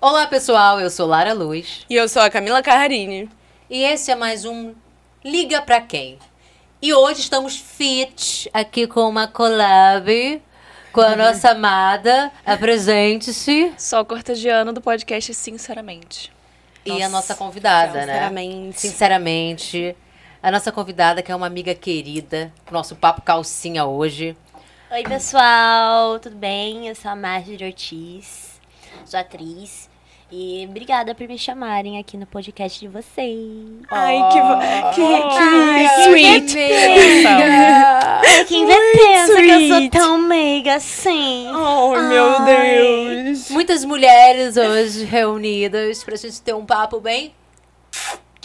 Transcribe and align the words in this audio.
Olá 0.00 0.26
pessoal, 0.26 0.80
eu 0.80 0.88
sou 0.90 1.06
Lara 1.06 1.32
Luz 1.32 1.84
E 1.88 1.94
eu 1.94 2.08
sou 2.08 2.22
a 2.22 2.30
Camila 2.30 2.62
Carrarini. 2.62 3.28
e 3.68 3.82
esse 3.82 4.10
é 4.10 4.14
mais 4.14 4.44
um 4.44 4.74
Liga 5.24 5.60
Pra 5.62 5.80
Quem. 5.80 6.18
E 6.80 6.94
hoje 6.94 7.20
estamos 7.20 7.56
fit 7.56 8.48
aqui 8.52 8.86
com 8.86 9.08
uma 9.08 9.26
collab 9.26 10.40
com 10.92 11.00
a 11.00 11.16
nossa 11.16 11.50
amada. 11.50 12.30
Apresente-se. 12.44 13.72
Só 13.76 14.04
cortegiano 14.04 14.72
do 14.72 14.80
podcast, 14.80 15.34
sinceramente. 15.34 16.32
E 16.84 17.02
a 17.02 17.08
nossa 17.08 17.34
convidada, 17.34 18.06
né? 18.06 18.12
Sinceramente. 18.12 18.80
Sinceramente. 18.80 19.96
A 20.42 20.50
nossa 20.50 20.70
convidada, 20.70 21.22
que 21.22 21.32
é 21.32 21.34
uma 21.36 21.46
amiga 21.46 21.74
querida, 21.74 22.52
nosso 22.70 22.94
papo 22.94 23.20
calcinha 23.22 23.84
hoje. 23.84 24.36
Oi, 24.90 25.02
pessoal, 25.02 26.18
tudo 26.20 26.36
bem? 26.36 26.86
Eu 26.88 26.94
sou 26.94 27.10
a 27.10 27.16
Marjorie 27.16 27.66
Ortiz, 27.66 28.60
sou 29.04 29.18
atriz. 29.18 29.88
E 30.30 30.66
obrigada 30.68 31.14
por 31.14 31.26
me 31.28 31.38
chamarem 31.38 32.00
aqui 32.00 32.16
no 32.16 32.26
podcast 32.26 32.80
de 32.80 32.88
vocês. 32.88 33.38
Ai, 33.88 34.16
que, 34.32 34.40
vo- 34.40 34.58
que, 34.94 35.02
Ai, 35.38 35.88
que 35.88 36.02
sweet. 36.02 36.58
Ai, 37.26 38.44
quem 38.44 38.66
vê 38.66 38.74
pensa 38.92 39.34
que 39.36 39.40
eu 39.42 39.60
sou 39.60 39.76
sweet. 39.76 39.90
tão 39.90 40.18
meiga 40.18 40.74
assim? 40.76 41.46
Oh, 41.54 41.96
meu 42.02 42.44
Deus. 42.44 43.50
Muitas 43.50 43.84
mulheres 43.84 44.56
hoje 44.56 45.04
reunidas 45.04 46.02
pra 46.02 46.16
gente 46.16 46.42
ter 46.42 46.54
um 46.54 46.66
papo 46.66 46.98
bem 46.98 47.32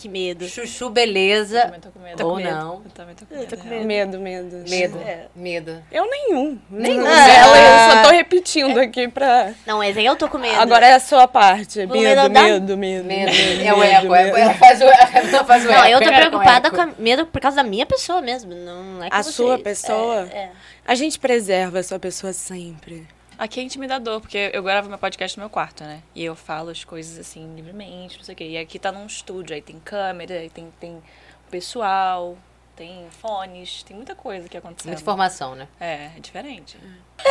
Que 0.01 0.09
medo. 0.09 0.47
chuchu 0.47 0.89
beleza. 0.89 1.61
Também 1.61 1.79
tô 1.79 1.91
com 1.91 1.99
medo. 1.99 2.27
Ou 2.27 2.35
medo. 2.37 2.49
não. 2.49 2.81
Eu 2.85 2.91
também 2.91 3.15
tô 3.15 3.25
com 3.25 3.33
Eu 3.35 3.39
medo. 3.41 3.49
tô 3.49 3.57
com 3.61 3.69
real. 3.69 3.83
Medo, 3.85 4.19
medo. 4.19 4.63
Medo, 4.69 4.97
É. 4.99 5.27
medo. 5.35 5.83
Eu 5.91 6.09
nenhum. 6.09 6.59
Nenhum. 6.69 7.05
Ela, 7.05 7.57
eu 7.57 7.91
só 7.95 8.01
tô 8.03 8.09
repetindo 8.09 8.77
aqui 8.79 9.07
pra... 9.07 9.53
Não, 9.65 9.77
mas 9.77 9.95
aí 9.97 10.05
eu 10.05 10.15
tô 10.15 10.27
com 10.27 10.37
medo. 10.37 10.59
Agora 10.59 10.85
é 10.87 10.93
a 10.93 10.99
sua 10.99 11.27
parte. 11.27 11.79
Medo, 11.79 11.93
medo 11.93 12.29
medo, 12.31 12.77
medo. 12.77 12.77
Medo. 12.77 13.31
medo, 13.31 13.63
É 13.63 13.73
o 13.73 13.77
medo, 13.77 13.93
eco, 14.05 14.15
é, 14.15 14.23
medo. 14.25 14.37
ela 14.37 14.53
faz 14.55 14.81
o, 14.81 14.83
ela 14.85 15.43
faz 15.45 15.65
o 15.65 15.67
Não, 15.67 15.83
eco. 15.85 15.87
eu 15.87 15.99
tô 16.01 16.09
é 16.09 16.19
preocupada 16.27 16.67
eco. 16.69 16.75
com 16.77 17.01
medo 17.01 17.25
por 17.27 17.39
causa 17.41 17.57
da 17.57 17.63
minha 17.63 17.85
pessoa 17.85 18.21
mesmo. 18.21 18.53
Não 18.55 19.03
é 19.03 19.09
com 19.09 19.15
A 19.15 19.21
vocês. 19.21 19.35
sua 19.35 19.59
pessoa? 19.59 20.27
É, 20.31 20.37
é. 20.37 20.51
A 20.85 20.95
gente 20.95 21.19
preserva 21.19 21.79
a 21.79 21.83
sua 21.83 21.99
pessoa 21.99 22.33
sempre. 22.33 23.07
Aqui 23.41 23.59
é 23.59 23.63
intimidador, 23.63 24.21
porque 24.21 24.51
eu 24.53 24.61
gravo 24.61 24.87
meu 24.87 24.99
podcast 24.99 25.35
no 25.35 25.41
meu 25.41 25.49
quarto, 25.49 25.83
né? 25.83 26.03
E 26.13 26.23
eu 26.23 26.35
falo 26.35 26.69
as 26.69 26.83
coisas 26.83 27.17
assim, 27.17 27.55
livremente, 27.55 28.17
não 28.17 28.23
sei 28.23 28.33
o 28.33 28.37
quê. 28.37 28.43
E 28.43 28.55
aqui 28.55 28.77
tá 28.77 28.91
num 28.91 29.07
estúdio, 29.07 29.55
aí 29.55 29.63
tem 29.63 29.79
câmera, 29.79 30.35
aí 30.35 30.47
tem, 30.47 30.71
tem 30.79 31.01
pessoal, 31.49 32.37
tem 32.75 33.03
fones, 33.09 33.81
tem 33.81 33.95
muita 33.95 34.13
coisa 34.13 34.47
que 34.47 34.55
acontecendo. 34.55 34.91
Muita 34.91 35.01
informação, 35.01 35.55
né? 35.55 35.67
É, 35.79 36.11
é 36.15 36.19
diferente. 36.19 36.77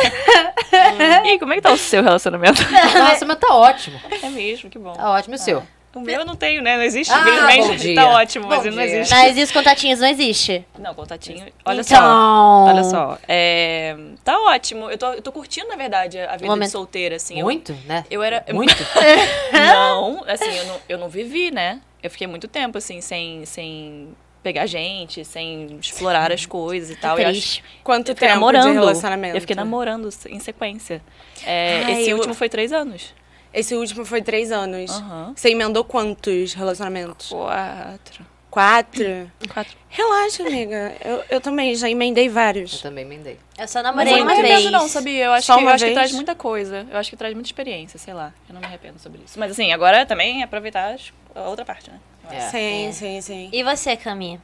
e 1.23 1.29
aí, 1.29 1.39
como 1.39 1.53
é 1.53 1.55
que 1.55 1.61
tá 1.61 1.71
o 1.71 1.77
seu 1.77 2.03
relacionamento? 2.03 2.61
Nossa, 2.93 3.25
mas 3.25 3.39
tá 3.39 3.55
ótimo. 3.55 3.97
é 4.21 4.29
mesmo, 4.29 4.69
que 4.69 4.77
bom. 4.77 4.91
Tá 4.91 5.11
ótimo. 5.11 5.35
E 5.35 5.37
o 5.37 5.39
seu? 5.39 5.65
O 5.93 5.99
meu 5.99 6.21
eu 6.21 6.25
não 6.25 6.35
tenho, 6.37 6.61
né? 6.61 6.77
Não 6.77 6.83
existe, 6.83 7.11
Ah, 7.11 7.19
bom 7.21 7.29
infelizmente. 7.29 7.81
dia. 7.81 7.95
Tá 7.95 8.09
ótimo, 8.11 8.47
mas 8.47 8.59
Bom 8.63 8.69
não 8.71 8.71
dia. 8.71 8.83
existe. 8.99 9.13
Mas 9.13 9.37
e 9.37 9.43
os 9.43 9.51
contatinhos 9.51 9.99
não 9.99 10.07
existe? 10.07 10.65
Não, 10.79 10.95
contatinho. 10.95 11.45
Olha 11.65 11.81
então, 11.81 11.97
só. 11.97 12.65
Olha 12.65 12.83
só. 12.85 13.17
É, 13.27 13.97
tá 14.23 14.39
ótimo. 14.39 14.89
Eu 14.89 14.97
tô, 14.97 15.11
eu 15.13 15.21
tô 15.21 15.31
curtindo, 15.33 15.67
na 15.67 15.75
verdade, 15.75 16.17
a 16.17 16.33
vida 16.37 16.45
Momento. 16.45 16.67
de 16.67 16.71
solteira, 16.71 17.15
assim. 17.17 17.37
Eu- 17.39 17.45
Muito, 17.45 17.73
né? 17.85 18.05
Eu 18.09 18.23
era. 18.23 18.43
Muito. 18.53 18.73
Não, 19.51 20.23
assim, 20.27 20.55
eu 20.57 20.65
não, 20.65 20.75
eu 20.89 20.97
não 20.97 21.09
vivi, 21.09 21.51
né? 21.51 21.81
Eu 22.01 22.09
fiquei 22.09 22.25
muito 22.27 22.47
tempo, 22.47 22.77
assim, 22.77 23.01
sem, 23.01 23.45
sem 23.45 24.09
pegar 24.41 24.65
gente, 24.65 25.23
sem 25.25 25.77
explorar 25.79 26.31
as 26.31 26.45
coisas 26.45 26.89
e 26.89 26.95
tal. 26.95 27.19
E 27.19 27.23
acho- 27.23 27.31
Triste. 27.31 27.63
Quanto 27.83 28.09
eu 28.09 28.15
fiquei 28.15 28.27
tempo 28.29 28.39
namorando. 28.39 28.67
de 28.67 28.73
relacionamento? 28.73 29.37
Eu 29.37 29.41
fiquei 29.41 29.55
namorando 29.55 30.09
em 30.29 30.39
sequência. 30.39 31.01
É, 31.45 31.81
Ai, 31.85 32.01
esse 32.01 32.09
eu- 32.11 32.15
último 32.17 32.33
foi 32.33 32.49
três 32.49 32.71
anos. 32.71 33.13
Esse 33.53 33.75
último 33.75 34.05
foi 34.05 34.21
três 34.21 34.51
anos. 34.51 34.89
Aham. 34.91 35.33
Você 35.35 35.49
emendou 35.49 35.83
quantos 35.83 36.53
relacionamentos? 36.53 37.29
Quatro. 37.29 38.25
Quatro? 38.49 39.31
Quatro. 39.53 39.77
Relaxa, 39.89 40.43
amiga. 40.45 40.93
Eu, 41.03 41.23
eu 41.29 41.41
também 41.41 41.73
já 41.75 41.89
emendei 41.89 42.27
Eu 42.27 42.31
vários. 42.31 42.81
também 42.81 43.05
emendei. 43.05 43.37
Eu 43.57 43.67
só 43.67 43.79
Mas 43.81 43.83
namorei 43.83 44.13
eu 44.13 44.17
não 44.17 44.25
me 44.25 44.31
uma 44.31 44.39
arrependo, 44.39 44.59
vez. 44.61 44.71
não, 44.71 44.87
sabia? 44.89 45.25
Eu 45.25 45.31
acho, 45.33 45.47
Só 45.47 45.57
que, 45.57 45.63
eu 45.63 45.69
acho 45.69 45.85
que 45.85 45.93
traz 45.93 46.11
muita 46.11 46.35
coisa. 46.35 46.85
Eu 46.91 46.97
acho 46.97 47.09
que 47.09 47.15
traz 47.17 47.33
muita 47.33 47.47
experiência, 47.47 47.97
sei 47.97 48.13
lá. 48.13 48.33
Eu 48.49 48.53
não 48.53 48.59
me 48.61 48.67
arrependo 48.67 48.99
sobre 48.99 49.21
isso. 49.25 49.39
Mas 49.39 49.51
assim, 49.51 49.71
agora 49.71 50.05
também 50.05 50.43
aproveitar 50.43 50.93
as- 50.93 51.13
a 51.33 51.41
outra 51.49 51.63
parte, 51.63 51.89
né? 51.89 51.99
É. 52.29 52.39
Sim, 52.49 52.87
É. 52.87 52.91
sim, 52.91 53.21
sim. 53.21 53.49
E 53.53 53.63
você, 53.63 53.95
Cami? 53.95 54.39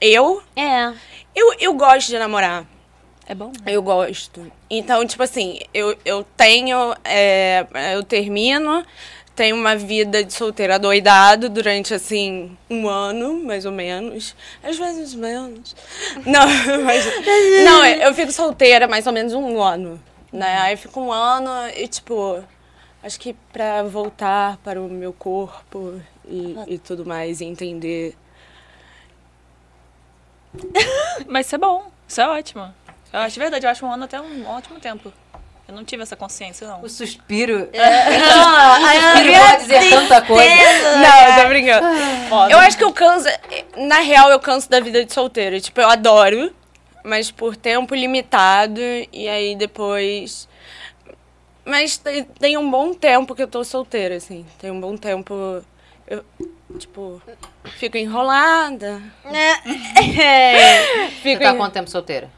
Eu? 0.00 0.42
É. 0.56 0.92
Eu, 1.34 1.54
eu 1.58 1.74
gosto 1.74 2.08
de 2.08 2.18
namorar. 2.18 2.66
É 3.32 3.34
bom. 3.34 3.50
Eu 3.64 3.82
gosto. 3.82 4.52
Então, 4.68 5.06
tipo 5.06 5.22
assim, 5.22 5.58
eu, 5.72 5.96
eu 6.04 6.22
tenho. 6.36 6.94
é, 7.02 7.66
eu 7.94 8.02
termino, 8.02 8.84
tenho 9.34 9.56
uma 9.56 9.74
vida 9.74 10.22
de 10.22 10.34
solteira 10.34 10.78
doidado 10.78 11.48
durante, 11.48 11.94
assim, 11.94 12.54
um 12.68 12.86
ano, 12.86 13.42
mais 13.42 13.64
ou 13.64 13.72
menos. 13.72 14.36
Às 14.62 14.76
vezes 14.76 15.14
menos. 15.14 15.74
Não, 16.26 16.46
mas. 16.84 17.06
Não, 17.64 17.86
eu 17.86 18.12
fico 18.12 18.30
solteira 18.30 18.86
mais 18.86 19.06
ou 19.06 19.14
menos 19.14 19.32
um 19.32 19.62
ano. 19.62 19.98
Né? 20.30 20.58
Aí 20.58 20.74
eu 20.74 20.78
fico 20.78 21.00
um 21.00 21.10
ano 21.10 21.50
e, 21.74 21.88
tipo. 21.88 22.44
Acho 23.02 23.18
que 23.18 23.34
pra 23.50 23.82
voltar 23.82 24.58
para 24.58 24.78
o 24.78 24.90
meu 24.90 25.14
corpo 25.14 25.98
e, 26.28 26.54
e 26.66 26.78
tudo 26.78 27.06
mais, 27.06 27.40
e 27.40 27.46
entender. 27.46 28.14
Mas 31.26 31.46
isso 31.46 31.54
é 31.54 31.58
bom. 31.58 31.90
Isso 32.12 32.20
é 32.20 32.28
ótimo. 32.28 32.74
Eu 33.12 33.20
acho 33.20 33.34
de 33.34 33.40
verdade, 33.40 33.66
eu 33.66 33.70
acho 33.70 33.84
um 33.84 33.92
ano 33.92 34.04
até 34.04 34.20
um 34.20 34.46
ótimo 34.48 34.80
tempo. 34.80 35.12
Eu 35.68 35.74
não 35.76 35.84
tive 35.84 36.02
essa 36.02 36.16
consciência, 36.16 36.66
não. 36.66 36.82
O 36.82 36.88
suspiro. 36.88 37.68
Ah, 37.74 38.78
O 38.82 39.14
suspiro 39.14 39.32
pode 39.38 39.62
dizer 39.62 39.90
tanta 39.90 40.22
coisa. 40.22 40.96
Não, 40.98 41.28
eu 41.28 41.42
tô 41.42 41.48
brincando. 41.48 41.86
Eu 42.50 42.58
acho 42.58 42.76
que 42.76 42.84
eu 42.84 42.92
canso. 42.92 43.28
Na 43.76 44.00
real, 44.00 44.30
eu 44.30 44.40
canso 44.40 44.68
da 44.68 44.80
vida 44.80 45.04
de 45.04 45.12
solteiro. 45.12 45.60
Tipo, 45.60 45.80
eu 45.80 45.88
adoro, 45.88 46.52
mas 47.04 47.30
por 47.30 47.56
tempo 47.56 47.94
limitado. 47.94 48.80
E 49.12 49.28
aí 49.28 49.54
depois. 49.54 50.48
Mas 51.64 51.96
tem, 52.40 52.56
um 52.58 52.68
bom 52.68 52.92
tempo 52.92 53.34
que 53.34 53.42
eu 53.42 53.48
tô 53.48 53.62
solteira, 53.62 54.16
assim. 54.16 54.44
Tem 54.58 54.70
um 54.70 54.80
bom 54.80 54.96
tempo. 54.96 55.62
Eu, 56.08 56.24
tipo, 56.78 57.22
fico 57.78 57.96
enrolada. 57.96 59.00
Você 59.94 61.10
Fico 61.22 61.42
tá 61.42 61.50
há 61.50 61.54
em- 61.54 61.56
quanto 61.56 61.72
tempo 61.72 61.88
solteira? 61.88 62.28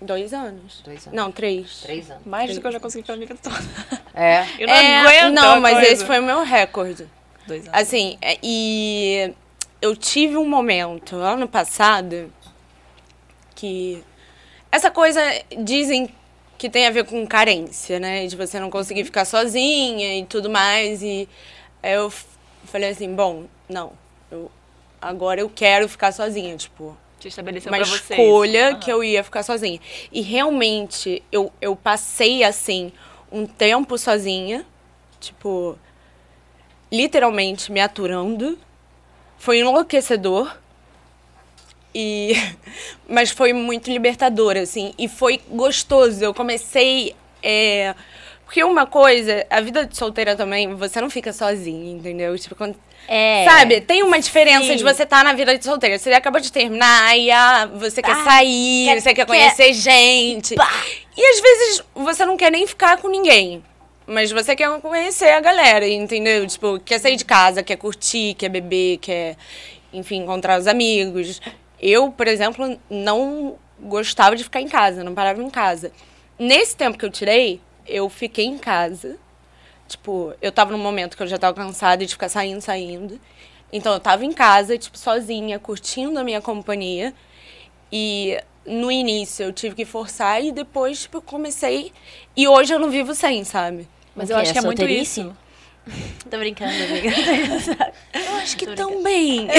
Dois 0.00 0.32
anos. 0.32 0.80
Dois 0.84 1.06
anos. 1.06 1.16
Não, 1.16 1.32
três. 1.32 1.80
Três 1.80 2.10
anos. 2.10 2.24
Mais 2.24 2.54
do 2.54 2.60
que 2.60 2.66
eu 2.66 2.72
já 2.72 2.78
consegui 2.80 3.04
pela 3.04 3.16
minha 3.18 3.26
vida 3.28 3.40
toda. 3.42 3.56
É. 4.14 4.46
Eu 4.58 4.66
não 4.68 4.74
É, 4.74 4.98
aguento. 5.00 5.34
não, 5.34 5.60
mas 5.60 5.74
coisa. 5.74 5.92
esse 5.92 6.04
foi 6.04 6.20
o 6.20 6.22
meu 6.22 6.42
recorde. 6.44 7.08
Dois 7.46 7.62
anos. 7.66 7.80
Assim, 7.80 8.16
é, 8.22 8.38
e 8.42 9.34
eu 9.82 9.96
tive 9.96 10.36
um 10.36 10.48
momento 10.48 11.16
ano 11.16 11.48
passado 11.48 12.32
que 13.54 14.02
essa 14.70 14.90
coisa 14.90 15.20
dizem 15.64 16.08
que 16.56 16.68
tem 16.68 16.86
a 16.86 16.90
ver 16.90 17.04
com 17.04 17.26
carência, 17.26 17.98
né? 17.98 18.26
De 18.26 18.36
você 18.36 18.58
não 18.60 18.70
conseguir 18.70 19.04
ficar 19.04 19.24
sozinha 19.24 20.18
e 20.18 20.24
tudo 20.26 20.48
mais. 20.50 21.02
E 21.02 21.28
eu 21.82 22.12
falei 22.64 22.90
assim, 22.90 23.14
bom, 23.14 23.44
não, 23.68 23.92
eu, 24.30 24.50
agora 25.00 25.40
eu 25.40 25.48
quero 25.48 25.88
ficar 25.88 26.12
sozinha, 26.12 26.56
tipo, 26.56 26.96
Te 27.18 27.28
estabeleceu 27.28 27.70
uma 27.70 27.80
escolha 27.80 28.76
que 28.76 28.90
eu 28.90 29.02
ia 29.02 29.24
ficar 29.24 29.42
sozinha. 29.42 29.80
E 30.12 30.20
realmente 30.20 31.22
eu, 31.32 31.52
eu 31.60 31.74
passei 31.74 32.44
assim 32.44 32.92
um 33.30 33.46
tempo 33.46 33.98
sozinha, 33.98 34.64
tipo, 35.20 35.76
literalmente 36.90 37.72
me 37.72 37.80
aturando. 37.80 38.58
Foi 39.36 39.58
enlouquecedor. 39.58 40.56
E 41.94 42.34
mas 43.08 43.30
foi 43.30 43.52
muito 43.52 43.90
libertador 43.90 44.56
assim, 44.56 44.94
e 44.98 45.08
foi 45.08 45.40
gostoso. 45.48 46.22
Eu 46.22 46.32
comecei 46.32 47.16
é, 47.42 47.94
porque 48.48 48.64
uma 48.64 48.86
coisa, 48.86 49.44
a 49.50 49.60
vida 49.60 49.84
de 49.84 49.94
solteira 49.94 50.34
também, 50.34 50.74
você 50.74 51.02
não 51.02 51.10
fica 51.10 51.34
sozinha, 51.34 51.92
entendeu? 51.92 52.36
Tipo, 52.38 52.54
quando 52.54 52.76
É. 53.06 53.44
Sabe, 53.46 53.82
tem 53.82 54.02
uma 54.02 54.18
diferença 54.18 54.64
Sim. 54.68 54.76
de 54.76 54.82
você 54.82 55.02
estar 55.02 55.22
na 55.22 55.34
vida 55.34 55.56
de 55.58 55.62
solteira. 55.62 55.98
Você 55.98 56.10
acabou 56.14 56.40
de 56.40 56.50
terminar 56.50 57.14
e 57.18 57.30
ah, 57.30 57.66
você 57.74 58.00
quer 58.00 58.16
sair, 58.24 58.86
quer- 58.86 59.00
você 59.02 59.08
quer 59.10 59.14
quer- 59.16 59.26
conhecer 59.26 59.74
gente. 59.74 60.54
E 61.14 61.22
às 61.30 61.40
vezes 61.40 61.82
você 61.94 62.24
não 62.24 62.38
quer 62.38 62.50
nem 62.50 62.66
ficar 62.66 62.96
com 62.96 63.08
ninguém. 63.08 63.62
Mas 64.06 64.32
você 64.32 64.56
quer 64.56 64.80
conhecer 64.80 65.28
a 65.32 65.40
galera, 65.40 65.86
entendeu? 65.86 66.46
Tipo, 66.46 66.80
quer 66.80 66.98
sair 66.98 67.16
de 67.16 67.26
casa, 67.26 67.62
quer 67.62 67.76
curtir, 67.76 68.32
quer 68.32 68.48
beber, 68.48 68.96
quer, 68.96 69.36
enfim, 69.92 70.22
encontrar 70.22 70.58
os 70.58 70.66
amigos. 70.66 71.38
Eu, 71.78 72.10
por 72.10 72.26
exemplo, 72.26 72.78
não 72.88 73.56
gostava 73.78 74.34
de 74.36 74.42
ficar 74.44 74.62
em 74.62 74.68
casa, 74.68 75.04
não 75.04 75.12
parava 75.14 75.42
em 75.42 75.50
casa. 75.50 75.92
Nesse 76.38 76.74
tempo 76.74 76.96
que 76.96 77.04
eu 77.04 77.10
tirei, 77.10 77.60
eu 77.88 78.08
fiquei 78.08 78.44
em 78.44 78.58
casa. 78.58 79.16
Tipo, 79.86 80.34
eu 80.42 80.52
tava 80.52 80.70
num 80.70 80.78
momento 80.78 81.16
que 81.16 81.22
eu 81.22 81.26
já 81.26 81.38
tava 81.38 81.54
cansada 81.54 82.04
de 82.04 82.12
ficar 82.12 82.28
saindo, 82.28 82.60
saindo. 82.60 83.18
Então 83.72 83.92
eu 83.92 84.00
tava 84.00 84.24
em 84.24 84.32
casa, 84.32 84.76
tipo, 84.76 84.98
sozinha, 84.98 85.58
curtindo 85.58 86.18
a 86.18 86.24
minha 86.24 86.40
companhia. 86.40 87.14
E 87.90 88.38
no 88.66 88.92
início 88.92 89.44
eu 89.44 89.52
tive 89.52 89.74
que 89.74 89.84
forçar 89.84 90.44
e 90.44 90.52
depois, 90.52 91.02
tipo, 91.02 91.18
eu 91.18 91.22
comecei. 91.22 91.92
E 92.36 92.46
hoje 92.46 92.72
eu 92.72 92.78
não 92.78 92.90
vivo 92.90 93.14
sem, 93.14 93.44
sabe? 93.44 93.88
Mas 94.14 94.30
eu 94.30 94.36
acho 94.36 94.52
que 94.52 94.58
é 94.58 94.62
muito 94.62 94.84
isso. 94.84 95.34
Tô 96.30 96.38
brincando, 96.38 96.72
amiga. 96.72 97.10
Eu 98.14 98.36
acho 98.36 98.56
que 98.56 98.66
também. 98.66 99.48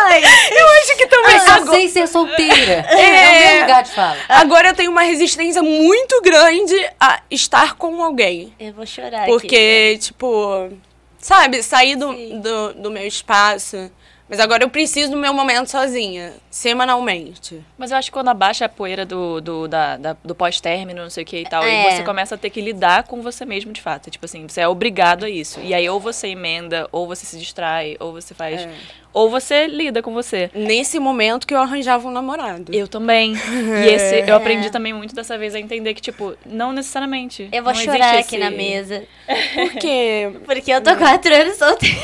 Ai, 0.00 0.22
eu 0.52 0.68
acho 0.80 0.96
que 0.96 1.06
também. 1.06 1.34
Eu 1.34 1.40
só 1.40 1.52
Agora, 1.52 1.76
sei 1.78 1.88
ser 1.88 2.06
solteira. 2.06 2.86
É. 2.88 3.00
É 3.00 3.50
o 3.50 3.52
meu 3.52 3.60
lugar 3.62 3.82
de 3.82 3.90
fala. 3.90 4.16
agora 4.28 4.68
eu 4.68 4.74
tenho 4.74 4.90
uma 4.90 5.02
resistência 5.02 5.62
muito 5.62 6.20
grande 6.22 6.74
a 7.00 7.20
estar 7.30 7.74
com 7.74 8.02
alguém. 8.02 8.52
eu 8.58 8.72
vou 8.72 8.86
chorar 8.86 9.22
aqui. 9.22 9.30
Porque, 9.30 9.98
tipo, 10.00 10.70
sabe, 11.18 11.62
sair 11.62 11.96
do, 11.96 12.12
do, 12.40 12.74
do 12.74 12.90
meu 12.90 13.06
espaço. 13.06 13.90
Mas 14.28 14.40
agora 14.40 14.62
eu 14.62 14.68
preciso 14.68 15.12
do 15.12 15.16
meu 15.16 15.32
momento 15.32 15.70
sozinha, 15.70 16.34
semanalmente. 16.50 17.60
Mas 17.78 17.90
eu 17.90 17.96
acho 17.96 18.08
que 18.08 18.12
quando 18.12 18.28
abaixa 18.28 18.66
a 18.66 18.68
poeira 18.68 19.06
do, 19.06 19.40
do, 19.40 19.66
da, 19.68 19.96
da- 19.96 20.16
do 20.22 20.34
pós-término, 20.34 21.02
não 21.02 21.08
sei 21.10 21.22
o 21.24 21.26
que 21.26 21.38
e 21.38 21.44
tal, 21.44 21.62
É. 21.64 21.68
e 21.92 21.96
você 21.96 22.02
começa 22.02 22.34
a 22.34 22.38
ter 22.38 22.50
que 22.50 22.60
lidar 22.60 23.04
com 23.04 23.22
você 23.22 23.44
mesmo 23.44 23.72
de 23.72 23.80
fato. 23.80 24.10
Tipo 24.10 24.26
assim, 24.26 24.46
você 24.46 24.60
é 24.60 24.68
obrigado 24.68 25.24
a 25.24 25.30
isso. 25.30 25.60
E 25.60 25.72
aí 25.72 25.88
ou 25.88 25.98
você 25.98 26.28
emenda, 26.28 26.86
ou 26.92 27.06
você 27.06 27.24
se 27.24 27.38
distrai, 27.38 27.96
ou 27.98 28.12
você 28.12 28.34
faz. 28.34 28.60
É. 28.62 28.70
Ou 29.14 29.30
você 29.30 29.66
lida 29.66 30.02
com 30.02 30.12
você. 30.12 30.50
Nesse 30.54 30.98
momento 30.98 31.46
que 31.46 31.54
eu 31.54 31.58
arranjava 31.58 32.06
um 32.06 32.10
namorado. 32.10 32.72
Eu 32.74 32.86
também. 32.86 33.32
E 33.34 33.88
esse, 33.88 34.28
eu 34.30 34.36
aprendi 34.36 34.70
também 34.70 34.92
muito 34.92 35.14
dessa 35.14 35.38
vez 35.38 35.54
a 35.54 35.58
entender 35.58 35.94
que, 35.94 36.02
tipo, 36.02 36.36
não 36.44 36.70
necessariamente. 36.72 37.48
Eu 37.50 37.64
vou 37.64 37.74
chorar 37.74 38.10
aqui 38.18 38.36
esse- 38.36 38.38
na 38.38 38.50
mesa. 38.50 39.04
Porque 39.54 40.30
Porque 40.44 40.70
eu 40.70 40.82
tô 40.82 40.94
quatro 40.96 41.34
anos 41.34 41.56
solteira. 41.56 41.96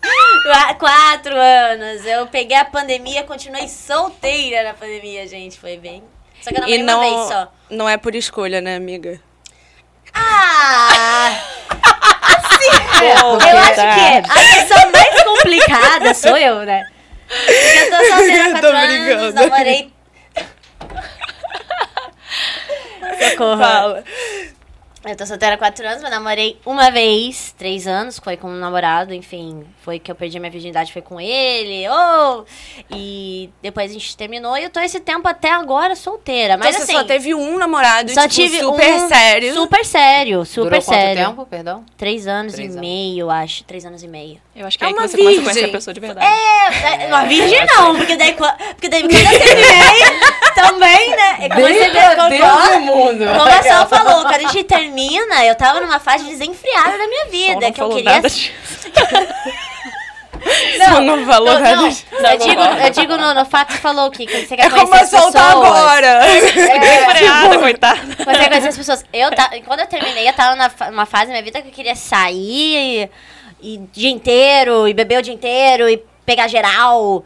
Qua- 0.00 0.74
quatro 0.74 1.34
anos. 1.36 2.04
Eu 2.06 2.26
peguei 2.26 2.56
a 2.56 2.64
pandemia, 2.64 3.24
continuei 3.24 3.68
solteira 3.68 4.62
na 4.62 4.74
pandemia, 4.74 5.26
gente. 5.26 5.58
Foi 5.58 5.76
bem. 5.76 6.02
Só 6.40 6.50
que 6.50 6.56
eu 6.56 6.60
namorei 6.60 6.78
e 6.80 6.82
uma 6.82 6.98
vez 7.00 7.12
não, 7.12 7.28
só. 7.28 7.52
não 7.70 7.88
é 7.88 7.96
por 7.96 8.14
escolha, 8.14 8.60
né, 8.60 8.76
amiga? 8.76 9.20
Ah! 10.14 11.30
Pô, 12.98 13.04
Eu 13.44 13.58
acho 13.58 13.74
que 13.74 13.80
a 13.80 14.22
pessoa 14.62 14.90
mais 14.92 15.22
complicada 15.22 16.14
sou 16.14 16.36
eu, 16.36 16.60
né? 16.64 16.86
Porque 17.28 17.78
eu 17.78 17.90
tô 17.90 18.04
solteira 18.06 18.44
há 18.44 18.54
Tô 18.60 18.70
quatro 18.70 18.76
anos, 19.12 19.34
namorei. 19.34 19.92
Socorro. 23.30 23.58
Fala. 23.58 24.04
Eu 25.08 25.16
tô 25.16 25.24
solteira 25.24 25.54
há 25.54 25.58
quatro 25.58 25.86
anos, 25.88 26.02
mas 26.02 26.10
namorei 26.10 26.58
uma 26.66 26.90
vez, 26.90 27.54
três 27.56 27.86
anos, 27.86 28.18
foi 28.22 28.36
com 28.36 28.46
um 28.48 28.58
namorado, 28.58 29.14
enfim, 29.14 29.64
foi 29.82 29.98
que 29.98 30.10
eu 30.10 30.14
perdi 30.14 30.38
minha 30.38 30.50
virgindade, 30.50 30.92
foi 30.92 31.00
com 31.00 31.18
ele, 31.18 31.86
oh! 31.88 32.44
E 32.90 33.48
depois 33.62 33.90
a 33.90 33.94
gente 33.94 34.14
terminou 34.14 34.54
e 34.58 34.64
eu 34.64 34.68
tô 34.70 34.80
esse 34.80 35.00
tempo 35.00 35.26
até 35.26 35.50
agora 35.50 35.96
solteira, 35.96 36.58
mas 36.58 36.68
então 36.74 36.82
assim... 36.82 36.92
você 36.92 36.98
só 36.98 37.04
teve 37.04 37.34
um 37.34 37.56
namorado, 37.56 38.10
só 38.12 38.28
tipo, 38.28 38.34
tive 38.34 38.58
super 38.58 38.92
um 38.92 39.08
sério. 39.08 39.54
Super 39.54 39.84
sério, 39.86 40.44
super 40.44 40.64
Durou 40.68 40.82
sério. 40.82 41.22
quanto 41.24 41.28
tempo, 41.36 41.46
perdão? 41.46 41.84
Três 41.96 42.26
anos 42.26 42.52
Três 42.52 42.68
e 42.68 42.72
anos. 42.72 42.80
meio, 42.82 43.30
acho. 43.30 43.64
Três 43.64 43.86
anos 43.86 44.02
e 44.02 44.08
meio. 44.08 44.38
Eu 44.54 44.66
acho 44.66 44.76
que 44.76 44.84
É 44.84 44.88
é 44.88 44.90
aí 44.90 44.94
que 44.94 45.00
você 45.08 45.16
começa 45.16 45.30
a 45.30 45.42
conhecer 45.42 45.52
virgem. 45.54 45.70
a 45.70 45.72
pessoa 45.72 45.94
de 45.94 46.00
verdade. 46.00 46.26
É, 46.26 47.04
é, 47.04 47.06
uma 47.06 47.24
virgem 47.24 47.66
não, 47.66 47.96
porque 47.96 48.14
daí, 48.16 48.32
porque 48.34 48.88
daí 48.90 49.02
quando 49.02 49.14
eu 49.14 49.38
terminei, 49.38 50.00
também, 50.54 51.10
né? 51.10 51.36
É 51.40 51.48
como 51.48 51.60
você 51.62 51.90
vê, 51.90 52.16
como, 52.16 52.28
Deus 52.28 52.72
do 52.74 52.80
mundo. 52.80 53.24
como 53.24 53.48
a 53.48 53.62
Sol 53.62 53.86
falou, 53.86 54.22
quando 54.22 54.34
a 54.34 54.38
gente 54.50 54.64
termina, 54.64 54.97
eu 55.46 55.54
tava 55.54 55.80
numa 55.80 55.98
fase 56.00 56.24
desenfreada 56.24 56.98
da 56.98 57.06
minha 57.06 57.24
Só 57.24 57.30
vida, 57.30 57.60
não 57.60 57.72
que 57.72 57.80
eu 57.82 57.88
queria... 57.90 58.12
nada 58.12 58.28
disso. 58.28 58.50
Não, 60.78 61.00
não 61.02 61.26
falou 61.26 61.54
Não, 61.54 61.60
nada. 61.60 61.76
não, 61.76 61.88
disso. 61.88 62.04
eu 62.12 62.38
digo, 62.38 62.60
eu 62.62 62.90
digo 62.90 63.16
no, 63.16 63.34
no 63.34 63.44
fato 63.44 63.72
que 63.74 63.78
falou 63.80 64.08
que 64.10 64.24
você 64.24 64.56
quer 64.56 64.66
É 64.66 64.70
como 64.70 64.86
conhecer 64.88 65.16
as 65.16 65.22
Sol 65.22 65.32
tá 65.32 65.46
pessoas... 65.48 65.66
agora. 65.68 66.20
Freada, 67.16 67.58
coitada. 67.58 68.00
Quando 68.24 68.36
você 68.38 68.46
conhecer 68.48 68.68
as 68.68 68.76
pessoas. 68.76 69.04
Eu 69.12 69.30
ta- 69.34 69.50
quando 69.66 69.80
eu 69.80 69.86
terminei, 69.86 70.28
eu 70.28 70.32
tava 70.32 70.70
numa 70.90 71.06
fase 71.06 71.26
da 71.26 71.30
minha 71.32 71.42
vida 71.42 71.60
que 71.60 71.68
eu 71.68 71.72
queria 71.72 71.96
sair 71.96 73.10
e, 73.60 73.74
e 73.74 73.78
dia 73.92 74.10
inteiro, 74.10 74.86
e 74.86 74.94
beber 74.94 75.18
o 75.18 75.22
dia 75.22 75.34
inteiro, 75.34 75.88
e 75.88 76.02
pegar 76.24 76.46
geral. 76.46 77.24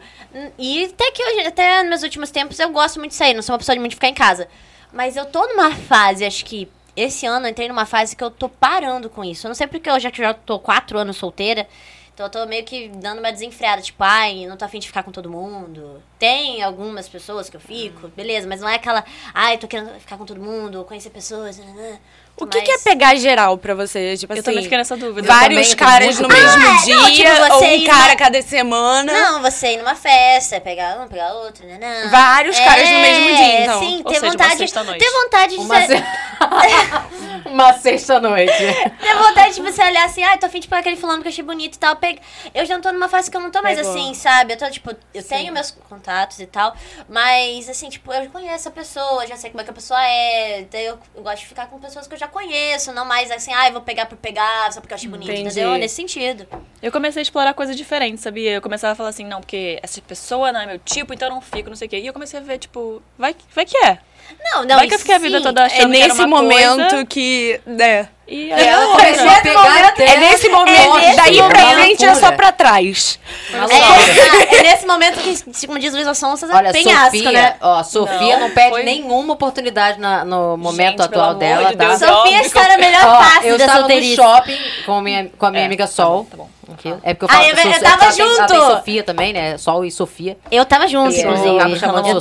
E 0.57 0.85
até 0.85 1.11
que 1.11 1.23
hoje, 1.23 1.47
até 1.47 1.81
nos 1.81 1.89
meus 1.89 2.03
últimos 2.03 2.31
tempos, 2.31 2.57
eu 2.59 2.69
gosto 2.69 2.97
muito 2.97 3.11
de 3.11 3.17
sair, 3.17 3.35
não 3.35 3.43
sou 3.43 3.53
uma 3.53 3.59
pessoa 3.59 3.75
de 3.75 3.79
muito 3.79 3.93
ficar 3.93 4.07
em 4.07 4.13
casa. 4.15 4.47
Mas 4.91 5.15
eu 5.15 5.25
tô 5.25 5.45
numa 5.49 5.71
fase, 5.71 6.25
acho 6.25 6.43
que 6.45 6.67
esse 6.95 7.25
ano 7.25 7.47
eu 7.47 7.51
entrei 7.51 7.67
numa 7.67 7.85
fase 7.85 8.15
que 8.15 8.23
eu 8.23 8.31
tô 8.31 8.47
parando 8.47 9.09
com 9.09 9.23
isso. 9.23 9.47
Eu 9.47 9.49
não 9.49 9.55
sei 9.55 9.67
porque 9.67 9.89
eu 9.89 9.99
já, 9.99 10.11
já 10.13 10.33
tô 10.33 10.59
quatro 10.59 10.97
anos 10.97 11.17
solteira. 11.17 11.67
Então 12.13 12.27
eu 12.27 12.29
tô 12.29 12.45
meio 12.45 12.63
que 12.63 12.89
dando 12.89 13.17
uma 13.19 13.31
desenfreada, 13.31 13.81
tipo, 13.81 14.03
ai, 14.03 14.45
não 14.45 14.55
tô 14.55 14.63
afim 14.65 14.77
de 14.77 14.85
ficar 14.85 15.01
com 15.01 15.11
todo 15.11 15.27
mundo. 15.29 16.01
Tem 16.19 16.61
algumas 16.61 17.09
pessoas 17.09 17.49
que 17.49 17.57
eu 17.57 17.61
fico, 17.61 18.07
beleza, 18.09 18.47
mas 18.47 18.61
não 18.61 18.69
é 18.69 18.75
aquela, 18.75 19.03
ai, 19.33 19.57
tô 19.57 19.67
querendo 19.67 19.99
ficar 19.99 20.17
com 20.17 20.25
todo 20.25 20.39
mundo, 20.39 20.85
conhecer 20.85 21.09
pessoas. 21.09 21.57
nananã. 21.57 21.97
O 22.35 22.47
que, 22.47 22.61
que 22.61 22.71
é 22.71 22.77
pegar 22.79 23.15
geral 23.15 23.57
pra 23.57 23.75
você? 23.75 24.17
Tipo 24.17 24.33
Eu 24.33 24.35
assim, 24.35 24.43
também 24.43 24.63
fiquei 24.63 24.77
nessa 24.77 24.97
dúvida. 24.97 25.25
vários 25.27 25.73
caras 25.75 26.19
no 26.19 26.27
mesmo 26.27 26.49
Ah, 26.67 26.83
dia, 26.83 26.95
não, 26.95 27.11
tipo, 27.11 27.29
você 27.29 27.53
ou 27.53 27.61
um 27.63 27.65
ir 27.75 27.85
cara 27.85 28.03
numa- 28.05 28.15
cada 28.15 28.41
semana. 28.41 29.13
Não, 29.13 29.41
você 29.41 29.73
ir 29.73 29.77
numa 29.77 29.95
festa, 29.95 30.59
pegar 30.59 30.99
um, 30.99 31.07
pegar 31.07 31.31
outro, 31.35 31.65
nanã. 31.67 32.09
Vários 32.09 32.57
caras 32.59 32.89
no 32.89 32.99
mesmo 32.99 33.35
dia, 33.37 33.61
então. 33.61 33.79
Sim, 33.79 33.97
Ou 34.03 34.11
ter 34.11 34.13
seja, 34.19 34.25
uma 34.25 34.31
vontade, 34.31 34.57
sexta-noite. 34.57 34.99
ter 35.05 35.11
vontade 35.11 35.55
de 35.55 35.61
Uma, 35.61 35.85
ser, 35.85 35.97
se... 35.97 36.03
uma 37.49 37.73
sexta-noite. 37.73 38.51
ter 38.99 39.15
vontade 39.15 39.55
de 39.55 39.61
você 39.61 39.81
olhar 39.83 40.05
assim, 40.05 40.23
ai, 40.23 40.37
tô 40.37 40.45
afim 40.47 40.59
de 40.59 40.67
pegar 40.67 40.79
aquele 40.79 40.95
fulano 40.97 41.21
que 41.21 41.27
eu 41.27 41.31
achei 41.31 41.43
bonito 41.43 41.75
e 41.75 41.79
tal. 41.79 41.95
Pega... 41.95 42.19
Eu 42.53 42.65
já 42.65 42.73
não 42.75 42.81
tô 42.81 42.91
numa 42.91 43.07
fase 43.09 43.29
que 43.29 43.37
eu 43.37 43.41
não 43.41 43.51
tô 43.51 43.61
mais 43.61 43.77
Pegou. 43.77 43.91
assim, 43.91 44.13
sabe? 44.15 44.53
Eu 44.53 44.57
tô, 44.57 44.69
tipo, 44.69 44.91
eu 45.13 45.23
tenho 45.23 45.53
meus 45.53 45.71
contatos 45.71 46.39
e 46.39 46.45
tal, 46.47 46.75
mas, 47.07 47.69
assim, 47.69 47.89
tipo, 47.89 48.11
eu 48.11 48.23
já 48.23 48.29
conheço 48.29 48.67
a 48.67 48.71
pessoa, 48.71 49.25
já 49.27 49.35
sei 49.37 49.49
como 49.51 49.61
é 49.61 49.63
que 49.63 49.69
a 49.69 49.73
pessoa 49.73 50.03
é. 50.03 50.65
Daí 50.71 50.85
eu, 50.85 50.97
eu 51.15 51.21
gosto 51.23 51.39
de 51.39 51.45
ficar 51.47 51.67
com 51.67 51.79
pessoas 51.79 52.07
que 52.07 52.13
eu 52.13 52.17
já 52.17 52.22
conheço, 52.27 52.93
não 52.93 53.05
mais 53.05 53.31
assim, 53.31 53.51
ai, 53.53 53.71
vou 53.71 53.81
pegar 53.81 54.05
por 54.05 54.17
pegar, 54.17 54.71
só 54.71 54.81
porque 54.81 54.93
eu 54.93 54.95
achei 54.95 55.09
bonito, 55.09 55.31
Entendi. 55.31 55.49
entendeu? 55.49 55.73
Nesse 55.73 55.95
sentido. 55.95 56.47
Eu 56.81 56.91
comecei 56.91 57.21
a 57.21 57.23
explorar 57.23 57.53
coisas 57.53 57.75
diferentes, 57.75 58.23
sabia? 58.23 58.51
Eu 58.51 58.61
começava 58.61 58.93
a 58.93 58.95
falar 58.95 59.09
assim, 59.09 59.25
não, 59.25 59.39
porque 59.39 59.79
essa 59.81 60.01
pessoa 60.01 60.51
não 60.51 60.61
é 60.61 60.65
meu 60.65 60.79
tipo, 60.79 61.13
então 61.13 61.27
eu 61.29 61.33
não 61.35 61.41
fico, 61.41 61.69
não 61.69 61.75
sei 61.75 61.87
o 61.87 61.89
quê. 61.89 61.99
E 61.99 62.07
eu 62.07 62.13
comecei 62.13 62.39
a 62.39 62.43
ver, 62.43 62.57
tipo, 62.57 63.01
vai, 63.17 63.35
vai 63.53 63.65
que 63.65 63.77
é. 63.77 63.99
Não, 64.43 64.63
não, 64.63 64.75
vai 64.75 64.87
que 64.87 64.95
eu 64.95 64.99
fiquei 64.99 65.15
a 65.15 65.19
vida 65.19 65.41
toda 65.41 65.61
É 65.61 65.65
achando 65.65 65.91
que 65.91 66.01
era 66.01 66.13
nesse 66.13 66.25
momento 66.25 66.89
coisa, 66.89 67.05
que. 67.05 67.61
né? 67.65 68.09
E 68.27 68.51
aí 68.53 68.67
ela 68.67 68.83
eu- 68.83 68.89
começou 68.91 69.29
a 69.29 69.41
pegar. 69.41 69.93
É 69.99 70.17
nesse 70.17 70.49
momento. 70.49 70.95
nesse 70.95 71.15
daí 71.17 71.37
pra 71.37 71.43
momento. 71.61 71.73
frente 71.75 72.05
é 72.05 72.15
só 72.15 72.31
pra 72.31 72.51
trás. 72.51 73.19
É, 73.51 74.55
é 74.57 74.63
nesse 74.63 74.85
momento 74.85 75.19
que, 75.19 75.67
como 75.67 75.77
diz 75.79 75.93
Luísa 75.93 76.13
Sonsa, 76.13 76.47
Olha, 76.53 76.71
tem 76.71 76.83
Sofia, 76.83 77.01
asco, 77.01 77.31
né? 77.31 77.55
ó, 77.61 77.83
Sofia 77.83 78.37
não, 78.39 78.49
perde 78.51 78.71
foi- 78.71 78.83
nenhuma 78.83 79.33
oportunidade 79.33 79.99
na- 79.99 80.23
no 80.23 80.55
momento 80.57 81.01
Gente, 81.01 81.01
atual 81.01 81.35
dela, 81.35 81.69
de 81.71 81.77
tá? 81.77 81.87
Deus, 81.87 81.99
Sofia 81.99 82.41
está 82.41 82.67
na 82.69 82.77
melhor 82.77 83.05
Ó, 83.05 83.23
fase 83.23 83.47
eu 83.47 83.57
da 83.57 83.65
estava 83.65 83.87
no 83.87 84.03
shopping 84.15 84.57
com, 84.85 85.01
minha, 85.01 85.29
com 85.37 85.45
a 85.45 85.51
minha 85.51 85.63
É, 85.63 85.65
amiga 85.65 85.85
tá 85.85 85.91
Sol. 85.91 86.23
bom, 86.23 86.25
tá 86.25 86.37
bom. 86.37 86.49
Aqui. 86.71 86.93
É 87.03 87.13
porque 87.13 87.25
eu 87.25 87.29
Ah, 87.29 87.33
falo 87.33 87.43
eu- 87.45 87.49
eu 87.49 87.55
Sol- 87.57 87.81
tava 87.81 88.03
ela 88.05 88.13
tem- 88.13 88.25
junto. 88.57 88.71
Sofia 88.77 89.03
também, 89.03 89.33
né? 89.33 89.57
Sol 89.57 89.83
e 89.85 89.91
Sofia. 89.91 90.37
Eu 90.49 90.65
tava 90.65 90.87
junto, 90.87 91.13
eu 91.13 91.19
inclusive. 91.21 91.47
Eu 91.49 91.53
de 91.53 91.59
tava 91.59 91.75
junto, 91.75 92.07
eu 92.07 92.19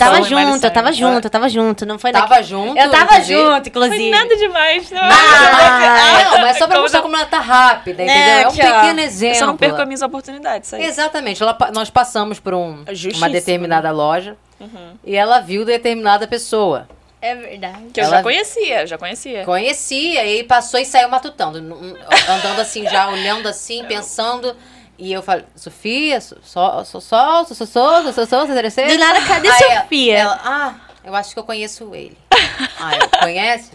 tava 0.70 0.92
junto, 0.92 1.24
eu 1.26 1.30
tava 1.30 1.48
junto. 1.48 1.86
Não 1.86 1.98
foi 1.98 2.12
Tava 2.12 2.26
daqui. 2.28 2.44
junto, 2.44 2.76
Eu 2.78 2.90
tava 2.90 3.04
inclusive. 3.14 3.34
junto, 3.40 3.50
Foi 3.52 3.68
inclusive. 3.68 4.10
nada 4.10 4.36
demais, 4.36 4.90
não. 4.90 5.00
Ah, 5.02 6.24
não, 6.32 6.40
mas 6.42 6.58
só 6.58 6.66
pra 6.66 6.80
mostrar 6.80 7.02
como 7.02 7.16
ela 7.16 7.26
tá 7.26 7.38
rápida, 7.40 8.02
entendeu? 8.02 8.22
É 8.24 8.48
um 8.48 8.52
pequeno 8.52 9.00
exemplo. 9.00 9.34
Eu 9.36 9.38
só 9.40 9.46
não 9.46 9.56
perco 9.56 9.80
as 9.80 9.86
minhas 9.86 10.02
oportunidades, 10.02 10.66
isso 10.68 10.76
aí. 10.76 10.84
Exatamente. 10.84 11.40
Nós 11.72 11.90
passamos 11.90 12.40
por 12.40 12.54
um, 12.54 12.84
uma 13.16 13.28
determinada 13.28 13.90
loja 13.90 14.36
Uhum. 14.60 14.92
e 15.04 15.14
ela 15.16 15.40
viu 15.40 15.64
determinada 15.64 16.26
pessoa. 16.26 16.88
É 17.22 17.36
verdade. 17.36 17.90
Que 17.94 18.00
eu 18.00 18.04
Ela- 18.04 18.16
já 18.16 18.22
conhecia, 18.24 18.86
já 18.86 18.98
conhecia. 18.98 19.44
Conhecia 19.44 20.26
e 20.26 20.42
passou 20.42 20.80
e 20.80 20.84
saiu 20.84 21.08
matutando. 21.08 21.58
Andando 21.58 22.60
assim, 22.60 22.82
já 22.88 23.08
olhando 23.08 23.48
assim, 23.48 23.84
pensando. 23.84 24.56
E 24.98 25.12
eu 25.12 25.22
falei, 25.22 25.44
Sofia, 25.54 26.20
sou 26.20 26.38
só, 26.42 26.84
sou 26.84 27.00
só, 27.00 27.44
sou 27.44 27.54
sou 27.56 27.66
sou, 27.66 28.02
sou 28.12 28.12
sou, 28.12 28.26
sou 28.26 28.46
Do 28.88 28.98
nada, 28.98 29.20
cadê 29.26 29.48
Aí 29.48 29.78
Sofia? 29.82 30.18
Ela, 30.18 30.40
ah, 30.44 30.74
eu 31.04 31.14
acho 31.14 31.32
que 31.32 31.38
eu 31.38 31.44
conheço 31.44 31.94
ele. 31.94 32.18
Ah, 32.78 32.96
eu, 32.96 33.08
conhece? 33.20 33.70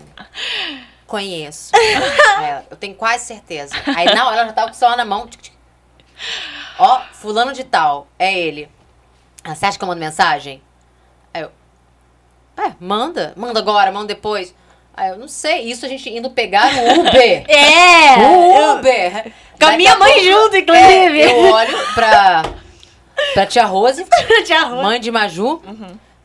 Conheço. 1.05 1.71
Aí 1.73 1.93
ela, 1.93 2.65
eu 2.69 2.75
tenho 2.75 2.95
quase 2.95 3.25
certeza. 3.25 3.73
Aí 3.95 4.13
hora 4.27 4.37
ela 4.39 4.47
já 4.47 4.53
tava 4.53 4.67
com 4.67 4.73
o 4.75 4.77
celular 4.77 4.97
na 4.97 5.05
mão. 5.05 5.25
tic, 5.25 5.41
tic. 5.41 5.53
Ó, 6.77 7.01
fulano 7.13 7.53
de 7.53 7.63
tal, 7.63 8.07
é 8.19 8.37
ele. 8.37 8.69
Ah, 9.43 9.55
Você 9.55 9.65
acha 9.65 9.77
que 9.77 9.83
eu 9.83 9.87
mando 9.87 9.99
mensagem? 10.01 10.61
É, 12.57 12.71
manda. 12.79 13.33
Manda 13.35 13.59
agora, 13.59 13.91
manda 13.91 14.07
depois. 14.07 14.53
Aí 14.95 15.09
eu, 15.09 15.17
não 15.17 15.27
sei. 15.27 15.61
Isso 15.69 15.85
a 15.85 15.89
gente 15.89 16.09
indo 16.09 16.29
pegar 16.31 16.73
no 16.73 17.01
Uber. 17.01 17.45
É! 17.47 18.17
O 18.19 18.73
Uber. 18.79 19.31
Com 19.59 19.65
a 19.67 19.71
minha 19.77 19.95
mãe 19.97 20.23
junto, 20.23 20.55
É, 20.55 20.59
inclusive. 20.59 21.21
eu 21.21 21.39
olho 21.51 21.77
pra, 21.95 22.43
pra 23.33 23.45
tia 23.45 23.65
Rose, 23.65 24.05
Tia 24.45 24.63
Rô. 24.63 24.83
mãe 24.83 24.99
de 24.99 25.09
Maju. 25.11 25.61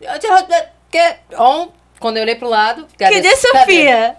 Eu, 0.01 0.19
Tia 0.19 0.31
Rose, 0.33 0.47
que, 0.91 1.15
on, 1.39 1.69
quando 1.99 2.17
eu 2.19 2.23
olhei 2.23 2.35
pro 2.35 2.49
lado. 2.49 2.87
Cadê 2.99 3.37
Sofia? 3.37 4.17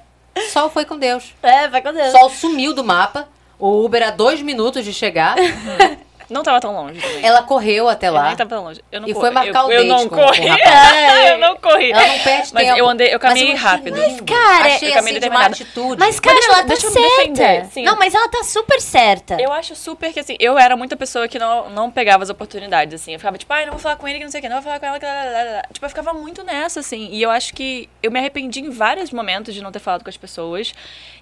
Sol 0.51 0.69
foi 0.69 0.83
com 0.85 0.97
Deus. 0.97 1.33
É, 1.43 1.67
vai 1.67 1.81
com 1.81 1.93
Deus. 1.93 2.11
Sol 2.11 2.29
sumiu 2.29 2.73
do 2.73 2.83
mapa. 2.83 3.27
O 3.59 3.85
Uber 3.85 4.01
a 4.07 4.09
dois 4.11 4.41
minutos 4.41 4.83
de 4.83 4.91
chegar. 4.93 5.35
Não 6.29 6.43
tava 6.43 6.59
tão 6.59 6.73
longe 6.73 6.99
também. 6.99 7.25
Ela 7.25 7.43
correu 7.43 7.87
até 7.89 8.07
Eu 8.09 8.13
lá. 8.13 8.27
nem 8.27 8.35
tava 8.35 8.49
tão 8.49 8.63
longe. 8.63 8.81
Eu 8.91 9.01
não 9.01 9.07
E 9.07 9.13
corri. 9.13 9.25
foi 9.25 9.33
marcar 9.33 9.61
eu, 9.61 9.67
o 9.67 9.71
eu 9.71 9.77
date 9.79 9.87
não 9.89 10.09
com- 10.09 10.15
corri. 10.15 10.47
rapaz. 10.47 11.25
eu 11.31 11.37
não 11.37 11.55
corri. 11.57 11.91
Ela 11.91 12.07
não 12.07 12.19
perde 12.19 12.53
Mas 12.53 12.65
tempo. 12.67 12.79
eu 12.79 12.89
andei, 12.89 13.13
eu 13.13 13.19
caminhei 13.19 13.53
Mas 13.53 13.61
eu 13.61 13.67
rápido. 13.69 13.95
lindo. 14.01 14.23
Cara, 14.25 14.65
achei 14.75 14.89
eu 14.89 14.93
caminhei 14.93 15.17
assim, 15.19 15.29
de 15.29 15.35
uma 15.35 15.45
atitude. 15.45 15.99
Mas, 15.99 16.19
cara, 16.19 16.35
deixa- 16.35 16.49
ela 16.51 16.57
tá 16.61 16.67
deixa 16.67 16.87
eu 16.87 16.91
certa. 16.91 17.07
defender. 17.33 17.83
Não, 17.85 17.97
mas 17.97 18.13
ela 18.13 18.27
tá 18.29 18.43
super 18.43 18.81
certa. 18.81 19.37
Eu 19.41 19.51
acho 19.51 19.75
super 19.75 20.11
que, 20.13 20.19
assim, 20.19 20.35
eu 20.39 20.57
era 20.57 20.75
muita 20.75 20.95
pessoa 20.95 21.27
que 21.27 21.37
não, 21.39 21.69
não 21.69 21.91
pegava 21.91 22.23
as 22.23 22.29
oportunidades, 22.29 22.93
assim. 23.01 23.13
Eu 23.13 23.19
ficava, 23.19 23.37
tipo, 23.37 23.51
ai, 23.53 23.65
não 23.65 23.73
vou 23.73 23.79
falar 23.79 23.95
com 23.97 24.07
ele 24.07 24.17
que 24.19 24.23
não 24.23 24.31
sei 24.31 24.39
o 24.39 24.41
que, 24.41 24.49
não 24.49 24.55
vou 24.57 24.63
falar 24.63 24.79
com 24.79 24.85
ela 24.85 24.99
que... 24.99 25.05
lá, 25.05 25.11
lá, 25.13 25.23
lá, 25.31 25.51
lá." 25.57 25.61
Tipo, 25.71 25.85
eu 25.85 25.89
ficava 25.89 26.13
muito 26.13 26.43
nessa, 26.43 26.79
assim. 26.79 27.09
E 27.11 27.21
eu 27.21 27.29
acho 27.29 27.53
que 27.53 27.89
eu 28.01 28.11
me 28.11 28.19
arrependi 28.19 28.59
em 28.61 28.69
vários 28.69 29.11
momentos 29.11 29.53
de 29.53 29.61
não 29.61 29.71
ter 29.71 29.79
falado 29.79 30.03
com 30.03 30.09
as 30.09 30.17
pessoas. 30.17 30.73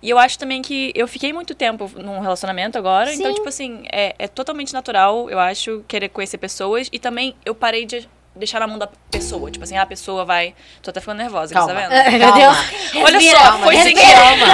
E 0.02 0.10
eu 0.10 0.18
acho 0.18 0.38
também 0.40 0.62
que 0.62 0.92
eu 0.96 1.08
fiquei 1.08 1.32
muito 1.32 1.54
tempo 1.54 1.90
num 1.96 2.20
relacionamento 2.20 2.78
agora. 2.78 3.14
Então, 3.14 3.28
Sim. 3.32 3.36
tipo 3.36 3.48
assim, 3.50 3.84
é, 3.92 4.16
é 4.18 4.28
totalmente 4.28 4.74
natural, 4.74 4.91
eu 5.30 5.40
acho, 5.40 5.84
querer 5.88 6.10
conhecer 6.10 6.38
pessoas. 6.38 6.90
E 6.92 7.00
também 7.00 7.36
eu 7.46 7.54
parei 7.56 7.86
de 7.86 8.08
deixar 8.36 8.60
na 8.60 8.68
mão 8.68 8.78
da 8.78 8.88
pessoa. 9.10 9.52
Tipo 9.52 9.64
assim, 9.64 9.76
ah, 9.78 9.82
a 9.84 9.86
pessoa 9.86 10.24
vai... 10.26 10.54
Tô 10.82 10.90
até 10.90 11.00
ficando 11.00 11.18
nervosa, 11.18 11.54
Calma. 11.54 11.74
tá 11.74 11.88
vendo? 11.88 11.92
Meu 12.18 12.20
Calma. 12.20 12.40
Deus. 12.40 13.04
Olha 13.04 13.18
Respira, 13.20 13.38
só, 13.38 13.44
Calma, 13.44 13.64
foi 13.66 13.78
a 13.78 13.84
sem 13.84 13.98
ama. 13.98 14.46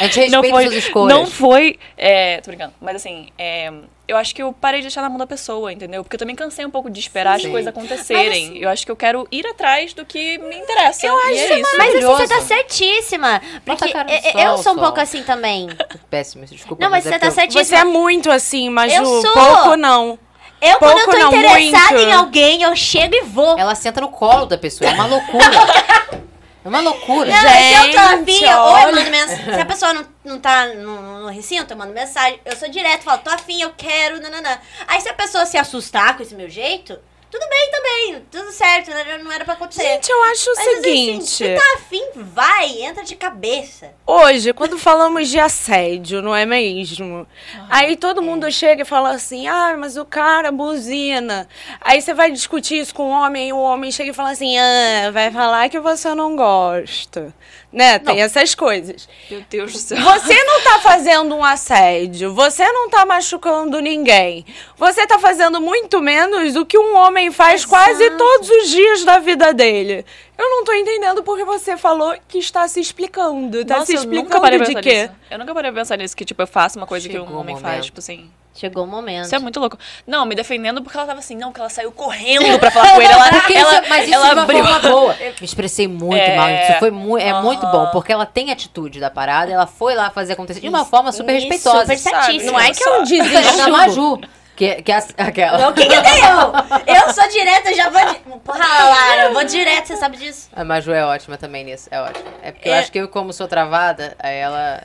A 0.00 0.04
gente 0.04 0.20
respeita 0.20 0.30
não 0.30 0.44
foi, 0.44 0.62
suas 0.64 0.74
escolhas. 0.74 1.18
Não 1.18 1.26
foi. 1.26 1.78
É, 1.96 2.40
tô 2.40 2.50
brincando. 2.50 2.74
Mas 2.80 2.96
assim, 2.96 3.28
é, 3.38 3.72
eu 4.08 4.16
acho 4.16 4.34
que 4.34 4.42
eu 4.42 4.52
parei 4.52 4.80
de 4.80 4.86
deixar 4.86 5.02
na 5.02 5.08
mão 5.08 5.18
da 5.18 5.26
pessoa, 5.26 5.72
entendeu? 5.72 6.02
Porque 6.04 6.14
eu 6.16 6.18
também 6.18 6.34
cansei 6.36 6.64
um 6.64 6.70
pouco 6.70 6.88
de 6.90 7.00
esperar 7.00 7.38
Sim. 7.40 7.46
as 7.46 7.52
coisas 7.52 7.68
acontecerem. 7.68 8.58
eu 8.58 8.68
acho 8.68 8.84
que 8.84 8.90
eu 8.92 8.96
quero 8.96 9.26
ir 9.32 9.46
atrás 9.46 9.92
do 9.92 10.04
que 10.04 10.38
me 10.38 10.56
interessa. 10.56 11.06
Eu 11.06 11.16
acho 11.18 11.30
e 11.32 11.38
é 11.38 11.60
isso. 11.60 11.76
Mas 11.78 11.94
assim, 11.94 12.04
você 12.06 12.28
tá 12.28 12.40
certíssima. 12.42 13.42
Porque 13.64 13.84
no 13.86 13.90
eu- 13.90 14.32
sol, 14.32 14.40
eu 14.40 14.58
sou 14.58 14.72
um 14.72 14.74
sol. 14.76 14.84
pouco 14.84 15.00
assim 15.00 15.22
também. 15.22 15.68
Péssimo, 16.10 16.44
desculpa. 16.46 16.82
Não, 16.84 16.90
mas 16.90 17.04
é 17.06 17.10
você 17.10 17.18
tá 17.18 17.26
porque 17.26 17.26
eu- 17.26 17.34
certíssima. 17.50 17.64
Você 17.64 17.74
é 17.76 17.84
muito 17.84 18.30
assim, 18.30 18.68
Maju. 18.70 18.94
Eu 18.94 19.04
sou. 19.22 19.32
Pouco 19.32 19.76
não. 19.76 20.18
Eu, 20.60 20.78
quando 20.78 20.98
eu 20.98 21.04
Pouco 21.04 21.10
tô 21.10 21.18
não, 21.18 21.36
interessada 21.38 21.92
muito. 21.96 22.08
em 22.08 22.12
alguém, 22.12 22.62
eu 22.62 22.74
chego 22.74 23.14
e 23.14 23.22
vou. 23.22 23.58
Ela 23.58 23.74
senta 23.74 24.00
no 24.00 24.08
colo 24.08 24.46
da 24.46 24.56
pessoa. 24.56 24.88
É 24.90 24.94
uma 24.94 25.06
loucura. 25.06 25.44
é 26.66 26.68
uma 26.68 26.80
loucura. 26.80 27.30
Não, 27.30 27.38
se 27.40 27.74
eu 27.74 27.92
tô 27.92 27.98
afim, 27.98 28.32
Gente, 28.32 28.54
ou 28.54 28.78
eu 28.78 28.94
mando 28.94 29.10
mensagem. 29.10 29.44
Se 29.54 29.60
a 29.60 29.66
pessoa 29.66 29.94
não, 29.94 30.06
não 30.24 30.40
tá 30.40 30.66
no, 30.66 31.20
no 31.20 31.28
recinto, 31.28 31.72
eu 31.72 31.76
mando 31.76 31.92
mensagem. 31.92 32.40
Eu 32.44 32.56
sou 32.56 32.68
direto, 32.68 33.02
falo, 33.02 33.22
tô 33.22 33.30
afim, 33.30 33.62
eu 33.62 33.72
quero, 33.76 34.20
nananã. 34.20 34.58
Aí 34.86 35.00
se 35.00 35.08
a 35.08 35.14
pessoa 35.14 35.46
se 35.46 35.56
assustar 35.56 36.16
com 36.16 36.22
esse 36.22 36.34
meu 36.34 36.50
jeito, 36.50 36.98
tudo 37.36 37.48
bem 37.50 37.70
também, 37.70 38.26
tudo 38.30 38.50
certo, 38.50 38.90
né? 38.90 39.18
não 39.22 39.30
era 39.30 39.44
pra 39.44 39.54
acontecer. 39.54 39.82
Gente, 39.82 40.10
eu 40.10 40.22
acho 40.24 40.50
o 40.50 40.54
Mas 40.56 40.68
assim, 40.68 40.82
seguinte. 40.82 41.26
se 41.26 41.54
tá 41.54 41.74
afim, 41.74 42.02
vai, 42.14 42.82
entra 42.82 43.04
de 43.04 43.14
cabeça. 43.14 43.92
Hoje, 44.06 44.52
quando 44.54 44.78
falamos 44.78 45.28
de 45.28 45.38
assédio, 45.38 46.22
não 46.22 46.34
é 46.34 46.46
mesmo? 46.46 47.26
Aí 47.68 47.96
todo 47.96 48.22
mundo 48.22 48.50
chega 48.50 48.82
e 48.82 48.86
fala 48.86 49.10
assim: 49.10 49.46
ah, 49.46 49.76
mas 49.78 49.96
o 49.96 50.04
cara 50.04 50.50
buzina. 50.50 51.46
Aí 51.80 52.00
você 52.00 52.14
vai 52.14 52.30
discutir 52.30 52.78
isso 52.78 52.94
com 52.94 53.10
o 53.10 53.10
homem 53.10 53.48
e 53.48 53.52
o 53.52 53.58
homem 53.58 53.92
chega 53.92 54.10
e 54.10 54.14
fala 54.14 54.30
assim: 54.30 54.56
ah, 54.58 55.10
vai 55.12 55.30
falar 55.30 55.68
que 55.68 55.78
você 55.78 56.14
não 56.14 56.34
gosta. 56.36 57.34
Né? 57.72 57.98
Tem 57.98 58.22
essas 58.22 58.54
coisas. 58.54 59.08
Meu 59.30 59.44
Deus 59.50 59.72
do 59.72 59.78
céu. 59.78 59.98
Você 59.98 60.44
não 60.44 60.62
tá 60.62 60.78
fazendo 60.78 61.34
um 61.34 61.44
assédio, 61.44 62.32
você 62.32 62.64
não 62.72 62.88
tá 62.88 63.04
machucando 63.04 63.80
ninguém. 63.80 64.46
Você 64.78 65.06
tá 65.06 65.18
fazendo 65.18 65.60
muito 65.60 66.00
menos 66.00 66.54
do 66.54 66.64
que 66.64 66.78
um 66.78 66.96
homem 66.96 67.30
faz 67.30 67.66
quase 67.66 68.04
Exato. 68.04 68.16
todos 68.16 68.48
os 68.48 68.70
dias 68.70 69.04
da 69.04 69.18
vida 69.18 69.52
dele. 69.52 70.06
Eu 70.38 70.50
não 70.50 70.64
tô 70.64 70.72
entendendo 70.74 71.22
porque 71.22 71.44
você 71.44 71.76
falou 71.76 72.14
que 72.28 72.38
está 72.38 72.68
se 72.68 72.78
explicando. 72.80 73.64
Tá 73.64 73.74
Nossa, 73.74 73.86
se 73.86 73.92
eu 73.94 74.00
explicando 74.00 74.24
nunca 74.28 74.40
parei 74.40 74.58
pra 74.58 74.66
de 74.68 74.74
pensar 74.74 74.82
quê? 74.82 75.02
nisso. 75.02 75.14
Eu 75.30 75.38
nunca 75.38 75.54
parei 75.54 75.72
pra 75.72 75.80
pensar 75.80 75.96
nisso, 75.96 76.16
que 76.16 76.24
tipo, 76.24 76.42
eu 76.42 76.46
faço 76.46 76.78
uma 76.78 76.86
coisa 76.86 77.06
que 77.08 77.14
Chegou 77.14 77.28
um 77.28 77.32
o 77.36 77.40
homem 77.40 77.54
momento. 77.54 77.72
faz, 77.72 77.86
tipo 77.86 77.98
assim. 78.00 78.30
Chegou 78.54 78.84
o 78.84 78.86
momento. 78.86 79.26
Isso 79.26 79.34
é 79.34 79.38
muito 79.38 79.60
louco. 79.60 79.76
Não, 80.06 80.24
me 80.24 80.34
defendendo 80.34 80.82
porque 80.82 80.96
ela 80.96 81.06
tava 81.06 81.18
assim, 81.18 81.36
não, 81.36 81.52
que 81.52 81.60
ela 81.60 81.68
saiu 81.68 81.92
correndo 81.92 82.58
pra 82.58 82.70
falar 82.70 82.94
com 82.94 83.02
ele. 83.02 83.12
Ela, 83.12 83.28
Porque 83.28 83.52
ela, 83.52 83.72
isso, 83.80 83.82
mas 83.90 84.04
isso 84.04 84.14
ela 84.14 84.28
de 84.28 84.32
uma 84.34 84.42
abriu. 84.44 84.64
forma 84.64 84.78
boa. 84.88 85.14
Me 85.14 85.34
expressei 85.44 85.86
muito 85.86 86.16
É. 86.22 86.36
mal. 86.36 86.48
Isso 86.48 86.78
foi 86.78 86.90
mu 86.90 87.18
é 87.18 87.42
muito 87.42 87.66
bom, 87.66 87.90
porque 87.92 88.10
ela 88.12 88.24
tem 88.24 88.50
atitude 88.50 88.98
da 88.98 89.10
parada, 89.10 89.52
ela 89.52 89.66
foi 89.66 89.94
lá 89.94 90.10
fazer 90.10 90.32
acontecer 90.34 90.60
de 90.60 90.68
uma 90.68 90.86
forma 90.86 91.12
super 91.12 91.34
e 91.34 91.38
respeitosa. 91.38 91.80
super 91.80 91.98
certíssima. 91.98 92.52
Não 92.52 92.60
é 92.60 92.72
que 92.72 92.82
é 92.82 92.92
um 92.98 93.02
Diferente 93.02 93.30
desespero. 93.42 93.56
da 93.58 93.68
Maju, 93.78 94.20
que, 94.56 94.82
que 94.82 94.90
é 94.92 94.96
a- 94.96 95.06
aquela. 95.18 95.68
O 95.68 95.72
que 95.74 95.86
que 95.86 96.02
tem 96.02 96.18
eu? 96.20 96.96
Eu 97.06 97.12
sou 97.12 97.28
direta, 97.28 97.70
eu 97.70 97.76
já 97.76 97.88
vou... 97.90 98.04
Di... 98.12 98.18
Porra, 98.44 98.58
Lara, 98.84 99.22
eu 99.26 99.32
vou 99.34 99.44
direto, 99.44 99.86
você 99.88 99.96
sabe 99.96 100.16
disso? 100.16 100.48
A 100.54 100.64
Maju 100.64 100.92
é 100.92 101.04
ótima 101.04 101.36
também 101.36 101.64
nisso, 101.64 101.88
é 101.90 102.00
ótima. 102.00 102.24
É 102.42 102.50
porque 102.52 102.68
eu 102.68 102.74
É. 102.74 102.78
acho 102.80 102.90
que 102.90 102.98
eu, 102.98 103.08
como 103.08 103.32
sou 103.32 103.46
travada, 103.46 104.16
aí 104.18 104.36
ela... 104.36 104.82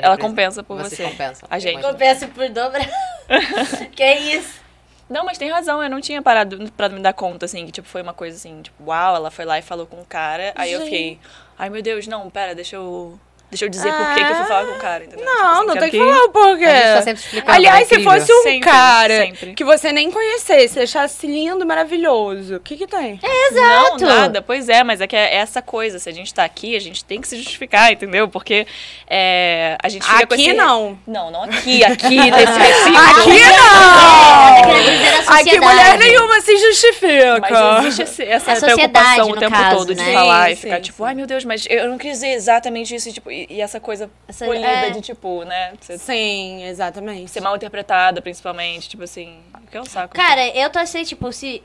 Ela 0.00 0.16
compensa 0.16 0.62
por 0.62 0.78
Vocês 0.78 0.96
você. 0.96 1.04
compensam. 1.04 1.46
A 1.50 1.58
gente. 1.58 1.82
Compensa 1.82 2.26
por 2.28 2.48
dobro. 2.48 2.80
que 3.94 4.12
isso? 4.14 4.60
Não, 5.08 5.24
mas 5.24 5.36
tem 5.38 5.50
razão, 5.50 5.82
eu 5.82 5.90
não 5.90 6.00
tinha 6.00 6.20
parado 6.22 6.72
pra 6.72 6.88
me 6.88 6.98
dar 7.00 7.12
conta, 7.12 7.44
assim, 7.44 7.64
que 7.66 7.72
tipo, 7.72 7.86
foi 7.86 8.00
uma 8.02 8.14
coisa 8.14 8.36
assim, 8.36 8.62
tipo, 8.62 8.84
uau, 8.90 9.14
ela 9.14 9.30
foi 9.30 9.44
lá 9.44 9.58
e 9.58 9.62
falou 9.62 9.86
com 9.86 10.00
o 10.00 10.04
cara, 10.04 10.52
aí 10.56 10.72
eu 10.72 10.80
Gente. 10.80 10.88
fiquei, 10.90 11.20
ai 11.58 11.68
meu 11.70 11.80
Deus, 11.82 12.06
não, 12.08 12.28
pera, 12.30 12.54
deixa 12.56 12.74
eu. 12.76 13.20
Deixa 13.48 13.64
eu 13.64 13.68
dizer 13.68 13.92
por 13.92 14.06
que, 14.14 14.24
que 14.24 14.30
eu 14.32 14.34
fui 14.36 14.44
falar 14.46 14.64
com 14.66 14.72
o 14.72 14.78
cara, 14.78 15.04
entendeu? 15.04 15.24
Tipo 15.24 15.30
Não, 15.38 15.52
assim, 15.58 15.66
não 15.66 15.76
tem 15.76 15.90
que 15.90 15.98
falar 15.98 16.24
o 16.24 16.28
porquê. 16.30 16.64
A 16.64 16.68
gente 16.74 16.82
tá 16.96 17.02
sempre 17.02 17.22
explicando, 17.22 17.52
Aliás, 17.52 17.80
é 17.92 17.94
se 17.96 18.02
fosse 18.04 18.32
um 18.32 18.42
Sempre, 18.42 18.60
cara 18.70 19.16
sempre. 19.18 19.54
que 19.54 19.64
você 19.64 19.92
nem 19.92 20.10
conhecesse, 20.10 20.80
achasse 20.80 21.26
lindo, 21.28 21.64
maravilhoso, 21.64 22.56
o 22.56 22.60
que 22.60 22.76
que 22.76 22.86
tem? 22.88 23.20
Exato. 23.22 24.04
Não, 24.04 24.08
nada, 24.08 24.42
pois 24.42 24.68
é, 24.68 24.82
mas 24.82 25.00
é 25.00 25.06
que 25.06 25.14
é 25.14 25.36
essa 25.36 25.62
coisa, 25.62 25.98
se 26.00 26.08
a 26.08 26.12
gente 26.12 26.34
tá 26.34 26.44
aqui, 26.44 26.74
a 26.74 26.80
gente 26.80 27.04
tem 27.04 27.20
que 27.20 27.28
se 27.28 27.36
justificar, 27.36 27.92
entendeu? 27.92 28.28
Porque 28.28 28.66
é, 29.08 29.76
a 29.80 29.88
gente 29.88 30.04
fica 30.04 30.26
com 30.26 30.34
Aqui 30.34 30.48
esse... 30.48 30.52
não. 30.54 30.98
Não, 31.06 31.30
não 31.30 31.42
aqui, 31.44 31.84
aqui, 31.84 32.16
nesse 32.30 32.58
recinto. 32.58 32.98
Aqui 32.98 33.40
não! 33.44 35.34
Aqui 35.36 35.60
mulher 35.60 35.98
nenhuma 35.98 36.40
se 36.40 36.56
justifica. 36.56 37.38
Mas 37.40 37.78
existe 37.86 38.02
esse- 38.02 38.24
essa 38.24 38.56
preocupação 38.56 39.30
o 39.30 39.36
tempo 39.36 39.52
caso, 39.54 39.76
todo 39.78 39.94
de 39.94 40.02
né? 40.02 40.12
falar 40.12 40.46
Sim, 40.48 40.52
e 40.52 40.56
ficar 40.56 40.76
sim, 40.76 40.82
tipo, 40.82 41.04
ai 41.04 41.14
meu 41.14 41.26
Deus, 41.26 41.44
mas 41.44 41.66
eu 41.68 41.88
não 41.88 41.98
quis 41.98 42.12
dizer 42.12 42.28
exatamente 42.32 42.94
isso, 42.94 43.12
tipo, 43.12 43.30
e, 43.50 43.54
e 43.56 43.60
essa 43.60 43.78
coisa 43.80 44.10
Essa- 44.28 44.44
polida 44.46 44.66
é. 44.66 44.90
de 44.90 45.00
tipo, 45.00 45.44
né? 45.44 45.72
Você 45.80 45.98
Sim, 45.98 46.64
exatamente. 46.64 47.30
ser 47.30 47.40
mal 47.40 47.54
interpretada, 47.56 48.20
principalmente, 48.22 48.88
tipo 48.88 49.02
assim, 49.04 49.42
que 49.70 49.76
é 49.76 49.80
um 49.80 49.84
saco. 49.84 50.14
Cara, 50.14 50.46
eu 50.56 50.70
tô 50.70 50.78
assim, 50.78 51.02
tipo, 51.04 51.32
se. 51.32 51.62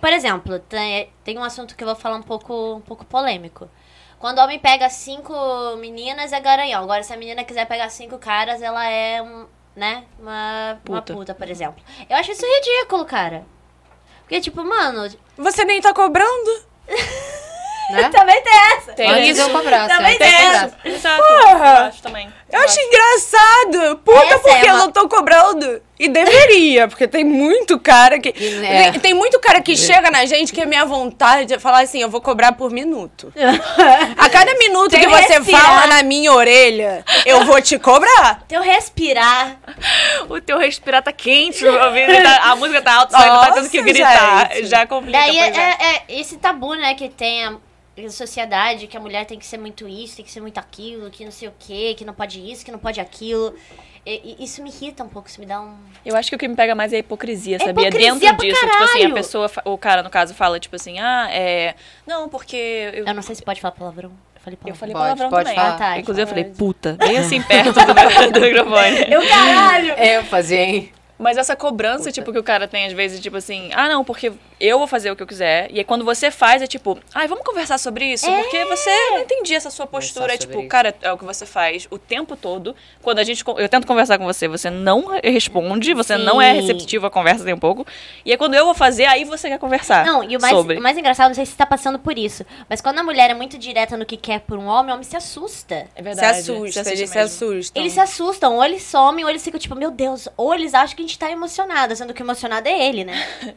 Por 0.00 0.12
exemplo, 0.12 0.58
tem, 0.60 1.10
tem 1.24 1.36
um 1.38 1.42
assunto 1.42 1.74
que 1.76 1.82
eu 1.82 1.88
vou 1.88 1.96
falar 1.96 2.16
um 2.16 2.22
pouco, 2.22 2.74
um 2.76 2.80
pouco 2.80 3.04
polêmico. 3.04 3.68
Quando 4.18 4.38
o 4.38 4.42
homem 4.44 4.58
pega 4.58 4.88
cinco 4.88 5.34
meninas, 5.78 6.32
é 6.32 6.40
garanhão. 6.40 6.84
Agora, 6.84 7.02
se 7.02 7.12
a 7.12 7.16
menina 7.16 7.44
quiser 7.44 7.66
pegar 7.66 7.88
cinco 7.90 8.16
caras, 8.16 8.62
ela 8.62 8.88
é 8.88 9.20
um, 9.20 9.46
né? 9.74 10.04
Uma 10.18 10.80
uma 10.88 11.02
Puta. 11.02 11.12
puta, 11.14 11.34
por 11.34 11.50
exemplo. 11.50 11.82
Eu 12.08 12.16
acho 12.16 12.30
isso 12.30 12.44
ridículo, 12.46 13.04
cara. 13.04 13.44
Porque, 14.20 14.40
tipo, 14.40 14.64
mano, 14.64 15.08
Você 15.36 15.64
nem 15.64 15.80
tá 15.80 15.92
cobrando? 15.92 16.64
Né? 17.90 18.08
também 18.12 18.42
tem 18.42 18.52
essa. 18.76 18.92
tem 18.92 19.10
Antes 19.10 19.30
isso. 19.38 19.40
eu 19.42 19.50
cobrasse, 19.50 19.88
Também 19.96 20.12
eu 20.14 20.18
tem 20.18 20.32
cobrasse. 20.32 20.74
Exato, 20.84 21.22
Porra. 21.22 21.66
eu 21.80 21.84
acho 21.86 22.02
também. 22.02 22.28
Eu 22.52 22.60
acho 22.60 22.78
engraçado. 22.80 23.96
Puta, 24.04 24.18
Essa 24.24 24.38
porque 24.38 24.66
é 24.66 24.70
eu 24.70 24.74
uma- 24.74 24.78
não 24.78 24.92
tô 24.92 25.08
cobrando. 25.08 25.82
E 25.98 26.08
deveria, 26.08 26.86
porque 26.88 27.08
tem 27.08 27.24
muito 27.24 27.78
cara 27.80 28.20
que. 28.20 28.28
É. 28.28 28.90
Tem, 28.92 29.00
tem 29.00 29.14
muito 29.14 29.40
cara 29.40 29.60
que 29.62 29.74
chega 29.76 30.10
na 30.10 30.26
gente 30.26 30.52
que 30.52 30.60
é 30.60 30.66
minha 30.66 30.84
vontade 30.84 31.54
é 31.54 31.58
falar 31.58 31.80
assim: 31.80 32.00
eu 32.02 32.08
vou 32.10 32.20
cobrar 32.20 32.52
por 32.52 32.70
minuto. 32.70 33.32
A 34.18 34.28
cada 34.28 34.54
minuto 34.54 34.90
Tem 34.90 35.00
que 35.00 35.08
você 35.08 35.34
respirar. 35.38 35.60
fala 35.62 35.86
na 35.86 36.02
minha 36.02 36.32
orelha, 36.32 37.02
eu 37.24 37.44
vou 37.46 37.60
te 37.62 37.78
cobrar. 37.78 38.42
Teu 38.48 38.60
respirar. 38.62 39.56
O 40.28 40.40
teu 40.40 40.58
respirar 40.58 41.02
tá 41.02 41.12
quente, 41.12 41.64
tá- 41.64 42.40
a 42.50 42.56
música 42.56 42.82
tá 42.82 42.94
alta, 42.94 43.16
você 43.16 43.24
tá 43.24 43.52
tendo 43.52 43.70
que 43.70 43.78
Nossa, 43.80 43.92
gritar. 43.92 44.50
gente. 44.54 44.66
Já 44.66 44.86
complica, 44.86 45.18
Daí 45.18 45.38
é, 45.38 45.44
pois 45.44 45.56
é. 45.58 45.62
é- 45.62 45.94
é 46.14 46.20
esse 46.20 46.36
tabu, 46.36 46.74
né, 46.74 46.94
que 46.94 47.08
tem 47.08 47.44
a, 47.44 47.48
a 47.50 47.54
sociedade, 48.10 48.86
que 48.86 48.96
a 48.96 49.00
mulher 49.00 49.24
tem 49.26 49.38
que 49.38 49.46
ser 49.46 49.58
muito 49.58 49.88
isso, 49.88 50.16
tem 50.16 50.24
que 50.24 50.30
ser 50.30 50.40
muito 50.40 50.58
aquilo, 50.58 51.10
que 51.10 51.24
não 51.24 51.30
sei 51.32 51.48
o 51.48 51.52
quê, 51.58 51.94
que 51.96 52.04
não 52.04 52.12
pode 52.14 52.38
isso, 52.40 52.64
que 52.64 52.70
não 52.72 52.78
pode 52.78 53.00
aquilo. 53.00 53.54
E- 54.04 54.36
e 54.38 54.44
isso 54.44 54.62
me 54.62 54.70
irrita 54.70 55.02
um 55.02 55.08
pouco, 55.08 55.28
isso 55.28 55.40
me 55.40 55.46
dá 55.46 55.60
um. 55.60 55.74
Eu 56.04 56.14
acho 56.16 56.28
que 56.30 56.36
o 56.36 56.38
que 56.38 56.46
me 56.46 56.54
pega 56.54 56.74
mais 56.76 56.92
é 56.92 56.96
a 56.96 56.98
hipocrisia, 57.00 57.56
É 57.56 57.58
sabia? 57.58 57.88
hipocrisia 57.88 58.12
Dentro 58.14 58.36
pra 58.36 58.46
disso, 58.46 58.60
tipo 58.60 58.66
assim, 58.84 58.84
a 58.84 58.92
caralho. 59.00 59.14
pessoa, 59.14 59.50
o 59.64 59.76
cara, 59.78 60.02
no 60.02 60.10
caso, 60.10 60.32
fala, 60.34 60.60
tipo 60.60 60.76
assim, 60.76 60.98
ah, 61.00 61.26
é. 61.32 61.74
Não, 62.06 62.28
porque. 62.28 62.56
Eu, 62.94 63.04
Eu 63.06 63.14
não 63.14 63.22
sei 63.22 63.34
se 63.34 63.42
pode 63.42 63.60
falar 63.60 63.72
palavrão. 63.72 64.12
Eu 64.36 64.40
falei 64.40 64.58
eu 64.64 64.76
Pode, 64.76 64.92
palavrão 64.92 65.28
pode 65.28 65.42
também. 65.44 65.56
falar. 65.56 65.74
Ah, 65.74 65.78
tá, 65.78 65.98
Inclusive, 65.98 66.22
eu 66.22 66.26
falei, 66.28 66.44
puta, 66.44 66.92
bem 66.92 67.18
assim 67.18 67.42
perto 67.42 67.72
do, 67.72 67.94
meu- 67.94 68.30
do 68.32 68.40
microfone. 68.42 68.96
Eu 69.12 69.28
caralho! 69.28 69.92
ênfase, 69.98 70.54
hein? 70.54 70.92
Mas 71.18 71.36
essa 71.36 71.56
cobrança, 71.56 72.12
tipo, 72.12 72.32
que 72.32 72.38
o 72.38 72.42
cara 72.42 72.68
tem 72.68 72.86
às 72.86 72.92
vezes, 72.92 73.20
tipo 73.20 73.36
assim, 73.36 73.70
ah, 73.72 73.88
não, 73.88 74.04
porque 74.04 74.32
eu 74.60 74.78
vou 74.78 74.86
fazer 74.86 75.10
o 75.10 75.16
que 75.16 75.22
eu 75.22 75.26
quiser. 75.26 75.70
E 75.70 75.78
aí 75.78 75.84
quando 75.84 76.04
você 76.04 76.30
faz, 76.30 76.62
é 76.62 76.66
tipo, 76.66 76.98
ai, 77.14 77.26
vamos 77.26 77.44
conversar 77.44 77.78
sobre 77.78 78.12
isso? 78.12 78.26
Porque 78.26 78.64
você 78.64 78.90
não 79.10 79.20
entendi 79.20 79.54
essa 79.54 79.70
sua 79.70 79.86
postura. 79.86 80.34
É 80.34 80.36
tipo, 80.36 80.58
isso. 80.60 80.68
cara, 80.68 80.94
é 81.00 81.12
o 81.12 81.18
que 81.18 81.24
você 81.24 81.46
faz 81.46 81.86
o 81.90 81.98
tempo 81.98 82.36
todo. 82.36 82.74
Quando 83.02 83.18
a 83.18 83.24
gente. 83.24 83.42
Eu 83.46 83.68
tento 83.68 83.86
conversar 83.86 84.18
com 84.18 84.24
você, 84.24 84.46
você 84.48 84.68
não 84.70 85.06
responde, 85.22 85.94
você 85.94 86.16
não 86.16 86.40
é 86.40 86.54
Sim. 86.54 86.60
receptivo 86.60 87.06
à 87.06 87.10
conversa 87.10 87.44
nem 87.44 87.54
um 87.54 87.58
pouco. 87.58 87.86
E 88.24 88.32
aí 88.32 88.36
quando 88.36 88.54
eu 88.54 88.64
vou 88.64 88.74
fazer, 88.74 89.06
aí 89.06 89.24
você 89.24 89.48
quer 89.48 89.58
conversar. 89.58 90.04
Não, 90.04 90.22
e 90.22 90.36
o 90.36 90.40
mais, 90.40 90.54
sobre. 90.54 90.78
o 90.78 90.82
mais 90.82 90.98
engraçado, 90.98 91.28
não 91.28 91.34
sei 91.34 91.46
se 91.46 91.52
você 91.52 91.58
tá 91.58 91.66
passando 91.66 91.98
por 91.98 92.18
isso, 92.18 92.44
mas 92.68 92.80
quando 92.80 92.98
a 92.98 93.02
mulher 93.02 93.30
é 93.30 93.34
muito 93.34 93.58
direta 93.58 93.96
no 93.96 94.04
que 94.04 94.16
quer 94.16 94.40
por 94.40 94.58
um 94.58 94.66
homem, 94.66 94.90
o 94.90 94.94
homem 94.94 95.04
se 95.04 95.16
assusta. 95.16 95.74
É 95.74 95.86
Se 95.96 96.02
verdade. 96.02 96.38
assusta, 96.40 96.84
se 96.84 96.92
eles 96.92 97.10
se 97.10 97.18
assustam. 97.18 97.82
Eles 97.82 97.92
se 97.92 98.00
assustam, 98.00 98.56
ou 98.56 98.64
eles 98.64 98.82
somem, 98.82 99.24
ou 99.24 99.30
eles 99.30 99.42
ficam 99.42 99.58
tipo, 99.58 99.74
meu 99.74 99.90
Deus, 99.90 100.28
ou 100.36 100.54
eles 100.54 100.74
acham 100.74 100.96
que 100.96 101.05
gente 101.06 101.18
tá 101.18 101.30
emocionada, 101.30 101.94
sendo 101.94 102.12
que 102.12 102.22
o 102.22 102.24
emocionado 102.24 102.68
é 102.68 102.86
ele, 102.86 103.04
né? 103.04 103.26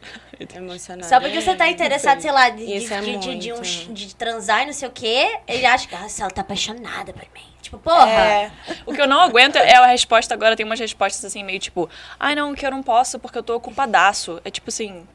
Emocionada. 0.54 1.08
Só 1.08 1.20
porque 1.20 1.40
você 1.40 1.54
tá 1.54 1.68
interessado, 1.68 2.20
sei 2.20 2.32
lá, 2.32 2.48
de, 2.48 2.64
de, 2.64 2.92
é 2.92 3.00
de, 3.00 3.16
de, 3.18 3.36
de 3.36 3.52
um 3.52 3.60
de 3.60 4.14
transar 4.14 4.62
e 4.62 4.66
não 4.66 4.72
sei 4.72 4.88
o 4.88 4.90
quê, 4.90 5.38
ele 5.46 5.66
acha 5.66 5.86
que, 5.86 5.94
nossa, 5.94 6.22
ela 6.22 6.30
tá 6.30 6.40
apaixonada 6.40 7.12
por 7.12 7.22
mim. 7.34 7.50
Tipo, 7.60 7.78
porra. 7.78 8.10
É. 8.10 8.52
O 8.86 8.92
que 8.92 9.00
eu 9.00 9.06
não 9.06 9.20
aguento 9.20 9.56
é 9.56 9.74
a 9.76 9.86
resposta 9.86 10.32
agora, 10.34 10.56
tem 10.56 10.64
umas 10.64 10.80
respostas 10.80 11.24
assim, 11.24 11.44
meio 11.44 11.58
tipo, 11.58 11.88
ai 12.18 12.34
não, 12.34 12.54
que 12.54 12.66
eu 12.66 12.70
não 12.70 12.82
posso 12.82 13.18
porque 13.18 13.38
eu 13.38 13.42
tô 13.42 13.54
ocupadaço. 13.54 14.40
É 14.44 14.50
tipo 14.50 14.70
assim, 14.70 15.06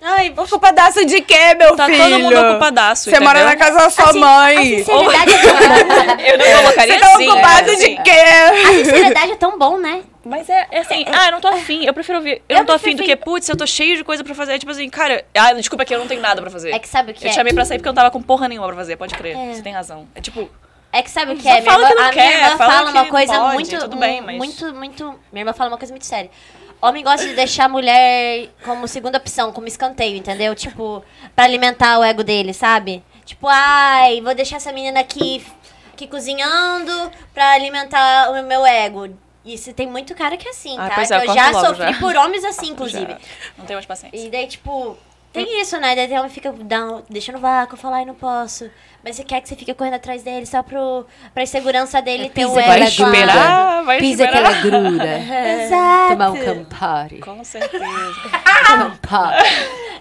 Ai, 0.00 0.32
Ocupadaço 0.36 1.04
de 1.06 1.20
quê, 1.22 1.54
meu 1.54 1.74
tá 1.74 1.86
filho? 1.86 1.98
todo 2.02 2.18
mundo 2.20 2.38
ocupadaço. 2.38 3.10
Você 3.10 3.18
mora 3.18 3.40
entendeu? 3.40 3.58
na 3.58 3.64
casa 3.64 3.78
da 3.78 3.90
sua 3.90 4.10
assim, 4.10 4.18
mãe. 4.20 4.56
A 4.56 4.62
sinceridade, 4.84 5.34
é 5.34 5.38
tão, 5.38 6.20
Eu 6.26 6.38
não 6.38 6.62
colocaria 6.62 6.94
Você 6.94 7.00
tá 7.00 7.12
assim. 7.14 7.28
ocupado 7.28 7.58
é, 7.58 7.62
de 7.64 7.70
assim. 7.72 7.96
quê? 8.04 8.10
a 8.10 8.74
sinceridade 8.84 9.32
é 9.32 9.36
tão 9.36 9.58
bom, 9.58 9.78
né? 9.78 10.02
Mas 10.24 10.48
é, 10.50 10.66
é 10.70 10.80
assim, 10.80 11.04
ah, 11.12 11.26
eu 11.26 11.32
não 11.32 11.40
tô 11.40 11.48
afim, 11.48 11.84
eu 11.84 11.94
prefiro 11.94 12.18
ouvir. 12.18 12.42
Eu, 12.48 12.56
Eu 12.56 12.58
não 12.58 12.66
tô 12.66 12.72
afim 12.72 12.94
do 12.94 13.02
que, 13.02 13.14
putz, 13.16 13.48
eu 13.48 13.56
tô 13.56 13.66
cheio 13.66 13.96
de 13.96 14.04
coisa 14.04 14.22
pra 14.22 14.34
fazer. 14.34 14.54
É 14.54 14.58
tipo 14.58 14.70
assim, 14.70 14.88
cara, 14.90 15.24
ah, 15.34 15.52
desculpa 15.54 15.84
que 15.84 15.94
eu 15.94 15.98
não 15.98 16.06
tenho 16.06 16.20
nada 16.20 16.42
pra 16.42 16.50
fazer. 16.50 16.72
É 16.72 16.78
que 16.78 16.88
sabe 16.88 17.12
o 17.12 17.14
que 17.14 17.24
eu 17.24 17.28
é? 17.28 17.30
te 17.30 17.34
chamei 17.36 17.52
pra 17.54 17.64
sair 17.64 17.78
porque 17.78 17.88
eu 17.88 17.92
não 17.92 17.96
tava 17.96 18.10
com 18.10 18.20
porra 18.20 18.48
nenhuma 18.48 18.66
pra 18.66 18.76
fazer, 18.76 18.96
pode 18.96 19.14
crer. 19.14 19.36
É. 19.36 19.54
Você 19.54 19.62
tem 19.62 19.72
razão. 19.72 20.06
É 20.14 20.20
tipo, 20.20 20.50
É 20.92 21.00
que 21.02 21.10
sabe 21.10 21.32
o 21.32 21.36
que 21.36 21.48
é? 21.48 21.60
Minha 21.60 21.62
fala 21.72 21.82
irmã, 21.84 21.88
que 21.88 21.94
não 22.02 22.08
a 22.08 22.12
quer, 22.12 22.26
minha 22.26 22.44
irmã 22.46 22.56
fala 22.58 22.72
fala 22.72 22.90
uma 22.90 23.06
coisa 23.06 23.38
pode, 23.38 23.54
muito, 23.54 23.78
tudo 23.78 23.96
bem, 23.96 24.20
mas- 24.20 24.36
muito, 24.36 24.74
muito... 24.74 25.04
Minha 25.32 25.42
irmã 25.42 25.52
fala 25.52 25.70
uma 25.70 25.78
coisa 25.78 25.92
muito 25.92 26.06
séria. 26.06 26.30
Homem 26.80 27.02
gosta 27.02 27.26
de 27.26 27.34
deixar 27.34 27.64
a 27.64 27.68
mulher 27.68 28.48
como 28.64 28.86
segunda 28.86 29.18
opção, 29.18 29.52
como 29.52 29.66
escanteio, 29.66 30.16
entendeu? 30.16 30.54
Tipo, 30.54 31.02
pra 31.34 31.44
alimentar 31.44 31.98
o 31.98 32.04
ego 32.04 32.22
dele, 32.22 32.52
sabe? 32.52 33.02
Tipo, 33.24 33.48
ai, 33.48 34.20
vou 34.20 34.34
deixar 34.34 34.56
essa 34.56 34.72
menina 34.72 35.00
aqui, 35.00 35.44
aqui 35.92 36.06
cozinhando 36.06 37.10
pra 37.34 37.52
alimentar 37.52 38.30
o 38.30 38.42
meu 38.44 38.64
ego. 38.64 39.08
E 39.44 39.56
se 39.56 39.72
tem 39.72 39.86
muito 39.86 40.14
cara 40.14 40.36
que 40.36 40.46
é 40.46 40.50
assim, 40.50 40.76
Ah, 40.78 40.88
tá? 40.90 41.02
é, 41.02 41.24
eu 41.26 41.34
já 41.34 41.52
sofri 41.54 41.92
já. 41.92 41.98
por 42.00 42.16
homens 42.16 42.44
assim, 42.44 42.70
inclusive. 42.70 43.06
já, 43.12 43.18
não 43.56 43.64
tenho 43.64 43.76
mais 43.76 43.86
paciência. 43.86 44.16
E 44.16 44.28
daí, 44.28 44.46
tipo, 44.46 44.96
tem 45.44 45.60
isso, 45.60 45.78
né? 45.78 45.94
Daí 45.94 46.08
tem 46.08 46.18
homem 46.18 46.28
que 46.28 46.34
fica 46.34 46.52
dá- 46.52 47.02
deixando 47.08 47.38
vácuo, 47.38 47.76
falar, 47.76 47.98
ai, 47.98 48.04
não 48.04 48.14
posso. 48.14 48.70
Mas 49.04 49.16
você 49.16 49.24
quer 49.24 49.40
que 49.40 49.48
você 49.48 49.54
fique 49.54 49.72
correndo 49.72 49.94
atrás 49.94 50.22
dele 50.24 50.44
só 50.46 50.62
pro, 50.62 51.06
pra 51.32 51.42
insegurança 51.44 52.02
dele 52.02 52.24
ter 52.28 52.40
pisa 52.44 52.48
um 52.50 52.54
que 52.54 52.60
ego 52.60 52.70
ela 52.72 52.78
Vai 52.78 52.88
esperar, 52.88 53.84
vai 53.84 53.98
Pisa 53.98 54.26
que 54.26 54.34
esperar. 54.36 54.52
ela 54.52 54.60
gruda. 54.62 55.18
Exato. 55.62 56.12
Tomar 56.12 56.30
um 56.30 56.44
Campari. 56.44 57.18
Com 57.20 57.44
certeza. 57.44 57.84
Campari. 58.66 59.48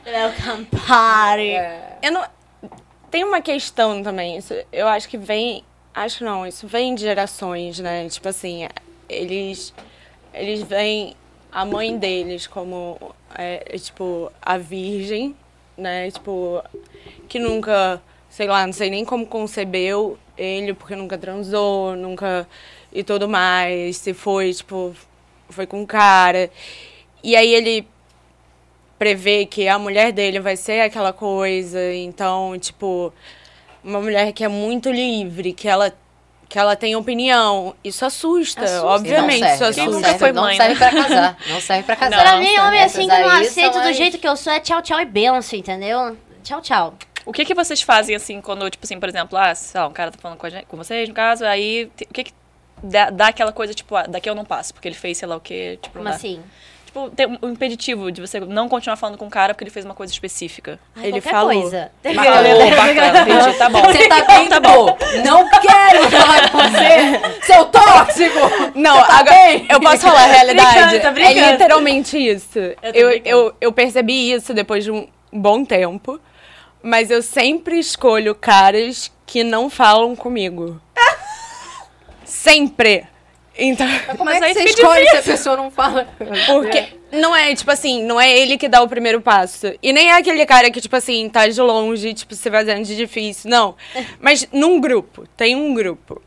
Welcome 0.07 0.65
party. 0.87 1.53
Eu 2.01 2.11
não... 2.11 2.23
Tem 3.11 3.23
uma 3.23 3.41
questão 3.41 4.01
também, 4.03 4.37
isso, 4.37 4.53
eu 4.73 4.87
acho 4.87 5.07
que 5.07 5.17
vem... 5.17 5.63
Acho 5.93 6.25
não, 6.25 6.45
isso 6.45 6.67
vem 6.67 6.93
de 6.95 7.01
gerações, 7.03 7.79
né? 7.79 8.07
Tipo 8.09 8.27
assim, 8.29 8.67
eles... 9.07 9.73
Eles 10.33 10.61
veem 10.63 11.15
a 11.51 11.63
mãe 11.63 11.97
deles 11.97 12.45
como, 12.45 12.99
é, 13.37 13.63
é, 13.69 13.77
tipo, 13.77 14.31
a 14.41 14.57
virgem, 14.57 15.35
né? 15.77 16.09
Tipo, 16.11 16.63
que 17.27 17.39
nunca, 17.39 18.01
sei 18.29 18.47
lá, 18.47 18.65
não 18.65 18.73
sei 18.73 18.89
nem 18.89 19.05
como 19.05 19.25
concebeu 19.25 20.17
ele, 20.37 20.73
porque 20.73 20.95
nunca 20.95 21.17
transou, 21.17 21.95
nunca... 21.95 22.47
E 22.91 23.03
tudo 23.03 23.27
mais, 23.27 23.97
se 23.97 24.13
foi, 24.13 24.53
tipo, 24.53 24.95
foi 25.49 25.67
com 25.67 25.85
cara. 25.85 26.49
E 27.23 27.35
aí 27.35 27.53
ele 27.53 27.87
prevê 28.97 29.45
que 29.45 29.67
a 29.67 29.77
mulher 29.77 30.11
dele 30.11 30.39
vai 30.39 30.55
ser 30.55 30.81
aquela 30.81 31.11
coisa, 31.11 31.93
então, 31.93 32.57
tipo, 32.57 33.13
uma 33.83 33.99
mulher 34.01 34.31
que 34.31 34.43
é 34.43 34.47
muito 34.47 34.89
livre, 34.89 35.53
que 35.53 35.67
ela 35.67 35.93
que 36.47 36.59
ela 36.59 36.75
tem 36.75 36.95
opinião, 36.95 37.75
isso 37.83 38.05
assusta, 38.05 38.63
Assusta. 38.63 38.85
obviamente 38.85 39.41
Não 39.41 39.47
isso 39.49 39.57
serve, 39.57 39.73
Quem 39.75 39.85
não 39.87 39.91
assusta. 39.93 39.95
nunca 39.95 40.07
serve, 40.07 40.19
foi 40.19 40.31
não 40.31 40.41
mãe, 40.43 40.57
serve 40.57 40.73
né? 40.73 40.79
pra 40.79 41.03
casar. 41.03 41.37
Não 41.47 41.61
serve 41.61 41.83
pra 41.83 41.95
casar. 41.95 42.21
Pra 42.21 42.37
mim, 42.37 42.57
homem 42.59 42.83
assim 42.83 43.07
que 43.07 43.17
não 43.17 43.43
são 43.45 43.81
do 43.83 43.93
jeito 43.93 44.17
que 44.17 44.27
eu 44.27 44.35
sou 44.37 44.53
é 44.53 44.59
tchau, 44.59 44.81
tchau 44.81 44.99
e 45.01 45.05
benção, 45.05 45.57
entendeu? 45.59 46.17
Tchau, 46.43 46.61
tchau. 46.61 46.93
O 47.25 47.33
que 47.33 47.43
que 47.43 47.55
vocês 47.55 47.81
fazem, 47.81 48.15
assim, 48.15 48.39
quando, 48.39 48.69
tipo 48.69 48.85
assim, 48.85 48.99
por 48.99 49.09
exemplo, 49.09 49.35
ah, 49.37 49.53
sei 49.55 49.81
lá, 49.81 49.87
um 49.87 49.91
cara 49.91 50.11
tá 50.11 50.17
falando 50.21 50.37
com, 50.37 50.45
a 50.45 50.49
gente, 50.49 50.65
com 50.67 50.77
vocês, 50.77 51.09
no 51.09 51.15
caso, 51.15 51.43
aí, 51.43 51.85
o 52.09 52.13
que 52.13 52.23
que 52.25 52.33
dá, 52.83 53.09
dá 53.09 53.27
aquela 53.29 53.51
coisa, 53.51 53.73
tipo, 53.73 53.95
ah, 53.95 54.03
daqui 54.03 54.29
eu 54.29 54.35
não 54.35 54.45
passo, 54.45 54.71
porque 54.73 54.87
ele 54.87 54.95
fez 54.95 55.17
sei 55.17 55.27
lá 55.27 55.35
o 55.35 55.39
quê, 55.39 55.79
tipo, 55.81 55.93
Como 55.93 56.03
não 56.05 56.11
dá. 56.11 56.17
assim? 56.17 56.39
Tipo, 56.95 57.09
tem 57.09 57.37
um 57.41 57.49
impeditivo 57.49 58.09
de 58.09 58.21
você 58.21 58.39
não 58.39 58.69
continuar 58.69 58.95
falando 58.95 59.17
com 59.17 59.27
o 59.27 59.29
cara 59.29 59.53
porque 59.53 59.65
ele 59.65 59.71
fez 59.71 59.83
uma 59.83 59.93
coisa 59.93 60.13
específica. 60.13 60.79
Ai, 60.95 61.07
Ele 61.07 61.19
falou. 61.19 61.61
coisa. 61.61 61.91
Falou, 62.01 62.69
bacana, 62.71 63.19
entendi, 63.19 63.57
tá 63.57 63.69
bom. 63.69 63.81
Você 63.81 64.07
tá 64.07 64.21
bem, 64.23 64.47
tá 64.47 64.59
bom. 64.61 64.97
Não 65.25 65.49
quero 65.49 66.09
falar 66.09 66.49
com 66.49 66.57
você, 66.57 67.43
seu 67.45 67.65
tóxico. 67.65 68.39
Não, 68.73 68.97
agora, 68.97 69.61
eu 69.67 69.81
posso 69.81 70.03
falar 70.03 70.23
a 70.23 70.27
realidade. 70.27 70.73
brincando, 70.73 71.01
tô 71.01 71.11
brincando. 71.11 71.39
É 71.39 71.51
literalmente 71.51 72.17
isso. 72.17 72.59
Eu 72.59 72.93
Eu, 72.93 73.21
eu, 73.25 73.55
eu 73.59 73.73
percebi 73.73 74.31
isso 74.31 74.53
depois 74.53 74.85
de 74.85 74.91
um 74.91 75.05
bom 75.33 75.65
tempo, 75.65 76.17
mas 76.81 77.11
eu 77.11 77.21
sempre 77.21 77.77
escolho 77.77 78.33
caras 78.33 79.11
que 79.25 79.43
não 79.43 79.69
falam 79.69 80.15
comigo. 80.15 80.79
sempre. 82.23 83.05
Então, 83.57 83.87
Como 84.17 84.25
Mas 84.25 84.41
é 84.41 84.45
aí 84.45 84.53
que 84.53 84.61
você 84.61 84.69
escolhe 84.69 85.07
se 85.09 85.17
a 85.17 85.23
pessoa 85.23 85.57
não 85.57 85.71
fala? 85.71 86.07
porque 86.45 86.87
não 87.11 87.35
é, 87.35 87.55
tipo 87.55 87.71
assim, 87.71 88.03
não 88.03 88.19
é 88.19 88.37
ele 88.37 88.57
que 88.57 88.67
dá 88.67 88.81
o 88.81 88.87
primeiro 88.87 89.21
passo. 89.21 89.73
E 89.81 89.93
nem 89.93 90.09
é 90.09 90.17
aquele 90.17 90.45
cara 90.45 90.69
que, 90.69 90.81
tipo 90.81 90.95
assim, 90.95 91.29
tá 91.29 91.47
de 91.47 91.61
longe, 91.61 92.13
tipo, 92.13 92.35
se 92.35 92.49
fazendo 92.49 92.83
de 92.83 92.95
difícil. 92.95 93.49
Não. 93.49 93.75
Mas 94.19 94.47
num 94.51 94.79
grupo, 94.79 95.25
tem 95.37 95.55
um 95.55 95.73
grupo. 95.73 96.21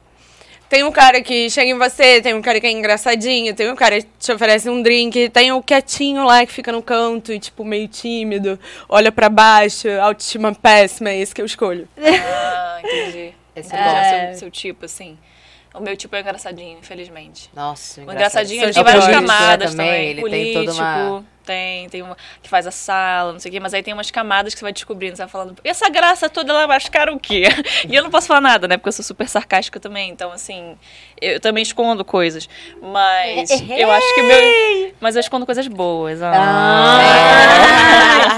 Tem 0.69 0.85
um 0.85 0.93
cara 0.93 1.23
que 1.23 1.49
chega 1.49 1.71
em 1.71 1.79
você, 1.79 2.21
tem 2.21 2.35
um 2.35 2.43
cara 2.43 2.61
que 2.61 2.67
é 2.67 2.71
engraçadinho, 2.71 3.55
tem 3.55 3.71
um 3.71 3.77
cara 3.77 4.03
que 4.03 4.09
te 4.19 4.31
oferece 4.31 4.69
um 4.69 4.83
drink, 4.83 5.31
tem 5.31 5.51
o 5.51 5.63
quietinho 5.63 6.25
lá 6.25 6.45
que 6.45 6.53
fica 6.53 6.71
no 6.71 6.83
canto 6.83 7.33
e, 7.33 7.39
tipo, 7.39 7.65
meio 7.65 7.89
tímido, 7.89 8.61
olha 8.87 9.11
pra 9.11 9.31
baixo, 9.31 9.89
autoestima 10.03 10.55
péssima, 10.55 11.09
é 11.09 11.21
esse 11.21 11.35
que 11.35 11.41
eu 11.41 11.47
escolho. 11.47 11.89
Ah, 11.99 12.81
entendi. 12.85 13.33
Esse 13.57 13.75
é. 13.75 13.79
É 13.79 14.27
seu, 14.33 14.41
seu 14.41 14.51
tipo, 14.51 14.85
assim. 14.85 15.17
O 15.75 15.81
meu 15.81 15.97
tipo 15.97 16.17
é 16.17 16.21
engraçadinho, 16.21 16.79
infelizmente. 16.79 17.51
Nossa, 17.55 18.01
O 18.01 18.05
engraçadinho, 18.05 18.63
ele 18.63 18.73
Seu 18.73 18.83
tem 18.83 18.93
várias 18.93 19.05
político, 19.05 19.27
camadas 19.29 19.71
também. 19.73 20.05
Ele 20.07 20.21
Político, 20.21 20.53
tem 20.59 20.67
toda 20.67 20.73
uma... 20.73 21.25
tem, 21.49 21.89
tem 21.89 22.03
uma 22.03 22.15
que 22.43 22.49
faz 22.49 22.67
a 22.67 22.71
sala, 22.71 23.33
não 23.33 23.41
sei 23.41 23.49
o 23.49 23.53
quê, 23.53 23.59
mas 23.61 23.73
aí 23.73 23.83
tem 23.83 23.95
umas 23.95 24.11
camadas 24.11 24.53
que 24.53 24.61
você 24.61 24.65
vai 24.67 24.73
descobrindo, 24.73 25.17
você 25.17 25.23
vai 25.23 25.29
falando, 25.31 25.57
e 25.65 25.69
essa 25.69 25.89
graça 25.89 26.29
toda 26.29 26.53
lá 26.53 26.67
mascara 26.67 27.11
o 27.13 27.19
quê? 27.19 27.45
e 27.89 27.95
eu 27.95 28.03
não 28.03 28.11
posso 28.11 28.27
falar 28.27 28.43
nada, 28.43 28.69
né? 28.69 28.77
Porque 28.77 28.89
eu 28.91 28.93
sou 28.93 29.05
super 29.05 29.27
sarcástica 29.27 29.81
também, 29.81 30.11
então 30.11 30.31
assim, 30.31 30.77
eu 31.21 31.41
também 31.41 31.63
escondo 31.63 32.05
coisas. 32.05 32.49
Mas 32.83 33.51
eu 33.51 33.91
acho 33.91 34.15
que 34.15 34.21
o 34.21 34.25
meu. 34.25 34.93
Mas 35.01 35.17
eu 35.17 35.21
escondo 35.21 35.47
coisas 35.47 35.67
boas. 35.67 36.21
Ah. 36.23 36.99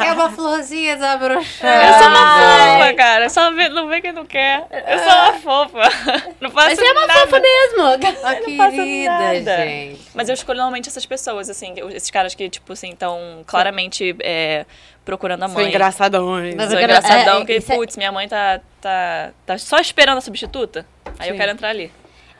É 0.06 0.12
uma 0.12 0.30
florzinha 0.30 0.94
desabrochada. 0.96 1.84
Eu 1.84 1.94
sou 1.94 2.08
uma 2.08 2.78
fofa, 2.78 2.94
cara. 2.94 3.28
Só 3.28 3.50
vê, 3.52 3.68
não 3.68 3.88
vê 3.88 4.00
quem 4.00 4.12
não 4.12 4.24
quer. 4.24 4.66
Eu 4.70 4.98
sou 4.98 5.08
uma 5.08 5.32
fofa. 5.34 5.80
Não 6.40 6.50
faço 6.50 6.68
Mas 6.68 6.78
você 6.78 6.86
é 6.86 6.92
uma 6.92 7.06
nada. 7.06 7.20
fofa 7.20 7.40
mesmo. 7.40 7.82
Ah, 7.82 8.34
Eu 8.34 8.56
faço 8.56 8.76
querida, 8.76 9.10
nada. 9.10 9.56
gente. 9.56 10.00
Mas 10.14 10.28
eu 10.28 10.34
escolho 10.34 10.56
normalmente 10.56 10.88
essas 10.88 11.04
pessoas, 11.04 11.50
assim, 11.50 11.74
esses 11.94 12.10
caras 12.10 12.34
que, 12.34 12.48
tipo 12.48 12.72
assim, 12.72 12.94
estão 13.00 13.42
claramente 13.46 14.14
é, 14.20 14.66
procurando 15.04 15.42
a 15.42 15.48
São 15.48 15.54
mãe. 15.56 15.68
engraçadões. 15.68 16.54
Mas 16.54 16.70
Sou 16.70 16.78
eu 16.78 16.86
quero- 16.86 16.92
engraçadão, 16.92 17.42
é, 17.42 17.44
que, 17.46 17.56
isso 17.56 17.72
é- 17.72 17.76
putz, 17.76 17.96
minha 17.96 18.12
mãe 18.12 18.28
tá, 18.28 18.60
tá, 18.80 19.30
tá 19.46 19.58
só 19.58 19.78
esperando 19.78 20.18
a 20.18 20.20
substituta. 20.20 20.86
Aí 21.18 21.28
eu 21.28 21.34
Sim. 21.34 21.38
quero 21.40 21.52
entrar 21.52 21.70
ali. 21.70 21.90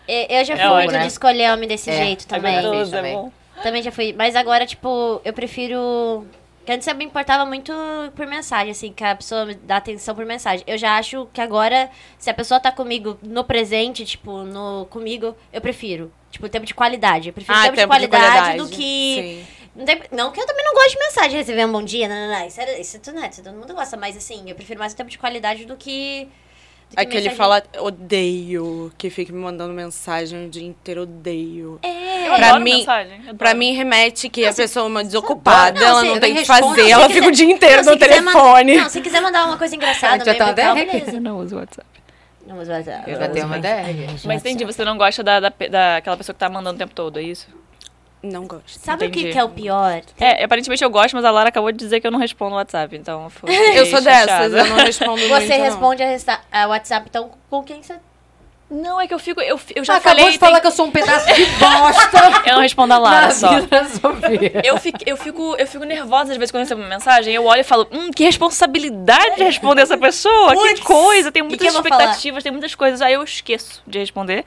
Eu 0.07 0.45
já 0.45 0.57
fui 0.57 0.65
É 0.65 0.69
muito 0.69 0.77
ótimo, 0.79 0.93
de 0.93 0.99
né? 0.99 1.07
escolher 1.07 1.53
homem 1.53 1.69
desse 1.69 1.89
É, 1.91 1.97
jeito 2.05 2.25
é 2.25 2.29
também. 2.29 2.57
é 2.57 2.85
também. 2.87 3.15
bom. 3.15 3.33
Também 3.63 3.83
já 3.83 3.93
fui. 3.93 4.13
Mas 4.17 4.35
agora, 4.37 4.67
tipo, 4.67 5.21
eu 5.25 5.33
prefiro. 5.33 6.27
Que 6.67 6.73
antes 6.73 6.87
eu 6.87 6.95
me 6.95 7.05
importava 7.05 7.47
muito 7.47 7.73
por 8.15 8.27
mensagem, 8.27 8.71
assim, 8.71 8.93
que 8.93 9.03
a 9.03 9.15
pessoa 9.15 9.47
me 9.47 9.55
dá 9.55 9.77
atenção 9.79 10.15
por 10.15 10.25
mensagem. 10.27 10.63
Eu 10.67 10.77
já 10.77 10.97
acho 10.99 11.27
que 11.33 11.41
agora, 11.41 11.89
se 12.19 12.29
a 12.29 12.35
pessoa 12.35 12.59
tá 12.61 12.71
comigo 12.71 13.19
no 13.23 13.43
presente, 13.45 14.05
tipo, 14.05 14.43
no 14.43 14.87
comigo, 14.91 15.35
eu 15.53 15.61
prefiro. 15.61 16.13
Tipo, 16.31 16.49
tempo 16.49 16.67
de 16.67 16.75
qualidade. 16.75 17.29
Eu 17.29 17.33
prefiro 17.33 17.57
Ah, 17.57 17.63
tempo, 17.65 17.77
tempo 17.77 17.95
de 17.95 18.01
de 18.01 18.09
qualidade, 18.09 18.57
do 18.59 18.65
qualidade. 18.65 18.77
que. 18.77 19.45
Sim. 19.47 19.47
Não, 19.75 19.85
tem- 19.85 20.03
não 20.13 20.33
que 20.33 20.41
eu 20.41 20.47
também 20.47 20.65
não 20.65 20.75
gosto 20.75 20.93
de 20.93 20.99
mensagem, 20.99 21.39
receber 21.39 21.65
um 21.67 21.73
bom 21.73 21.83
dia, 21.83 22.09
não, 22.09 22.17
não, 22.29 22.39
não. 22.41 22.47
Isso, 22.47 22.61
é, 22.61 22.81
isso, 22.81 22.97
é 22.97 23.01
tudo, 23.01 23.21
né, 23.21 23.31
todo 23.35 23.53
mundo 23.55 23.73
gosta, 23.75 23.97
mas 23.97 24.17
assim, 24.17 24.43
eu 24.49 24.55
prefiro 24.57 24.79
mais 24.81 24.93
o 24.93 24.97
tempo 24.97 25.09
de 25.11 25.17
qualidade 25.19 25.65
do 25.65 25.77
que. 25.77 26.25
do 26.91 26.97
que 26.97 27.01
Aquele 27.01 27.29
mensagem- 27.29 27.37
fala, 27.37 27.63
odeio, 27.79 28.93
que 28.99 29.09
fica 29.11 29.33
me 29.33 29.39
mandando 29.39 29.73
mensagem 29.73 30.47
o 30.47 30.49
dia 30.51 30.67
inteiro, 30.67 31.03
odeio. 31.03 31.79
É. 31.83 32.27
Eu 32.29 32.35
Pra 32.35 32.47
adoro 32.49 32.65
mim- 32.65 32.79
mensagem. 32.79 33.21
Pra 33.39 33.55
mim, 33.55 33.73
remete 33.73 34.29
que 34.29 34.45
a 34.45 34.53
pessoa 34.53 34.85
é 34.85 34.89
uma 34.89 35.05
desocupada, 35.05 35.81
Não, 35.81 35.87
ela 35.87 36.01
se- 36.01 36.07
não 36.07 36.15
eu 36.17 36.21
tem 36.21 36.33
o 36.33 36.37
que 36.37 36.45
fazer, 36.45 36.83
Não, 36.83 36.89
ela 36.91 37.07
se 37.07 37.13
fica 37.15 37.29
o 37.29 37.31
dia 37.31 37.47
Não, 37.47 37.53
inteiro 37.55 37.85
no 37.85 37.93
quiser 37.93 38.09
telefone. 38.09 38.77
Não, 38.77 38.89
se 38.89 39.01
quiser 39.01 39.21
mandar 39.21 39.47
uma 39.47 39.57
coisa 39.57 39.75
engraçada, 39.77 40.25
Já 40.25 40.35
tá 40.35 40.45
meio 40.47 40.57
vocal, 40.57 40.73
até 40.73 40.85
beleza. 40.85 41.17
Eu 41.17 41.21
não 41.21 41.39
uso 41.39 41.57
WhatsApp. 41.57 41.89
Não 42.47 42.59
uso 42.61 42.71
WhatsApp. 42.73 43.09
Eu 43.11 43.19
já 43.19 43.29
tenho 43.29 43.47
uma 43.47 43.59
DR. 43.61 44.07
Mas 44.25 44.41
entendi, 44.41 44.65
você 44.65 44.85
não 44.85 44.99
gosta 44.99 45.23
da, 45.23 45.39
da, 45.41 45.49
daquela 45.71 46.17
pessoa 46.17 46.35
que 46.35 46.41
tá 46.41 46.49
mandando 46.49 46.75
o 46.75 46.79
tempo 46.79 46.93
todo, 46.95 47.19
é 47.19 47.23
isso? 47.23 47.47
Não 48.23 48.47
gosto. 48.47 48.79
Sabe 48.85 49.07
o 49.07 49.11
que, 49.11 49.21
Entendi. 49.21 49.33
que 49.33 49.39
é 49.39 49.45
o 49.45 49.49
pior? 49.49 50.03
É, 50.19 50.45
aparentemente 50.45 50.85
eu 50.85 50.91
gosto, 50.91 51.15
mas 51.15 51.25
a 51.25 51.31
Lara 51.31 51.49
acabou 51.49 51.73
de 51.73 51.79
dizer 51.79 52.01
que 52.01 52.07
eu 52.07 52.11
não 52.11 52.19
respondo 52.19 52.53
o 52.55 52.59
WhatsApp, 52.59 52.95
então 52.95 53.31
foi. 53.31 53.51
Eu 53.77 53.87
sou 53.87 54.01
dessas, 54.03 54.53
eu 54.53 54.67
não 54.67 54.77
respondo 54.77 55.13
muito, 55.27 55.47
Você 55.47 55.57
não. 55.57 55.65
responde 55.65 56.03
a, 56.03 56.07
resta- 56.07 56.41
a 56.53 56.67
WhatsApp, 56.67 57.07
então, 57.09 57.31
com 57.49 57.63
quem 57.63 57.83
você 57.83 57.95
Não, 58.71 59.01
é 59.01 59.09
que 59.09 59.15
eu 59.15 59.19
fico. 59.19 59.41
Eu, 59.41 59.59
eu 59.75 59.83
já 59.83 59.97
Acabou 59.97 60.19
falei. 60.19 60.33
de 60.33 60.39
falar 60.39 60.53
tem- 60.53 60.61
que 60.61 60.67
eu 60.67 60.71
sou 60.71 60.87
um 60.87 60.91
pedaço 60.91 61.27
de 61.35 61.47
bosta 61.47 62.19
Eu 62.47 62.55
não 62.57 62.61
respondo 62.63 62.93
a 62.93 62.99
Lara 62.99 63.31
só. 63.31 63.49
Eu 64.63 64.77
fico, 64.79 64.99
eu, 65.07 65.17
fico, 65.17 65.57
eu 65.59 65.67
fico 65.67 65.85
nervosa 65.85 66.33
às 66.33 66.37
vezes 66.39 66.51
quando 66.51 66.61
eu 66.61 66.65
recebo 66.65 66.83
uma 66.83 66.89
mensagem. 66.91 67.35
Eu 67.35 67.47
olho 67.47 67.61
e 67.63 67.65
falo, 67.65 67.89
hum, 67.91 68.11
que 68.15 68.23
responsabilidade 68.23 69.37
de 69.37 69.45
responder 69.45 69.81
essa 69.83 69.97
pessoa. 69.99 70.53
Putz, 70.53 70.81
que 70.81 70.85
coisa, 70.87 71.33
tem 71.33 71.43
muitas 71.43 71.67
eu 71.67 71.81
expectativas, 71.81 72.43
tem 72.43 72.53
muitas 72.53 72.75
coisas. 72.75 73.01
Aí 73.01 73.15
eu 73.15 73.23
esqueço 73.25 73.83
de 73.87 73.99
responder. 73.99 74.45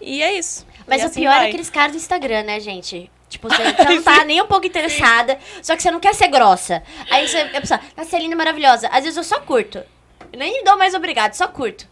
E 0.00 0.22
é 0.22 0.32
isso. 0.38 0.64
Mas 0.86 1.02
E 1.02 1.04
o 1.04 1.08
assim 1.08 1.20
pior 1.20 1.32
é 1.32 1.38
vai. 1.38 1.48
aqueles 1.48 1.68
caras 1.68 1.92
do 1.92 1.98
Instagram, 1.98 2.44
né, 2.44 2.60
gente? 2.60 3.10
Tipo, 3.28 3.48
você, 3.48 3.62
você 3.72 3.84
não 3.94 4.02
tá 4.04 4.24
nem 4.24 4.40
um 4.40 4.46
pouco 4.46 4.66
interessada, 4.66 5.38
só 5.62 5.74
que 5.76 5.82
você 5.82 5.90
não 5.90 6.00
quer 6.00 6.14
ser 6.14 6.28
grossa. 6.28 6.82
Aí 7.10 7.26
você, 7.26 7.38
a 7.38 7.60
pessoa, 7.60 7.80
nossa, 7.96 8.16
é 8.16 8.20
linda, 8.20 8.36
maravilhosa. 8.36 8.88
Às 8.88 9.02
vezes 9.04 9.16
eu 9.16 9.24
só 9.24 9.40
curto. 9.40 9.82
Eu 10.32 10.38
nem 10.38 10.62
dou 10.64 10.76
mais 10.78 10.94
obrigado, 10.94 11.34
só 11.34 11.48
curto. 11.48 11.86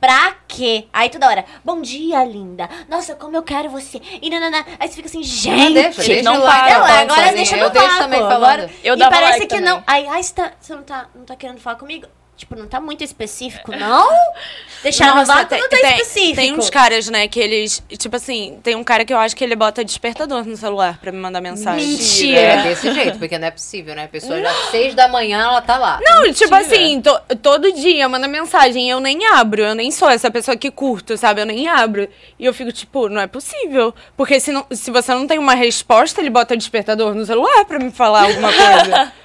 Pra 0.00 0.34
quê? 0.48 0.86
Aí 0.94 1.10
toda 1.10 1.28
hora, 1.28 1.44
bom 1.62 1.82
dia, 1.82 2.24
linda. 2.24 2.68
Nossa, 2.88 3.14
como 3.14 3.36
eu 3.36 3.42
quero 3.42 3.68
você. 3.68 4.00
E 4.22 4.30
nanana. 4.30 4.64
Aí 4.78 4.88
você 4.88 4.94
fica 4.94 5.08
assim, 5.08 5.22
gente. 5.22 5.74
deixa, 5.74 6.02
deixa 6.02 6.22
não 6.22 6.40
para. 6.40 6.78
Não, 6.78 6.84
agora 6.86 7.08
sozinha. 7.14 7.32
deixa 7.34 7.56
no 7.56 7.62
Eu 7.64 7.70
deixo 7.70 7.86
vácuo, 7.86 8.02
também 8.04 8.20
agora- 8.20 8.40
falando. 8.40 8.70
Eu 8.82 8.94
e 8.96 8.98
parece 8.98 9.22
like 9.32 9.40
que 9.42 9.48
também. 9.48 9.64
não. 9.64 9.84
Aí, 9.86 10.06
ai, 10.08 10.22
você, 10.22 10.34
tá, 10.34 10.52
você 10.58 10.74
não, 10.74 10.82
tá, 10.82 11.06
não 11.14 11.24
tá 11.26 11.36
querendo 11.36 11.60
falar 11.60 11.76
comigo? 11.76 12.06
Tipo, 12.40 12.56
não 12.56 12.66
tá 12.66 12.80
muito 12.80 13.04
específico, 13.04 13.70
não? 13.76 14.08
Deixar 14.82 15.08
no 15.08 15.16
Nossa, 15.16 15.34
vácuo 15.34 15.56
não 15.58 15.68
tá 15.68 15.76
tem, 15.76 15.90
específico. 15.90 16.36
tem 16.36 16.52
uns 16.54 16.70
caras, 16.70 17.06
né, 17.10 17.28
que 17.28 17.38
eles. 17.38 17.82
Tipo 17.98 18.16
assim, 18.16 18.58
tem 18.62 18.74
um 18.74 18.82
cara 18.82 19.04
que 19.04 19.12
eu 19.12 19.18
acho 19.18 19.36
que 19.36 19.44
ele 19.44 19.54
bota 19.54 19.84
despertador 19.84 20.42
no 20.42 20.56
celular 20.56 20.96
pra 20.98 21.12
me 21.12 21.18
mandar 21.18 21.42
mensagem. 21.42 21.86
Mentira. 21.86 22.40
É 22.40 22.62
desse 22.62 22.90
jeito, 22.94 23.18
porque 23.18 23.38
não 23.38 23.46
é 23.46 23.50
possível, 23.50 23.94
né? 23.94 24.04
A 24.04 24.08
pessoa 24.08 24.40
já 24.40 24.50
seis 24.70 24.94
da 24.94 25.06
manhã, 25.06 25.42
ela 25.42 25.60
tá 25.60 25.76
lá. 25.76 26.00
Não, 26.02 26.32
tipo 26.32 26.54
assim, 26.54 27.02
to- 27.02 27.20
todo 27.42 27.70
dia 27.72 28.08
manda 28.08 28.26
mensagem 28.26 28.86
e 28.86 28.90
eu 28.90 29.00
nem 29.00 29.26
abro. 29.34 29.60
Eu 29.60 29.74
nem 29.74 29.90
sou 29.90 30.08
essa 30.08 30.30
pessoa 30.30 30.56
que 30.56 30.70
curto, 30.70 31.14
sabe? 31.18 31.42
Eu 31.42 31.46
nem 31.46 31.68
abro. 31.68 32.08
E 32.38 32.46
eu 32.46 32.54
fico 32.54 32.72
tipo, 32.72 33.10
não 33.10 33.20
é 33.20 33.26
possível. 33.26 33.94
Porque 34.16 34.40
se, 34.40 34.50
não, 34.50 34.64
se 34.72 34.90
você 34.90 35.12
não 35.12 35.26
tem 35.26 35.38
uma 35.38 35.54
resposta, 35.54 36.22
ele 36.22 36.30
bota 36.30 36.56
despertador 36.56 37.14
no 37.14 37.26
celular 37.26 37.66
pra 37.66 37.78
me 37.78 37.90
falar 37.90 38.22
alguma 38.22 38.48
coisa. 38.50 39.12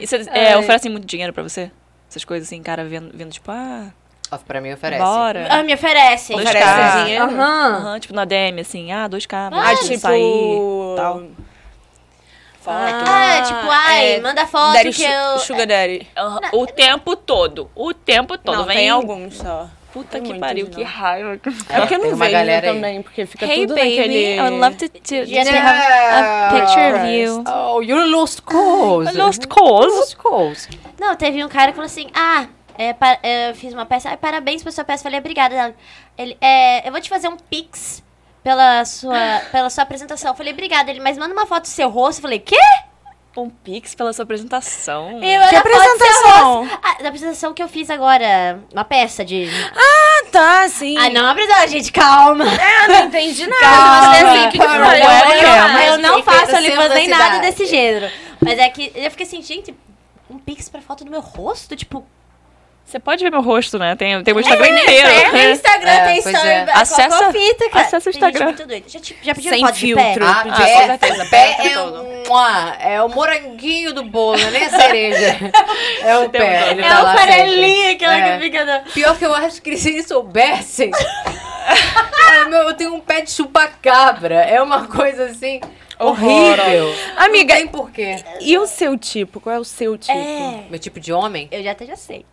E 0.00 0.06
você 0.06 0.26
é, 0.32 0.56
oferecem 0.56 0.90
muito 0.90 1.06
dinheiro 1.06 1.30
pra 1.30 1.42
você? 1.42 1.70
Essas 2.16 2.24
coisas 2.24 2.48
assim, 2.48 2.62
cara 2.62 2.82
vendo, 2.82 3.10
vendo 3.12 3.30
tipo, 3.30 3.50
ah, 3.50 3.90
Pra 4.46 4.58
mim 4.58 4.72
oferece. 4.72 5.02
bora. 5.02 5.46
Ah, 5.50 5.62
me 5.62 5.74
oferece. 5.74 6.32
Dois 6.32 6.46
Oferece 6.46 6.64
K. 6.66 7.02
dinheiro. 7.04 7.24
Aham. 7.24 7.74
Aham, 7.76 8.00
tipo 8.00 8.14
na 8.14 8.24
DM, 8.24 8.60
assim, 8.60 8.90
ah, 8.90 9.06
2K, 9.06 9.50
Ah, 9.52 9.74
tipo. 9.76 9.98
sair, 9.98 10.58
tal. 10.96 11.22
Foto. 12.60 12.76
Ah, 12.78 13.42
tipo, 13.46 13.70
ai, 13.70 14.14
é, 14.14 14.20
manda 14.20 14.46
foto 14.46 14.72
Daddy 14.72 14.90
que 14.92 15.04
eu... 15.04 15.38
Sugar 15.40 15.66
Daddy. 15.66 16.08
Aham, 16.16 16.40
O 16.54 16.66
tempo 16.66 17.14
todo. 17.14 17.70
O 17.76 17.92
tempo 17.94 18.36
todo. 18.38 18.56
Não, 18.56 18.64
Vem 18.64 18.76
tem 18.78 18.90
alguns 18.90 19.36
só. 19.36 19.68
Puta 19.96 20.20
que 20.20 20.38
pariu, 20.38 20.66
que 20.66 20.82
raiva. 20.82 21.40
É 21.70 21.80
porque 21.80 21.94
eu 21.94 21.98
não 21.98 22.10
uma 22.12 22.28
vejo 22.28 22.60
também, 22.60 23.00
porque 23.00 23.24
fica 23.24 23.46
Hey 23.46 23.66
tudo 23.66 23.74
baby, 23.76 23.96
naquele... 23.96 24.34
I 24.36 24.40
would 24.42 24.58
love 24.58 24.76
to, 24.76 24.88
to, 24.90 25.14
Yeah. 25.14 25.50
to 25.50 25.56
have 25.56 25.80
a 26.12 26.60
picture 26.60 26.96
of 26.96 27.06
you. 27.10 27.44
Oh, 27.46 27.80
you 27.80 27.96
lost 28.10 28.42
cause. 28.42 29.16
Lost 29.16 29.46
cause. 29.48 29.96
Lost 29.96 30.16
cause. 30.16 30.68
Não, 31.00 31.16
teve 31.16 31.42
um 31.42 31.48
cara 31.48 31.68
que 31.68 31.76
falou 31.76 31.86
assim, 31.86 32.08
ah, 32.14 32.46
é, 32.76 32.92
pa- 32.92 33.18
eu 33.22 33.54
fiz 33.54 33.72
uma 33.72 33.86
peça, 33.86 34.10
ah, 34.10 34.16
parabéns 34.18 34.62
pela 34.62 34.70
sua 34.72 34.84
peça. 34.84 35.02
Falei, 35.02 35.18
obrigada. 35.18 35.74
Ele, 36.18 36.36
é, 36.42 36.86
eu 36.86 36.92
vou 36.92 37.00
te 37.00 37.08
fazer 37.08 37.28
um 37.28 37.36
pix 37.38 38.04
pela 38.44 38.84
sua, 38.84 39.40
pela 39.50 39.70
sua 39.70 39.82
apresentação. 39.82 40.34
Falei, 40.36 40.52
obrigada. 40.52 40.90
Ele, 40.90 41.00
mas 41.00 41.16
manda 41.16 41.32
uma 41.32 41.46
foto 41.46 41.62
do 41.62 41.68
seu 41.68 41.88
rosto. 41.88 42.20
Falei, 42.20 42.38
quê? 42.38 42.54
Um 43.42 43.50
pix 43.50 43.94
pela 43.94 44.12
sua 44.12 44.22
apresentação. 44.22 45.22
Eu, 45.22 45.48
Que 45.48 45.56
"Manda 45.56 45.62
foto 45.62 45.62
do 45.62 45.78
seu 45.82 45.92
apresentação?" 45.92 46.68
Ah, 46.82 47.02
da 47.02 47.08
apresentação 47.08 47.52
que 47.54 47.62
eu 47.62 47.68
fiz 47.68 47.90
agora, 47.90 48.60
uma 48.72 48.84
peça 48.84 49.24
de... 49.24 49.46
Ah, 49.74 50.26
tá, 50.32 50.68
sim. 50.68 50.96
Ah, 50.98 51.10
não, 51.10 51.28
apresentação, 51.28 51.68
gente, 51.68 51.92
calma. 51.92 52.44
Eu 52.46 52.88
não 52.94 53.04
entendi 53.06 53.46
nada. 53.46 53.60
Calma, 53.60 54.00
Mas 54.08 54.16
é 54.16 54.22
assim, 54.22 54.50
que 54.50 54.58
eu, 54.58 54.62
foi? 54.62 55.00
é 55.00 55.84
eu- 55.88 55.92
eu 55.92 55.98
não 55.98 56.22
faço 56.22 56.56
OnlyFans 56.56 56.94
nem 56.94 57.08
nada 57.08 57.38
desse 57.40 57.66
gênero. 57.66 58.10
Mas 58.40 58.58
é 58.58 58.68
que 58.70 58.90
eu 58.94 59.10
fiquei 59.10 59.26
assim, 59.26 59.42
gente, 59.42 59.74
um 60.30 60.38
pix 60.38 60.68
pra 60.68 60.80
foto 60.80 61.04
do 61.04 61.10
meu 61.10 61.20
rosto? 61.20 61.76
Tipo, 61.76 62.06
Você 62.86 63.00
pode 63.00 63.24
ver 63.24 63.30
meu 63.30 63.42
rosto, 63.42 63.80
né? 63.80 63.96
Tem, 63.96 64.22
tem 64.22 64.32
o 64.32 64.38
Instagram 64.38 64.68
inteiro. 64.68 65.08
É, 65.08 65.32
no 65.32 65.50
Instagram 65.50 65.90
É, 65.90 66.04
tem 66.06 66.18
story. 66.18 66.36
é. 66.48 66.64
qual- 66.66 66.78
Acessa- 66.78 67.32
fita, 67.32 67.68
cara. 67.70 67.84
acessa 67.84 68.10
o 68.10 68.12
Tem 68.12 68.22
gente 68.22 68.32
Instagram. 68.32 68.82
Já, 68.86 69.00
te- 69.00 69.16
já 69.22 69.34
pediram 69.34 69.56
Sem 69.56 69.66
foto 69.66 69.74
de 69.74 69.94
pé? 69.94 70.02
filtro. 70.04 70.24
Ah, 70.24 70.30
Ah, 70.30 70.42
com 70.44 70.50
pé, 70.52 70.86
certeza, 70.86 71.24
pé 71.26 71.54
pé 71.56 71.68
é, 71.68 71.80
um, 71.80 72.30
é 72.80 73.02
o 73.02 73.08
moranguinho 73.08 73.92
do 73.92 74.04
bolo, 74.04 74.38
não 74.38 74.46
é 74.46 74.50
nem 74.52 74.64
a 74.66 74.70
cereja. 74.70 75.36
É 76.00 76.16
o 76.18 76.30
pé. 76.30 76.70
Ele 76.70 76.82
É 76.82 76.88
tá 76.88 77.00
o 77.00 77.04
lá 77.04 77.14
farelinho, 77.16 77.90
aquela 77.92 78.16
É. 78.18 78.38
que 78.38 78.44
fica... 78.44 78.64
No... 78.64 78.92
Pior 78.92 79.18
que 79.18 79.26
eu 79.26 79.34
acho 79.34 79.60
que 79.60 79.76
se 79.76 79.88
eles 79.90 80.06
soubessem. 80.06 80.90
É, 82.32 82.44
meu, 82.44 82.60
eu 82.68 82.74
tenho 82.74 82.94
um 82.94 83.00
pé 83.00 83.22
de 83.22 83.30
chupacabra. 83.32 84.36
É 84.36 84.62
uma 84.62 84.86
coisa 84.86 85.24
assim. 85.24 85.60
Horrível. 85.98 86.94
Amiga, 87.16 87.54
Não 87.54 87.60
tem 87.60 87.66
porquê. 87.68 88.16
e 88.40 88.56
o 88.58 88.66
seu 88.66 88.96
tipo? 88.96 89.40
Qual 89.40 89.54
é 89.54 89.58
o 89.58 89.64
seu 89.64 89.96
tipo? 89.98 90.16
É, 90.16 90.64
Meu 90.70 90.78
tipo 90.78 91.00
de 91.00 91.12
homem? 91.12 91.48
eu 91.50 91.62
já 91.64 91.72
até 91.72 91.86
já 91.86 91.96
sei. 91.96 92.24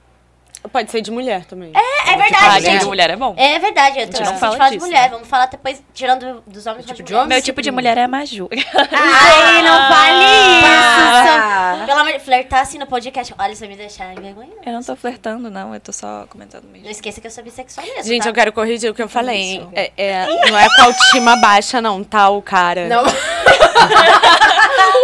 Pode 0.71 0.89
ser 0.91 1.01
de 1.01 1.11
mulher 1.11 1.45
também. 1.45 1.71
É, 1.75 1.77
é 2.11 2.13
Ah, 2.13 2.17
verdade, 2.17 2.65
de 2.65 2.71
gente. 2.71 2.85
mulher 2.85 3.09
é 3.09 3.15
bom. 3.15 3.33
É 3.37 3.59
verdade, 3.59 3.99
eu 3.99 4.07
tô 4.09 4.17
gente 4.17 4.25
não 4.31 4.37
fala 4.37 4.57
fala 4.57 4.69
de 4.69 4.75
disso, 4.77 4.85
mulher. 4.87 5.01
né? 5.03 5.09
Vamos 5.09 5.27
falar 5.27 5.45
depois, 5.47 5.83
tirando 5.93 6.41
dos 6.47 6.65
homens. 6.65 6.85
tipo 6.85 7.03
de 7.03 7.13
homem? 7.13 7.27
Meu 7.27 7.41
tipo 7.41 7.61
de 7.61 7.69
mulher 7.71 7.97
é 7.97 8.03
a 8.03 8.07
Maju. 8.07 8.49
Ai, 8.51 9.61
não 9.61 9.87
fale 9.89 10.25
Ah. 10.25 11.75
isso. 11.77 11.85
Pelo 11.85 11.99
amor 11.99 12.13
de 12.13 12.19
Flertar 12.19 12.61
assim 12.61 12.77
no 12.77 12.87
podcast. 12.87 13.33
Olha, 13.37 13.55
você 13.55 13.67
me 13.67 13.75
deixar 13.75 14.13
envergonhada. 14.13 14.55
Eu 14.65 14.73
não 14.73 14.81
tô 14.81 14.95
flertando, 14.95 15.49
não. 15.51 15.73
Eu 15.73 15.79
tô 15.79 15.91
só 15.91 16.25
comentando 16.29 16.63
mesmo. 16.65 16.85
Não 16.85 16.91
esqueça 16.91 17.19
que 17.19 17.27
eu 17.27 17.31
sou 17.31 17.43
bissexual 17.43 17.85
mesmo, 17.85 18.03
Gente, 18.03 18.23
tá? 18.23 18.29
eu 18.29 18.33
quero 18.33 18.53
corrigir 18.53 18.89
o 18.89 18.93
que 18.95 19.01
eu 19.01 19.09
falei, 19.09 19.35
hein? 19.37 19.69
É, 19.73 19.91
é, 19.97 20.25
não 20.49 20.57
é 20.57 20.67
com 20.75 20.81
a 20.81 20.85
autoestima 20.85 21.35
baixa, 21.37 21.81
não, 21.81 22.03
tá? 22.03 22.29
O 22.29 22.41
cara. 22.41 22.87
Não. 22.87 23.03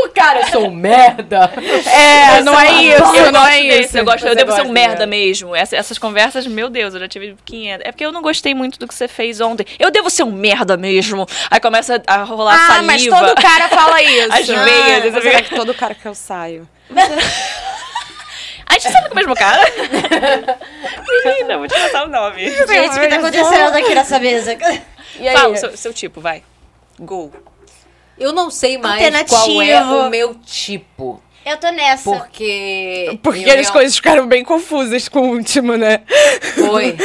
o 0.05 0.09
cara, 0.13 0.41
eu 0.41 0.47
sou 0.47 0.67
um 0.67 0.71
merda. 0.71 1.51
É, 1.85 2.41
não 2.41 2.59
é 2.59 2.71
isso, 2.83 3.15
Eu 3.15 3.31
não 3.31 3.41
gosto 3.41 3.53
é 3.53 3.61
desse, 3.63 3.81
isso. 3.81 3.97
Eu 3.97 4.05
gosto, 4.05 4.27
eu 4.27 4.35
devo 4.35 4.51
ser 4.53 4.61
um 4.61 4.71
merda 4.71 5.05
né? 5.05 5.05
mesmo. 5.05 5.55
Essa- 5.55 5.75
essas 5.77 5.97
conversas, 5.97 6.45
meu 6.47 6.69
Deus, 6.69 6.93
eu 6.93 6.99
já 6.99 7.07
tive 7.07 7.35
500. 7.45 7.85
É 7.87 7.91
porque 7.91 8.05
eu 8.05 8.11
não 8.11 8.21
gostei 8.21 8.53
muito 8.53 8.77
do 8.79 8.87
que 8.87 8.93
você 8.93 9.07
fez 9.07 9.39
ontem. 9.41 9.65
Eu 9.77 9.91
devo 9.91 10.09
ser 10.09 10.23
um 10.23 10.31
merda 10.31 10.77
mesmo. 10.77 11.25
Aí 11.49 11.59
começa 11.59 12.01
a 12.07 12.23
rolar 12.23 12.55
Ah, 12.55 12.67
saliva. 12.67 12.83
mas 12.85 13.05
todo 13.05 13.35
cara 13.41 13.67
fala 13.69 14.01
isso. 14.03 14.33
As 14.33 14.47
veias, 14.47 15.03
Ah, 15.03 15.07
essa 15.07 15.21
será 15.21 15.21
veia. 15.21 15.41
que 15.43 15.55
todo 15.55 15.73
cara 15.73 15.95
que 15.95 16.05
eu 16.07 16.15
saio? 16.15 16.67
A 18.65 18.73
gente 18.73 18.91
sabe 18.93 19.07
com 19.07 19.13
o 19.13 19.15
mesmo 19.15 19.35
cara? 19.35 19.61
Menina, 21.25 21.57
vou 21.57 21.67
te 21.67 21.73
passar 21.73 22.05
o 22.05 22.07
nome. 22.07 22.49
Gente, 22.49 22.61
o 22.63 22.99
que 22.99 23.07
tá 23.07 23.15
acontecendo 23.15 23.75
aqui 23.75 23.95
nessa 23.95 24.19
mesa? 24.19 24.57
E 25.19 25.27
aí? 25.27 25.35
Fala 25.35 25.53
o 25.53 25.57
seu, 25.57 25.75
seu 25.77 25.93
tipo, 25.93 26.21
vai. 26.21 26.43
Go. 26.99 27.31
Eu 28.19 28.33
não 28.33 28.51
sei 28.51 28.77
mais 28.77 29.01
qual 29.29 29.61
é 29.61 29.81
o 29.81 30.09
meu 30.09 30.35
tipo. 30.45 31.21
Eu 31.45 31.57
tô 31.57 31.71
nessa. 31.71 32.11
Porque. 32.11 33.19
Porque 33.23 33.49
eu 33.49 33.59
as 33.59 33.69
coisas 33.69 33.95
ficaram 33.95 34.27
bem 34.27 34.43
confusas 34.43 35.07
com 35.07 35.19
o 35.19 35.35
último, 35.35 35.75
né? 35.75 36.01
Foi. 36.55 36.95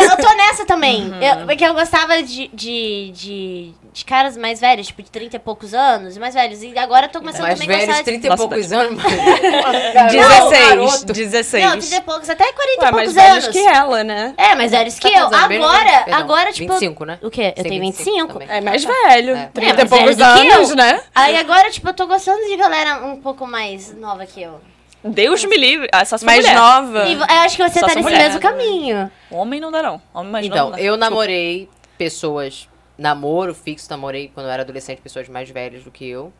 Eu 0.00 0.16
tô 0.16 0.34
nessa 0.34 0.64
também. 0.64 1.02
Uhum. 1.02 1.22
Eu, 1.22 1.46
porque 1.46 1.64
eu 1.64 1.74
gostava 1.74 2.22
de, 2.22 2.48
de, 2.48 3.12
de, 3.14 3.74
de 3.94 4.04
caras 4.04 4.36
mais 4.36 4.58
velhos, 4.60 4.88
tipo, 4.88 5.02
de 5.04 5.08
30 5.10 5.36
e 5.36 5.38
poucos 5.38 5.72
anos, 5.72 6.18
mais 6.18 6.34
velhos. 6.34 6.64
E 6.64 6.76
agora 6.76 7.06
eu 7.06 7.10
tô 7.10 7.20
começando 7.20 7.42
Mais 7.42 7.60
também 7.60 7.76
a 7.76 7.78
velhos, 7.78 7.96
gostar 7.96 8.10
de... 8.10 8.18
30 8.18 8.34
e 8.34 8.36
poucos 8.36 8.72
anos. 8.72 9.02
mas- 9.04 10.12
16. 10.12 10.68
garoto. 10.68 11.12
16. 11.12 11.64
Não, 11.64 11.78
30 11.78 11.94
e 11.96 12.00
poucos, 12.00 12.28
até 12.28 12.52
40 12.52 12.58
Ué, 12.82 12.88
e 12.88 12.92
mais 12.92 12.92
poucos 12.92 13.14
velhos 13.14 13.44
anos. 13.44 13.56
que 13.56 13.66
ela, 13.66 14.02
né? 14.04 14.34
É, 14.36 14.54
mais 14.56 14.72
velhos 14.72 14.98
que 14.98 15.08
Tá 15.12 15.18
eu. 15.20 15.26
Agora, 15.26 15.48
mesmo- 15.48 15.68
perdão, 15.70 16.18
agora, 16.18 16.52
tipo... 16.52 16.72
25, 16.72 17.04
né? 17.04 17.18
O 17.22 17.30
quê? 17.30 17.54
Eu 17.56 17.62
Sim, 17.62 17.68
tenho 17.68 17.80
25 17.82 18.04
25. 18.10 18.32
também. 18.32 18.48
É 18.50 18.60
mais 18.60 18.84
velho. 18.84 19.36
É. 19.36 19.46
30 19.54 19.66
É, 19.66 19.70
e 19.70 19.76
mais 19.76 19.90
poucos 19.90 20.20
anos, 20.20 20.74
né? 20.74 21.00
Aí 21.14 21.36
agora, 21.36 21.70
tipo, 21.70 21.88
eu 21.88 21.94
tô 21.94 22.06
gostando 22.08 22.44
de 22.48 22.56
galera 22.56 22.96
um 23.06 23.16
pouco 23.20 23.46
mais 23.46 23.96
nova 23.96 24.26
que 24.26 24.42
eu. 24.42 24.60
Deus 25.04 25.44
me 25.44 25.56
livre. 25.56 25.88
Ah, 25.92 26.04
só 26.04 26.18
se 26.18 26.24
Mais 26.24 26.40
mulher. 26.44 26.56
nova. 26.58 27.04
E 27.06 27.12
eu 27.12 27.22
acho 27.22 27.56
que 27.56 27.62
você 27.62 27.78
Só 27.78 27.86
tá 27.86 27.94
nesse 27.94 28.02
mulher. 28.02 28.24
mesmo 28.24 28.40
caminho. 28.40 29.08
Homem 29.30 29.60
não 29.60 29.70
dá, 29.70 29.82
não. 29.82 30.02
Homem 30.12 30.32
mais 30.32 30.46
Então, 30.46 30.58
novo. 30.58 30.70
não 30.72 30.76
dá. 30.78 30.82
eu 30.82 30.96
namorei 30.96 31.68
pessoas. 31.96 32.68
Namoro 32.96 33.54
fixo, 33.54 33.88
namorei 33.90 34.30
quando 34.32 34.46
eu 34.46 34.52
era 34.52 34.62
adolescente, 34.62 35.00
pessoas 35.00 35.28
mais 35.28 35.50
velhas 35.50 35.82
do 35.84 35.90
que 35.90 36.08
eu. 36.08 36.32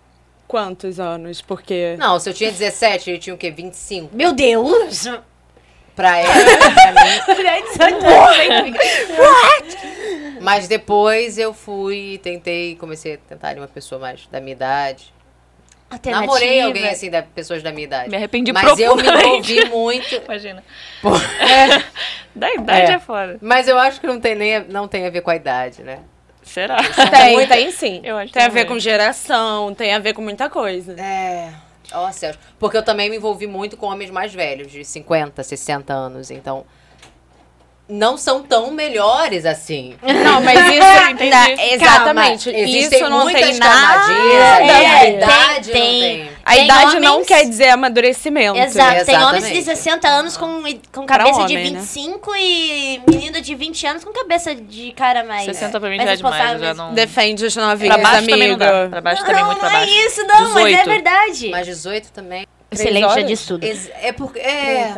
Quantos 0.46 1.00
anos? 1.00 1.40
Porque. 1.40 1.96
Não, 1.98 2.18
se 2.20 2.28
eu 2.30 2.34
tinha 2.34 2.50
17, 2.50 3.10
ele 3.10 3.18
tinha 3.18 3.34
o 3.34 3.38
quê? 3.38 3.50
25. 3.50 4.14
Meu 4.14 4.32
Deus! 4.32 5.08
Pra 5.96 6.18
ela, 6.18 6.34
pra 6.34 7.52
mim. 8.64 8.74
Mas 10.40 10.68
depois 10.68 11.38
eu 11.38 11.54
fui, 11.54 12.18
tentei, 12.22 12.76
comecei 12.76 13.14
a 13.14 13.18
tentar 13.18 13.56
uma 13.56 13.68
pessoa 13.68 14.00
mais 14.00 14.26
da 14.26 14.40
minha 14.40 14.52
idade. 14.52 15.12
Namorei 16.06 16.60
alguém 16.60 16.88
assim, 16.88 17.08
da, 17.10 17.22
pessoas 17.22 17.62
da 17.62 17.70
minha 17.70 17.84
idade. 17.84 18.10
Me 18.10 18.16
arrependi 18.16 18.52
Mas 18.52 18.78
eu 18.78 18.96
me 18.96 19.02
envolvi 19.06 19.64
muito. 19.66 20.14
Imagina. 20.16 20.64
Pô, 21.00 21.10
Da 22.34 22.52
idade 22.52 22.92
é, 22.92 22.94
É. 22.94 22.98
foda. 22.98 23.38
Mas 23.40 23.68
eu 23.68 23.78
acho 23.78 24.00
que 24.00 24.06
não 24.08 24.18
tem, 24.20 24.34
nem, 24.34 24.64
não 24.64 24.88
tem 24.88 25.06
a 25.06 25.10
ver 25.10 25.20
com 25.20 25.30
a 25.30 25.36
idade, 25.36 25.84
né? 25.84 26.00
Será? 26.44 26.76
Tem, 27.10 27.32
muita- 27.34 27.54
tem 27.54 27.70
sim. 27.70 28.00
Eu 28.04 28.16
acho 28.16 28.32
tem 28.32 28.42
a 28.42 28.48
ver 28.48 28.66
com 28.66 28.78
geração, 28.78 29.74
tem 29.74 29.92
a 29.94 29.98
ver 29.98 30.12
com 30.12 30.22
muita 30.22 30.48
coisa. 30.48 30.92
É. 31.00 31.52
Ó, 31.92 32.10
céus. 32.12 32.38
Porque 32.58 32.76
eu 32.76 32.82
também 32.82 33.10
me 33.10 33.16
envolvi 33.16 33.46
muito 33.46 33.76
com 33.76 33.86
homens 33.86 34.10
mais 34.10 34.32
velhos, 34.32 34.70
de 34.70 34.84
50, 34.84 35.42
60 35.42 35.92
anos. 35.92 36.30
Então, 36.30 36.64
não 37.88 38.16
são 38.16 38.42
tão 38.42 38.70
melhores 38.70 39.44
assim. 39.44 39.94
Não, 40.02 40.40
mas 40.40 40.58
isso. 40.58 40.86
Entendi. 41.10 41.30
na- 41.30 41.50
exatamente. 41.64 42.48
Existem 42.50 42.98
isso 43.00 43.10
não 43.10 43.24
muitas 43.24 43.42
tem 43.50 43.58
nada. 43.58 44.04
camadinhas, 44.04 44.42
a 44.42 45.06
idade 45.08 45.70
tem- 45.70 45.82
não 45.84 46.24
tem. 46.26 46.34
A 46.46 46.52
Tem 46.54 46.64
idade 46.66 47.00
não 47.00 47.12
homens- 47.14 47.26
quer 47.28 47.44
dizer 47.48 47.68
amadurecimento. 47.70 48.58
Exato. 48.58 49.04
Tem 49.06 49.16
homens 49.16 49.44
de 49.44 49.58
Exatamente. 49.58 49.64
60 49.64 50.08
anos 50.08 50.36
com, 50.36 50.62
com 50.92 51.06
cabeça 51.06 51.44
de 51.46 51.54
homem, 51.56 51.70
né? 51.72 51.78
25 51.80 52.32
e 52.36 53.00
menino 53.08 53.40
de 53.40 53.54
20 53.54 53.86
anos 53.86 54.04
com 54.04 54.12
cabeça 54.12 54.54
de 54.54 54.92
cara 54.92 55.24
mais. 55.24 55.44
60 55.46 55.80
pra 55.80 55.88
mim 55.88 55.96
mais 55.96 56.08
já 56.08 56.12
é 56.12 56.16
demais, 56.16 56.52
eu 56.52 56.58
já 56.58 56.74
não... 56.74 56.92
Defende 56.92 57.46
os 57.46 57.56
novinhos, 57.56 57.94
Pra 57.94 58.02
baixo 58.02 58.28
também 58.28 58.48
não. 58.56 58.58
Pra 58.90 59.00
baixo 59.00 59.24
também 59.24 59.40
não, 59.40 59.46
muito 59.46 59.62
não 59.62 59.70
pra 59.70 59.78
é 59.78 59.86
baixo. 59.86 60.06
isso, 60.06 60.26
não, 60.26 60.50
mas 60.52 60.66
é 60.66 60.68
18. 60.76 60.84
verdade. 60.90 61.48
Mas 61.50 61.66
18 61.66 62.12
também. 62.12 62.46
Excelente, 62.70 63.14
já 63.14 63.20
disse 63.22 63.46
tudo. 63.46 63.64
É 64.02 64.12
porque. 64.12 64.38
É, 64.40 64.94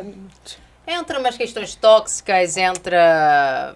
entra 0.86 1.18
umas 1.18 1.36
questões 1.36 1.74
tóxicas, 1.74 2.56
entra 2.56 3.74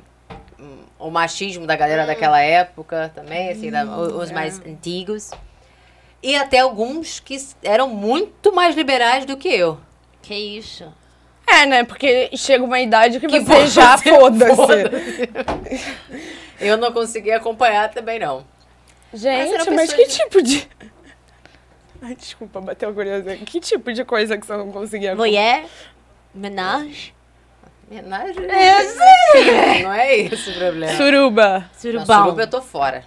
hum, 0.59 0.79
o 0.99 1.11
machismo 1.11 1.67
da 1.67 1.77
galera 1.77 2.07
daquela 2.07 2.41
época 2.41 3.11
também, 3.15 3.51
assim, 3.51 3.71
da- 3.71 3.85
o- 3.85 4.19
os 4.21 4.31
mais 4.31 4.61
antigos. 4.61 5.31
E 6.23 6.37
até 6.37 6.59
alguns 6.59 7.19
que 7.19 7.37
eram 7.63 7.89
muito 7.89 8.53
mais 8.55 8.77
liberais 8.77 9.25
do 9.25 9.37
que 9.37 9.49
eu. 9.49 9.79
Que 10.23 10.35
isso. 10.35 10.93
É, 11.47 11.65
né? 11.67 11.83
Porque 11.83 12.31
chega 12.37 12.63
uma 12.63 12.79
idade 12.79 13.19
que, 13.19 13.27
Que 13.27 13.41
você 13.41 13.67
já 13.69 13.97
foda-se. 13.99 15.29
Eu 16.61 16.77
não 16.77 16.93
consegui 16.93 17.33
acompanhar 17.33 17.91
também, 17.91 18.19
não. 18.19 18.45
Gente, 19.13 19.51
mas, 19.53 19.65
pessoas 19.65 19.93
que 19.95 20.07
de- 20.07 20.15
tipo 20.17 20.43
de. 20.43 20.69
Ai, 22.03 22.15
desculpa, 22.15 22.61
bateu 22.61 22.91
a 22.91 22.93
curiosidade. 22.93 23.45
Que 23.45 23.59
tipo 23.61 23.93
de 23.93 24.05
coisa 24.05 24.39
que 24.39 24.47
você 24.47 24.57
não 24.57 24.71
conseguia 24.71 25.17
Voyeur, 25.17 25.65
menage, 26.35 27.15
Homenagem. 27.91 28.45
É, 28.49 29.83
Não 29.83 29.93
é 29.93 30.17
esse 30.17 30.51
o 30.51 30.55
problema. 30.55 30.97
Suruba. 30.97 31.71
Suruba 31.77 32.43
eu 32.43 32.49
tô 32.49 32.63
fora. 32.63 33.05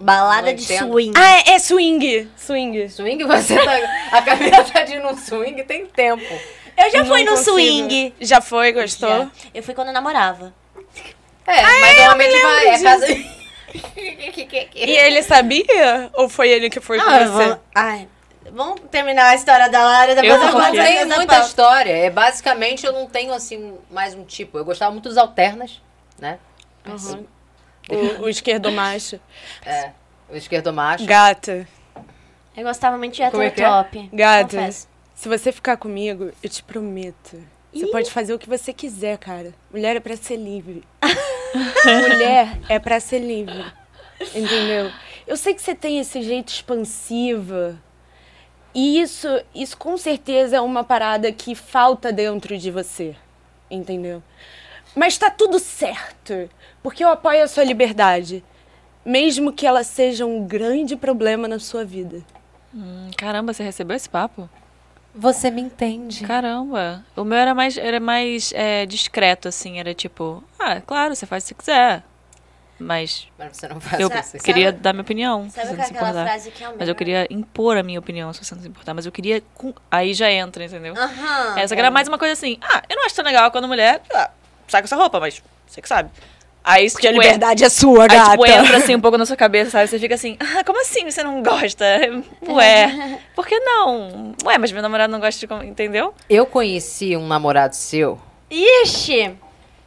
balada 0.00 0.54
de 0.54 0.62
swing. 0.62 1.12
Ah, 1.16 1.38
é, 1.50 1.54
é 1.54 1.58
swing. 1.58 2.30
Swing. 2.36 2.88
Swing, 2.88 3.24
você 3.24 3.56
tá. 3.56 3.72
A 4.16 4.22
Camila 4.22 4.62
tá 4.64 4.82
de 4.84 4.94
ir 4.94 5.00
num 5.02 5.16
swing 5.16 5.64
tem 5.64 5.86
tempo. 5.86 6.22
eu 6.76 6.90
já 6.92 7.04
fui 7.04 7.24
Não 7.24 7.32
no 7.32 7.38
consigo. 7.38 7.56
swing. 7.56 8.14
Já 8.20 8.40
foi, 8.40 8.70
gostou? 8.72 9.08
Já. 9.08 9.30
Eu 9.52 9.62
fui 9.64 9.74
quando 9.74 9.88
eu 9.88 9.94
namorava. 9.94 10.54
É, 11.44 11.62
mas 11.62 11.96
normalmente 11.98 12.40
vai. 12.40 12.66
É 12.68 12.82
casa. 12.82 13.06
E 14.74 14.90
ele 14.96 15.22
sabia? 15.22 16.08
Ou 16.14 16.26
foi 16.28 16.48
ele 16.48 16.70
que 16.70 16.80
foi 16.80 16.98
com 16.98 17.04
Ah, 17.04 17.18
você? 17.18 17.26
vamos, 17.26 17.58
ai, 17.74 18.08
vamos 18.52 18.80
terminar 18.90 19.30
a 19.30 19.34
história 19.34 19.68
da 19.68 19.82
Lara, 19.82 20.14
depois 20.14 20.32
Eu 20.32 20.46
eu, 20.46 20.52
não 20.52 20.70
tem 20.72 21.04
muita 21.06 21.26
pauta. 21.26 21.46
história. 21.46 21.92
É, 21.92 22.10
basicamente, 22.10 22.84
eu 22.86 22.92
não 22.92 23.06
tenho, 23.06 23.32
assim, 23.32 23.76
mais 23.90 24.14
um 24.14 24.24
tipo. 24.24 24.58
Eu 24.58 24.64
gostava 24.64 24.92
muito 24.92 25.08
dos 25.08 25.18
alternas, 25.18 25.80
né? 26.18 26.38
O, 27.90 28.24
o 28.24 28.28
esquerdomacho. 28.28 29.20
É. 29.64 29.92
O 30.30 30.36
esquerdo 30.36 30.72
macho. 30.72 31.06
Gata, 31.06 31.66
Eu 32.54 32.64
gostava 32.64 32.98
muito 32.98 33.14
de 33.14 33.22
é 33.22 33.26
hétero 33.26 33.50
que 33.50 33.62
é? 33.62 33.66
top. 33.66 34.10
Gata. 34.12 34.56
confesso. 34.58 34.88
se 35.14 35.28
você 35.28 35.50
ficar 35.50 35.78
comigo, 35.78 36.30
eu 36.42 36.50
te 36.50 36.62
prometo. 36.62 37.42
Você 37.72 37.86
pode 37.86 38.10
fazer 38.10 38.34
o 38.34 38.38
que 38.38 38.48
você 38.48 38.72
quiser, 38.72 39.16
cara. 39.18 39.54
Mulher 39.72 39.96
é 39.96 40.00
pra 40.00 40.16
ser 40.16 40.36
livre. 40.36 40.84
Mulher 41.84 42.58
é 42.68 42.78
pra 42.78 43.00
ser 43.00 43.20
livre. 43.20 43.64
Entendeu? 44.34 44.90
Eu 45.26 45.36
sei 45.36 45.54
que 45.54 45.62
você 45.62 45.74
tem 45.74 45.98
esse 45.98 46.22
jeito 46.22 46.48
expansiva. 46.48 47.78
E 48.74 49.00
isso, 49.00 49.28
isso 49.54 49.76
com 49.76 49.96
certeza 49.96 50.56
é 50.56 50.60
uma 50.60 50.84
parada 50.84 51.32
que 51.32 51.54
falta 51.54 52.12
dentro 52.12 52.56
de 52.56 52.70
você. 52.70 53.16
Entendeu? 53.70 54.22
Mas 54.94 55.18
tá 55.18 55.30
tudo 55.30 55.58
certo. 55.58 56.48
Porque 56.82 57.04
eu 57.04 57.08
apoio 57.08 57.42
a 57.42 57.48
sua 57.48 57.64
liberdade. 57.64 58.44
Mesmo 59.04 59.52
que 59.52 59.66
ela 59.66 59.84
seja 59.84 60.26
um 60.26 60.46
grande 60.46 60.96
problema 60.96 61.48
na 61.48 61.58
sua 61.58 61.84
vida. 61.84 62.22
Hum, 62.74 63.10
Caramba, 63.16 63.52
você 63.52 63.62
recebeu 63.62 63.96
esse 63.96 64.08
papo? 64.08 64.48
Você 65.14 65.50
me 65.50 65.60
entende. 65.60 66.24
Caramba. 66.24 67.04
O 67.16 67.24
meu 67.24 67.38
era 67.38 67.54
mais, 67.54 67.76
era 67.76 67.98
mais 67.98 68.52
é, 68.54 68.86
discreto, 68.86 69.48
assim. 69.48 69.78
Era 69.78 69.94
tipo, 69.94 70.44
ah, 70.58 70.80
claro, 70.80 71.14
você 71.14 71.26
faz 71.26 71.44
se 71.44 71.48
você 71.48 71.54
quiser. 71.54 72.04
Mas 72.78 73.26
Mas 73.38 73.56
você 73.56 73.66
não 73.68 73.80
faz 73.80 74.00
eu 74.00 74.08
isso. 74.08 74.38
queria 74.38 74.70
dar 74.70 74.92
minha 74.92 75.02
opinião, 75.02 75.50
se 75.50 75.56
Sabe 75.56 75.66
você 75.68 75.72
é 75.80 75.84
se 75.84 75.92
aquela 75.92 76.10
importar. 76.10 76.24
frase 76.26 76.50
que 76.52 76.62
é 76.62 76.68
o 76.68 76.74
Mas 76.78 76.88
eu 76.88 76.94
queria 76.94 77.26
impor 77.28 77.76
a 77.76 77.82
minha 77.82 77.98
opinião, 77.98 78.32
se 78.32 78.44
você 78.44 78.54
não 78.54 78.62
se 78.62 78.68
importar. 78.68 78.94
Mas 78.94 79.04
eu 79.04 79.10
queria... 79.10 79.42
com- 79.54 79.74
Aí 79.90 80.14
já 80.14 80.30
entra, 80.30 80.64
entendeu? 80.64 80.94
Aham. 80.96 81.58
Essa 81.58 81.74
que 81.74 81.80
era 81.80 81.90
mais 81.90 82.06
uma 82.06 82.18
coisa 82.18 82.34
assim, 82.34 82.56
ah, 82.62 82.82
eu 82.88 82.96
não 82.96 83.04
acho 83.04 83.14
tão 83.16 83.24
legal 83.24 83.50
quando 83.50 83.66
mulher 83.66 84.00
ah, 84.14 84.30
sai 84.68 84.80
com 84.80 84.86
essa 84.86 84.94
roupa, 84.96 85.18
mas 85.18 85.42
você 85.66 85.82
que 85.82 85.88
sabe. 85.88 86.10
Aí 86.62 86.84
isso, 86.84 86.96
Porque 86.96 87.08
a 87.08 87.10
tipo, 87.12 87.22
liberdade 87.22 87.64
é 87.64 87.68
sua, 87.68 88.02
Aí, 88.02 88.08
gata. 88.08 88.30
tipo, 88.32 88.46
entra 88.46 88.76
assim 88.76 88.94
um 88.94 89.00
pouco 89.00 89.16
na 89.16 89.24
sua 89.24 89.36
cabeça, 89.36 89.70
sabe? 89.70 89.86
Você 89.88 89.98
fica 89.98 90.14
assim, 90.14 90.36
ah, 90.38 90.62
como 90.64 90.80
assim 90.82 91.10
você 91.10 91.22
não 91.24 91.42
gosta? 91.42 91.84
Ué, 92.46 93.18
por 93.34 93.46
que 93.46 93.58
não? 93.58 94.34
Ué, 94.44 94.58
mas 94.58 94.70
meu 94.70 94.82
namorado 94.82 95.10
não 95.10 95.18
gosta 95.18 95.46
de... 95.46 95.66
Entendeu? 95.66 96.12
Eu 96.28 96.44
conheci 96.46 97.16
um 97.16 97.26
namorado 97.26 97.74
seu, 97.74 98.20
Ixi! 98.50 99.34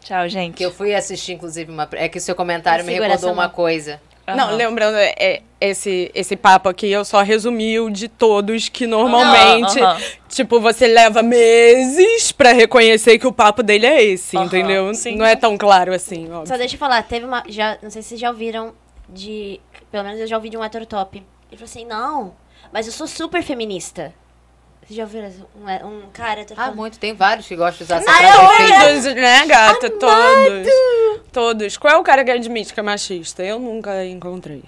Tchau, 0.03 0.27
gente. 0.27 0.55
que 0.55 0.63
eu 0.65 0.71
fui 0.71 0.93
assistir, 0.93 1.33
inclusive, 1.33 1.71
uma. 1.71 1.87
É 1.93 2.09
que 2.09 2.17
o 2.17 2.21
seu 2.21 2.35
comentário 2.35 2.83
me 2.83 2.93
recordou 2.93 3.31
uma 3.31 3.49
coisa. 3.49 4.01
Não, 4.27 4.49
Aham. 4.49 4.55
lembrando, 4.55 4.97
é, 4.97 5.13
é, 5.19 5.41
esse, 5.59 6.11
esse 6.13 6.35
papo 6.35 6.69
aqui 6.69 6.89
eu 6.89 7.03
só 7.03 7.21
resumi 7.21 7.79
o 7.79 7.89
de 7.89 8.07
todos 8.07 8.69
que 8.69 8.87
normalmente, 8.87 9.79
aham. 9.79 9.99
tipo, 10.29 10.59
você 10.59 10.87
leva 10.87 11.21
meses 11.21 12.31
pra 12.31 12.53
reconhecer 12.53 13.17
que 13.19 13.27
o 13.27 13.31
papo 13.33 13.61
dele 13.61 13.85
é 13.85 14.03
esse, 14.03 14.37
Aham, 14.37 14.45
entendeu? 14.45 14.93
sim. 14.93 15.17
Não 15.17 15.25
é 15.25 15.35
tão 15.35 15.57
claro 15.57 15.93
assim, 15.93 16.31
óbvio. 16.31 16.47
Só 16.47 16.57
deixa 16.57 16.75
eu 16.75 16.79
falar, 16.79 17.03
teve 17.03 17.25
uma. 17.25 17.43
Já, 17.47 17.77
não 17.81 17.89
sei 17.89 18.01
se 18.01 18.09
vocês 18.09 18.21
já 18.21 18.29
ouviram 18.29 18.73
de. 19.09 19.59
Pelo 19.91 20.03
menos 20.03 20.19
eu 20.19 20.27
já 20.27 20.37
ouvi 20.37 20.49
de 20.49 20.57
um 20.57 20.63
hétero 20.63 20.85
top. 20.85 21.17
Ele 21.17 21.57
falou 21.57 21.65
assim: 21.65 21.85
não, 21.85 22.33
mas 22.71 22.85
eu 22.85 22.93
sou 22.93 23.07
super 23.07 23.43
feminista. 23.43 24.13
Vocês 24.81 24.97
já 24.97 25.03
ouviram 25.03 25.31
um, 25.55 25.87
um 25.87 26.09
cara 26.11 26.41
hétero 26.41 26.59
Ah, 26.61 26.71
muito. 26.71 26.97
Tem 26.99 27.13
vários 27.13 27.47
que 27.47 27.55
gostam 27.55 27.77
de 27.77 27.83
usar 27.83 27.97
essa 28.01 28.11
Ah, 28.11 28.17
frase 28.17 28.37
eu 28.37 28.51
efeito. 28.51 29.03
Todos, 29.03 29.15
né, 29.21 29.45
gata? 29.45 29.89
Todos. 29.89 30.67
Todos. 31.31 31.77
Qual 31.77 31.93
é 31.93 31.97
o 31.97 32.03
cara 32.03 32.23
que 32.25 32.31
admite 32.31 32.73
que 32.73 32.79
é 32.79 32.83
machista? 32.83 33.43
Eu 33.43 33.59
nunca 33.59 34.03
encontrei. 34.05 34.63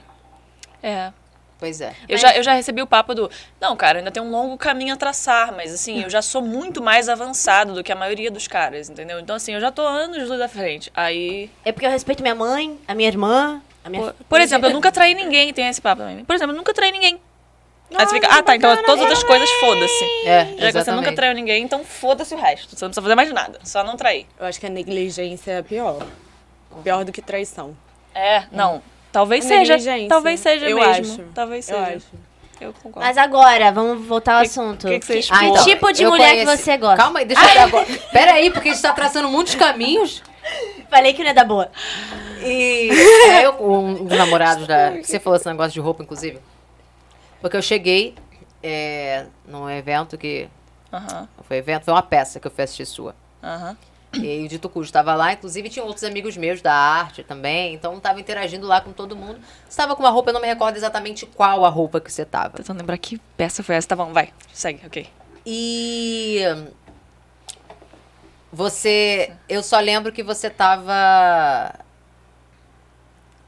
É. 0.81 1.11
Pois 1.59 1.79
é. 1.79 1.93
Eu, 2.09 2.17
já, 2.17 2.35
eu 2.35 2.43
já 2.43 2.53
recebi 2.53 2.81
o 2.81 2.87
papo 2.87 3.15
do. 3.15 3.31
Não, 3.59 3.73
cara, 3.77 3.99
ainda 3.99 4.11
tem 4.11 4.21
um 4.21 4.29
longo 4.29 4.57
caminho 4.57 4.93
a 4.93 4.97
traçar, 4.97 5.53
mas 5.55 5.73
assim, 5.73 6.03
eu 6.03 6.09
já 6.09 6.21
sou 6.21 6.41
muito 6.41 6.83
mais 6.83 7.07
avançado 7.07 7.73
do 7.73 7.81
que 7.81 7.89
a 7.91 7.95
maioria 7.95 8.29
dos 8.29 8.47
caras, 8.49 8.89
entendeu? 8.89 9.17
Então, 9.19 9.35
assim, 9.35 9.53
eu 9.53 9.61
já 9.61 9.71
tô 9.71 9.81
anos 9.81 10.27
luz 10.27 10.41
à 10.41 10.49
frente. 10.49 10.91
Aí. 10.93 11.49
É 11.63 11.71
porque 11.71 11.85
eu 11.85 11.89
respeito 11.89 12.21
minha 12.21 12.35
mãe, 12.35 12.77
a 12.85 12.93
minha 12.93 13.07
irmã, 13.07 13.61
a 13.83 13.89
minha. 13.89 14.03
Por, 14.03 14.13
por 14.25 14.41
exemplo, 14.41 14.67
eu 14.67 14.73
nunca 14.73 14.91
traí 14.91 15.13
ninguém, 15.13 15.53
tem 15.53 15.67
esse 15.69 15.79
papo 15.81 16.01
também. 16.01 16.25
Por 16.25 16.35
exemplo, 16.35 16.53
eu 16.53 16.57
nunca 16.57 16.73
traí 16.73 16.91
ninguém. 16.91 17.17
Aí 17.95 18.07
você 18.07 18.15
fica, 18.15 18.27
ah, 18.27 18.41
tá, 18.43 18.55
então 18.55 18.75
todas 18.77 18.95
as 18.95 18.99
outras 19.01 19.23
coisas, 19.23 19.49
foda-se. 19.59 20.03
É, 20.25 20.45
Já 20.57 20.71
que 20.71 20.83
você 20.83 20.91
nunca 20.91 21.13
traiu 21.13 21.33
ninguém, 21.35 21.63
então 21.63 21.83
foda-se 21.83 22.33
o 22.33 22.37
resto. 22.37 22.69
Você 22.75 22.83
não 22.85 22.89
precisa 22.89 23.01
fazer 23.01 23.15
mais 23.15 23.31
nada, 23.31 23.59
só 23.63 23.83
não 23.83 23.95
trair. 23.95 24.25
Eu 24.39 24.45
acho 24.45 24.59
que 24.59 24.65
a 24.65 24.69
negligência 24.69 25.51
é 25.51 25.61
pior. 25.61 26.05
Pior 26.83 27.03
do 27.05 27.11
que 27.11 27.21
traição. 27.21 27.75
É, 28.15 28.43
não. 28.51 28.81
Talvez 29.11 29.45
A 29.45 29.47
seja. 29.49 29.73
negligência. 29.73 30.09
Talvez 30.09 30.39
seja 30.39 30.67
Eu 30.69 30.77
mesmo. 30.77 31.13
acho. 31.13 31.23
Talvez 31.35 31.69
Eu 31.69 31.77
seja. 31.77 31.97
acho. 31.97 32.05
Eu 32.61 32.73
concordo. 32.73 32.99
Mas 33.07 33.17
agora, 33.17 33.71
vamos 33.71 34.05
voltar 34.07 34.35
ao 34.35 34.41
Que- 34.41 34.47
assunto. 34.47 34.87
que 34.87 34.99
que 34.99 35.05
você 35.05 35.19
explora? 35.19 35.43
que 35.43 35.49
então, 35.51 35.63
tipo 35.65 35.91
de 35.91 36.03
eu 36.03 36.09
mulher 36.09 36.29
conheci- 36.31 36.51
que 36.57 36.63
você 36.63 36.77
gosta? 36.77 36.97
Calma 36.97 37.19
aí, 37.19 37.25
deixa 37.25 37.43
eu 37.43 37.49
ver 37.53 37.59
agora. 37.59 37.85
Pera 38.11 38.33
aí, 38.33 38.49
porque 38.49 38.69
a 38.69 38.71
gente 38.73 38.81
tá 38.81 38.93
traçando 38.93 39.27
muitos 39.29 39.53
caminhos. 39.55 40.23
Falei 40.89 41.13
que 41.13 41.23
não 41.23 41.29
é 41.31 41.33
da 41.33 41.43
boa. 41.43 41.69
E 42.41 42.89
é, 43.29 43.45
eu, 43.45 43.53
um 43.61 44.05
dos 44.05 44.17
namorados 44.17 44.65
da. 44.67 44.91
Você 45.01 45.19
falou 45.19 45.37
esse 45.37 45.47
negócio 45.47 45.73
de 45.73 45.79
roupa, 45.79 46.03
inclusive. 46.03 46.39
Porque 47.43 47.57
eu 47.57 47.61
cheguei 47.61 48.15
é, 48.63 49.25
num 49.45 49.69
evento 49.69 50.17
que. 50.17 50.47
Foi 51.41 51.57
evento, 51.57 51.83
foi 51.83 51.93
uma 51.93 52.01
peça 52.01 52.39
que 52.39 52.47
eu 52.47 52.51
fui 52.51 52.63
assistir 52.63 52.85
sua. 52.85 53.13
E 54.13 54.45
o 54.45 54.47
Dito 54.47 54.69
Cujo 54.69 54.85
estava 54.85 55.13
lá, 55.13 55.33
inclusive 55.33 55.67
tinha 55.67 55.83
outros 55.83 56.05
amigos 56.05 56.37
meus 56.37 56.61
da 56.61 56.73
arte 56.73 57.21
também, 57.21 57.73
então 57.73 57.99
tava 57.99 58.21
interagindo 58.21 58.65
lá 58.65 58.79
com 58.79 58.93
todo 58.93 59.13
mundo. 59.13 59.39
Você 59.63 59.71
estava 59.71 59.93
com 59.93 60.03
uma 60.03 60.09
roupa, 60.09 60.29
eu 60.29 60.33
não 60.35 60.39
me 60.39 60.47
recordo 60.47 60.77
exatamente 60.77 61.25
qual 61.25 61.65
a 61.65 61.69
roupa 61.69 61.99
que 61.99 62.09
você 62.09 62.23
tava. 62.23 62.51
Tentando 62.51 62.79
lembrar 62.79 62.97
que 62.97 63.17
peça 63.35 63.61
foi 63.61 63.75
essa. 63.75 63.89
Tá 63.89 63.95
bom, 63.97 64.13
vai. 64.13 64.31
Segue, 64.53 64.85
ok. 64.85 65.09
E 65.45 66.43
você, 68.53 69.33
eu 69.49 69.61
só 69.61 69.81
lembro 69.81 70.13
que 70.13 70.23
você 70.23 70.49
tava 70.49 71.73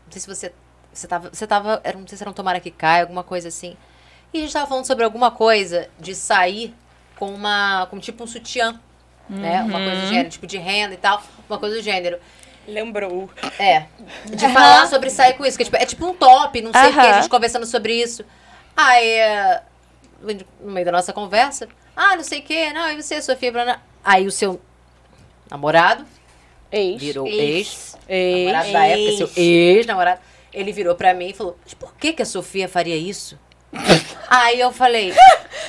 não 0.05 0.12
sei 0.12 0.19
se 0.19 0.27
você 0.27 0.53
você 0.99 1.08
tava, 1.08 1.29
você 1.31 1.45
tava, 1.45 1.81
era, 1.84 1.97
não 1.97 2.08
sei 2.08 2.17
se 2.17 2.23
era 2.23 2.29
um 2.29 2.34
tomara 2.34 2.60
que 2.60 2.71
cai, 2.71 3.01
alguma 3.01 3.23
coisa 3.23 3.47
assim. 3.49 3.75
E 4.34 4.39
a 4.39 4.41
gente 4.41 4.53
tava 4.53 4.67
falando 4.67 4.86
sobre 4.86 5.03
alguma 5.03 5.31
coisa 5.31 5.89
de 5.99 6.15
sair 6.15 6.73
com 7.17 7.34
uma, 7.34 7.88
com 7.89 7.99
tipo 7.99 8.23
um 8.23 8.27
sutiã, 8.27 8.79
né? 9.29 9.62
Uma 9.62 9.79
coisa 9.79 10.01
do 10.01 10.08
gênero, 10.08 10.29
tipo 10.29 10.47
de 10.47 10.58
renda 10.58 10.93
e 10.93 10.97
tal, 10.97 11.21
uma 11.49 11.58
coisa 11.58 11.75
do 11.75 11.81
gênero. 11.81 12.19
Lembrou. 12.67 13.29
É. 13.60 13.86
De 14.25 14.49
falar 14.49 14.88
sobre 14.88 15.10
sair 15.10 15.36
com 15.36 15.45
isso. 15.45 15.58
Que 15.58 15.63
é, 15.63 15.65
tipo, 15.65 15.77
é 15.77 15.86
tipo 15.86 16.05
um 16.05 16.13
top, 16.13 16.62
não 16.62 16.71
sei 16.71 16.89
o 16.89 16.93
que, 16.93 16.99
a 16.99 17.21
gente 17.21 17.29
conversando 17.29 17.65
sobre 17.65 17.93
isso. 17.93 18.25
Aí, 18.75 19.19
no 20.60 20.71
meio 20.71 20.86
da 20.86 20.91
nossa 20.91 21.13
conversa, 21.13 21.67
ah, 21.95 22.15
não 22.15 22.23
sei 22.23 22.39
o 22.39 22.43
que, 22.43 22.73
não, 22.73 22.89
e 22.89 23.01
você, 23.01 23.21
Sofia? 23.21 23.51
Brana? 23.51 23.81
Aí 24.03 24.25
o 24.27 24.31
seu 24.31 24.60
namorado, 25.49 26.05
Ex. 26.71 26.99
virou 26.99 27.27
Ex. 27.27 27.38
ex, 27.39 27.97
Ex. 28.10 28.45
namorado 28.45 28.71
da 28.71 28.86
época, 28.86 29.17
seu 29.17 29.43
ex-namorado, 29.43 30.21
ele 30.55 30.71
virou 30.71 30.95
pra 30.95 31.13
mim 31.13 31.27
e 31.29 31.33
falou, 31.33 31.57
mas 31.63 31.73
por 31.73 31.93
que 31.95 32.13
que 32.13 32.21
a 32.21 32.25
Sofia 32.25 32.67
faria 32.67 32.95
isso? 32.95 33.37
Aí 34.27 34.59
eu 34.59 34.71
falei, 34.71 35.13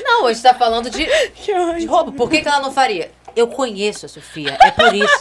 não, 0.02 0.24
hoje 0.24 0.40
tá 0.40 0.54
falando 0.54 0.88
de, 0.88 1.04
de 1.78 1.86
roupa, 1.86 2.12
por 2.12 2.30
que 2.30 2.40
que 2.40 2.48
ela 2.48 2.60
não 2.60 2.72
faria? 2.72 3.10
Eu 3.34 3.48
conheço 3.48 4.06
a 4.06 4.08
Sofia, 4.08 4.56
é 4.62 4.70
por 4.70 4.94
isso. 4.94 5.20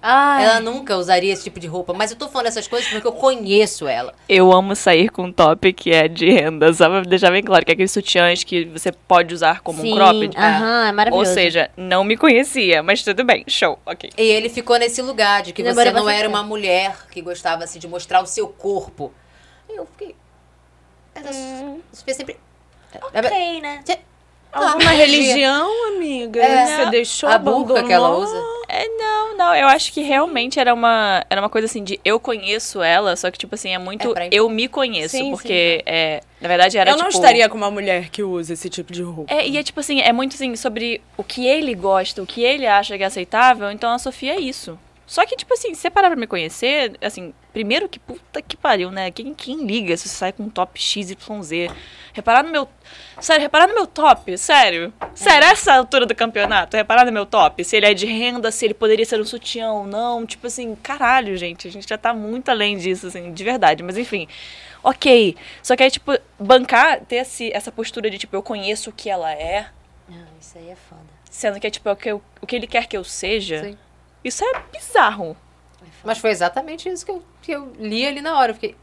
Ai. 0.00 0.44
Ela 0.44 0.60
nunca 0.60 0.96
usaria 0.96 1.32
esse 1.32 1.42
tipo 1.44 1.58
de 1.58 1.66
roupa, 1.66 1.92
mas 1.92 2.10
eu 2.10 2.16
tô 2.16 2.28
falando 2.28 2.46
essas 2.46 2.68
coisas 2.68 2.88
porque 2.88 3.06
eu 3.06 3.12
conheço 3.12 3.88
ela. 3.88 4.14
Eu 4.28 4.52
amo 4.52 4.76
sair 4.76 5.10
com 5.10 5.24
um 5.24 5.32
top 5.32 5.72
que 5.72 5.90
é 5.90 6.06
de 6.06 6.30
renda, 6.30 6.72
só 6.72 6.88
pra 6.88 7.00
deixar 7.02 7.30
bem 7.30 7.42
claro 7.42 7.64
que 7.64 7.72
é 7.72 7.74
aqueles 7.74 7.90
sutiãs 7.90 8.44
que 8.44 8.64
você 8.66 8.92
pode 8.92 9.34
usar 9.34 9.60
como 9.60 9.80
Sim, 9.80 9.92
um 9.92 9.96
cropped. 9.96 10.36
Aham, 10.36 10.84
é 10.86 10.88
Ou 10.88 10.94
maravilhoso. 10.94 11.34
seja, 11.34 11.70
não 11.76 12.04
me 12.04 12.16
conhecia, 12.16 12.82
mas 12.82 13.02
tudo 13.02 13.24
bem, 13.24 13.44
show, 13.48 13.78
ok. 13.84 14.10
E 14.16 14.22
ele 14.22 14.48
ficou 14.48 14.78
nesse 14.78 15.02
lugar 15.02 15.42
de 15.42 15.52
que 15.52 15.62
você 15.62 15.84
Demorou 15.84 16.04
não 16.04 16.08
era 16.08 16.28
uma 16.28 16.42
mulher 16.42 17.08
que 17.10 17.20
gostava 17.20 17.64
assim 17.64 17.80
de 17.80 17.88
mostrar 17.88 18.22
o 18.22 18.26
seu 18.26 18.46
corpo. 18.48 19.12
E 19.68 19.76
eu 19.76 19.86
fiquei. 19.86 20.14
Mas 21.14 21.26
a 21.26 21.76
Sofia 21.92 22.14
sempre. 22.14 22.36
ok, 23.12 23.60
né? 23.60 23.82
Alguma 24.52 24.90
Ah, 24.90 24.94
religião, 24.94 25.88
amiga? 25.88 26.42
É. 26.42 26.66
Você 26.66 26.90
deixou 26.90 27.28
a 27.28 27.38
burca 27.38 27.82
que 27.82 27.92
ela 27.92 28.16
usa. 28.16 28.36
É, 28.68 28.86
não, 28.86 29.36
não, 29.36 29.54
eu 29.54 29.66
acho 29.66 29.92
que 29.92 30.02
realmente 30.02 30.60
era 30.60 30.74
uma, 30.74 31.24
era 31.30 31.40
uma 31.40 31.48
coisa 31.48 31.66
assim 31.66 31.82
de 31.82 31.98
eu 32.04 32.20
conheço 32.20 32.82
ela, 32.82 33.16
só 33.16 33.30
que 33.30 33.38
tipo 33.38 33.54
assim, 33.54 33.70
é 33.70 33.78
muito 33.78 34.14
É 34.18 34.28
eu 34.30 34.48
me 34.48 34.68
conheço, 34.68 35.16
Sim, 35.16 35.30
porque 35.30 35.82
é, 35.86 36.20
na 36.40 36.48
verdade 36.48 36.76
era 36.76 36.90
Eu 36.90 36.96
não 36.96 37.08
tipo 37.08 37.16
estaria 37.16 37.48
com 37.48 37.56
uma 37.56 37.70
mulher 37.70 38.10
que 38.10 38.22
usa 38.22 38.52
esse 38.52 38.68
tipo 38.68 38.92
de 38.92 39.02
roupa. 39.02 39.32
É, 39.32 39.46
e 39.46 39.56
é 39.56 39.62
tipo 39.62 39.80
assim, 39.80 40.00
é 40.00 40.12
muito 40.12 40.34
assim, 40.34 40.54
sobre 40.54 41.00
o 41.16 41.24
que 41.24 41.46
ele 41.46 41.74
gosta, 41.74 42.22
o 42.22 42.26
que 42.26 42.42
ele 42.42 42.66
acha 42.66 42.96
que 42.96 43.02
é 43.02 43.06
aceitável, 43.06 43.70
então 43.70 43.90
a 43.90 43.98
Sofia 43.98 44.34
é 44.34 44.40
isso. 44.40 44.78
Só 45.08 45.24
que, 45.24 45.34
tipo 45.36 45.54
assim, 45.54 45.72
se 45.74 45.80
você 45.80 45.88
parar 45.90 46.08
pra 46.08 46.16
me 46.20 46.26
conhecer, 46.26 46.92
assim, 47.00 47.32
primeiro 47.50 47.88
que 47.88 47.98
puta 47.98 48.42
que 48.42 48.58
pariu, 48.58 48.90
né? 48.90 49.10
Quem, 49.10 49.32
quem 49.32 49.64
liga 49.64 49.96
se 49.96 50.06
você 50.06 50.14
sai 50.14 50.32
com 50.34 50.42
um 50.42 50.50
top 50.50 50.78
XYZ? 50.78 51.16
Reparar 52.12 52.42
no 52.44 52.50
meu. 52.50 52.68
Sério, 53.18 53.40
reparar 53.42 53.68
no 53.68 53.74
meu 53.74 53.86
top, 53.86 54.36
sério. 54.36 54.92
Sério, 55.14 55.48
essa 55.48 55.72
altura 55.74 56.04
do 56.04 56.14
campeonato, 56.14 56.76
reparar 56.76 57.06
no 57.06 57.12
meu 57.12 57.24
top. 57.24 57.64
Se 57.64 57.74
ele 57.76 57.86
é 57.86 57.94
de 57.94 58.04
renda, 58.04 58.52
se 58.52 58.66
ele 58.66 58.74
poderia 58.74 59.06
ser 59.06 59.18
um 59.18 59.24
sutiã 59.24 59.70
ou 59.72 59.86
não. 59.86 60.26
Tipo 60.26 60.46
assim, 60.46 60.74
caralho, 60.74 61.34
gente. 61.38 61.66
A 61.66 61.70
gente 61.70 61.88
já 61.88 61.96
tá 61.96 62.12
muito 62.12 62.50
além 62.50 62.76
disso, 62.76 63.06
assim, 63.06 63.32
de 63.32 63.44
verdade. 63.44 63.82
Mas 63.82 63.96
enfim. 63.96 64.28
Ok. 64.84 65.34
Só 65.62 65.74
que 65.74 65.84
aí, 65.84 65.90
tipo, 65.90 66.12
bancar, 66.38 67.00
ter 67.06 67.16
esse, 67.16 67.50
essa 67.54 67.72
postura 67.72 68.10
de, 68.10 68.18
tipo, 68.18 68.36
eu 68.36 68.42
conheço 68.42 68.90
o 68.90 68.92
que 68.92 69.08
ela 69.08 69.32
é. 69.32 69.68
Não, 70.06 70.18
isso 70.38 70.58
aí 70.58 70.68
é 70.68 70.76
foda. 70.76 71.00
Sendo 71.30 71.58
que 71.58 71.66
é 71.66 71.70
tipo 71.70 71.88
é 71.88 71.92
o 71.92 71.96
que, 71.96 72.10
eu- 72.10 72.22
o 72.42 72.46
que 72.46 72.56
ele 72.56 72.66
quer 72.66 72.86
que 72.86 72.96
eu 72.96 73.04
seja. 73.04 73.62
Sim. 73.64 73.78
Isso 74.24 74.44
é 74.44 74.62
bizarro. 74.72 75.36
Mas 76.04 76.18
foi 76.18 76.30
exatamente 76.30 76.88
isso 76.88 77.04
que 77.04 77.10
eu, 77.10 77.22
que 77.42 77.52
eu 77.52 77.72
li 77.78 78.06
ali 78.06 78.20
na 78.20 78.38
hora. 78.38 78.50
Eu 78.50 78.54
fiquei. 78.54 78.76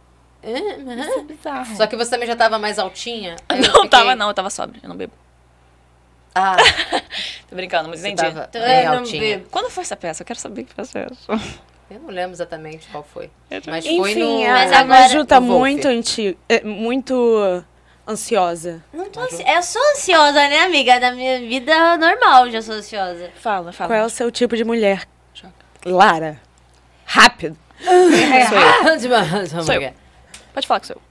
Isso 0.43 1.19
é 1.19 1.23
bizarro. 1.23 1.75
Só 1.75 1.87
que 1.87 1.95
você 1.95 2.11
também 2.11 2.27
já 2.27 2.35
tava 2.35 2.57
mais 2.59 2.77
altinha. 2.79 3.35
Não 3.51 3.63
fiquei, 3.63 3.89
tava, 3.89 4.15
não, 4.15 4.27
eu 4.27 4.33
tava 4.33 4.49
sóbrio, 4.49 4.79
eu 4.83 4.89
não 4.89 4.95
bebo. 4.95 5.13
Ah, 6.33 6.55
Tô 7.49 7.55
brincando, 7.55 7.87
mas 7.89 8.03
entendi. 8.03 8.21
tava 8.21 8.49
bem 8.51 8.83
eu 8.83 8.91
não 8.91 8.97
altinha. 8.99 9.21
bebo. 9.21 9.49
Quando 9.49 9.69
foi 9.69 9.83
essa 9.83 9.95
peça? 9.95 10.21
Eu 10.21 10.25
quero 10.27 10.39
saber 10.39 10.63
que 10.65 10.73
peça 10.75 10.99
é 10.99 11.07
essa. 11.11 11.31
Eu 11.89 11.99
não 11.99 12.09
lembro 12.09 12.33
exatamente 12.33 12.87
qual 12.91 13.03
foi. 13.03 13.29
Eu 13.49 13.61
também. 13.61 13.81
Mas 13.81 13.85
foi 13.85 14.15
no. 14.15 14.31
Enfim, 14.39 14.47
Mas 14.47 14.71
a, 14.71 14.79
agora- 14.79 14.99
a 14.99 15.01
Maju 15.03 15.25
tá 15.25 15.39
muito, 15.39 15.87
anti, 15.87 16.37
é, 16.49 16.61
muito 16.63 17.63
ansiosa. 18.07 18.83
Não 18.93 19.09
tô 19.09 19.21
ansi... 19.21 19.43
Eu 19.47 19.63
sou 19.63 19.81
ansiosa, 19.93 20.33
né, 20.49 20.59
amiga? 20.61 20.99
Da 20.99 21.11
minha 21.11 21.39
vida 21.39 21.97
normal, 21.97 22.49
já 22.51 22.61
sou 22.61 22.75
ansiosa. 22.75 23.31
Fala, 23.35 23.71
fala. 23.71 23.89
Qual 23.89 23.99
é 23.99 24.05
o 24.05 24.09
seu 24.09 24.29
tipo 24.31 24.55
de 24.57 24.63
mulher? 24.65 25.07
Lara. 25.85 26.41
Rápido. 27.05 27.57
Sou 29.63 29.73
eu. 29.75 29.93
Pode 30.53 30.67
falar 30.67 30.79
que 30.79 30.87
sou 30.87 30.95
eu. 30.95 31.01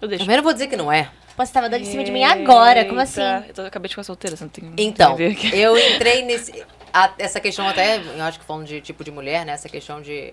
Eu 0.00 0.08
deixo. 0.08 0.24
Também 0.24 0.36
não 0.36 0.44
vou 0.44 0.52
dizer 0.52 0.68
que 0.68 0.76
não 0.76 0.90
é. 0.90 1.10
Pô, 1.36 1.44
você 1.44 1.52
tava 1.52 1.68
dando 1.68 1.82
em 1.82 1.84
cima 1.84 2.02
de 2.02 2.10
mim 2.10 2.24
agora, 2.24 2.84
como 2.84 3.00
assim? 3.00 3.20
Eu, 3.20 3.54
tô- 3.54 3.62
eu 3.62 3.66
acabei 3.68 3.88
de 3.88 3.94
ficar 3.94 4.02
solteira, 4.04 4.36
você 4.36 4.44
não 4.44 4.48
tem 4.50 4.72
Então, 4.78 5.14
tem 5.16 5.26
a 5.26 5.28
ver 5.30 5.34
aqui. 5.36 5.56
eu 5.56 5.76
entrei 5.78 6.22
nesse. 6.22 6.64
a- 6.92 7.12
essa 7.18 7.38
questão 7.40 7.68
até, 7.68 7.98
eu 7.98 8.22
acho 8.24 8.38
que 8.40 8.44
falando 8.44 8.66
de 8.66 8.80
tipo 8.80 9.04
de 9.04 9.10
mulher, 9.10 9.44
né? 9.44 9.52
Essa 9.52 9.68
questão 9.68 10.00
de 10.00 10.32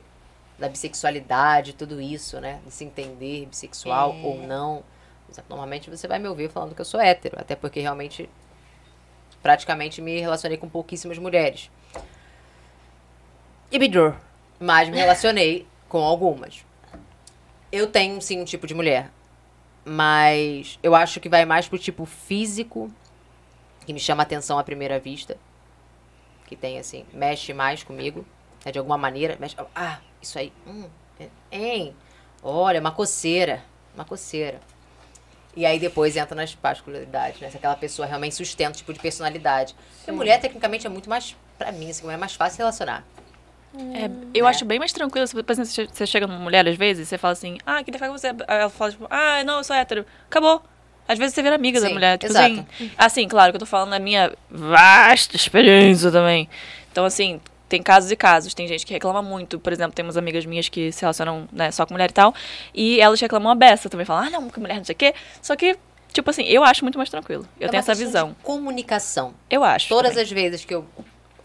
da 0.57 0.69
bissexualidade, 0.69 1.73
tudo 1.73 1.99
isso, 1.99 2.39
né? 2.39 2.59
De 2.65 2.71
se 2.71 2.83
entender 2.85 3.45
bissexual 3.47 4.15
É. 4.17 4.25
ou 4.25 4.37
não. 4.47 4.83
Por 5.25 5.33
exemplo, 5.33 5.49
Normalmente 5.49 5.89
você 5.89 6.07
vai 6.07 6.17
me 6.17 6.27
ouvir 6.29 6.49
falando 6.49 6.73
que 6.73 6.81
eu 6.81 6.85
sou 6.85 6.99
hétero, 6.99 7.35
até 7.39 7.55
porque 7.55 7.79
realmente 7.81 8.29
praticamente 9.43 10.01
me 10.01 10.19
relacionei 10.19 10.57
com 10.57 10.67
pouquíssimas 10.69 11.17
mulheres. 11.17 11.69
E 13.75 13.77
bidor. 13.77 14.15
Mas 14.57 14.87
me 14.87 14.95
relacionei 14.95 15.67
com 15.89 15.97
algumas. 15.97 16.63
Eu 17.69 17.87
tenho 17.87 18.21
sim 18.21 18.39
um 18.39 18.45
tipo 18.45 18.65
de 18.65 18.73
mulher. 18.73 19.11
Mas 19.83 20.79
eu 20.81 20.95
acho 20.95 21.19
que 21.19 21.27
vai 21.27 21.43
mais 21.43 21.67
pro 21.67 21.77
tipo 21.77 22.05
físico, 22.05 22.89
que 23.85 23.91
me 23.91 23.99
chama 23.99 24.23
atenção 24.23 24.57
à 24.57 24.63
primeira 24.63 24.97
vista. 24.97 25.35
Que 26.47 26.55
tem 26.55 26.79
assim, 26.79 27.05
mexe 27.11 27.53
mais 27.53 27.83
comigo. 27.83 28.25
né, 28.63 28.71
de 28.71 28.79
alguma 28.79 28.97
maneira. 28.97 29.35
Mexe, 29.41 29.57
ah, 29.75 29.99
isso 30.21 30.39
aí. 30.39 30.53
Hum, 30.65 30.87
é, 31.19 31.27
hein? 31.51 31.93
Olha, 32.41 32.79
uma 32.79 32.93
coceira. 32.93 33.61
Uma 33.93 34.05
coceira. 34.05 34.61
E 35.53 35.65
aí 35.65 35.79
depois 35.79 36.15
entra 36.15 36.33
nas 36.33 36.55
particularidades, 36.55 37.41
né? 37.41 37.49
Se 37.49 37.57
aquela 37.57 37.75
pessoa 37.75 38.05
realmente 38.07 38.35
sustenta 38.35 38.71
o 38.71 38.77
tipo 38.77 38.93
de 38.93 39.01
personalidade. 39.01 39.75
Porque 39.97 40.13
mulher, 40.13 40.39
tecnicamente, 40.39 40.87
é 40.87 40.89
muito 40.89 41.09
mais. 41.09 41.35
Pra 41.57 41.73
mim, 41.73 41.89
assim, 41.89 42.09
é 42.09 42.15
mais 42.15 42.35
fácil 42.35 42.59
relacionar. 42.59 43.05
É, 43.93 44.09
eu 44.33 44.45
acho 44.47 44.63
bem 44.65 44.79
mais 44.79 44.91
tranquilo. 44.93 45.27
Por 45.27 45.51
exemplo, 45.51 45.65
você 45.65 45.85
che- 45.85 45.89
você 45.91 46.05
chega 46.07 46.27
numa 46.27 46.39
mulher, 46.39 46.67
às 46.67 46.75
vezes, 46.75 47.07
você 47.07 47.17
fala 47.17 47.33
assim, 47.33 47.57
ah, 47.65 47.83
queria 47.83 47.97
ficar 47.99 48.07
com 48.11 48.17
você. 48.17 48.33
Ela 48.47 48.69
fala, 48.69 48.91
tipo, 48.91 49.07
ah, 49.09 49.43
não, 49.43 49.57
eu 49.57 49.63
sou 49.63 49.75
hétero. 49.75 50.05
Acabou. 50.27 50.61
Às 51.07 51.19
vezes 51.19 51.35
você 51.35 51.43
vira 51.43 51.55
amiga 51.55 51.79
da 51.79 51.87
Sim, 51.87 51.93
mulher. 51.93 52.17
Tipo 52.17 52.31
exato. 52.33 52.45
assim. 52.75 52.91
Assim, 52.97 53.27
claro 53.27 53.51
que 53.51 53.57
eu 53.57 53.59
tô 53.59 53.65
falando 53.65 53.91
da 53.91 53.99
minha 53.99 54.33
vasta 54.49 55.35
experiência 55.35 56.11
também. 56.11 56.49
Então, 56.91 57.05
assim, 57.05 57.39
tem 57.69 57.81
casos 57.83 58.09
e 58.11 58.15
casos. 58.15 58.53
Tem 58.55 58.67
gente 58.67 58.85
que 58.85 58.93
reclama 58.93 59.21
muito. 59.21 59.59
Por 59.59 59.71
exemplo, 59.71 59.93
tem 59.93 60.03
umas 60.03 60.17
amigas 60.17 60.45
minhas 60.45 60.67
que 60.67 60.91
se 60.91 61.01
relacionam 61.01 61.47
né, 61.51 61.69
só 61.71 61.85
com 61.85 61.93
mulher 61.93 62.09
e 62.09 62.13
tal. 62.13 62.33
E 62.73 62.99
elas 62.99 63.19
reclamam 63.21 63.51
a 63.51 63.55
beça 63.55 63.87
também. 63.89 64.05
Falam, 64.05 64.23
ah, 64.25 64.29
não, 64.31 64.49
que 64.49 64.59
mulher 64.59 64.77
não 64.77 64.83
sei 64.83 64.93
o 64.93 64.97
quê. 64.97 65.13
Só 65.43 65.55
que, 65.55 65.77
tipo 66.11 66.27
assim, 66.29 66.43
eu 66.45 66.63
acho 66.63 66.83
muito 66.83 66.97
mais 66.97 67.09
tranquilo. 67.09 67.47
Eu 67.59 67.67
É 67.67 67.69
tenho 67.69 67.79
essa 67.81 67.93
visão. 67.93 68.35
comunicação. 68.41 69.33
Eu 69.47 69.63
acho. 69.63 69.87
Todas 69.89 70.11
também. 70.11 70.23
as 70.23 70.31
vezes 70.31 70.65
que 70.65 70.73
eu 70.73 70.87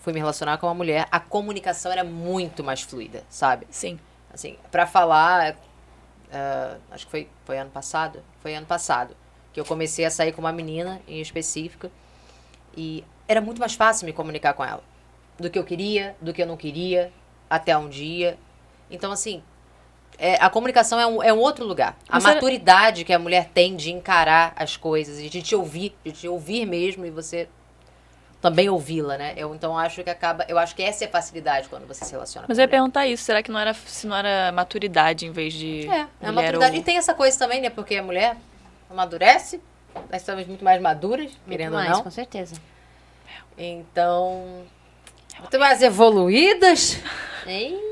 fui 0.01 0.13
me 0.13 0.19
relacionar 0.19 0.59
com 0.59 0.67
uma 0.67 0.75
mulher, 0.75 1.07
a 1.11 1.21
comunicação 1.21 1.93
era 1.93 2.03
muito 2.05 2.65
mais 2.65 2.81
fluida, 2.83 3.23
sabe? 3.29 3.67
Sim. 3.71 3.99
Assim, 4.33 4.57
pra 4.71 4.87
falar, 4.87 5.57
ah, 6.33 6.77
acho 6.91 7.05
que 7.07 7.11
foi, 7.11 7.29
foi 7.45 7.59
ano 7.59 7.71
passado, 7.71 8.23
foi 8.41 8.55
ano 8.55 8.67
passado, 8.67 9.17
que 9.53 9.61
eu 9.61 9.65
comecei 9.65 10.05
a 10.05 10.11
sair 10.11 10.33
com 10.33 10.41
uma 10.41 10.53
menina 10.53 11.01
em 11.07 11.21
específica 11.21 11.91
e 12.77 13.05
era 13.29 13.41
muito 13.41 13.59
mais 13.61 13.75
fácil 13.75 14.07
me 14.07 14.13
comunicar 14.13 14.55
com 14.55 14.65
ela. 14.65 14.83
Do 15.39 15.51
que 15.51 15.59
eu 15.59 15.65
queria, 15.65 16.17
do 16.21 16.33
que 16.33 16.43
eu 16.43 16.47
não 16.47 16.57
queria, 16.57 17.13
até 17.49 17.77
um 17.77 17.89
dia. 17.89 18.39
Então, 18.91 19.11
assim, 19.11 19.43
é, 20.19 20.35
a 20.37 20.51
comunicação 20.51 21.01
é 21.01 21.07
um, 21.07 21.23
é 21.23 21.33
um 21.33 21.39
outro 21.39 21.65
lugar. 21.65 21.97
A 22.09 22.19
era- 22.19 22.35
maturidade 22.35 23.05
que 23.05 23.13
a 23.13 23.19
mulher 23.19 23.49
tem 23.53 23.75
de 23.75 23.91
encarar 23.91 24.53
as 24.57 24.77
coisas 24.77 25.19
de 25.31 25.43
te 25.43 25.55
ouvir, 25.57 25.97
de 26.05 26.13
te 26.13 26.29
ouvir 26.29 26.67
mesmo 26.67 27.05
e 27.07 27.11
você 27.11 27.49
também 28.41 28.69
ouvi-la, 28.71 29.19
né? 29.19 29.35
Eu 29.37 29.55
então 29.55 29.77
acho 29.79 30.03
que 30.03 30.09
acaba, 30.11 30.45
eu 30.49 30.59
acho 30.59 30.75
que 30.75 30.83
essa 30.83 31.05
é 31.05 31.07
a 31.07 31.11
facilidade 31.11 31.69
quando 31.69 31.87
você 31.87 32.05
se 32.05 32.13
relaciona 32.13 32.47
Mas 32.49 32.57
com 32.57 32.61
eu 32.63 32.65
ia 32.65 32.69
perguntar 32.69 33.07
isso. 33.07 33.23
Será 33.25 33.43
que 33.43 33.51
não 33.51 33.61
era, 33.61 33.75
se 33.75 34.07
não 34.07 34.17
era 34.17 34.51
maturidade 34.53 35.27
em 35.27 35.31
vez 35.33 35.53
de. 35.53 35.87
É, 35.89 36.07
é 36.23 36.31
maturidade. 36.31 36.75
ou- 36.75 36.81
E 36.81 36.83
tem 36.83 36.97
essa 36.97 37.13
coisa 37.15 37.39
também, 37.39 37.61
né? 37.61 37.69
Porque 37.71 37.97
a 37.97 38.03
mulher 38.03 38.37
amadurece, 38.89 39.61
nós 40.11 40.23
somos 40.23 40.47
muito 40.47 40.65
mais 40.65 40.81
maduras, 40.81 41.27
Muito 41.27 41.49
querendo 41.49 41.75
mais, 41.75 41.91
ou 41.91 41.97
não. 41.97 42.03
com 42.05 42.11
certeza. 42.11 42.55
Então, 43.59 44.65
muito 45.39 45.59
mais 45.59 45.83
evoluídas. 45.83 46.99
Ei, 47.47 47.91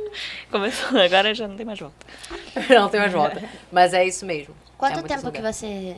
Começou, 0.50 0.98
agora 0.98 1.34
já 1.34 1.46
não 1.46 1.56
tem 1.56 1.66
mais 1.66 1.78
volta. 1.78 2.06
não 2.70 2.88
tem 2.88 3.00
mais 3.00 3.12
volta. 3.12 3.42
Mas 3.70 3.92
é 3.92 4.06
isso 4.06 4.24
mesmo. 4.24 4.54
quanto 4.78 5.00
É 5.00 5.02
tempo 5.02 5.28
esse 5.28 5.30
que 5.30 5.42
você 5.42 5.96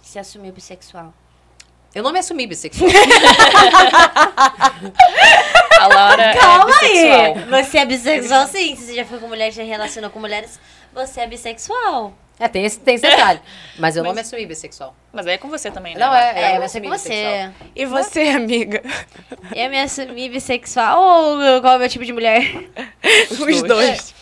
se 0.00 0.18
assumiu 0.18 0.52
bissexual? 0.52 1.12
Eu 1.94 2.02
não 2.02 2.12
me 2.12 2.18
assumi 2.18 2.46
bissexual. 2.46 2.90
A 5.78 5.86
Laura 5.86 6.22
é 6.22 6.64
bissexual. 6.64 7.34
Você 7.50 7.78
é 7.78 7.84
bissexual 7.84 8.46
sim. 8.48 8.74
Se 8.76 8.86
você 8.86 8.94
já 8.94 9.04
foi 9.04 9.18
com 9.18 9.28
mulheres, 9.28 9.54
já 9.54 9.62
relacionou 9.62 10.10
com 10.10 10.18
mulheres, 10.18 10.58
você 10.92 11.20
é 11.20 11.26
bissexual. 11.26 12.12
é, 12.38 12.48
tem 12.48 12.64
esse, 12.64 12.80
tem 12.80 12.96
esse 12.96 13.06
detalhe. 13.06 13.40
Mas 13.78 13.96
eu 13.96 14.02
não 14.02 14.12
me 14.12 14.20
assumi 14.20 14.44
bissexual. 14.46 14.94
Mas 15.12 15.26
aí 15.26 15.34
é 15.34 15.38
com 15.38 15.48
você 15.48 15.70
também, 15.70 15.94
né? 15.94 16.00
Não, 16.00 16.12
é, 16.14 16.52
É, 16.52 16.56
eu 16.56 16.58
me 16.58 16.64
assumi 16.64 16.88
com 16.88 16.98
você. 16.98 17.50
E 17.76 17.86
você, 17.86 18.20
amiga? 18.28 18.82
Eu 19.54 19.70
me 19.70 19.80
assumi 19.80 20.28
bissexual 20.28 21.00
ou 21.00 21.60
qual 21.60 21.74
é 21.74 21.76
o 21.76 21.78
meu 21.78 21.88
tipo 21.88 22.04
de 22.04 22.12
mulher? 22.12 22.42
Os 23.30 23.38
dois. 23.38 23.62
dois. 23.62 24.14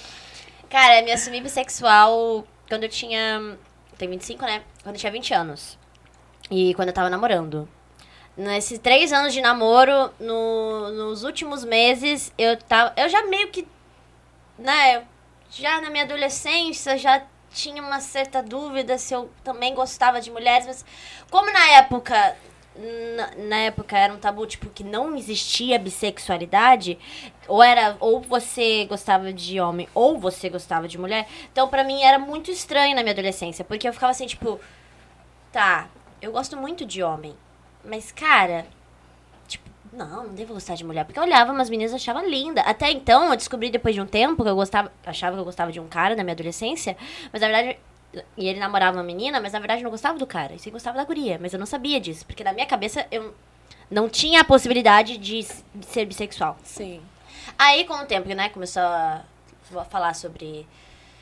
Cara, 0.69 1.01
eu 1.01 1.05
me 1.05 1.13
assumi 1.13 1.41
bissexual 1.41 2.47
quando 2.69 2.83
eu 2.85 2.89
tinha. 2.89 3.57
Tem 3.97 4.09
25, 4.09 4.45
né? 4.45 4.63
Quando 4.83 4.97
eu 4.97 5.01
tinha 5.01 5.13
20 5.13 5.33
anos. 5.35 5.79
E 6.53 6.75
quando 6.75 6.89
eu 6.89 6.95
tava 6.95 7.09
namorando. 7.09 7.67
Nesses 8.37 8.79
três 8.79 9.11
anos 9.11 9.33
de 9.33 9.41
namoro, 9.41 10.11
no- 10.21 10.91
nos 10.91 11.25
últimos 11.25 11.65
meses, 11.65 12.31
eu 12.37 12.59
tava. 12.59 12.93
Eu 12.95 13.09
já 13.09 13.25
meio 13.25 13.49
que. 13.51 13.67
Né? 14.59 15.03
Já 15.51 15.81
na 15.81 15.89
minha 15.89 16.05
adolescência, 16.05 16.99
já 16.99 17.23
tinha 17.51 17.83
uma 17.83 18.01
certa 18.01 18.43
dúvida 18.43 18.99
se 18.99 19.15
eu 19.15 19.31
também 19.43 19.75
gostava 19.75 20.21
de 20.21 20.31
mulheres, 20.31 20.67
mas 20.67 20.85
como 21.31 21.51
na 21.51 21.67
época. 21.73 22.37
Na, 23.17 23.31
na 23.49 23.57
época 23.57 23.99
era 23.99 24.13
um 24.15 24.19
tabu, 24.19 24.47
tipo, 24.47 24.71
que 24.71 24.83
não 24.83 25.15
existia 25.15 25.79
bissexualidade, 25.79 26.99
ou 27.47 27.63
era, 27.63 27.97
ou 28.01 28.23
você 28.23 28.87
gostava 28.87 29.31
de 29.31 29.61
homem, 29.61 29.87
ou 29.95 30.19
você 30.19 30.49
gostava 30.49 30.89
de 30.89 30.97
mulher. 30.97 31.29
Então, 31.53 31.69
pra 31.69 31.85
mim, 31.85 32.03
era 32.03 32.19
muito 32.19 32.51
estranho 32.51 32.95
na 32.97 33.03
minha 33.03 33.13
adolescência, 33.13 33.63
porque 33.63 33.87
eu 33.87 33.93
ficava 33.93 34.11
assim, 34.13 34.27
tipo, 34.27 34.59
tá, 35.53 35.89
eu 36.23 36.33
gosto 36.33 36.57
muito 36.57 36.87
de 36.87 37.03
homem, 37.03 37.35
mas, 37.85 38.11
cara, 38.11 38.65
tipo, 39.47 39.69
não, 39.93 40.29
não 40.29 40.35
devo 40.35 40.55
gostar 40.55 40.75
de 40.75 40.85
mulher. 40.85 41.05
Porque 41.05 41.19
eu 41.19 41.25
olhava 41.25 41.53
umas 41.53 41.69
meninas 41.69 41.93
e 41.93 41.97
achava 41.97 42.23
linda. 42.23 42.63
Até 42.63 42.91
então, 42.91 43.31
eu 43.31 43.37
descobri 43.37 43.71
depois 43.71 43.95
de 43.95 44.01
um 44.01 44.07
tempo 44.07 44.43
que 44.43 44.49
eu 44.49 44.55
gostava, 44.55 44.91
achava 45.05 45.37
que 45.37 45.41
eu 45.41 45.45
gostava 45.45 45.71
de 45.71 45.81
um 45.81 45.89
cara 45.89 46.17
na 46.17 46.23
minha 46.23 46.33
adolescência, 46.33 46.97
mas 47.33 47.43
na 47.43 47.49
verdade. 47.49 47.79
E 48.37 48.47
ele 48.47 48.61
namorava 48.61 48.99
uma 48.99 49.03
menina, 49.03 49.41
mas 49.41 49.55
na 49.55 49.59
verdade 49.59 49.81
eu 49.81 49.85
não 49.85 49.91
gostava 49.91 50.19
do 50.19 50.27
cara. 50.27 50.55
E 50.55 50.59
sim 50.59 50.71
gostava 50.71 50.99
da 50.99 51.05
guria. 51.05 51.39
Mas 51.41 51.55
eu 51.55 51.59
não 51.59 51.67
sabia 51.67 51.99
disso. 51.99 52.27
Porque 52.27 52.45
na 52.45 52.53
minha 52.53 52.67
cabeça 52.67 53.07
eu 53.11 53.35
não 53.91 54.07
tinha 54.07 54.43
a 54.43 54.45
possibilidade 54.45 55.17
de, 55.17 55.43
ser 55.81 56.05
bissexual. 56.05 56.59
Sim. 56.63 57.01
Aí, 57.59 57.85
com 57.85 57.95
o 57.95 58.05
tempo, 58.05 58.29
né, 58.29 58.51
começou 58.51 58.83
a 58.83 59.25
a 59.79 59.85
falar 59.85 60.15
sobre 60.15 60.67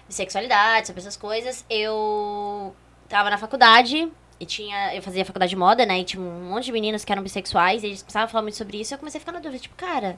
bissexualidade, 0.08 0.88
sobre 0.88 1.00
essas 1.00 1.16
coisas, 1.16 1.64
eu 1.70 2.74
tava 3.08 3.30
na 3.30 3.38
faculdade 3.38 4.10
e 4.40 4.46
tinha. 4.46 4.94
Eu 4.94 5.02
fazia 5.02 5.24
faculdade 5.24 5.50
de 5.50 5.56
moda, 5.56 5.86
né? 5.86 6.00
E 6.00 6.04
tinha 6.04 6.22
um 6.22 6.50
monte 6.50 6.64
de 6.64 6.72
meninas 6.72 7.04
que 7.04 7.12
eram 7.12 7.22
bissexuais, 7.22 7.82
e 7.84 7.88
eles 7.88 8.04
a 8.14 8.26
falar 8.26 8.42
muito 8.42 8.56
sobre 8.56 8.80
isso, 8.80 8.92
e 8.92 8.94
eu 8.94 8.98
comecei 8.98 9.18
a 9.18 9.20
ficar 9.20 9.32
na 9.32 9.38
dúvida, 9.40 9.62
tipo, 9.62 9.76
cara, 9.76 10.16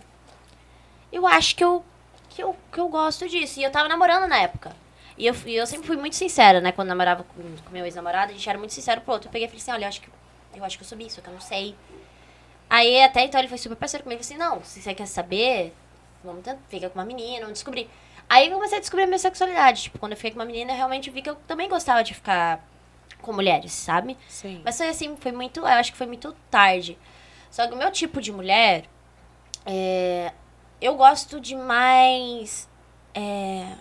eu 1.13 1.27
acho 1.27 1.57
que 1.57 1.65
eu, 1.65 1.85
que 2.31 2.43
eu, 2.43 2.57
que 2.73 2.79
eu 2.79 2.89
gosto 2.89 3.29
disso. 3.29 3.61
E 3.61 3.65
eu 3.65 3.71
tava 3.71 3.89
namorando 3.89 4.29
na 4.29 4.39
época. 4.39 4.75
E 5.19 5.27
eu, 5.27 5.35
e 5.47 5.57
eu 5.57 5.67
sempre 5.67 5.87
fui 5.87 5.97
muito 5.97 6.17
sincera, 6.17 6.61
né? 6.61 6.73
Quando 6.73 6.89
namorava 6.89 7.25
com, 7.25 7.43
com 7.43 7.71
meu 7.73 7.85
ex-namorado, 7.85 8.33
a 8.33 8.35
gente 8.35 8.49
era 8.49 8.59
muito 8.59 8.73
sincero 8.73 9.01
pro 9.03 9.13
outro. 9.13 9.29
Eu 9.29 9.33
peguei 9.33 9.47
e 9.47 9.51
falei 9.51 9.61
assim, 9.61 9.73
olha, 9.73 9.85
eu 9.85 9.89
acho 9.89 10.01
que 10.01 10.09
eu 10.55 10.65
acho 10.65 10.77
que 10.79 10.85
eu 10.85 10.89
sou 10.89 10.99
isso, 11.01 11.21
que 11.21 11.29
eu 11.29 11.33
não 11.33 11.41
sei. 11.41 11.75
Aí 12.69 13.03
até 13.03 13.25
então 13.25 13.41
ele 13.41 13.49
foi 13.49 13.59
super 13.59 13.77
parceiro 13.77 14.05
comigo, 14.05 14.21
assim, 14.21 14.37
não, 14.37 14.63
se 14.65 14.81
você 14.81 14.95
quer 14.95 15.07
saber, 15.07 15.75
vamos 16.25 16.43
tentar, 16.43 16.59
fica 16.69 16.89
com 16.89 16.99
uma 16.99 17.05
menina, 17.05 17.41
vamos 17.41 17.55
descobrir. 17.55 17.89
Aí 18.29 18.49
eu 18.49 18.55
comecei 18.55 18.79
a 18.79 18.81
descobrir 18.81 19.05
a 19.05 19.07
minha 19.07 19.19
sexualidade. 19.19 19.83
Tipo, 19.83 19.99
quando 19.99 20.13
eu 20.13 20.17
fiquei 20.17 20.31
com 20.31 20.39
uma 20.39 20.47
menina, 20.47 20.73
eu 20.73 20.77
realmente 20.77 21.11
vi 21.11 21.21
que 21.21 21.29
eu 21.29 21.37
também 21.47 21.69
gostava 21.69 22.03
de 22.03 22.15
ficar 22.15 22.65
com 23.23 23.33
mulheres, 23.33 23.73
sabe? 23.73 24.19
Sim. 24.29 24.61
Mas 24.65 24.77
foi 24.77 24.89
assim, 24.89 25.17
foi 25.19 25.33
muito. 25.33 25.61
Eu 25.61 25.67
acho 25.67 25.93
que 25.93 25.99
foi 25.99 26.07
muito 26.07 26.35
tarde. 26.51 26.99
Só 27.51 27.67
que 27.67 27.75
o 27.75 27.77
meu 27.79 27.91
tipo 27.91 28.21
de 28.21 28.31
mulher. 28.33 28.85
é, 29.65 30.33
eu 30.81 30.95
gosto 30.97 31.41
de 31.41 31.55
mais. 31.55 32.69
É, 33.15 33.73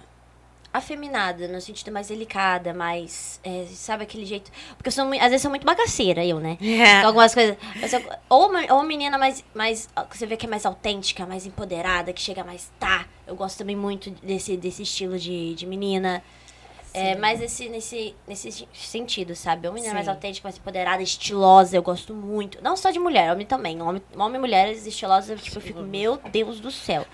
afeminada, 0.74 1.50
no 1.50 1.60
sentido 1.60 1.92
mais 1.92 2.08
delicada, 2.08 2.74
mais. 2.74 3.42
é, 3.44 3.66
sabe 3.70 4.04
aquele 4.04 4.26
jeito. 4.26 4.50
Porque 4.78 4.88
eu 4.88 4.92
sou 4.92 5.06
às 5.14 5.20
vezes 5.30 5.42
sou 5.42 5.50
muito 5.50 5.66
bagaceira, 5.66 6.24
eu, 6.26 6.40
né? 6.40 6.58
É. 6.62 7.02
Algumas 7.04 7.34
coisas. 7.34 7.58
Eu- 7.92 8.10
ou, 8.30 8.48
uma, 8.50 8.62
ou 8.62 8.76
uma 8.80 8.84
menina 8.84 9.18
mais, 9.18 9.44
mais. 9.54 9.90
que 10.10 10.18
Você 10.18 10.26
vê 10.26 10.38
que 10.38 10.46
é 10.46 10.50
mais 10.50 10.66
autêntica, 10.66 11.26
mais 11.26 11.46
empoderada, 11.46 12.14
que 12.14 12.22
chega 12.22 12.44
mais. 12.44 12.72
Tá. 12.80 13.06
Eu 13.28 13.36
gosto 13.36 13.58
também 13.58 13.76
muito 13.76 14.10
desse, 14.12 14.56
desse 14.56 14.84
estilo 14.84 15.18
de, 15.20 15.54
de 15.56 15.66
menina. 15.66 16.24
É, 16.94 17.16
mais 17.16 17.40
nesse, 17.40 17.70
nesse, 17.70 18.16
nesse 18.28 18.68
sentido, 18.74 19.36
sabe? 19.36 19.68
Uma 19.68 19.76
menina 19.76 19.94
mais 19.94 20.06
Sim. 20.06 20.12
autêntica, 20.12 20.46
mais 20.46 20.58
empoderada, 20.58 21.02
estilosa, 21.02 21.76
eu 21.76 21.82
gosto 21.82 22.14
muito. 22.14 22.62
Não 22.62 22.76
só 22.76 22.92
de 22.92 23.00
mulher, 23.00 23.32
homem 23.32 23.46
também. 23.46 23.82
Homem, 23.82 24.02
homem 24.16 24.36
e 24.36 24.40
mulheres 24.40 24.86
estilosas, 24.86 25.30
eu, 25.30 25.38
tipo, 25.38 25.58
eu 25.58 25.62
fico, 25.62 25.82
meu 25.82 26.18
Deus 26.32 26.60
do 26.60 26.70
céu. 26.70 27.06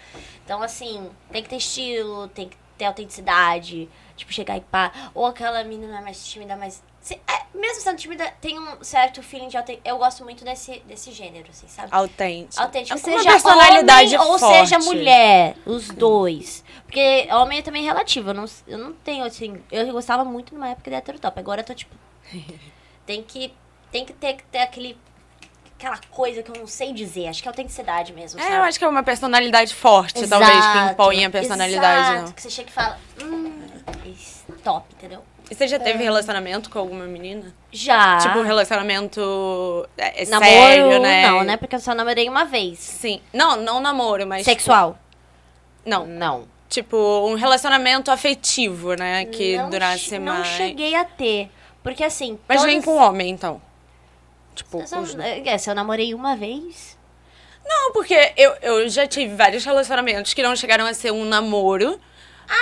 Então, 0.43 0.63
assim, 0.63 1.09
tem 1.32 1.43
que 1.43 1.49
ter 1.49 1.57
estilo, 1.57 2.28
tem 2.30 2.49
que 2.49 2.57
ter 2.78 2.86
autenticidade, 2.86 3.89
tipo, 4.18 4.34
chegar 4.34 4.57
e 4.57 4.61
pá. 4.61 4.91
Ou 5.15 5.26
aquela 5.26 5.63
menina 5.63 6.01
mais 6.01 6.26
tímida, 6.28 6.55
mais. 6.57 6.84
se- 6.99 7.15
é, 7.28 7.45
mesmo 7.57 7.82
sendo 7.82 7.97
tímida, 7.97 8.30
tem 8.41 8.59
um 8.59 8.84
certo 8.84 9.24
feeling 9.24 9.47
de 9.47 9.55
autenticidade. 9.55 9.89
Eu 9.89 9.97
gosto 9.97 10.24
muito 10.26 10.43
desse, 10.43 10.80
desse 10.82 11.11
gênero, 11.13 11.47
assim, 11.49 11.68
sabe? 11.70 11.88
Autêntico. 11.91 12.61
Autêntico. 12.61 12.97
Uma 12.99 13.03
Seja 13.18 13.32
personalidade 13.32 14.15
homem 14.18 14.28
ou 14.32 14.38
forte. 14.39 14.70
seja 14.70 14.80
mulher. 14.80 15.55
Os 15.65 15.88
dois. 15.89 16.63
Porque 16.86 17.28
homem 17.32 17.59
é 17.59 17.61
também 17.61 17.84
relativo. 17.86 18.32
Eu 18.32 18.34
não, 18.34 18.45
eu 18.68 18.78
não 18.78 18.91
tenho, 18.93 19.24
assim... 19.24 19.61
Eu 19.72 19.91
gostava 19.93 20.26
muito 20.26 20.53
numa 20.53 20.70
época 20.70 20.89
de 20.89 20.95
heterotop. 20.97 21.39
Agora 21.39 21.61
eu 21.61 21.65
tô, 21.65 21.74
tipo... 21.74 21.95
tem 23.05 23.24
que, 23.24 23.53
tem 23.91 24.05
que 24.05 24.13
ter, 24.13 24.38
ter 24.51 24.59
aquele... 24.59 24.97
Aquela 25.78 25.99
coisa 26.09 26.41
que 26.41 26.49
eu 26.49 26.55
não 26.55 26.65
sei 26.65 26.91
dizer. 26.91 27.28
Acho 27.28 27.39
que 27.41 27.47
é 27.47 27.51
autenticidade 27.51 28.11
mesmo, 28.11 28.39
É, 28.39 28.43
sabe? 28.43 28.55
eu 28.55 28.63
acho 28.63 28.80
que 28.80 28.86
é 28.86 28.88
uma 28.88 29.03
personalidade 29.03 29.76
forte, 29.76 30.28
talvez, 30.28 30.49
que 30.51 30.57
Exato, 30.57 30.93
impõe 30.93 31.24
a 31.26 31.30
personalidade. 31.30 32.01
Exato, 32.09 32.26
Não. 32.26 32.32
que 32.32 32.41
você 32.41 32.49
chega 32.49 32.70
e 32.70 32.74
fala... 32.74 32.99
Hum, 33.22 33.56
isso, 34.05 34.45
top, 34.63 34.85
entendeu? 34.97 35.23
E 35.49 35.55
você 35.55 35.67
já 35.67 35.79
teve 35.79 36.03
relacionamento 36.03 36.69
com 36.69 36.77
alguma 36.79 37.05
menina? 37.05 37.53
Já. 37.71 38.17
Tipo, 38.17 38.39
um 38.39 38.43
relacionamento 38.43 39.88
é, 39.97 40.23
é 40.23 40.25
Namoro, 40.25 40.49
sério, 40.51 40.99
né? 41.01 41.27
não, 41.29 41.43
né? 41.43 41.57
Porque 41.57 41.75
eu 41.75 41.79
só 41.79 41.93
namorei 41.95 42.27
uma 42.27 42.43
vez. 42.45 42.79
Sim. 42.79 43.21
Não, 43.31 43.55
não 43.55 43.79
namoro, 43.79 44.27
mas... 44.27 44.43
Sexual. 44.43 44.93
tipo, 44.93 45.89
não, 45.89 46.05
Não. 46.05 46.47
tipo, 46.67 46.97
um 46.97 47.35
relacionamento 47.35 48.11
afetivo, 48.11 48.93
né? 48.95 49.23
Que 49.25 49.57
não, 49.57 49.69
durasse 49.69 50.19
mais... 50.19 50.38
Não 50.39 50.43
cheguei 50.45 50.95
a 50.95 51.05
ter. 51.05 51.49
Porque 51.81 52.03
assim. 52.03 52.38
Mas 52.47 52.57
todas- 52.57 52.73
nem 52.73 52.81
com 52.81 52.97
homem, 52.97 53.29
então. 53.29 53.61
Tipo, 54.53 54.81
Eu 54.81 54.88
só- 54.88 54.99
os- 54.99 55.15
é, 55.15 55.57
se 55.57 55.69
eu 55.69 55.75
namorei 55.75 56.13
uma 56.13 56.35
vez. 56.35 56.97
Não, 57.65 57.93
porque 57.93 58.33
eu, 58.35 58.51
eu 58.61 58.89
já 58.89 59.07
tive 59.07 59.33
vários 59.35 59.63
relacionamentos 59.63 60.33
que 60.33 60.43
não 60.43 60.55
chegaram 60.57 60.85
a 60.85 60.93
ser 60.93 61.11
um 61.11 61.23
namoro. 61.23 61.97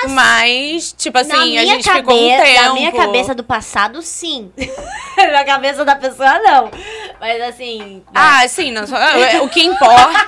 Mas, 0.10 0.94
tipo 0.98 1.18
assim, 1.18 1.32
na 1.32 1.42
a 1.42 1.46
minha 1.46 1.66
gente 1.66 1.84
cabeça, 1.86 2.00
ficou 2.00 2.16
um 2.16 2.38
tempo. 2.44 2.62
Na 2.64 2.74
minha 2.74 2.92
cabeça 2.92 3.36
do 3.36 3.44
passado, 3.44 4.02
sim. 4.02 4.52
na 5.32 5.44
cabeça 5.44 5.86
da 5.86 5.96
pessoa, 5.96 6.40
não. 6.40 6.72
Mas 7.20 7.42
assim. 7.42 8.04
Ah, 8.14 8.48
sim, 8.48 8.72
na 8.72 8.86
sua- 8.88 9.00
o 9.44 9.50
que 9.50 9.64
importa, 9.64 10.28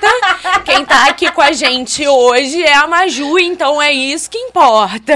quem 0.66 0.86
tá 0.86 1.08
aqui 1.08 1.32
com 1.32 1.42
a 1.42 1.52
gente 1.52 2.08
hoje 2.08 2.64
é 2.64 2.74
a 2.74 2.88
Maju, 2.88 3.38
então 3.40 3.82
é 3.82 3.92
isso 3.92 4.30
que 4.30 4.38
importa. 4.38 5.14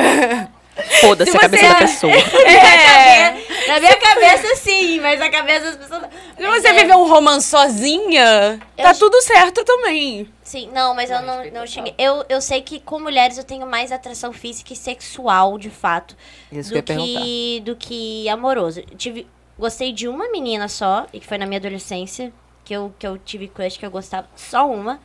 Foda-se 1.01 1.32
Se 1.32 1.38
a 1.38 1.39
cabeça 1.39 1.67
da 1.69 1.75
pessoa. 1.75 2.13
É. 2.45 3.67
Na 3.67 3.79
minha 3.79 3.95
cabeça, 3.95 4.55
sim, 4.57 4.99
mas 4.99 5.19
na 5.19 5.29
cabeça 5.29 5.71
das 5.71 5.75
pessoas. 5.88 6.11
Se 6.38 6.43
você 6.61 6.73
viver 6.73 6.95
um 6.95 7.07
romance 7.07 7.47
sozinha, 7.47 8.59
tá 8.75 8.91
Eu- 8.91 8.97
tudo 8.99 9.21
certo 9.21 9.63
também. 9.63 10.27
Sim, 10.43 10.69
não, 10.73 10.93
mas 10.93 11.09
eu 11.09 11.21
não, 11.21 11.45
não 11.51 11.67
cheguei. 11.67 11.93
Eu, 11.97 12.25
eu 12.27 12.41
sei 12.41 12.61
que 12.61 12.79
com 12.79 12.99
mulheres 12.99 13.38
eu 13.38 13.43
tenho 13.43 13.65
mais 13.65 13.91
atração 13.91 14.34
física 14.34 14.73
e 14.73 14.75
sexual, 14.75 15.57
de 15.57 15.69
fato, 15.69 16.15
Isso 16.51 16.71
que 16.73 16.82
do 16.82 16.84
perguntar. 16.84 17.21
que, 17.21 17.61
do 17.63 17.75
que 17.75 18.27
amoroso. 18.29 18.79
Eu 18.82 18.97
Tive, 18.97 19.27
gostei 19.57 19.93
de 19.93 20.07
uma 20.07 20.29
menina 20.29 20.67
só, 20.67 21.05
e 21.13 21.19
que 21.19 21.27
foi 21.27 21.38
na 21.38 21.45
minha 21.45 21.59
adolescência, 21.59 22.34
que 22.65 22.73
eu, 22.73 22.93
que 22.99 23.07
eu 23.07 23.17
tive 23.17 23.47
crush, 23.47 23.77
que 23.77 23.86
eu 23.86 23.91
gostava 23.91 24.27
só 24.36 24.67
uma. 24.69 24.99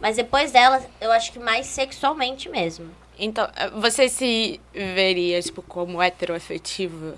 Mas 0.00 0.16
depois 0.16 0.50
dela, 0.50 0.80
eu 1.00 1.12
acho 1.12 1.30
que 1.32 1.38
mais 1.38 1.66
sexualmente 1.66 2.48
mesmo. 2.48 2.90
Então, 3.18 3.50
eh, 3.56 3.70
você 3.70 4.08
se 4.08 4.60
veria, 4.72 5.40
tipo, 5.42 5.60
como 5.62 6.00
heteroafetiva? 6.00 7.16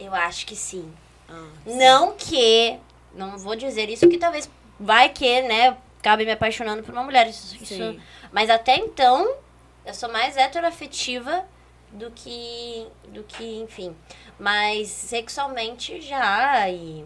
Eu 0.00 0.14
acho 0.14 0.46
que 0.46 0.56
sim. 0.56 0.92
Não 1.66 2.14
que. 2.16 2.78
Não 3.14 3.36
vou 3.36 3.54
dizer 3.56 3.88
isso, 3.90 4.08
que 4.08 4.16
talvez 4.18 4.48
vai 4.78 5.08
que, 5.10 5.42
né? 5.42 5.76
Cabe 6.02 6.24
me 6.24 6.30
apaixonando 6.32 6.82
por 6.82 6.92
uma 6.92 7.02
mulher. 7.02 7.28
Isso, 7.28 7.54
isso- 7.56 7.66
Sim. 7.74 8.00
mas 8.32 8.48
até 8.48 8.76
então, 8.76 9.34
eu 9.84 9.92
sou 9.92 10.08
mais 10.10 10.36
heteroafetiva 10.36 11.44
do 11.92 12.10
que. 12.10 12.86
do 13.08 13.22
que, 13.24 13.44
enfim. 13.60 13.94
Mas 14.38 14.88
sexualmente 14.88 16.00
já 16.00 16.70
e. 16.70 17.04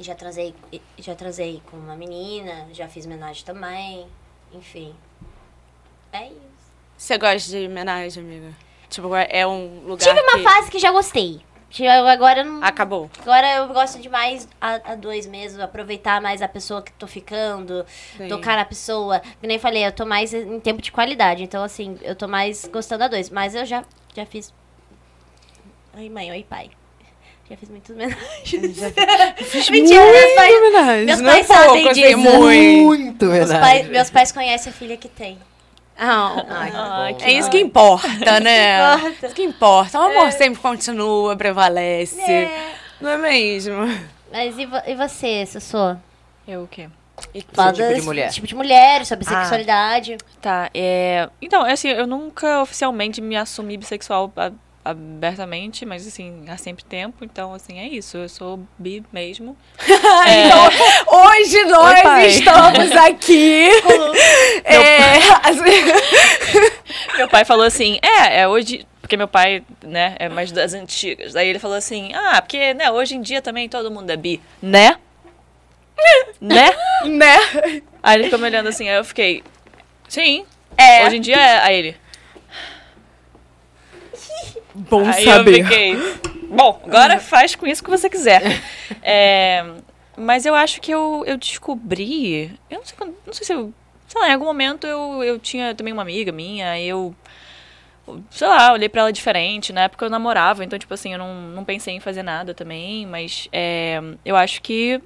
Já 0.00 0.14
transei, 0.14 0.54
e- 0.72 0.82
já 0.98 1.14
transei 1.14 1.62
com 1.70 1.76
uma 1.76 1.94
menina, 1.94 2.66
já 2.72 2.88
fiz 2.88 3.06
homenagem 3.06 3.44
também, 3.44 4.06
enfim. 4.52 4.94
É 6.12 6.26
isso. 6.26 6.51
Você 7.02 7.18
gosta 7.18 7.50
de 7.50 7.66
homenagem, 7.66 8.22
amiga? 8.22 8.54
Tipo, 8.88 9.12
é 9.16 9.26
é 9.28 9.44
um 9.44 9.80
lugar 9.86 10.06
Tive 10.06 10.20
uma 10.20 10.34
que 10.38 10.42
fase 10.44 10.70
que 10.70 10.78
já 10.78 10.92
gostei. 10.92 11.40
Já- 11.68 12.08
Agora 12.08 12.42
eu 12.42 12.44
não. 12.44 12.62
acabou. 12.62 13.10
Agora 13.22 13.56
eu 13.56 13.66
gosto 13.68 13.98
de 14.00 14.08
mais 14.08 14.46
a, 14.60 14.92
a 14.92 14.94
dois 14.94 15.26
mesmo, 15.26 15.60
aproveitar 15.60 16.20
mais 16.20 16.40
a 16.40 16.46
pessoa 16.46 16.80
que 16.80 16.92
tô 16.92 17.08
ficando, 17.08 17.84
Sim. 18.16 18.28
tocar 18.28 18.54
na 18.56 18.64
pessoa. 18.64 19.18
Que 19.40 19.48
nem 19.48 19.58
falei, 19.58 19.84
eu 19.84 19.90
tô 19.90 20.06
mais 20.06 20.32
em 20.32 20.60
tempo 20.60 20.80
de 20.80 20.92
qualidade, 20.92 21.42
então 21.42 21.64
assim, 21.64 21.98
eu 22.02 22.14
tô 22.14 22.28
mais 22.28 22.66
gostando 22.72 23.02
a 23.02 23.08
dois. 23.08 23.30
Mas 23.30 23.56
eu 23.56 23.66
já, 23.66 23.82
já 24.14 24.24
fiz. 24.24 24.54
Oi, 25.96 26.08
mãe, 26.08 26.30
oi, 26.30 26.46
pai. 26.48 26.70
Já 27.50 27.56
fiz 27.56 27.68
muitas 27.68 27.96
homenagens. 27.96 28.78
Mentira, 29.70 30.04
meus 30.04 30.34
pais, 30.36 30.54
homenagem. 30.56 31.06
meus 31.06 31.20
não 31.20 31.30
é 31.30 31.34
pais 31.34 31.46
sabem 31.48 31.66
pouco, 31.66 31.88
assim, 31.88 32.00
disso. 32.00 32.16
muito. 32.18 32.82
Muito, 32.84 33.24
meus, 33.26 33.48
verdade. 33.48 33.60
pais, 33.60 33.88
meus 33.88 34.08
pais 34.10 34.30
conhecem 34.30 34.70
a 34.70 34.76
filha 34.76 34.96
que 34.96 35.08
tem. 35.08 35.36
Ah, 36.04 36.44
Ai, 36.48 36.72
Ai, 36.74 37.16
é 37.20 37.32
isso 37.32 37.48
que 37.48 37.60
importa, 37.60 38.40
né? 38.40 38.94
Importa. 38.98 39.26
Isso 39.26 39.34
que 39.36 39.42
importa. 39.44 39.98
O 40.00 40.02
amor 40.02 40.32
sempre 40.32 40.60
continua, 40.60 41.36
prevalece. 41.36 42.20
É. 42.20 42.74
Não 43.00 43.08
é 43.10 43.16
mesmo? 43.18 43.76
Mas 44.32 44.58
e, 44.58 44.66
vo- 44.66 44.82
e 44.86 44.94
você, 44.96 45.46
Sussô? 45.46 45.94
Eu 46.48 46.64
o 46.64 46.66
quê? 46.66 46.88
E 47.32 47.42
que- 47.42 47.54
Fala 47.54 47.72
tipo 47.72 47.94
de 47.94 48.02
mulher? 48.02 48.30
Tipo 48.30 48.46
de 48.48 48.54
mulher, 48.56 49.06
sobre 49.06 49.24
Ah. 49.28 49.40
sexualidade. 49.42 50.16
Tá, 50.40 50.68
é. 50.74 51.28
Então, 51.40 51.62
assim, 51.62 51.88
eu 51.88 52.06
nunca 52.06 52.60
oficialmente 52.62 53.20
me 53.20 53.36
assumi 53.36 53.76
bissexual 53.76 54.32
a- 54.36 54.50
abertamente, 54.84 55.86
mas 55.86 56.06
assim, 56.06 56.44
há 56.48 56.56
sempre 56.56 56.84
tempo, 56.84 57.24
então 57.24 57.54
assim, 57.54 57.78
é 57.78 57.86
isso. 57.86 58.16
Eu 58.16 58.28
sou 58.28 58.60
bi 58.78 59.04
mesmo. 59.12 59.56
Então, 60.24 60.68
hoje 61.06 61.64
nós 61.64 62.04
Oi, 62.04 62.26
estamos 62.26 62.92
aqui. 62.92 63.68
é, 64.64 65.18
Meu 67.16 67.28
pai 67.28 67.44
falou 67.44 67.64
assim, 67.64 67.98
é, 68.02 68.40
é 68.40 68.48
hoje. 68.48 68.86
Porque 69.00 69.16
meu 69.16 69.28
pai, 69.28 69.64
né, 69.82 70.14
é 70.18 70.28
mais 70.28 70.52
das 70.52 70.74
antigas. 70.74 71.32
Daí 71.32 71.48
ele 71.48 71.58
falou 71.58 71.76
assim, 71.76 72.12
ah, 72.14 72.40
porque, 72.40 72.72
né, 72.72 72.90
hoje 72.90 73.16
em 73.16 73.20
dia 73.20 73.42
também 73.42 73.68
todo 73.68 73.90
mundo 73.90 74.10
é 74.10 74.16
bi. 74.16 74.40
Né? 74.60 74.96
né? 76.40 76.70
né? 77.04 77.36
Aí 78.02 78.16
ele 78.16 78.24
ficou 78.24 78.38
me 78.38 78.46
olhando 78.46 78.68
assim, 78.68 78.88
aí 78.88 78.96
eu 78.96 79.04
fiquei, 79.04 79.42
sim. 80.08 80.44
É. 80.76 81.04
Hoje 81.06 81.16
em 81.16 81.20
dia 81.20 81.36
é. 81.36 81.58
Aí 81.62 81.76
ele. 81.76 82.01
Bom 84.74 85.04
Aí 85.06 85.24
eu 85.26 85.44
fiquei. 85.44 85.96
Bom, 86.48 86.80
agora 86.86 87.18
faz 87.20 87.54
com 87.54 87.66
isso 87.66 87.82
o 87.82 87.84
que 87.84 87.90
você 87.90 88.08
quiser. 88.10 88.42
É, 89.02 89.64
mas 90.16 90.44
eu 90.46 90.54
acho 90.54 90.80
que 90.80 90.90
eu, 90.92 91.24
eu 91.26 91.36
descobri. 91.36 92.52
Eu 92.70 92.78
não 92.78 92.84
sei, 92.86 92.96
quando- 92.96 93.16
não 93.26 93.32
sei 93.32 93.44
se 93.46 93.52
eu. 93.52 93.72
Sei 94.06 94.20
lá, 94.20 94.28
em 94.28 94.34
algum 94.34 94.44
momento 94.44 94.86
eu, 94.86 95.24
eu 95.24 95.38
tinha 95.38 95.74
também 95.74 95.92
uma 95.92 96.02
amiga 96.02 96.30
minha, 96.30 96.78
eu. 96.80 97.14
Sei 98.30 98.46
lá, 98.46 98.72
olhei 98.72 98.88
pra 98.88 99.02
ela 99.02 99.12
diferente. 99.12 99.72
Na 99.72 99.82
época 99.82 100.04
eu 100.04 100.10
namorava, 100.10 100.64
então, 100.64 100.78
tipo 100.78 100.92
assim, 100.92 101.12
eu 101.12 101.18
não, 101.18 101.34
não 101.34 101.64
pensei 101.64 101.94
em 101.94 102.00
fazer 102.00 102.22
nada 102.22 102.52
também, 102.52 103.06
mas 103.06 103.48
é, 103.52 104.00
eu 104.24 104.36
acho 104.36 104.60
que. 104.62 105.00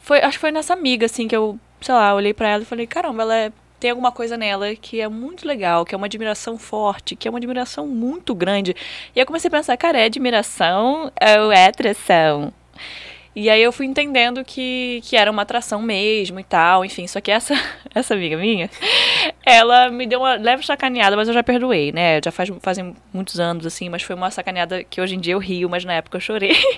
Foi, 0.00 0.20
acho 0.20 0.38
que 0.38 0.40
foi 0.40 0.50
nessa 0.50 0.72
amiga, 0.72 1.06
assim, 1.06 1.28
que 1.28 1.36
eu, 1.36 1.58
sei 1.80 1.94
lá, 1.94 2.14
olhei 2.14 2.32
pra 2.34 2.48
ela 2.48 2.62
e 2.62 2.66
falei, 2.66 2.86
caramba, 2.86 3.22
ela 3.22 3.36
é- 3.36 3.52
tem 3.78 3.90
alguma 3.90 4.10
coisa 4.12 4.36
nela 4.36 4.74
que 4.74 5.00
é 5.00 5.08
muito 5.08 5.46
legal, 5.46 5.84
que 5.84 5.94
é 5.94 5.98
uma 5.98 6.06
admiração 6.06 6.58
forte, 6.58 7.14
que 7.14 7.28
é 7.28 7.30
uma 7.30 7.38
admiração 7.38 7.86
muito 7.86 8.34
grande. 8.34 8.74
E 9.14 9.20
eu 9.20 9.26
comecei 9.26 9.48
a 9.48 9.50
pensar, 9.50 9.76
cara, 9.76 9.98
é 9.98 10.04
admiração 10.04 11.12
ou 11.40 11.52
é 11.52 11.66
atração? 11.66 12.52
E 13.40 13.48
aí 13.48 13.62
eu 13.62 13.70
fui 13.70 13.86
entendendo 13.86 14.44
que, 14.44 15.00
que 15.04 15.16
era 15.16 15.30
uma 15.30 15.42
atração 15.42 15.80
mesmo 15.80 16.40
e 16.40 16.42
tal, 16.42 16.84
enfim. 16.84 17.06
Só 17.06 17.20
que 17.20 17.30
essa, 17.30 17.54
essa 17.94 18.14
amiga 18.14 18.36
minha, 18.36 18.68
ela 19.46 19.90
me 19.90 20.08
deu 20.08 20.18
uma 20.18 20.34
leve 20.34 20.66
sacaneada, 20.66 21.16
mas 21.16 21.28
eu 21.28 21.34
já 21.34 21.42
perdoei, 21.44 21.92
né? 21.92 22.20
Já 22.24 22.32
faz, 22.32 22.50
fazem 22.60 22.96
muitos 23.12 23.38
anos, 23.38 23.64
assim, 23.64 23.88
mas 23.88 24.02
foi 24.02 24.16
uma 24.16 24.28
sacaneada 24.32 24.82
que 24.82 25.00
hoje 25.00 25.14
em 25.14 25.20
dia 25.20 25.34
eu 25.34 25.38
rio, 25.38 25.70
mas 25.70 25.84
na 25.84 25.92
época 25.94 26.16
eu 26.16 26.20
chorei. 26.20 26.56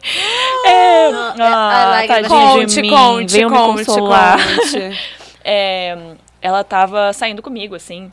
É, 0.63 1.07
a 1.09 2.01
ah, 2.01 2.07
tadinha 2.07 2.23
de 2.23 2.29
Conte, 2.29 2.83
mim, 2.83 2.91
conte, 2.91 3.33
venham 3.33 3.51
me 3.51 3.57
conte, 3.57 3.87
consolar. 3.87 4.39
conte. 4.39 4.99
É, 5.43 5.97
ela 6.41 6.64
tava 6.64 7.12
saindo 7.12 7.43
comigo, 7.43 7.74
assim. 7.74 8.11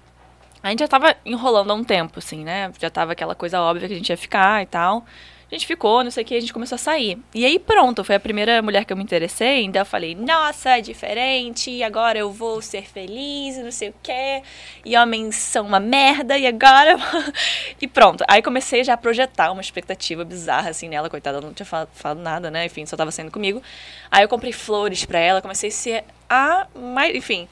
A 0.61 0.69
gente 0.69 0.80
já 0.80 0.88
tava 0.88 1.15
enrolando 1.25 1.71
há 1.71 1.73
um 1.73 1.84
tempo, 1.84 2.19
assim, 2.19 2.43
né? 2.43 2.71
Já 2.80 2.89
tava 2.89 3.13
aquela 3.13 3.36
coisa 3.36 3.61
óbvia 3.61 3.88
que 3.88 3.93
a 3.93 3.97
gente 3.97 4.09
ia 4.09 4.17
ficar 4.17 4.63
e 4.63 4.65
tal. 4.65 5.05
A 5.49 5.55
gente 5.55 5.65
ficou, 5.65 6.03
não 6.03 6.11
sei 6.11 6.23
o 6.23 6.28
que, 6.28 6.36
a 6.36 6.39
gente 6.41 6.51
começou 6.51 6.75
a 6.75 6.80
sair. 6.80 7.17
E 7.34 7.45
aí, 7.45 7.57
pronto, 7.57 8.03
foi 8.03 8.15
a 8.15 8.19
primeira 8.19 8.61
mulher 8.61 8.84
que 8.84 8.91
eu 8.91 8.97
me 8.97 9.03
interessei. 9.03 9.63
Então 9.63 9.82
eu 9.82 9.86
falei, 9.86 10.13
nossa, 10.13 10.71
é 10.71 10.82
diferente, 10.82 11.82
agora 11.84 12.19
eu 12.19 12.30
vou 12.30 12.61
ser 12.61 12.84
feliz, 12.84 13.57
não 13.57 13.71
sei 13.71 13.89
o 13.89 13.93
que. 14.03 14.43
E 14.84 14.97
homens 14.97 15.38
são 15.38 15.65
uma 15.65 15.80
merda, 15.80 16.38
e 16.38 16.45
agora. 16.45 16.97
e 17.80 17.88
pronto. 17.88 18.25
Aí 18.28 18.41
comecei 18.41 18.84
já 18.84 18.95
a 18.95 18.97
projetar 18.97 19.49
uma 19.53 19.61
expectativa 19.61 20.25
bizarra, 20.25 20.71
assim, 20.71 20.89
nela, 20.89 21.09
coitada, 21.09 21.38
ela 21.38 21.47
não 21.47 21.53
tinha 21.53 21.65
falado, 21.65 21.89
falado 21.93 22.19
nada, 22.19 22.51
né? 22.51 22.65
Enfim, 22.65 22.86
só 22.86 22.97
tava 22.97 23.11
saindo 23.11 23.32
comigo. 23.32 23.63
Aí 24.11 24.25
eu 24.25 24.28
comprei 24.28 24.51
flores 24.51 25.05
pra 25.05 25.19
ela, 25.19 25.41
comecei 25.41 25.69
a 25.69 25.71
ser 25.71 26.03
a 26.30 26.67
mais. 26.75 27.15
Enfim. 27.15 27.47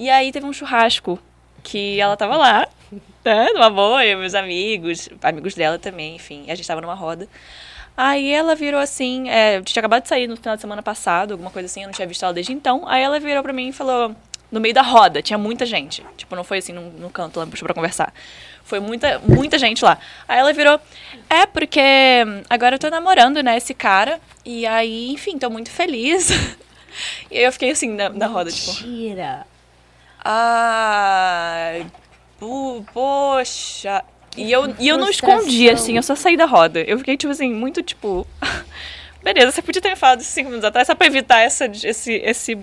E 0.00 0.08
aí 0.08 0.32
teve 0.32 0.46
um 0.46 0.52
churrasco 0.52 1.18
que 1.62 2.00
ela 2.00 2.16
tava 2.16 2.34
lá, 2.34 2.66
né? 3.22 3.48
Numa 3.52 3.68
boa, 3.68 4.02
eu 4.02 4.18
meus 4.18 4.34
amigos, 4.34 5.10
amigos 5.20 5.54
dela 5.54 5.78
também, 5.78 6.16
enfim. 6.16 6.50
A 6.50 6.54
gente 6.54 6.66
tava 6.66 6.80
numa 6.80 6.94
roda. 6.94 7.28
Aí 7.94 8.32
ela 8.32 8.54
virou 8.54 8.80
assim, 8.80 9.28
é, 9.28 9.58
eu 9.58 9.62
tinha 9.62 9.78
acabado 9.82 10.04
de 10.04 10.08
sair 10.08 10.26
no 10.26 10.38
final 10.38 10.56
de 10.56 10.62
semana 10.62 10.82
passado, 10.82 11.32
alguma 11.32 11.50
coisa 11.50 11.66
assim, 11.66 11.82
eu 11.82 11.86
não 11.88 11.92
tinha 11.92 12.08
visto 12.08 12.24
ela 12.24 12.32
desde 12.32 12.50
então. 12.50 12.88
Aí 12.88 13.02
ela 13.02 13.20
virou 13.20 13.42
pra 13.42 13.52
mim 13.52 13.68
e 13.68 13.72
falou, 13.72 14.16
no 14.50 14.58
meio 14.58 14.72
da 14.72 14.80
roda, 14.80 15.20
tinha 15.20 15.36
muita 15.36 15.66
gente. 15.66 16.02
Tipo, 16.16 16.34
não 16.34 16.44
foi 16.44 16.56
assim 16.56 16.72
no, 16.72 16.90
no 16.92 17.10
canto, 17.10 17.46
puxou 17.48 17.66
pra 17.66 17.74
conversar. 17.74 18.10
Foi 18.64 18.80
muita, 18.80 19.18
muita 19.18 19.58
gente 19.58 19.84
lá. 19.84 19.98
Aí 20.26 20.38
ela 20.38 20.54
virou, 20.54 20.80
é 21.28 21.44
porque 21.44 21.80
agora 22.48 22.76
eu 22.76 22.78
tô 22.78 22.88
namorando, 22.88 23.42
né, 23.42 23.58
esse 23.58 23.74
cara. 23.74 24.18
E 24.46 24.66
aí, 24.66 25.10
enfim, 25.10 25.38
tô 25.38 25.50
muito 25.50 25.70
feliz. 25.70 26.30
E 27.30 27.38
aí 27.38 27.44
eu 27.44 27.52
fiquei 27.52 27.70
assim 27.70 27.90
na, 27.90 28.08
na 28.08 28.26
roda, 28.26 28.50
tipo. 28.50 28.72
Mentira. 28.72 29.46
Ai, 30.24 31.86
pu- 32.38 32.84
poxa. 32.92 34.04
E 34.36 34.50
eu, 34.52 34.74
e 34.78 34.88
eu 34.88 34.96
não 34.96 35.08
escondi, 35.10 35.68
assim, 35.68 35.96
eu 35.96 36.02
só 36.02 36.14
saí 36.14 36.36
da 36.36 36.44
roda. 36.46 36.80
Eu 36.80 36.98
fiquei, 36.98 37.16
tipo 37.16 37.32
assim, 37.32 37.52
muito 37.52 37.82
tipo. 37.82 38.26
Beleza, 39.22 39.50
você 39.52 39.60
podia 39.62 39.82
ter 39.82 39.90
me 39.90 39.96
falado 39.96 40.20
isso 40.20 40.30
cinco 40.30 40.48
minutos 40.48 40.66
atrás 40.66 40.86
só 40.86 40.94
pra 40.94 41.06
evitar 41.06 41.40
essa, 41.40 41.66
esse, 41.66 42.14
esse 42.14 42.58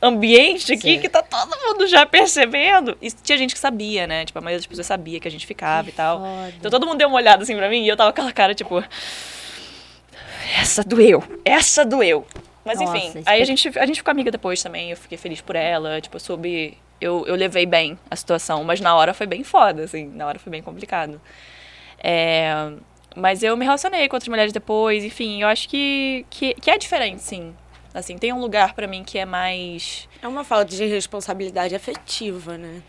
ambiente 0.00 0.72
aqui 0.72 0.94
Sim. 0.94 1.00
que 1.00 1.08
tá 1.08 1.22
todo 1.22 1.54
mundo 1.66 1.86
já 1.86 2.06
percebendo. 2.06 2.96
E 3.02 3.10
tinha 3.10 3.36
gente 3.36 3.52
que 3.52 3.60
sabia, 3.60 4.06
né? 4.06 4.24
Tipo, 4.24 4.38
a 4.38 4.42
maioria 4.42 4.58
das 4.58 4.66
pessoas 4.66 4.86
sabia 4.86 5.20
que 5.20 5.28
a 5.28 5.30
gente 5.30 5.46
ficava 5.46 5.88
e 5.88 5.92
tal. 5.92 6.20
foda. 6.20 6.54
Então 6.56 6.70
todo 6.70 6.86
mundo 6.86 6.98
deu 6.98 7.08
uma 7.08 7.16
olhada 7.16 7.42
assim 7.42 7.56
pra 7.56 7.68
mim 7.68 7.84
e 7.84 7.88
eu 7.88 7.96
tava 7.96 8.10
com 8.12 8.20
aquela 8.20 8.32
cara, 8.32 8.54
tipo. 8.54 8.82
Essa 10.58 10.82
doeu, 10.82 11.22
essa 11.44 11.84
doeu. 11.84 12.26
Mas 12.64 12.80
Nossa, 12.80 12.96
enfim, 12.96 13.22
aí 13.26 13.40
a 13.42 13.44
gente, 13.44 13.78
a 13.78 13.86
gente 13.86 13.96
ficou 13.96 14.10
amiga 14.10 14.30
depois 14.30 14.62
também, 14.62 14.90
eu 14.90 14.96
fiquei 14.96 15.16
feliz 15.16 15.40
por 15.40 15.56
ela, 15.56 16.00
tipo, 16.00 16.16
eu 16.16 16.20
soube. 16.20 16.76
Eu, 17.00 17.24
eu 17.26 17.34
levei 17.34 17.64
bem 17.66 17.98
a 18.10 18.16
situação, 18.16 18.64
mas 18.64 18.80
na 18.80 18.94
hora 18.94 19.14
foi 19.14 19.26
bem 19.26 19.44
foda, 19.44 19.84
assim, 19.84 20.06
na 20.08 20.26
hora 20.26 20.38
foi 20.38 20.50
bem 20.50 20.62
complicado. 20.62 21.20
É, 22.02 22.72
mas 23.16 23.42
eu 23.42 23.56
me 23.56 23.64
relacionei 23.64 24.08
com 24.08 24.16
outras 24.16 24.28
mulheres 24.28 24.52
depois, 24.52 25.04
enfim, 25.04 25.42
eu 25.42 25.48
acho 25.48 25.68
que, 25.68 26.26
que, 26.30 26.54
que 26.54 26.70
é 26.70 26.78
diferente, 26.78 27.22
sim. 27.22 27.54
Assim, 27.94 28.16
tem 28.16 28.32
um 28.32 28.40
lugar 28.40 28.74
pra 28.74 28.86
mim 28.86 29.02
que 29.02 29.18
é 29.18 29.24
mais. 29.24 30.08
É 30.22 30.28
uma 30.28 30.44
falta 30.44 30.66
de 30.66 30.84
responsabilidade 30.84 31.74
afetiva, 31.74 32.58
né? 32.58 32.82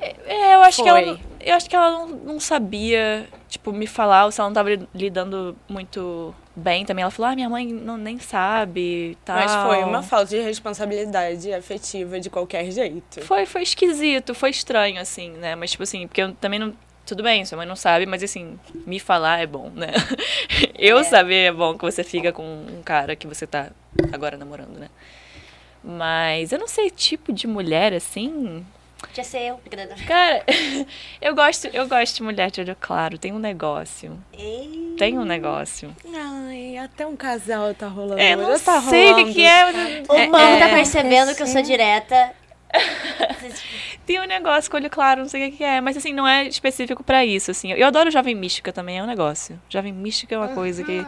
É, 0.00 0.54
eu 0.54 0.62
acho 0.62 0.82
que 0.82 0.88
ela, 0.88 1.00
Foi. 1.02 1.20
eu 1.40 1.54
acho 1.54 1.68
que 1.68 1.74
ela 1.74 1.90
não, 1.90 2.08
não 2.08 2.40
sabia, 2.40 3.28
tipo, 3.48 3.72
me 3.72 3.86
falar, 3.86 4.26
ou 4.26 4.30
se 4.32 4.40
ela 4.40 4.48
não 4.48 4.54
tava 4.54 4.70
li- 4.70 4.88
lidando 4.94 5.56
muito 5.68 6.34
bem 6.54 6.84
também. 6.84 7.02
Ela 7.02 7.10
falou, 7.10 7.32
ah, 7.32 7.34
minha 7.34 7.48
mãe 7.48 7.66
não, 7.66 7.96
nem 7.96 8.18
sabe, 8.18 9.18
tal. 9.24 9.36
Mas 9.36 9.54
foi 9.56 9.82
uma 9.84 10.02
falta 10.02 10.26
de 10.26 10.40
responsabilidade 10.40 11.52
afetiva 11.52 12.20
de 12.20 12.30
qualquer 12.30 12.70
jeito. 12.70 13.22
Foi, 13.22 13.44
foi 13.44 13.62
esquisito, 13.62 14.34
foi 14.34 14.50
estranho, 14.50 15.00
assim, 15.00 15.30
né? 15.32 15.54
Mas, 15.56 15.72
tipo 15.72 15.82
assim, 15.82 16.06
porque 16.06 16.22
eu 16.22 16.32
também 16.34 16.58
não. 16.60 16.72
Tudo 17.04 17.22
bem, 17.22 17.42
sua 17.46 17.56
mãe 17.56 17.66
não 17.66 17.74
sabe, 17.74 18.04
mas 18.04 18.22
assim, 18.22 18.60
me 18.86 19.00
falar 19.00 19.40
é 19.40 19.46
bom, 19.46 19.70
né? 19.74 19.88
Eu 20.78 21.02
saber 21.02 21.46
é 21.46 21.52
bom 21.52 21.72
que 21.76 21.82
você 21.82 22.04
fica 22.04 22.32
com 22.32 22.42
um 22.44 22.82
cara 22.84 23.16
que 23.16 23.26
você 23.26 23.46
tá 23.46 23.70
agora 24.12 24.36
namorando, 24.36 24.78
né? 24.78 24.90
Mas 25.82 26.52
eu 26.52 26.58
não 26.58 26.68
sei, 26.68 26.90
tipo 26.90 27.32
de 27.32 27.46
mulher, 27.46 27.94
assim. 27.94 28.62
Podia 29.00 29.22
ser 29.22 29.38
eu. 29.42 29.60
Cara, 30.06 30.44
eu 31.22 31.34
gosto, 31.34 31.68
eu 31.68 31.86
gosto 31.88 32.16
de 32.16 32.22
mulher 32.22 32.50
de 32.50 32.60
olho 32.60 32.76
claro, 32.78 33.16
tem 33.16 33.32
um 33.32 33.38
negócio. 33.38 34.18
Ei. 34.36 34.94
Tem 34.98 35.16
um 35.16 35.24
negócio. 35.24 35.94
Ai, 36.12 36.76
até 36.76 37.06
um 37.06 37.14
casal 37.14 37.72
tá 37.74 37.86
rolando. 37.86 38.20
É, 38.20 38.34
não 38.34 38.50
já 38.50 38.58
tá 38.58 38.80
sei 38.82 39.12
o 39.12 39.14
que, 39.14 39.20
rolando. 39.20 39.34
que 39.34 39.44
é. 39.44 40.02
O 40.08 40.14
é, 40.14 40.26
Mano 40.26 40.58
tá 40.58 40.68
é, 40.68 40.74
percebendo 40.74 41.34
que 41.34 41.42
eu 41.42 41.46
sou 41.46 41.62
direta. 41.62 42.32
Tem 44.04 44.20
um 44.20 44.24
negócio 44.24 44.70
com 44.70 44.76
olho 44.78 44.90
claro, 44.90 45.20
não 45.20 45.28
sei 45.28 45.48
o 45.48 45.52
que 45.52 45.62
é, 45.62 45.80
mas 45.80 45.96
assim, 45.96 46.12
não 46.12 46.26
é 46.26 46.46
específico 46.46 47.04
pra 47.04 47.24
isso, 47.24 47.50
assim. 47.50 47.72
Eu 47.72 47.86
adoro 47.86 48.10
Jovem 48.10 48.34
Mística 48.34 48.72
também, 48.72 48.98
é 48.98 49.02
um 49.02 49.06
negócio. 49.06 49.60
Jovem 49.68 49.92
Mística 49.92 50.34
é 50.34 50.38
uma 50.38 50.48
coisa 50.48 50.82
que 50.82 51.06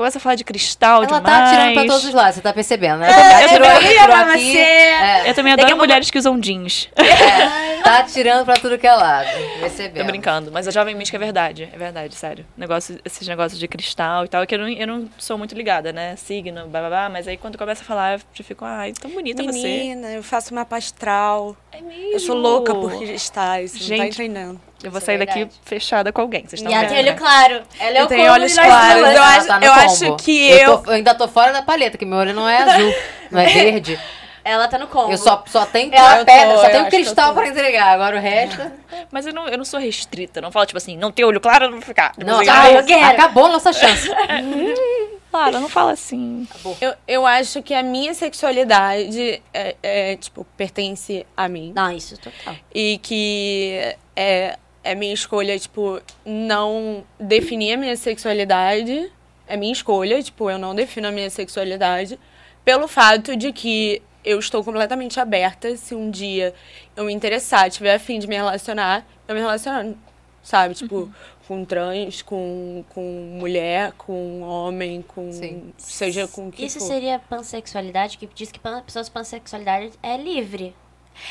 começa 0.00 0.16
a 0.16 0.20
falar 0.20 0.34
de 0.34 0.44
cristal 0.44 1.04
Ela 1.04 1.20
demais. 1.20 1.24
tá 1.24 1.44
atirando 1.46 1.74
pra 1.74 1.84
todos 1.84 2.04
os 2.06 2.14
lados, 2.14 2.34
você 2.36 2.40
tá 2.40 2.52
percebendo, 2.54 3.00
né? 3.00 3.08
eu 3.10 3.12
Ela 3.12 3.48
tirou 3.48 3.66
também- 3.68 3.76
aqui, 3.76 3.86
eu 3.86 4.00
tirou 4.00 4.16
também 4.16 4.34
aqui. 4.34 4.52
você. 4.52 4.58
É, 4.58 5.30
Eu 5.30 5.34
também 5.34 5.52
adoro 5.52 5.76
mulheres 5.76 6.10
que 6.10 6.18
usam 6.18 6.40
jeans. 6.40 6.88
é, 6.96 7.82
tá 7.82 7.98
atirando 7.98 8.44
pra 8.46 8.54
tudo 8.54 8.78
que 8.78 8.86
é 8.86 8.92
lado. 8.94 9.28
Percebendo. 9.60 10.04
Tô 10.06 10.10
brincando, 10.10 10.50
mas 10.50 10.66
a 10.66 10.70
Jovem 10.70 10.94
Mística 10.94 11.18
é 11.18 11.20
verdade, 11.20 11.68
é 11.70 11.76
verdade, 11.76 12.14
sério. 12.14 12.46
Negócio, 12.56 12.98
esses 13.04 13.28
negócios 13.28 13.60
de 13.60 13.68
cristal 13.68 14.24
e 14.24 14.28
tal, 14.28 14.46
que 14.46 14.54
eu 14.54 14.58
não, 14.58 14.68
eu 14.68 14.86
não 14.86 15.08
sou 15.18 15.36
muito 15.36 15.54
ligada, 15.54 15.92
né? 15.92 16.16
Signo, 16.16 16.66
bababá, 16.68 17.10
mas 17.10 17.28
aí 17.28 17.36
quando 17.36 17.58
começa 17.58 17.82
a 17.82 17.84
falar, 17.84 18.14
eu 18.14 18.20
já 18.32 18.42
fico, 18.42 18.64
ai, 18.64 18.92
tão 18.92 19.10
bonita 19.10 19.42
você. 19.42 19.52
Menina, 19.52 20.08
eu 20.12 20.22
faço 20.22 20.54
mapa 20.54 20.76
astral. 20.78 21.54
É 21.72 21.80
mesmo. 21.82 22.12
Eu 22.14 22.20
sou 22.20 22.34
louca 22.36 22.74
por 22.74 22.90
cristais, 22.98 23.72
você 23.72 23.78
não 23.78 23.98
tá 23.98 24.04
Gente, 24.04 24.14
entendendo. 24.14 24.60
Eu 24.82 24.90
vou 24.90 24.98
Isso 24.98 25.04
é 25.10 25.14
sair 25.14 25.18
daqui 25.18 25.38
verdade. 25.40 25.60
fechada 25.64 26.12
com 26.12 26.20
alguém, 26.22 26.40
vocês 26.46 26.60
E 26.60 26.64
estão 26.64 26.72
ela 26.72 26.80
vendo, 26.82 26.90
tem 26.90 26.98
olho 27.00 27.12
né? 27.12 27.18
claro. 27.18 27.62
Ela 27.78 27.98
é 27.98 28.00
Eu 28.00 28.04
o 28.04 28.08
tenho 28.08 28.20
combo 28.22 28.32
olhos 28.32 28.54
claros, 28.54 28.94
duas. 28.94 29.10
eu 29.10 29.16
Ela 29.16 29.26
acho- 29.36 29.46
tá 29.46 29.58
no 29.60 29.64
eu 29.66 29.72
acho 29.72 30.16
que 30.16 30.50
eu... 30.50 30.56
eu- 30.58 30.78
tô- 30.78 30.90
eu 30.90 30.94
ainda 30.96 31.14
tô 31.14 31.28
fora 31.28 31.52
da 31.52 31.62
paleta, 31.62 31.98
que 31.98 32.04
meu 32.04 32.18
olho 32.18 32.32
não 32.34 32.48
é 32.48 32.56
azul, 32.62 32.94
não 33.30 33.40
é 33.40 33.46
verde. 33.46 34.00
Ela 34.42 34.66
tá 34.68 34.78
no 34.78 34.86
combo. 34.86 35.12
Eu 35.12 35.18
só, 35.18 35.44
só 35.46 35.66
tenho 35.66 35.92
Eu 35.94 36.02
a 36.02 36.24
pedra, 36.24 36.54
tô, 36.54 36.60
só 36.60 36.66
eu 36.66 36.70
tenho 36.70 36.84
eu 36.86 36.90
cristal 36.90 37.34
pra 37.34 37.46
entregar. 37.46 37.88
Agora 37.88 38.16
o 38.16 38.20
resto. 38.20 38.72
Mas 39.12 39.26
eu 39.26 39.34
não, 39.34 39.46
eu 39.46 39.58
não 39.58 39.66
sou 39.66 39.78
restrita, 39.78 40.40
não 40.40 40.50
falo 40.50 40.64
tipo 40.64 40.78
assim, 40.78 40.96
não 40.96 41.12
ter 41.12 41.24
olho 41.26 41.38
claro, 41.40 41.66
eu 41.66 41.70
não 41.70 41.76
vou 41.78 41.86
ficar. 41.86 42.12
Tipo 42.14 42.24
Não, 42.24 42.40
assim, 42.40 42.48
ah, 42.48 42.54
acabou, 42.62 42.76
eu 42.80 42.84
quero. 42.86 43.04
acabou 43.04 43.44
a 43.44 43.48
nossa 43.50 43.70
chance. 43.74 44.08
Lara, 45.32 45.60
não 45.60 45.68
fala 45.68 45.92
assim. 45.92 46.48
Eu, 46.80 46.92
eu 47.06 47.26
acho 47.26 47.62
que 47.62 47.72
a 47.72 47.82
minha 47.82 48.12
sexualidade 48.14 49.40
é, 49.54 49.76
é, 49.82 50.16
tipo, 50.16 50.44
pertence 50.56 51.24
a 51.36 51.46
mim. 51.48 51.72
Não, 51.74 51.90
isso 51.92 52.16
total. 52.18 52.56
E 52.74 52.98
que 53.02 53.94
é, 54.16 54.56
é 54.82 54.94
minha 54.94 55.12
escolha, 55.14 55.58
tipo, 55.58 56.00
não 56.24 57.04
definir 57.18 57.74
a 57.74 57.76
minha 57.76 57.96
sexualidade. 57.96 59.10
É 59.46 59.56
minha 59.56 59.72
escolha, 59.72 60.22
tipo, 60.22 60.48
eu 60.48 60.58
não 60.58 60.74
defino 60.74 61.08
a 61.08 61.10
minha 61.10 61.28
sexualidade. 61.28 62.18
Pelo 62.64 62.86
fato 62.86 63.36
de 63.36 63.52
que 63.52 64.00
eu 64.24 64.38
estou 64.38 64.62
completamente 64.62 65.18
aberta. 65.18 65.76
Se 65.76 65.94
um 65.94 66.10
dia 66.10 66.54
eu 66.96 67.04
me 67.04 67.12
interessar, 67.12 67.70
tiver 67.70 67.94
a 67.94 67.98
fim 67.98 68.18
de 68.18 68.26
me 68.26 68.36
relacionar, 68.36 69.06
eu 69.26 69.34
me 69.34 69.40
relaciono. 69.40 69.98
Sabe? 70.42 70.74
Tipo, 70.74 71.12
com 71.46 71.64
trans, 71.64 72.22
com, 72.22 72.84
com 72.90 73.02
mulher, 73.38 73.92
com 73.98 74.40
homem, 74.40 75.02
com. 75.02 75.32
Sim. 75.32 75.72
Seja 75.76 76.28
com 76.28 76.48
o 76.48 76.52
que 76.52 76.64
Isso 76.64 76.78
for. 76.78 76.86
seria 76.86 77.18
pansexualidade, 77.18 78.16
que 78.16 78.26
diz 78.32 78.50
que 78.52 78.58
pan, 78.58 78.80
pessoas 78.82 79.08
pansexualidade 79.08 79.90
é 80.02 80.16
livre. 80.16 80.74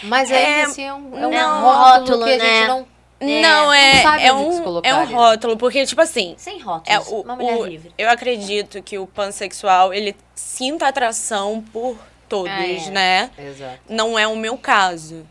Mas 0.04 0.30
É, 0.30 0.45
ainda 0.45 0.70
assim 0.70 0.84
é 0.84 0.93
um, 0.93 1.18
é 1.18 1.26
um 1.26 1.32
não, 1.32 1.62
rótulo, 1.62 2.20
rótulo, 2.20 2.26
que 2.26 2.34
a 2.34 2.38
né? 2.38 2.60
gente 2.60 2.68
não... 2.68 2.88
Não, 3.22 3.74
é, 3.74 4.03
não 4.03 4.13
é, 4.15 4.34
um, 4.34 4.82
é 4.84 4.95
um 4.95 5.05
rótulo, 5.13 5.57
porque, 5.57 5.86
tipo 5.86 6.01
assim, 6.01 6.36
Sem 6.38 6.59
é, 6.59 6.63
rótulos. 6.63 7.07
o, 7.09 7.22
uma 7.22 7.36
mulher 7.36 7.57
o- 7.57 7.65
livre. 7.65 7.91
eu 7.97 8.09
acredito 8.09 8.82
que 8.82 8.97
o 8.97 9.05
pansexual, 9.05 9.93
ele 9.93 10.15
sinta 10.34 10.88
atração 10.88 11.61
por 11.74 11.97
todos, 12.30 12.51
É. 12.88 12.91
né? 12.91 13.32
Exato. 13.38 13.80
Não 13.89 14.17
é 14.17 14.26
o 14.28 14.36
meu 14.38 14.57
caso. 14.57 15.26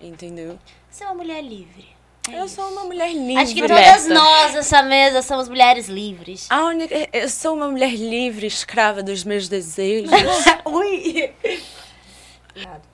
Entendeu? 0.00 0.58
Você 0.90 1.04
é 1.04 1.06
uma 1.06 1.14
mulher 1.16 1.42
livre. 1.42 1.92
É 2.30 2.38
eu 2.40 2.44
isso. 2.46 2.54
sui 2.54 2.64
uma 2.72 2.84
mulher 2.84 3.12
livre. 3.12 3.36
Acho 3.36 3.54
que 3.54 3.62
todas 3.66 4.06
nós 4.08 4.54
nessa 4.54 4.82
mesa 4.82 5.22
somos 5.22 5.48
mulheres 5.48 5.88
livres. 5.88 6.46
A 6.50 6.64
única, 6.66 7.08
eu 7.12 7.28
sou 7.28 7.54
uma 7.54 7.68
mulher 7.68 7.92
livre, 7.94 8.46
escrava 8.46 9.02
dos 9.02 9.24
meus 9.24 9.48
desejos. 9.48 10.10
Ui! 10.64 11.32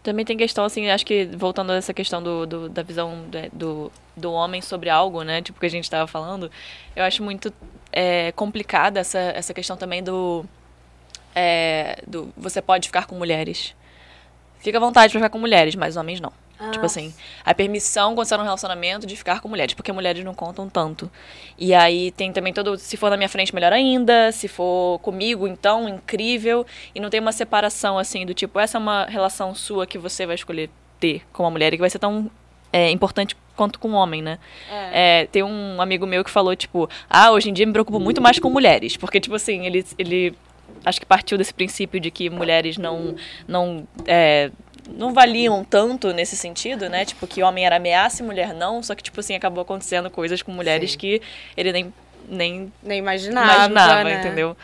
Também 0.02 0.24
tem 0.24 0.36
questão, 0.36 0.64
assim, 0.64 0.88
acho 0.88 1.04
que 1.04 1.26
voltando 1.36 1.72
a 1.72 1.76
essa 1.76 1.92
questão 1.92 2.22
do, 2.22 2.46
do- 2.46 2.68
da 2.68 2.82
visão 2.82 3.24
do, 3.52 3.92
do 4.16 4.32
homem 4.32 4.62
sobre 4.62 4.88
algo, 4.88 5.22
né? 5.22 5.42
Tipo, 5.42 5.58
que 5.60 5.66
a 5.66 5.70
gente 5.70 5.84
estava 5.84 6.06
falando, 6.06 6.50
eu 6.94 7.04
acho 7.04 7.22
muito 7.22 7.52
é, 7.92 8.32
complicada 8.32 9.00
essa, 9.00 9.18
essa 9.18 9.52
questão 9.52 9.76
também 9.76 10.02
do, 10.02 10.44
é, 11.34 12.02
do. 12.06 12.32
Você 12.36 12.62
pode 12.62 12.88
ficar 12.88 13.06
com 13.06 13.16
mulheres. 13.16 13.74
Fica 14.60 14.78
à 14.78 14.80
vontade 14.80 15.12
pra 15.12 15.20
ficar 15.20 15.30
com 15.30 15.38
mulheres, 15.38 15.74
mas 15.74 15.96
homens 15.96 16.20
não. 16.20 16.32
Tipo 16.72 16.86
assim, 16.86 17.14
a 17.44 17.54
permissão 17.54 18.14
quando 18.14 18.26
você 18.26 18.30
tá 18.30 18.38
num 18.38 18.44
relacionamento 18.44 19.06
de 19.06 19.16
ficar 19.16 19.40
com 19.40 19.48
mulheres, 19.48 19.74
porque 19.74 19.92
mulheres 19.92 20.24
não 20.24 20.34
contam 20.34 20.68
tanto. 20.68 21.10
E 21.56 21.72
aí 21.72 22.10
tem 22.10 22.32
também 22.32 22.52
todo. 22.52 22.76
Se 22.76 22.96
for 22.96 23.10
na 23.10 23.16
minha 23.16 23.28
frente, 23.28 23.54
melhor 23.54 23.72
ainda. 23.72 24.32
Se 24.32 24.48
for 24.48 24.98
comigo, 24.98 25.46
então, 25.46 25.88
incrível. 25.88 26.66
E 26.94 27.00
não 27.00 27.10
tem 27.10 27.20
uma 27.20 27.32
separação 27.32 27.98
assim 27.98 28.26
do 28.26 28.34
tipo, 28.34 28.58
essa 28.58 28.76
é 28.76 28.80
uma 28.80 29.04
relação 29.04 29.54
sua 29.54 29.86
que 29.86 29.98
você 29.98 30.26
vai 30.26 30.34
escolher 30.34 30.68
ter 30.98 31.22
com 31.32 31.44
uma 31.44 31.50
mulher 31.50 31.72
e 31.72 31.76
que 31.76 31.80
vai 31.80 31.90
ser 31.90 32.00
tão 32.00 32.30
é, 32.72 32.90
importante 32.90 33.36
quanto 33.56 33.78
com 33.78 33.88
um 33.88 33.94
homem, 33.94 34.22
né? 34.22 34.38
É, 34.92 35.26
tem 35.26 35.42
um 35.42 35.80
amigo 35.80 36.06
meu 36.06 36.22
que 36.22 36.30
falou, 36.30 36.54
tipo, 36.54 36.88
ah, 37.08 37.30
hoje 37.32 37.50
em 37.50 37.52
dia 37.52 37.66
me 37.66 37.72
preocupo 37.72 37.98
muito 37.98 38.20
mais 38.20 38.38
com 38.38 38.50
mulheres. 38.50 38.96
Porque, 38.96 39.20
tipo 39.20 39.34
assim, 39.34 39.66
ele. 39.66 39.84
ele 39.98 40.34
acho 40.84 41.00
que 41.00 41.06
partiu 41.06 41.38
desse 41.38 41.52
princípio 41.52 41.98
de 41.98 42.10
que 42.10 42.30
mulheres 42.30 42.76
não. 42.76 43.16
não 43.46 43.86
é, 44.06 44.50
não 44.88 45.12
valiam 45.12 45.62
tanto 45.64 46.12
nesse 46.12 46.36
sentido, 46.36 46.88
né? 46.88 47.04
Tipo, 47.04 47.26
que 47.26 47.42
homem 47.42 47.64
era 47.66 47.76
ameaça 47.76 48.22
e 48.22 48.26
mulher 48.26 48.54
não. 48.54 48.82
Só 48.82 48.94
que, 48.94 49.02
tipo 49.02 49.20
assim, 49.20 49.34
acabou 49.34 49.62
acontecendo 49.62 50.10
coisas 50.10 50.42
com 50.42 50.50
mulheres 50.52 50.92
Sim. 50.92 50.98
que 50.98 51.22
ele 51.56 51.72
nem, 51.72 51.94
nem 52.28 52.72
Nem 52.82 52.98
imaginava, 52.98 53.66
imaginava, 53.66 54.04
né? 54.04 54.20
entendeu? 54.20 54.56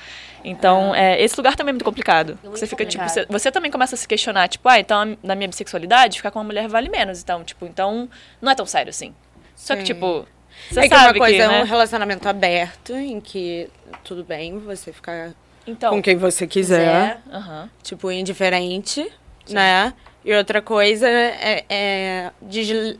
Então, 0.47 0.95
é, 0.95 1.23
esse 1.23 1.35
lugar 1.37 1.57
também 1.57 1.71
é 1.71 1.73
muito 1.73 1.85
complicado. 1.85 2.39
Muito 2.43 2.59
você 2.59 2.67
fica, 2.67 2.85
tipo, 2.85 3.03
complicado. 3.03 3.27
você, 3.27 3.33
você 3.33 3.51
também 3.51 3.71
começa 3.71 3.95
a 3.95 3.99
se 3.99 4.07
questionar, 4.07 4.47
tipo, 4.49 4.69
ah, 4.69 4.79
então 4.79 5.17
na 5.23 5.35
minha 5.35 5.49
bissexualidade, 5.49 6.19
ficar 6.19 6.31
com 6.31 6.39
uma 6.39 6.45
mulher 6.45 6.69
vale 6.69 6.89
menos. 6.91 7.23
Então, 7.23 7.43
tipo, 7.43 7.65
então 7.65 8.09
não 8.43 8.53
é 8.53 8.55
tão 8.55 8.67
sério 8.67 8.91
assim. 8.91 9.15
Só 9.57 9.75
que, 9.75 9.81
Sim. 9.81 9.95
tipo, 9.95 10.27
você 10.71 10.81
é 10.81 10.83
que 10.83 10.89
sabe 10.95 11.07
uma 11.13 11.19
coisa 11.19 11.35
que, 11.37 11.41
é 11.43 11.49
né? 11.49 11.63
um 11.63 11.65
relacionamento 11.65 12.29
aberto, 12.29 12.93
em 12.93 13.21
que 13.21 13.71
tudo 14.03 14.23
bem 14.23 14.59
você 14.59 14.93
ficar 14.93 15.31
Então, 15.67 15.91
com 15.95 16.03
quem 16.03 16.17
você 16.17 16.47
quiser, 16.47 17.21
aham. 17.33 17.71
tipo, 17.83 18.11
indiferente, 18.13 19.11
né? 19.49 19.95
E 20.25 20.33
outra 20.35 20.63
coisa 20.63 21.09
é, 21.09 21.65
é 21.69 22.31
desle- 22.41 22.99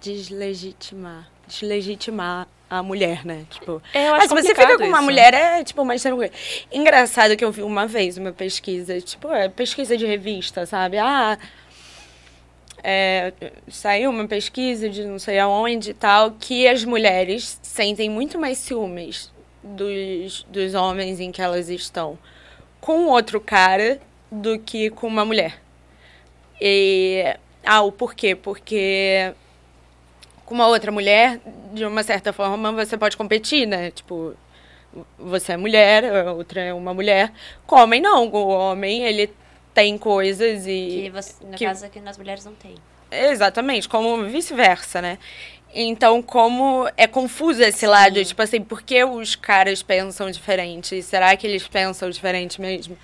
deslegitimar, 0.00 1.28
deslegitimar 1.48 2.46
a 2.68 2.82
mulher, 2.82 3.24
né? 3.26 3.44
Tipo, 3.50 3.82
É, 3.92 4.08
eu 4.08 4.14
ah, 4.14 4.18
acho 4.18 4.28
se 4.28 4.34
você 4.34 4.54
fica 4.54 4.78
com 4.78 4.84
uma 4.84 4.98
isso. 4.98 5.02
mulher, 5.04 5.34
é 5.34 5.64
tipo 5.64 5.84
mais 5.84 6.00
tranquilo. 6.00 6.32
Engraçado 6.70 7.36
que 7.36 7.44
eu 7.44 7.50
vi 7.50 7.62
uma 7.62 7.86
vez 7.86 8.16
uma 8.16 8.30
pesquisa, 8.32 9.00
tipo, 9.00 9.28
é 9.32 9.48
pesquisa 9.48 9.96
de 9.96 10.06
revista, 10.06 10.64
sabe? 10.64 10.96
Ah, 10.98 11.36
é, 12.82 13.32
saiu 13.68 14.10
uma 14.10 14.26
pesquisa 14.26 14.88
de 14.88 15.04
não 15.04 15.18
sei 15.18 15.38
aonde 15.38 15.90
e 15.90 15.94
tal, 15.94 16.30
que 16.32 16.66
as 16.68 16.84
mulheres 16.84 17.58
sentem 17.62 18.08
muito 18.08 18.38
mais 18.38 18.58
ciúmes 18.58 19.30
dos, 19.62 20.44
dos 20.48 20.74
homens 20.74 21.20
em 21.20 21.30
que 21.32 21.42
elas 21.42 21.68
estão 21.68 22.18
com 22.80 23.06
outro 23.06 23.40
cara 23.40 24.00
do 24.30 24.58
que 24.58 24.88
com 24.90 25.06
uma 25.08 25.24
mulher. 25.24 25.60
E. 26.60 27.36
Ah, 27.64 27.82
o 27.82 27.92
porquê? 27.92 28.34
Porque 28.34 29.32
com 30.44 30.54
uma 30.54 30.66
outra 30.66 30.90
mulher, 30.90 31.40
de 31.72 31.84
uma 31.84 32.02
certa 32.02 32.32
forma, 32.32 32.72
você 32.72 32.96
pode 32.96 33.16
competir, 33.16 33.66
né? 33.66 33.90
Tipo, 33.90 34.34
você 35.18 35.52
é 35.52 35.56
mulher, 35.56 36.04
a 36.26 36.32
outra 36.32 36.60
é 36.60 36.74
uma 36.74 36.92
mulher. 36.92 37.32
Com 37.66 37.76
o 37.76 37.82
homem, 37.82 38.00
não. 38.00 38.28
O 38.28 38.48
homem, 38.48 39.04
ele 39.04 39.30
tem 39.72 39.96
coisas 39.96 40.66
e. 40.66 41.02
Que 41.04 41.10
você, 41.10 41.34
no 41.44 41.56
que- 41.56 41.64
caso 41.64 41.86
aqui 41.86 42.00
nas 42.00 42.18
mulheres 42.18 42.44
não 42.44 42.54
tem. 42.54 42.74
Exatamente, 43.12 43.88
como 43.88 44.24
vice-versa, 44.24 45.00
né? 45.02 45.18
Então, 45.72 46.20
como 46.20 46.88
é 46.96 47.06
confuso 47.06 47.62
esse 47.62 47.86
lado, 47.86 48.24
tipo 48.24 48.42
assim, 48.42 48.60
por 48.60 48.82
que 48.82 49.04
os 49.04 49.36
caras 49.36 49.82
pensam 49.82 50.28
diferente? 50.30 51.00
Será 51.02 51.36
que 51.36 51.46
eles 51.46 51.66
pensam 51.68 52.10
diferente 52.10 52.60
mesmo? 52.60 52.96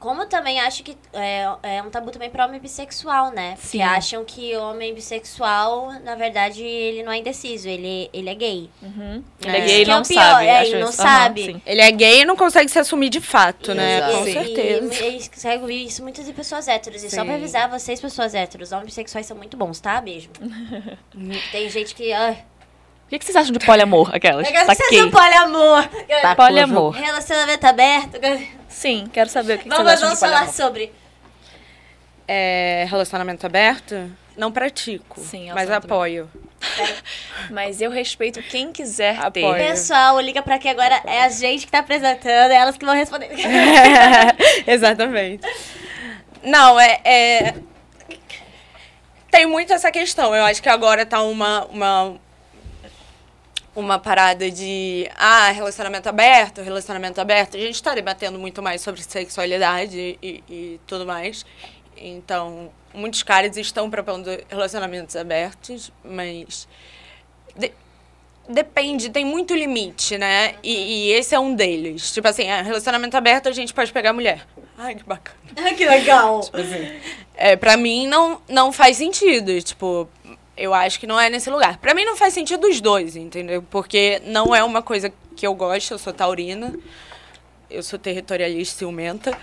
Como 0.00 0.24
também 0.24 0.58
acho 0.58 0.82
que 0.82 0.96
é, 1.12 1.46
é 1.62 1.82
um 1.82 1.90
tabu 1.90 2.10
também 2.10 2.30
para 2.30 2.46
homem 2.46 2.58
bissexual, 2.58 3.30
né? 3.32 3.50
Porque 3.50 3.68
Sim. 3.68 3.82
acham 3.82 4.24
que 4.24 4.56
homem 4.56 4.94
bissexual, 4.94 5.92
na 6.02 6.14
verdade, 6.14 6.62
ele 6.64 7.02
não 7.02 7.12
é 7.12 7.18
indeciso, 7.18 7.68
ele, 7.68 8.08
ele 8.10 8.30
é 8.30 8.34
gay. 8.34 8.70
Uhum. 8.80 9.22
É. 9.44 9.48
Ele 9.48 9.56
é 9.56 9.60
gay 9.60 9.78
e 9.78 9.82
é 9.82 9.86
não 9.86 10.02
pior, 10.02 10.22
sabe. 10.22 10.46
é, 10.46 10.66
ele 10.66 10.80
não 10.80 10.88
isso. 10.88 11.02
Sabe. 11.02 11.44
sim. 11.44 11.62
Ele 11.66 11.80
é 11.82 11.90
gay 11.90 12.22
e 12.22 12.24
não 12.24 12.34
consegue 12.34 12.70
se 12.70 12.78
assumir 12.78 13.10
de 13.10 13.20
fato, 13.20 13.74
né? 13.74 13.98
Exato. 13.98 14.12
Com 14.16 14.24
certeza. 14.24 15.04
E, 15.04 15.18
e, 15.18 15.28
consegue 15.28 15.60
ouvir 15.60 15.84
isso 15.84 16.02
muitas 16.02 16.24
de 16.24 16.32
pessoas 16.32 16.66
héteros. 16.66 17.04
E 17.04 17.10
só 17.10 17.22
pra 17.22 17.34
Sim. 17.34 17.40
avisar 17.40 17.68
vocês, 17.68 18.00
pessoas 18.00 18.34
héteros, 18.34 18.72
homens 18.72 18.86
bissexuais 18.86 19.26
são 19.26 19.36
muito 19.36 19.54
bons, 19.54 19.80
tá? 19.80 20.00
Beijo. 20.00 20.30
Tem 21.52 21.68
gente 21.68 21.94
que. 21.94 22.10
Ai, 22.10 22.42
que, 23.10 23.18
que 23.18 23.24
vocês 23.24 23.36
acham 23.36 23.52
de 23.52 23.58
poliamor? 23.64 24.14
Aquelas. 24.14 24.46
eu 24.46 24.52
quero 24.52 24.68
que 24.68 24.74
vocês 24.74 25.00
são 25.00 25.10
poliamor. 25.10 25.88
Tá. 26.22 26.36
Poliamor. 26.36 26.92
Relacionamento 26.92 27.66
aberto. 27.66 28.20
Sim, 28.68 29.08
quero 29.12 29.28
saber 29.28 29.54
o 29.54 29.58
que, 29.58 29.64
que 29.64 29.68
Vamos, 29.68 29.84
vocês 29.84 29.98
acham 29.98 30.16
vamos 30.16 30.20
de 30.20 30.26
falar 30.26 30.52
sobre. 30.52 30.92
É, 32.26 32.86
relacionamento 32.88 33.44
aberto? 33.44 34.10
Não 34.36 34.52
pratico, 34.52 35.20
Sim, 35.20 35.50
mas 35.52 35.70
apoio. 35.70 36.30
Mas 37.50 37.80
eu 37.80 37.90
respeito 37.90 38.42
quem 38.42 38.70
quiser 38.70 39.16
ter. 39.30 39.44
Apoio. 39.44 39.56
Pessoal, 39.56 40.20
liga 40.20 40.42
pra 40.42 40.56
aqui 40.56 40.68
agora. 40.68 41.02
É 41.06 41.22
a 41.22 41.28
gente 41.30 41.64
que 41.64 41.72
tá 41.72 41.78
apresentando, 41.78 42.52
é 42.52 42.54
elas 42.54 42.76
que 42.76 42.84
vão 42.84 42.94
responder. 42.94 43.30
Exatamente. 44.66 45.42
Não, 46.42 46.78
é, 46.78 47.00
é- 47.04 47.54
Tem 49.30 49.46
muito 49.46 49.72
essa 49.72 49.90
questão. 49.90 50.34
Eu 50.34 50.44
acho 50.44 50.62
que 50.62 50.68
agora 50.68 51.06
tá 51.06 51.22
uma, 51.22 51.64
uma, 51.66 52.20
uma 53.80 53.98
parada 53.98 54.50
de. 54.50 55.08
Ah, 55.16 55.50
relacionamento 55.50 56.08
aberto, 56.08 56.60
relacionamento 56.62 57.20
aberto. 57.20 57.56
A 57.56 57.60
gente 57.60 57.82
tá 57.82 57.94
debatendo 57.94 58.38
muito 58.38 58.62
mais 58.62 58.80
sobre 58.80 59.02
sexualidade 59.02 60.18
e, 60.22 60.44
e 60.48 60.80
tudo 60.86 61.04
mais. 61.06 61.44
Então, 61.96 62.70
muitos 62.94 63.22
caras 63.22 63.56
estão 63.56 63.90
propondo 63.90 64.28
relacionamentos 64.48 65.16
abertos, 65.16 65.90
mas. 66.04 66.68
de- 67.56 67.72
Depende, 68.48 69.10
tem 69.10 69.24
muito 69.24 69.54
limite, 69.54 70.18
né? 70.18 70.56
E, 70.60 70.72
e 71.08 71.12
esse 71.12 71.34
é 71.36 71.38
um 71.38 71.54
deles. 71.54 72.10
Tipo 72.10 72.26
assim, 72.26 72.50
ah, 72.50 72.62
relacionamento 72.62 73.16
aberto 73.16 73.48
a 73.48 73.52
gente 73.52 73.72
pode 73.72 73.92
pegar 73.92 74.12
mulher. 74.12 74.44
Ai, 74.76 74.96
que 74.96 75.04
bacana. 75.04 75.38
que 75.76 75.86
legal. 75.86 76.40
É, 77.36 77.54
pra 77.54 77.76
mim 77.76 78.08
não, 78.08 78.42
não 78.48 78.72
faz 78.72 78.96
sentido. 78.96 79.60
Tipo, 79.62 80.08
eu 80.60 80.74
acho 80.74 81.00
que 81.00 81.06
não 81.06 81.18
é 81.18 81.30
nesse 81.30 81.50
lugar. 81.50 81.78
Pra 81.78 81.94
mim 81.94 82.04
não 82.04 82.16
faz 82.16 82.34
sentido 82.34 82.66
os 82.66 82.80
dois, 82.80 83.16
entendeu? 83.16 83.62
Porque 83.62 84.20
não 84.26 84.54
é 84.54 84.62
uma 84.62 84.82
coisa 84.82 85.12
que 85.36 85.46
eu 85.46 85.54
gosto, 85.54 85.92
eu 85.92 85.98
sou 85.98 86.12
taurina. 86.12 86.74
Eu 87.68 87.84
sou 87.84 87.98
territorialista 87.98 88.74
e 88.74 88.78
ciumenta. 88.78 89.38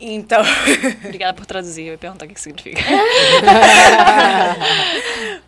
Então. 0.00 0.42
Obrigada 1.04 1.34
por 1.34 1.46
traduzir. 1.46 1.86
Eu 1.86 1.92
ia 1.92 1.98
perguntar 1.98 2.24
o 2.24 2.28
que 2.28 2.34
que 2.34 2.40
significa. 2.40 2.80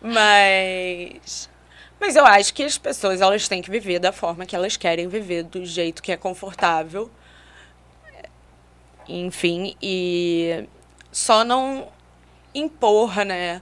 Mas. 0.01 1.49
Mas 1.99 2.15
eu 2.15 2.25
acho 2.25 2.53
que 2.53 2.63
as 2.63 2.77
pessoas 2.77 3.21
elas 3.21 3.47
têm 3.47 3.61
que 3.61 3.69
viver 3.69 3.99
da 3.99 4.11
forma 4.11 4.45
que 4.45 4.55
elas 4.55 4.77
querem 4.77 5.07
viver, 5.07 5.43
do 5.43 5.65
jeito 5.65 6.01
que 6.01 6.11
é 6.11 6.17
confortável 6.17 7.11
enfim, 9.07 9.75
e 9.81 10.65
só 11.11 11.43
não 11.43 11.87
impor, 12.53 13.25
né? 13.25 13.61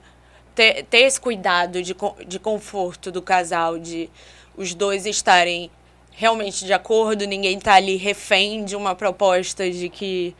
Ter, 0.60 0.84
ter 0.84 0.98
esse 1.04 1.18
cuidado 1.18 1.82
de, 1.82 1.96
de 2.26 2.38
conforto 2.38 3.10
do 3.10 3.22
casal, 3.22 3.78
de 3.78 4.10
os 4.54 4.74
dois 4.74 5.06
estarem 5.06 5.70
realmente 6.10 6.66
de 6.66 6.72
acordo, 6.74 7.26
ninguém 7.26 7.58
tá 7.58 7.76
ali 7.76 7.96
refém 7.96 8.62
de 8.62 8.76
uma 8.76 8.94
proposta 8.94 9.70
de 9.70 9.88
que 9.88 10.36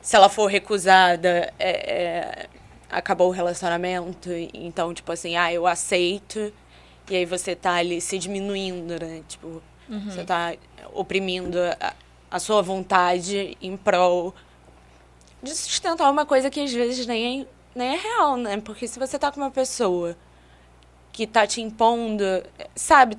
se 0.00 0.16
ela 0.16 0.30
for 0.30 0.46
recusada, 0.46 1.52
é, 1.58 1.68
é, 1.68 2.46
acabou 2.88 3.28
o 3.28 3.30
relacionamento. 3.30 4.30
Então, 4.54 4.94
tipo 4.94 5.12
assim, 5.12 5.36
ah, 5.36 5.52
eu 5.52 5.66
aceito. 5.66 6.50
E 7.10 7.16
aí 7.16 7.26
você 7.26 7.54
tá 7.54 7.74
ali 7.74 8.00
se 8.00 8.18
diminuindo, 8.18 8.98
né? 8.98 9.22
Tipo, 9.28 9.62
você 10.06 10.24
tá 10.24 10.54
oprimindo 10.94 11.58
a, 11.78 11.92
a 12.30 12.38
sua 12.38 12.62
vontade 12.62 13.54
em 13.60 13.76
prol 13.76 14.34
de 15.42 15.54
sustentar 15.54 16.10
uma 16.10 16.24
coisa 16.24 16.48
que 16.48 16.58
às 16.58 16.72
vezes 16.72 17.06
nem 17.06 17.42
é, 17.42 17.57
nem 17.78 17.94
é 17.94 17.96
real, 17.96 18.36
né? 18.36 18.60
Porque 18.60 18.86
se 18.86 18.98
você 18.98 19.18
tá 19.18 19.30
com 19.32 19.40
uma 19.40 19.50
pessoa 19.50 20.16
que 21.12 21.26
tá 21.26 21.46
te 21.46 21.60
impondo, 21.60 22.24
sabe, 22.74 23.16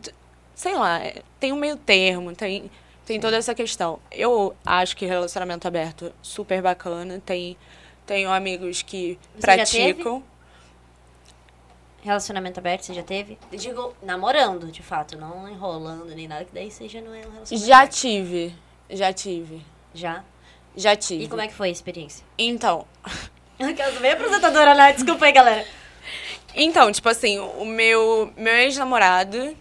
sei 0.53 0.75
lá, 0.75 0.99
é, 0.99 1.21
tem 1.39 1.51
um 1.51 1.57
meio 1.57 1.75
termo, 1.77 2.35
tem, 2.35 2.69
tem 3.05 3.19
toda 3.19 3.37
essa 3.37 3.55
questão. 3.55 3.99
Eu 4.11 4.55
acho 4.65 4.95
que 4.95 5.05
relacionamento 5.05 5.67
aberto 5.67 6.13
super 6.21 6.61
bacana, 6.61 7.21
tem 7.25 7.57
tenho 8.05 8.31
amigos 8.31 8.81
que 8.81 9.19
Você 9.35 9.41
praticam. 9.41 10.23
Relacionamento 12.01 12.59
aberto, 12.59 12.83
você 12.83 12.93
já 12.95 13.03
teve? 13.03 13.37
Eu 13.51 13.57
digo, 13.59 13.93
namorando, 14.01 14.71
de 14.71 14.81
fato, 14.81 15.15
não 15.15 15.47
enrolando 15.47 16.05
nem 16.15 16.27
nada, 16.27 16.43
que 16.43 16.51
daí 16.51 16.71
você 16.71 16.87
já 16.89 17.01
não 17.01 17.13
é 17.13 17.19
um 17.19 17.31
relacionamento 17.31 17.67
Já 17.67 17.77
aberto. 17.77 17.93
tive, 17.93 18.55
já 18.89 19.13
tive, 19.13 19.61
Já? 19.93 20.23
já 20.75 20.95
tive. 20.95 21.25
E 21.25 21.27
como 21.27 21.41
é 21.41 21.47
que 21.47 21.53
foi 21.53 21.67
a 21.67 21.71
experiência? 21.71 22.25
Então, 22.35 22.87
Aquelas 23.59 23.97
bem 23.99 24.11
apresentadora, 24.11 24.73
né? 24.73 24.93
Desculpa 24.93 25.25
aí, 25.25 25.31
galera. 25.31 25.65
Então, 26.55 26.91
tipo 26.91 27.07
assim, 27.09 27.39
o 27.39 27.65
meu, 27.65 28.31
meu 28.37 28.53
ex-namorado, 28.55 29.55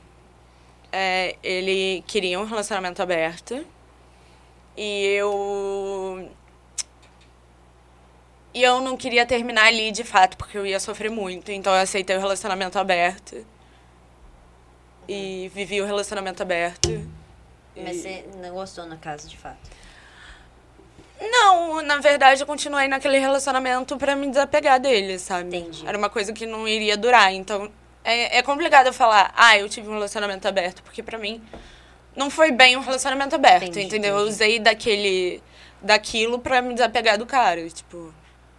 é, 0.93 1.37
ele 1.43 2.03
queria 2.07 2.39
um 2.41 2.45
relacionamento 2.45 3.03
aberto. 3.03 3.65
E 4.77 5.05
eu. 5.17 6.31
E 8.55 8.63
eu 8.63 8.81
não 8.81 8.97
queria 8.97 9.27
terminar 9.27 9.65
ali 9.67 9.91
de 9.93 10.05
fato, 10.05 10.37
porque 10.37 10.57
eu 10.57 10.65
ia 10.65 10.81
sofrer 10.81 11.11
muito. 11.11 11.51
Então 11.53 11.75
eu 11.75 11.81
aceitei 11.81 12.17
o 12.17 12.21
relacionamento 12.21 12.79
aberto. 12.79 13.45
E 15.09 15.51
vivi 15.55 15.81
o 15.81 15.87
relacionamento 15.87 16.43
aberto. 16.43 16.89
Mas 17.77 17.97
E- 17.97 18.01
você 18.03 18.25
não 18.37 18.51
gostou, 18.55 18.87
no 18.87 18.97
caso, 18.99 19.29
de 19.29 19.37
fato. 19.37 19.59
Não, 21.21 21.83
na 21.83 21.99
verdade 21.99 22.41
eu 22.43 22.47
continuei 22.47 22.87
naquele 22.89 23.19
relacionamento 23.19 23.97
pra 23.97 24.15
me 24.15 24.29
desapegar 24.29 24.79
dele, 24.81 25.19
sabe? 25.19 25.57
Entendi. 25.57 25.85
Era 25.87 25.99
uma 25.99 26.09
coisa 26.09 26.33
que 26.33 26.47
não 26.47 26.67
iria 26.69 26.97
durar. 26.97 27.33
Então 27.33 27.71
é, 28.05 28.39
é 28.39 28.43
complicado 28.43 28.87
eu 28.87 28.93
falar, 28.93 29.33
ah, 29.37 29.59
eu 29.59 29.69
tive 29.69 29.89
um 29.89 29.95
relacionamento 29.95 30.47
aberto, 30.47 30.83
porque 30.83 31.03
pra 31.03 31.19
mim 31.19 31.43
não 32.15 32.31
foi 32.31 32.51
bem 32.53 32.77
um 32.77 32.81
relacionamento 32.81 33.35
aberto, 33.35 33.65
Entendi, 33.65 33.87
entendeu? 33.87 34.11
Eu 34.15 34.21
entendi. 34.21 34.35
usei 34.35 34.59
daquele. 34.59 35.43
daquilo 35.83 36.39
pra 36.39 36.63
me 36.63 36.75
desapegar 36.75 37.19
do 37.19 37.27
cara. 37.27 37.69
Tipo, 37.69 38.15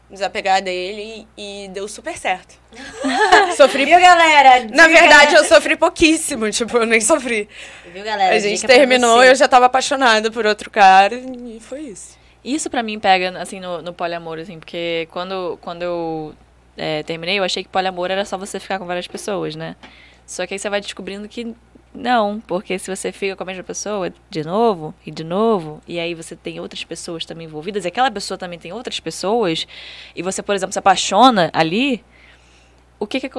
me 0.09 0.15
desapegar 0.15 0.61
dele 0.61 1.27
e, 1.37 1.69
deu 1.71 1.87
super 1.87 2.17
certo. 2.17 2.55
sofri. 3.55 3.85
Viu, 3.85 3.99
galera? 3.99 4.65
Na 4.71 4.87
Dica- 4.87 4.99
verdade, 5.01 5.35
eu 5.35 5.43
sofri 5.45 5.75
pouquíssimo, 5.77 6.49
tipo, 6.51 6.77
eu 6.77 6.85
nem 6.85 6.99
sofri. 7.01 7.47
Viu, 7.93 8.03
galera? 8.03 8.35
A 8.35 8.39
gente 8.39 8.61
Dica 8.61 8.67
terminou, 8.73 9.17
você. 9.19 9.29
eu 9.31 9.35
já 9.35 9.47
tava 9.47 9.65
apaixonada 9.67 10.29
por 10.31 10.45
outro 10.45 10.69
cara 10.71 11.15
e 11.15 11.59
foi 11.61 11.81
isso. 11.81 12.18
Isso 12.43 12.69
pra 12.69 12.81
mim 12.81 12.99
pega, 12.99 13.37
assim, 13.39 13.59
no, 13.59 13.81
no 13.81 13.93
poliamor, 13.93 14.39
assim, 14.39 14.59
porque 14.59 15.07
quando, 15.11 15.57
quando 15.61 15.83
eu 15.83 16.33
é, 16.77 17.03
terminei, 17.03 17.37
eu 17.39 17.43
achei 17.43 17.63
que 17.63 17.69
poliamor 17.69 18.09
era 18.09 18.23
só 18.23 18.37
você 18.37 18.59
ficar 18.59 18.79
com 18.79 18.85
várias 18.85 19.07
pessoas, 19.07 19.55
né? 19.55 19.75
Só 20.25 20.45
que 20.47 20.53
aí 20.53 20.59
você 20.59 20.69
vai 20.69 20.79
descobrindo 20.79 21.27
que 21.27 21.55
não, 21.93 22.39
porque 22.41 22.77
se 22.77 22.95
você 22.95 23.11
fica 23.11 23.35
com 23.35 23.43
a 23.43 23.45
mesma 23.45 23.63
pessoa 23.63 24.13
de 24.29 24.43
novo 24.43 24.93
e 25.05 25.11
de 25.11 25.23
novo, 25.23 25.81
e 25.87 25.99
aí 25.99 26.13
você 26.13 26.35
tem 26.35 26.59
outras 26.59 26.83
pessoas 26.83 27.25
também 27.25 27.47
envolvidas, 27.47 27.83
e 27.83 27.87
aquela 27.87 28.11
pessoa 28.11 28.37
também 28.37 28.59
tem 28.59 28.71
outras 28.71 28.99
pessoas, 28.99 29.67
e 30.15 30.21
você, 30.21 30.43
por 30.43 30.55
exemplo, 30.55 30.71
se 30.71 30.79
apaixona 30.79 31.49
ali, 31.51 32.03
o 32.99 33.07
que 33.07 33.19
que. 33.19 33.29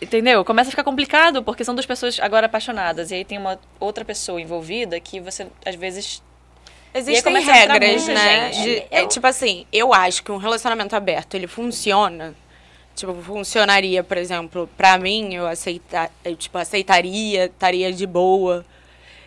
Entendeu? 0.00 0.44
Começa 0.44 0.68
a 0.68 0.72
ficar 0.72 0.84
complicado, 0.84 1.42
porque 1.42 1.64
são 1.64 1.74
duas 1.74 1.86
pessoas 1.86 2.20
agora 2.20 2.46
apaixonadas, 2.46 3.10
e 3.10 3.14
aí 3.14 3.24
tem 3.24 3.38
uma 3.38 3.58
outra 3.80 4.04
pessoa 4.04 4.40
envolvida 4.40 5.00
que 5.00 5.18
você, 5.18 5.46
às 5.64 5.74
vezes, 5.74 6.22
Existem 6.98 7.32
regras, 7.78 8.06
né? 8.14 8.50
de- 8.50 8.84
é, 8.90 9.06
tipo 9.06 9.26
assim, 9.26 9.66
eu 9.72 9.92
acho 9.92 10.22
que 10.22 10.32
um 10.32 10.36
relacionamento 10.36 10.94
aberto, 10.96 11.34
ele 11.34 11.46
funciona. 11.46 12.34
Tipo, 12.94 13.14
funcionaria, 13.22 14.02
por 14.02 14.16
exemplo, 14.16 14.68
pra 14.76 14.96
mim, 14.96 15.34
eu, 15.34 15.46
aceita, 15.46 16.10
eu 16.24 16.34
tipo, 16.34 16.56
aceitaria, 16.56 17.44
estaria 17.46 17.92
de 17.92 18.06
boa. 18.06 18.64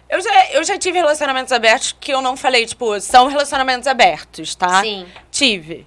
Eu 0.10 0.20
já, 0.22 0.52
eu 0.54 0.64
já 0.64 0.76
tive 0.80 0.98
relacionamentos 0.98 1.52
abertos 1.54 1.96
que 2.00 2.12
eu 2.12 2.20
não 2.20 2.36
falei, 2.36 2.66
tipo, 2.66 3.00
são 3.00 3.28
relacionamentos 3.28 3.86
abertos, 3.88 4.56
tá? 4.56 4.82
Sim. 4.82 5.06
Tive. 5.30 5.86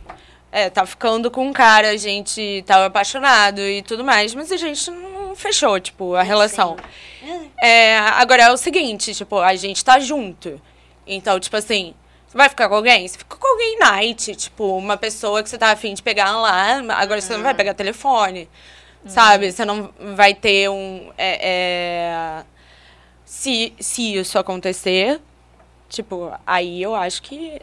É, 0.52 0.70
tava 0.70 0.86
ficando 0.86 1.28
com 1.28 1.44
um 1.48 1.52
cara, 1.52 1.88
a 1.90 1.96
gente 1.96 2.62
tava 2.66 2.86
apaixonado 2.86 3.60
e 3.60 3.82
tudo 3.82 4.04
mais, 4.04 4.32
mas 4.32 4.52
a 4.52 4.56
gente 4.56 4.88
não 4.90 5.34
fechou, 5.34 5.80
tipo, 5.80 6.14
a 6.14 6.22
relação. 6.22 6.76
É, 7.60 7.98
agora 7.98 8.44
é 8.44 8.52
o 8.52 8.56
seguinte, 8.56 9.12
tipo, 9.14 9.38
a 9.38 9.56
gente 9.56 9.84
tá 9.84 9.98
junto. 9.98 10.60
Então, 11.06 11.38
tipo 11.40 11.56
assim, 11.56 11.94
você 12.26 12.36
vai 12.38 12.48
ficar 12.48 12.68
com 12.68 12.74
alguém? 12.76 13.06
Você 13.06 13.18
fica 13.18 13.36
com 13.36 13.46
alguém 13.46 13.78
night, 13.78 14.34
tipo, 14.36 14.76
uma 14.76 14.96
pessoa 14.96 15.42
que 15.42 15.48
você 15.48 15.58
tá 15.58 15.70
afim 15.70 15.94
de 15.94 16.02
pegar 16.02 16.30
lá, 16.36 16.78
agora 16.96 17.20
você 17.20 17.34
não 17.36 17.42
vai 17.42 17.54
pegar 17.54 17.74
telefone, 17.74 18.48
sabe? 19.06 19.50
Você 19.52 19.64
não 19.64 19.90
vai 20.14 20.32
ter 20.34 20.68
um. 20.70 21.10
é, 21.18 21.38
é, 21.42 22.44
se, 23.24 23.72
se 23.80 24.14
isso 24.16 24.38
acontecer, 24.38 25.20
tipo, 25.88 26.32
aí 26.46 26.82
eu 26.82 26.94
acho 26.94 27.22
que 27.22 27.60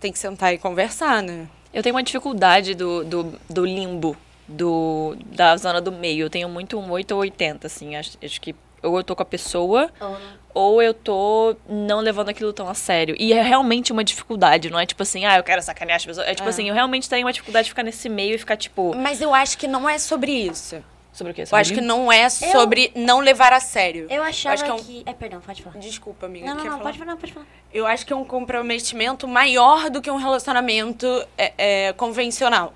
tem 0.00 0.12
que 0.12 0.18
sentar 0.18 0.52
e 0.52 0.58
conversar, 0.58 1.22
né? 1.22 1.46
Eu 1.72 1.82
tenho 1.82 1.94
uma 1.94 2.02
dificuldade 2.02 2.74
do, 2.74 3.04
do, 3.04 3.38
do 3.48 3.64
limbo, 3.64 4.16
do, 4.46 5.16
da 5.24 5.56
zona 5.56 5.80
do 5.80 5.90
meio. 5.92 6.26
Eu 6.26 6.30
tenho 6.30 6.48
muito 6.48 6.78
um 6.78 6.90
8 6.90 7.12
ou 7.12 7.20
80, 7.20 7.66
assim. 7.66 7.96
Acho, 7.96 8.18
acho 8.22 8.40
que 8.40 8.54
ou 8.82 8.96
eu 8.98 9.04
tô 9.04 9.14
com 9.14 9.22
a 9.22 9.26
pessoa, 9.26 9.90
Ou- 10.00 10.18
ou 10.54 10.82
eu 10.82 10.92
tô 10.94 11.56
não 11.68 12.00
levando 12.00 12.28
aquilo 12.28 12.52
tão 12.52 12.68
a 12.68 12.74
sério. 12.74 13.16
E 13.18 13.32
é 13.32 13.42
realmente 13.42 13.92
uma 13.92 14.04
dificuldade, 14.04 14.70
não 14.70 14.78
é 14.78 14.86
tipo 14.86 15.02
assim, 15.02 15.24
ah, 15.24 15.36
eu 15.38 15.42
quero 15.42 15.62
sacanear 15.62 15.96
as 15.96 16.04
pessoas. 16.06 16.26
É 16.26 16.34
tipo 16.34 16.48
assim, 16.48 16.68
eu 16.68 16.74
realmente 16.74 17.08
tenho 17.08 17.26
uma 17.26 17.32
dificuldade 17.32 17.64
de 17.64 17.70
ficar 17.70 17.82
nesse 17.82 18.08
meio 18.08 18.34
e 18.34 18.38
ficar 18.38 18.56
tipo. 18.56 18.94
Mas 18.96 19.20
eu 19.20 19.34
acho 19.34 19.56
que 19.58 19.66
não 19.66 19.88
é 19.88 19.98
sobre 19.98 20.32
isso. 20.32 20.82
Sobre 21.12 21.32
o 21.32 21.34
quê? 21.34 21.42
Eu 21.42 21.46
Sobre 21.46 21.60
acho 21.60 21.74
que 21.74 21.80
limbo? 21.80 21.92
não 21.94 22.10
é 22.10 22.28
sobre 22.30 22.90
não 22.94 23.20
levar 23.20 23.52
a 23.52 23.60
sério. 23.60 24.06
Eu 24.08 24.22
achava 24.22 24.54
acho 24.54 24.64
que 24.64 24.70
é 24.70 24.74
um- 24.74 24.78
que... 24.78 25.02
É, 25.04 25.12
perdão, 25.12 25.42
pode 25.42 25.62
falar. 25.62 25.76
Desculpa, 25.78 26.24
amiga. 26.24 26.46
Não, 26.46 26.54
não, 26.54 26.64
não, 26.64 26.70
falar? 26.70 26.82
pode 26.84 26.98
falar, 26.98 27.16
pode 27.16 27.32
falar. 27.34 27.46
Eu 27.72 27.86
acho 27.86 28.06
que 28.06 28.14
é 28.14 28.16
um 28.16 28.24
comprometimento 28.24 29.28
maior 29.28 29.90
do 29.90 30.00
que 30.00 30.10
um 30.10 30.16
relacionamento 30.16 31.06
é, 31.36 31.52
é, 31.58 31.92
convencional. 31.92 32.72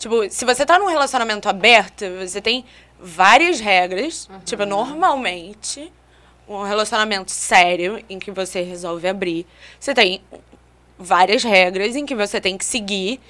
Tipo, 0.00 0.28
se 0.30 0.44
você 0.44 0.66
tá 0.66 0.80
num 0.80 0.86
relacionamento 0.88 1.48
aberto, 1.48 2.04
você 2.18 2.40
tem 2.40 2.64
várias 2.98 3.60
regras. 3.60 4.28
Tipo, 4.44 4.66
normalmente, 4.66 5.92
um 6.58 6.64
relacionamento 6.64 7.30
sério 7.30 8.04
em 8.08 8.18
que 8.18 8.30
você 8.30 8.62
resolve 8.62 9.06
abrir, 9.06 9.46
você 9.78 9.94
tem 9.94 10.20
várias 10.98 11.44
regras 11.44 11.94
em 11.94 12.04
que 12.04 12.14
você 12.14 12.40
tem 12.40 12.58
que 12.58 12.64
seguir 12.64 13.20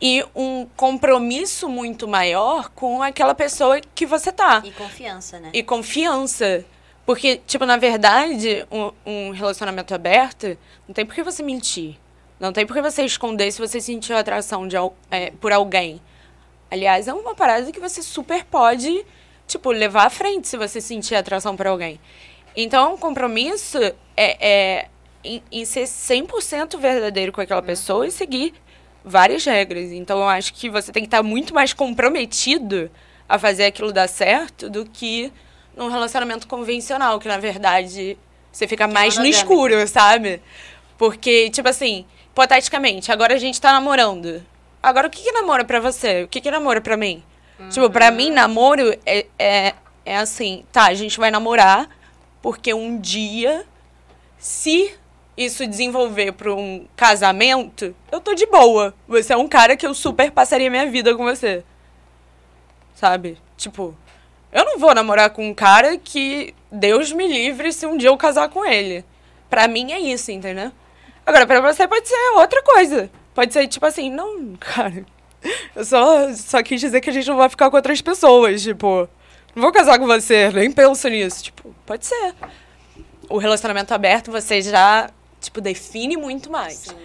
e 0.00 0.22
um 0.34 0.66
compromisso 0.76 1.68
muito 1.68 2.06
maior 2.06 2.68
com 2.70 3.02
aquela 3.02 3.34
pessoa 3.34 3.80
que 3.94 4.04
você 4.04 4.30
tá 4.30 4.62
E 4.64 4.70
confiança, 4.72 5.40
né? 5.40 5.50
e 5.52 5.62
confiança. 5.62 6.64
Porque, 7.06 7.40
tipo, 7.46 7.64
na 7.64 7.76
verdade, 7.76 8.66
um, 8.70 8.92
um 9.06 9.30
relacionamento 9.30 9.94
aberto 9.94 10.58
não 10.86 10.94
tem 10.94 11.06
por 11.06 11.14
que 11.14 11.22
você 11.22 11.42
mentir. 11.42 11.96
Não 12.38 12.52
tem 12.52 12.66
por 12.66 12.74
que 12.74 12.82
você 12.82 13.04
esconder 13.04 13.50
se 13.52 13.60
você 13.60 13.80
sentiu 13.80 14.16
atração 14.16 14.68
de, 14.68 14.76
é, 15.10 15.30
por 15.40 15.52
alguém. 15.52 16.02
Aliás, 16.70 17.08
é 17.08 17.14
uma 17.14 17.34
parada 17.34 17.70
que 17.72 17.80
você 17.80 18.02
super 18.02 18.44
pode, 18.44 19.06
tipo, 19.46 19.70
levar 19.70 20.06
à 20.06 20.10
frente 20.10 20.48
se 20.48 20.56
você 20.56 20.80
sentir 20.80 21.14
atração 21.14 21.56
por 21.56 21.66
alguém. 21.66 21.98
Então, 22.56 22.94
um 22.94 22.96
compromisso 22.96 23.78
é, 24.16 24.48
é 24.48 24.88
em, 25.22 25.42
em 25.52 25.64
ser 25.64 25.84
100% 25.84 26.78
verdadeiro 26.78 27.32
com 27.32 27.40
aquela 27.40 27.62
pessoa 27.62 28.06
e 28.06 28.10
seguir 28.10 28.54
várias 29.04 29.44
regras. 29.44 29.92
Então, 29.92 30.18
eu 30.18 30.28
acho 30.28 30.54
que 30.54 30.70
você 30.70 30.90
tem 30.90 31.02
que 31.02 31.08
estar 31.08 31.22
muito 31.22 31.54
mais 31.54 31.72
comprometido 31.72 32.90
a 33.28 33.38
fazer 33.38 33.66
aquilo 33.66 33.92
dar 33.92 34.08
certo 34.08 34.70
do 34.70 34.86
que 34.86 35.32
num 35.76 35.88
relacionamento 35.88 36.46
convencional, 36.46 37.18
que 37.18 37.28
na 37.28 37.38
verdade 37.38 38.16
você 38.50 38.66
fica 38.66 38.86
mais 38.88 39.18
no 39.18 39.26
escuro, 39.26 39.86
sabe? 39.86 40.40
Porque, 40.96 41.50
tipo 41.50 41.68
assim, 41.68 42.06
hipoteticamente, 42.30 43.12
agora 43.12 43.34
a 43.34 43.38
gente 43.38 43.60
tá 43.60 43.72
namorando. 43.72 44.42
Agora, 44.82 45.08
o 45.08 45.10
que 45.10 45.22
que 45.22 45.28
é 45.28 45.32
namoro 45.32 45.64
pra 45.66 45.80
você? 45.80 46.22
O 46.22 46.28
que 46.28 46.40
que 46.40 46.48
é 46.48 46.50
namoro 46.50 46.80
pra 46.80 46.96
mim? 46.96 47.22
Tipo, 47.70 47.90
pra 47.90 48.10
mim, 48.10 48.30
namoro 48.30 48.96
é, 49.04 49.26
é, 49.38 49.74
é 50.04 50.16
assim, 50.16 50.64
tá, 50.72 50.86
a 50.86 50.94
gente 50.94 51.18
vai 51.18 51.30
namorar 51.30 51.88
porque 52.46 52.72
um 52.72 53.00
dia, 53.00 53.66
se 54.38 54.94
isso 55.36 55.66
desenvolver 55.66 56.30
para 56.30 56.54
um 56.54 56.86
casamento, 56.94 57.92
eu 58.12 58.20
tô 58.20 58.34
de 58.34 58.46
boa. 58.46 58.94
Você 59.08 59.32
é 59.32 59.36
um 59.36 59.48
cara 59.48 59.76
que 59.76 59.84
eu 59.84 59.92
super 59.92 60.30
passaria 60.30 60.70
minha 60.70 60.88
vida 60.88 61.12
com 61.16 61.24
você. 61.24 61.64
Sabe? 62.94 63.36
Tipo, 63.56 63.96
eu 64.52 64.64
não 64.64 64.78
vou 64.78 64.94
namorar 64.94 65.30
com 65.30 65.48
um 65.48 65.52
cara 65.52 65.98
que 65.98 66.54
Deus 66.70 67.10
me 67.10 67.26
livre 67.26 67.72
se 67.72 67.84
um 67.84 67.96
dia 67.96 68.10
eu 68.10 68.16
casar 68.16 68.48
com 68.48 68.64
ele. 68.64 69.04
Pra 69.50 69.66
mim 69.66 69.90
é 69.90 69.98
isso, 69.98 70.30
entendeu? 70.30 70.70
Agora, 71.26 71.48
pra 71.48 71.60
você 71.60 71.88
pode 71.88 72.06
ser 72.06 72.30
outra 72.36 72.62
coisa. 72.62 73.10
Pode 73.34 73.52
ser 73.52 73.66
tipo 73.66 73.86
assim, 73.86 74.08
não, 74.08 74.54
cara. 74.60 75.04
Eu 75.74 75.84
só, 75.84 76.32
só 76.32 76.62
quis 76.62 76.80
dizer 76.80 77.00
que 77.00 77.10
a 77.10 77.12
gente 77.12 77.28
não 77.28 77.38
vai 77.38 77.48
ficar 77.48 77.68
com 77.70 77.76
outras 77.76 78.00
pessoas. 78.00 78.62
Tipo, 78.62 79.08
não 79.56 79.62
vou 79.62 79.72
casar 79.72 79.98
com 79.98 80.06
você, 80.06 80.50
nem 80.52 80.70
penso 80.70 81.08
nisso. 81.08 81.44
Tipo, 81.44 81.74
pode 81.86 82.04
ser. 82.04 82.34
O 83.28 83.38
relacionamento 83.38 83.92
aberto 83.94 84.30
você 84.30 84.60
já, 84.60 85.10
tipo, 85.40 85.62
define 85.62 86.14
muito 86.16 86.50
mais. 86.50 86.74
Sim. 86.74 86.96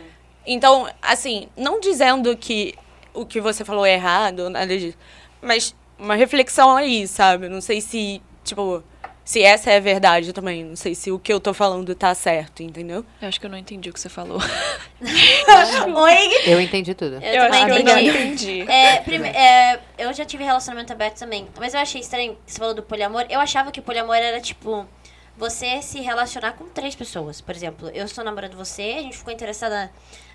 Então, 0.45 0.88
assim, 1.02 1.47
não 1.56 1.80
dizendo 1.80 2.36
que 2.36 2.76
o 3.14 3.26
que 3.26 3.39
você 3.39 3.64
falou 3.64 3.86
é 3.86 3.93
errado, 3.93 4.49
nada 4.49 4.78
disso, 4.78 4.97
mas 5.41 5.74
uma 5.97 6.16
reflexão 6.16 6.76
aí, 6.76 7.08
sabe? 7.08 7.47
Não 7.47 7.62
sei 7.62 7.80
se, 7.80 8.22
tipo, 8.43 8.84
se 9.24 9.41
essa 9.41 9.72
é 9.72 9.78
a 9.78 9.80
verdade 9.80 10.34
também. 10.34 10.63
Não 10.63 10.76
sei 10.76 10.93
se 10.95 11.11
o 11.11 11.19
que 11.19 11.32
eu 11.32 11.39
tô 11.39 11.53
falando 11.53 11.93
tá 11.95 12.13
certo, 12.15 12.61
entendeu? 12.63 13.05
Eu 13.22 13.28
acho 13.28 13.39
que 13.39 13.45
eu 13.45 13.49
não 13.49 13.57
entendi 13.57 13.89
o 13.89 13.93
que 13.93 13.99
você 13.99 14.09
falou. 14.09 14.39
Oi! 15.01 16.30
Eu 16.51 16.59
entendi 16.61 16.93
tudo. 16.93 17.15
Eu, 17.15 17.22
Eu 17.22 17.43
também 17.45 17.63
acho 17.63 17.65
que 17.65 17.72
eu 17.82 17.84
não 17.86 17.99
entendi. 18.01 18.59
entendi. 18.59 18.72
É, 18.72 18.97
prime- 19.01 19.28
é, 19.30 19.80
eu 19.97 20.13
já 20.13 20.26
tive 20.26 20.43
relacionamento 20.43 20.91
aberto 20.93 21.19
também. 21.19 21.47
Mas 21.59 21.74
eu 21.74 21.80
achei 21.80 22.01
estranho 22.01 22.38
que 22.45 22.51
você 22.51 22.59
falou 22.59 22.74
do 22.74 22.84
poliamor. 22.84 23.26
Eu 23.30 23.39
achava 23.39 23.72
que 23.72 23.80
o 23.80 23.84
poliamor 23.84 24.15
era 24.15 24.39
tipo. 24.39 24.86
Você 25.38 25.82
se 25.82 25.99
relacionar 26.01 26.51
com 26.53 26.65
três 26.67 26.93
pessoas. 26.93 27.39
Por 27.41 27.55
exemplo, 27.55 27.89
eu 27.93 28.05
estou 28.05 28.24
namorando 28.24 28.55
você, 28.55 28.82
a 28.99 29.01
gente 29.01 29.17
ficou 29.17 29.34
interessada 29.34 29.89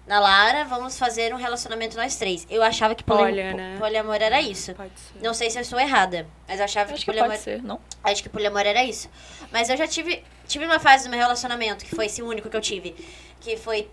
na 0.07 0.21
Lara, 0.21 0.65
vamos 0.65 0.97
fazer 0.99 1.35
um 1.35 1.37
relacionamento 1.37 1.97
nós 1.97 2.17
três. 2.17 2.47
Eu 2.49 2.63
achava 2.63 2.95
que 2.95 3.03
poli 3.03 3.23
Olha, 3.23 3.55
né? 3.55 3.77
poliamor 3.79 4.17
era 4.17 4.41
isso. 4.41 4.73
Pode 4.75 4.93
ser. 4.99 5.21
Não 5.21 5.35
sei 5.35 5.51
se 5.51 5.59
eu 5.59 5.63
estou 5.63 5.81
errada, 5.81 6.27
mas 6.47 6.59
eu 6.59 6.65
achava 6.65 6.93
Acho 6.93 6.95
que 6.95 7.01
que 7.01 7.07
poliamor. 7.07 7.31
pode 7.33 7.43
ser, 7.43 7.63
não? 7.63 7.81
Acho 8.05 8.23
que 8.23 8.29
poliamor 8.29 8.61
era 8.61 8.85
isso. 8.85 9.11
Mas 9.51 9.69
eu 9.69 9.77
já 9.77 9.87
tive, 9.87 10.23
tive 10.47 10.65
uma 10.65 10.79
fase 10.79 11.05
do 11.05 11.11
meu 11.11 11.19
relacionamento, 11.19 11.85
que 11.85 11.95
foi 11.95 12.07
esse 12.07 12.23
único 12.23 12.49
que 12.49 12.57
eu 12.57 12.61
tive, 12.61 12.95
que 13.41 13.57
foi 13.57 13.91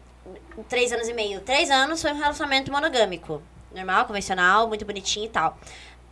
três 0.69 0.91
anos 0.91 1.07
e 1.07 1.13
meio. 1.13 1.39
Três 1.41 1.71
anos 1.71 2.01
foi 2.01 2.11
um 2.11 2.19
relacionamento 2.19 2.71
monogâmico. 2.71 3.41
Normal, 3.73 4.05
convencional, 4.05 4.67
muito 4.67 4.85
bonitinho 4.85 5.25
e 5.25 5.29
tal. 5.29 5.57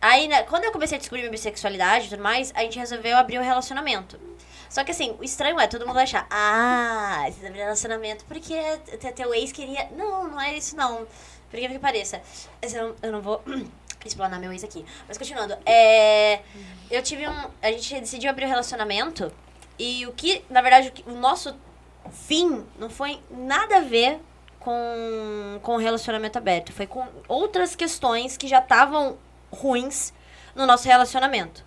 Aí, 0.00 0.26
né, 0.26 0.42
quando 0.42 0.64
eu 0.64 0.72
comecei 0.72 0.96
a 0.96 0.98
descobrir 0.98 1.20
minha 1.22 1.30
bissexualidade 1.30 2.06
e 2.06 2.08
tudo 2.08 2.22
mais, 2.22 2.52
a 2.56 2.62
gente 2.62 2.76
resolveu 2.76 3.16
abrir 3.16 3.38
o 3.38 3.42
relacionamento. 3.42 4.18
Só 4.72 4.82
que 4.84 4.90
assim, 4.90 5.14
o 5.20 5.22
estranho 5.22 5.60
é, 5.60 5.66
todo 5.66 5.82
mundo 5.84 5.96
vai 5.96 6.04
achar, 6.04 6.26
ah, 6.30 7.26
abriram 7.46 7.54
relacionamento 7.66 8.24
porque 8.24 8.54
te- 8.98 9.12
teu 9.12 9.34
ex 9.34 9.52
queria. 9.52 9.86
Não, 9.94 10.26
não 10.28 10.40
é 10.40 10.56
isso 10.56 10.74
não. 10.74 11.06
Por 11.50 11.60
que 11.60 11.78
pareça. 11.78 12.22
Eu, 12.62 12.70
não- 12.88 12.96
eu 13.02 13.12
não 13.12 13.20
vou 13.20 13.42
explanar 14.02 14.40
meu 14.40 14.50
ex 14.50 14.64
aqui. 14.64 14.82
Mas 15.06 15.18
continuando, 15.18 15.54
é. 15.66 16.40
Eu 16.90 17.02
tive 17.02 17.28
um. 17.28 17.50
A 17.60 17.70
gente 17.70 18.00
decidiu 18.00 18.30
abrir 18.30 18.46
o 18.46 18.48
relacionamento. 18.48 19.30
E 19.78 20.06
o 20.06 20.12
que, 20.12 20.42
na 20.48 20.62
verdade, 20.62 20.88
o, 20.88 20.92
que- 20.92 21.04
o 21.06 21.14
nosso 21.16 21.54
fim 22.10 22.64
não 22.78 22.88
foi 22.88 23.20
nada 23.30 23.76
a 23.76 23.80
ver 23.80 24.20
com, 24.58 25.60
com 25.62 25.74
o 25.74 25.78
relacionamento 25.78 26.38
aberto. 26.38 26.72
Foi 26.72 26.86
com 26.86 27.06
outras 27.28 27.76
questões 27.76 28.38
que 28.38 28.48
já 28.48 28.60
estavam 28.60 29.18
ruins 29.50 30.14
no 30.54 30.64
nosso 30.64 30.88
relacionamento. 30.88 31.62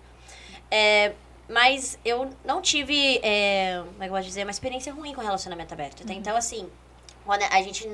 É, 0.68 1.12
mas 1.48 1.98
eu 2.04 2.30
não 2.44 2.60
tive, 2.60 3.18
é, 3.22 3.82
como 3.84 4.02
é 4.02 4.06
que 4.06 4.12
eu 4.12 4.16
posso 4.16 4.28
dizer, 4.28 4.42
uma 4.42 4.50
experiência 4.50 4.92
ruim 4.92 5.14
com 5.14 5.20
relacionamento 5.20 5.72
aberto. 5.72 6.02
Até 6.02 6.14
Então, 6.14 6.36
assim, 6.36 6.68
quando 7.24 7.42
a 7.42 7.62
gente. 7.62 7.88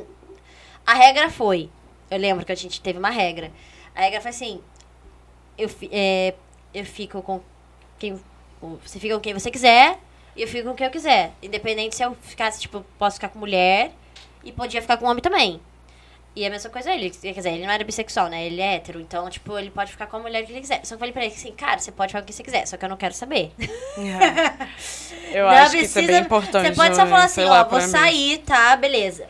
A 0.87 0.95
regra 0.95 1.31
foi. 1.31 1.71
Eu 2.11 2.19
lembro 2.19 2.45
que 2.45 2.53
a 2.53 2.57
gente 2.57 2.81
teve 2.81 2.99
uma 2.99 3.11
regra. 3.11 3.53
A 3.95 4.01
regra 4.01 4.21
foi 4.21 4.31
assim. 4.31 4.63
Eu, 5.57 5.71
é, 5.91 6.35
eu 6.73 6.85
fico 6.85 7.23
com 7.23 7.41
quem. 7.99 8.21
Você 8.85 8.99
fica 8.99 9.15
com 9.15 9.21
quem 9.21 9.35
você 9.35 9.51
quiser 9.51 9.99
e 10.37 10.43
eu 10.43 10.49
fico 10.49 10.69
com 10.69 10.75
quem 10.75 10.87
eu 10.87 10.91
quiser. 10.91 11.33
Independente 11.43 11.97
se 11.97 12.03
eu 12.03 12.15
ficasse, 12.15 12.61
tipo, 12.61 12.85
posso 12.99 13.17
ficar 13.17 13.29
com 13.29 13.39
mulher 13.39 13.93
e 14.45 14.53
podia 14.53 14.81
ficar 14.81 14.97
com 14.97 15.07
homem 15.07 15.23
também. 15.23 15.61
E 16.35 16.47
a 16.47 16.51
mesma 16.51 16.71
coisa 16.71 16.91
ele. 16.93 17.11
Quer 17.11 17.33
dizer, 17.33 17.51
ele 17.51 17.67
não 17.67 17.73
era 17.73 17.85
bissexual, 17.85 18.29
né? 18.29 18.47
Ele 18.47 18.61
é 18.61 18.77
hétero. 18.77 19.01
Então, 19.01 19.29
tipo, 19.29 19.59
ele 19.59 19.71
pode 19.71 19.91
ficar 19.91 20.07
com 20.07 20.17
a 20.17 20.21
mulher 20.21 20.45
que 20.45 20.53
ele 20.53 20.61
quiser. 20.61 20.81
Só 20.83 20.89
que 20.89 20.95
eu 20.95 20.99
falei 20.99 21.13
pra 21.13 21.25
ele 21.25 21.35
assim, 21.35 21.53
cara, 21.53 21.79
você 21.79 21.93
pode 21.93 22.11
ficar 22.11 22.21
com 22.21 22.27
quem 22.27 22.35
você 22.35 22.43
quiser, 22.43 22.67
só 22.67 22.77
que 22.77 22.85
eu 22.85 22.89
não 22.89 22.97
quero 22.97 23.15
saber. 23.15 23.53
Eu 25.31 25.47
Não 25.47 25.51
acho 25.53 25.73
que 25.73 25.85
isso 25.85 25.99
é 25.99 26.03
bem 26.03 26.21
importante. 26.21 26.69
Você 26.69 26.75
pode 26.75 26.95
só 26.95 27.07
falar 27.07 27.29
sei 27.29 27.45
assim, 27.45 27.51
lá, 27.51 27.61
ó, 27.61 27.65
vou 27.65 27.79
pra 27.79 27.87
mim. 27.87 27.89
sair, 27.89 28.39
tá, 28.39 28.77
beleza. 28.77 29.27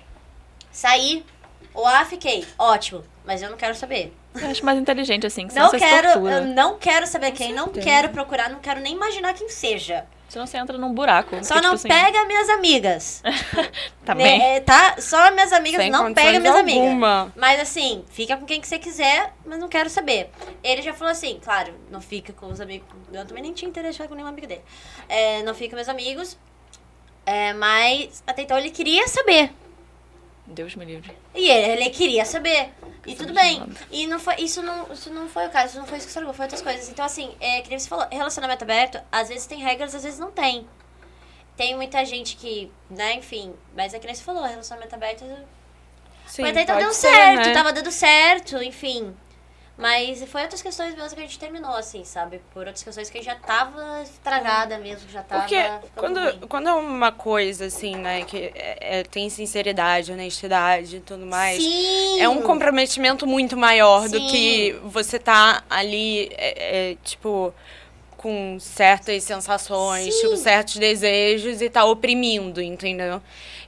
Saí, 0.72 1.24
ou 1.72 1.86
ah, 1.86 2.04
fiquei, 2.04 2.44
ótimo, 2.58 3.04
mas 3.24 3.40
eu 3.40 3.50
não 3.50 3.56
quero 3.56 3.74
saber. 3.74 4.12
Eu 4.34 4.50
acho 4.50 4.64
mais 4.64 4.78
inteligente 4.78 5.26
assim, 5.26 5.46
que 5.46 5.54
Não 5.54 5.70
quero, 5.70 6.20
não 6.46 6.78
quero 6.78 7.06
saber 7.06 7.32
quem, 7.32 7.52
não 7.52 7.68
quero 7.68 8.08
procurar, 8.08 8.50
não 8.50 8.58
quero 8.58 8.80
nem 8.80 8.94
imaginar 8.94 9.34
quem 9.34 9.48
seja. 9.48 10.06
Senão 10.32 10.46
você 10.46 10.56
entra 10.56 10.78
num 10.78 10.94
buraco. 10.94 11.44
Só 11.44 11.56
porque, 11.56 11.68
não 11.68 11.76
tipo 11.76 11.86
assim, 11.86 11.88
pega 11.88 12.24
minhas 12.24 12.48
amigas. 12.48 13.22
Também. 14.02 14.38
Né, 14.38 14.60
tá? 14.60 14.96
Só 14.98 15.30
minhas 15.30 15.52
amigas, 15.52 15.82
Sem 15.82 15.90
não 15.90 16.14
pega 16.14 16.40
minhas 16.40 16.56
amigas. 16.56 16.82
alguma. 16.82 17.30
Mas 17.36 17.60
assim, 17.60 18.02
fica 18.08 18.38
com 18.38 18.46
quem 18.46 18.58
que 18.58 18.66
você 18.66 18.78
quiser, 18.78 19.34
mas 19.44 19.58
não 19.58 19.68
quero 19.68 19.90
saber. 19.90 20.30
Ele 20.64 20.80
já 20.80 20.94
falou 20.94 21.12
assim, 21.12 21.38
claro, 21.44 21.74
não 21.90 22.00
fica 22.00 22.32
com 22.32 22.46
os 22.46 22.62
amigos. 22.62 22.88
Eu 23.12 23.26
também 23.26 23.42
nem 23.42 23.52
tinha 23.52 23.68
interesse 23.68 23.96
em 23.96 23.98
ficar 23.98 24.08
com 24.08 24.14
nenhum 24.14 24.28
amigo 24.28 24.46
dele. 24.46 24.62
É, 25.06 25.42
não 25.42 25.52
fica 25.54 25.68
com 25.68 25.76
meus 25.76 25.88
amigos. 25.90 26.38
é, 27.26 27.52
mas 27.52 28.22
até 28.26 28.40
então 28.40 28.56
ele 28.56 28.70
queria 28.70 29.06
saber. 29.08 29.52
Deus 30.46 30.74
me 30.74 30.84
livre. 30.84 31.16
E 31.34 31.48
ele, 31.48 31.82
ele 31.82 31.90
queria 31.90 32.24
saber. 32.24 32.70
E 33.06 33.14
tudo 33.14 33.32
bem. 33.32 33.62
E 33.90 34.06
não 34.06 34.18
foi, 34.18 34.36
isso, 34.36 34.62
não, 34.62 34.92
isso 34.92 35.12
não 35.12 35.28
foi 35.28 35.46
o 35.46 35.50
caso, 35.50 35.68
isso 35.68 35.78
não 35.78 35.86
foi 35.86 35.98
isso 35.98 36.06
que 36.06 36.10
estragou, 36.10 36.34
foi 36.34 36.44
outras 36.44 36.62
coisas. 36.62 36.88
Então, 36.88 37.04
assim, 37.04 37.34
é, 37.40 37.60
que 37.60 37.68
nem 37.68 37.78
você 37.78 37.88
falou, 37.88 38.06
relacionamento 38.10 38.64
aberto, 38.64 39.00
às 39.10 39.28
vezes 39.28 39.46
tem 39.46 39.58
regras, 39.58 39.94
às 39.94 40.02
vezes 40.02 40.18
não 40.18 40.30
tem. 40.30 40.66
Tem 41.56 41.76
muita 41.76 42.04
gente 42.04 42.36
que, 42.36 42.70
né, 42.90 43.14
enfim, 43.14 43.54
mas 43.76 43.92
é 43.92 43.98
que 43.98 44.06
nem 44.06 44.14
você 44.14 44.22
falou, 44.22 44.42
relacionamento 44.42 44.94
aberto. 44.94 45.24
Sim, 46.26 46.42
mas 46.42 46.52
até 46.52 46.62
então 46.62 46.78
deu 46.78 46.92
ser, 46.92 47.08
certo, 47.08 47.46
né? 47.48 47.52
tava 47.52 47.72
dando 47.72 47.90
certo, 47.90 48.62
enfim. 48.62 49.14
Mas 49.76 50.22
foi 50.24 50.42
outras 50.42 50.60
questões 50.60 50.94
mesmo 50.94 51.14
que 51.16 51.20
a 51.22 51.26
gente 51.26 51.38
terminou, 51.38 51.74
assim, 51.74 52.04
sabe? 52.04 52.40
Por 52.52 52.66
outras 52.66 52.82
questões 52.84 53.08
que 53.08 53.22
já 53.22 53.34
tava 53.34 54.02
estragada 54.02 54.76
mesmo, 54.78 55.08
já 55.10 55.22
tava. 55.22 55.42
Porque 55.42 55.56
quando, 55.96 56.20
ruim. 56.20 56.40
quando 56.48 56.68
é 56.68 56.72
uma 56.74 57.10
coisa, 57.10 57.64
assim, 57.66 57.96
né, 57.96 58.22
que 58.24 58.52
é- 58.54 59.00
é- 59.00 59.02
tem 59.02 59.30
sinceridade, 59.30 60.12
honestidade 60.12 60.96
e 60.96 61.00
tudo 61.00 61.24
mais. 61.24 61.62
Sim! 61.62 62.20
É 62.20 62.28
um 62.28 62.42
comprometimento 62.42 63.26
muito 63.26 63.56
maior 63.56 64.08
do 64.08 64.18
Sim. 64.20 64.26
que 64.28 64.72
você 64.84 65.18
tá 65.18 65.64
ali, 65.70 66.30
é, 66.36 66.90
é, 66.92 66.96
tipo, 67.02 67.52
com 68.16 68.58
certas 68.60 69.24
sensações, 69.24 70.14
Sim. 70.14 70.20
tipo, 70.20 70.36
certos 70.36 70.76
desejos 70.76 71.60
e 71.62 71.68
tá 71.70 71.84
oprimindo, 71.86 72.60
entendeu? 72.62 73.20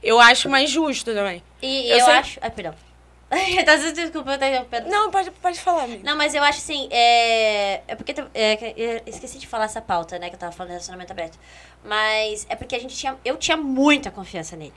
Eu 0.03 0.19
acho 0.19 0.47
mais 0.49 0.69
justo 0.69 1.13
também. 1.13 1.41
E 1.61 1.89
eu 1.89 1.97
eu, 1.97 2.05
sei- 2.05 2.13
acho. 2.13 2.39
Ai, 2.41 2.51
perdão. 2.51 2.75
Tá, 3.65 3.75
Desculpa, 3.75 4.31
eu 4.33 4.39
tô 4.39 4.45
interrompendo. 4.45 4.89
Não, 4.89 5.09
pode, 5.11 5.31
pode 5.31 5.59
falar, 5.59 5.83
amiga. 5.83 6.03
Não, 6.03 6.15
mas 6.15 6.33
eu 6.35 6.43
acho 6.43 6.59
assim, 6.59 6.87
é. 6.91 7.81
É 7.87 7.95
porque. 7.95 8.13
É, 8.33 8.55
que- 8.55 8.73
eu 8.77 9.01
esqueci 9.05 9.39
de 9.39 9.47
falar 9.47 9.65
essa 9.65 9.81
pauta, 9.81 10.19
né? 10.19 10.29
Que 10.29 10.35
eu 10.35 10.39
tava 10.39 10.51
falando 10.51 10.69
de 10.69 10.73
relacionamento 10.73 11.11
aberto. 11.11 11.37
Mas 11.83 12.45
é 12.49 12.55
porque 12.55 12.75
a 12.75 12.79
gente 12.79 12.95
tinha. 12.95 13.17
Eu 13.25 13.37
tinha 13.37 13.57
muita 13.57 14.11
confiança 14.11 14.55
nele. 14.55 14.73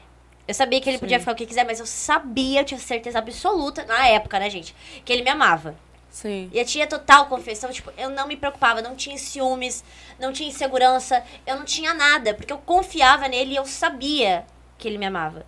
Eu 0.47 0.55
sabia 0.55 0.81
que 0.81 0.89
ele 0.89 0.99
podia 0.99 1.19
ficar 1.21 1.33
o 1.33 1.35
que 1.35 1.45
quiser, 1.45 1.65
mas 1.67 1.79
eu 1.79 1.85
sabia, 1.85 2.63
eu 2.63 2.65
tinha 2.65 2.81
certeza 2.81 3.19
absoluta, 3.19 3.85
na 3.85 4.07
época, 4.09 4.39
né, 4.39 4.49
gente? 4.49 4.75
Que 5.05 5.13
ele 5.13 5.23
me 5.23 5.29
amava. 5.29 5.77
Sim. 6.11 6.49
E 6.51 6.59
eu 6.59 6.65
tinha 6.65 6.87
total 6.87 7.27
confiança. 7.27 7.67
Então, 7.67 7.75
tipo, 7.75 7.93
eu 7.99 8.09
não 8.09 8.27
me 8.27 8.35
preocupava, 8.35 8.81
não 8.81 8.97
tinha 8.97 9.19
ciúmes, 9.19 9.85
não 10.19 10.33
tinha 10.33 10.49
insegurança, 10.49 11.23
eu 11.47 11.57
não 11.57 11.67
tinha 11.67 11.93
nada, 11.93 12.33
porque 12.33 12.51
eu 12.51 12.57
confiava 12.57 13.29
nele 13.29 13.53
e 13.53 13.57
eu 13.57 13.67
sabia 13.67 14.47
que 14.79 14.89
ele 14.89 14.97
me 14.97 15.05
amava. 15.05 15.45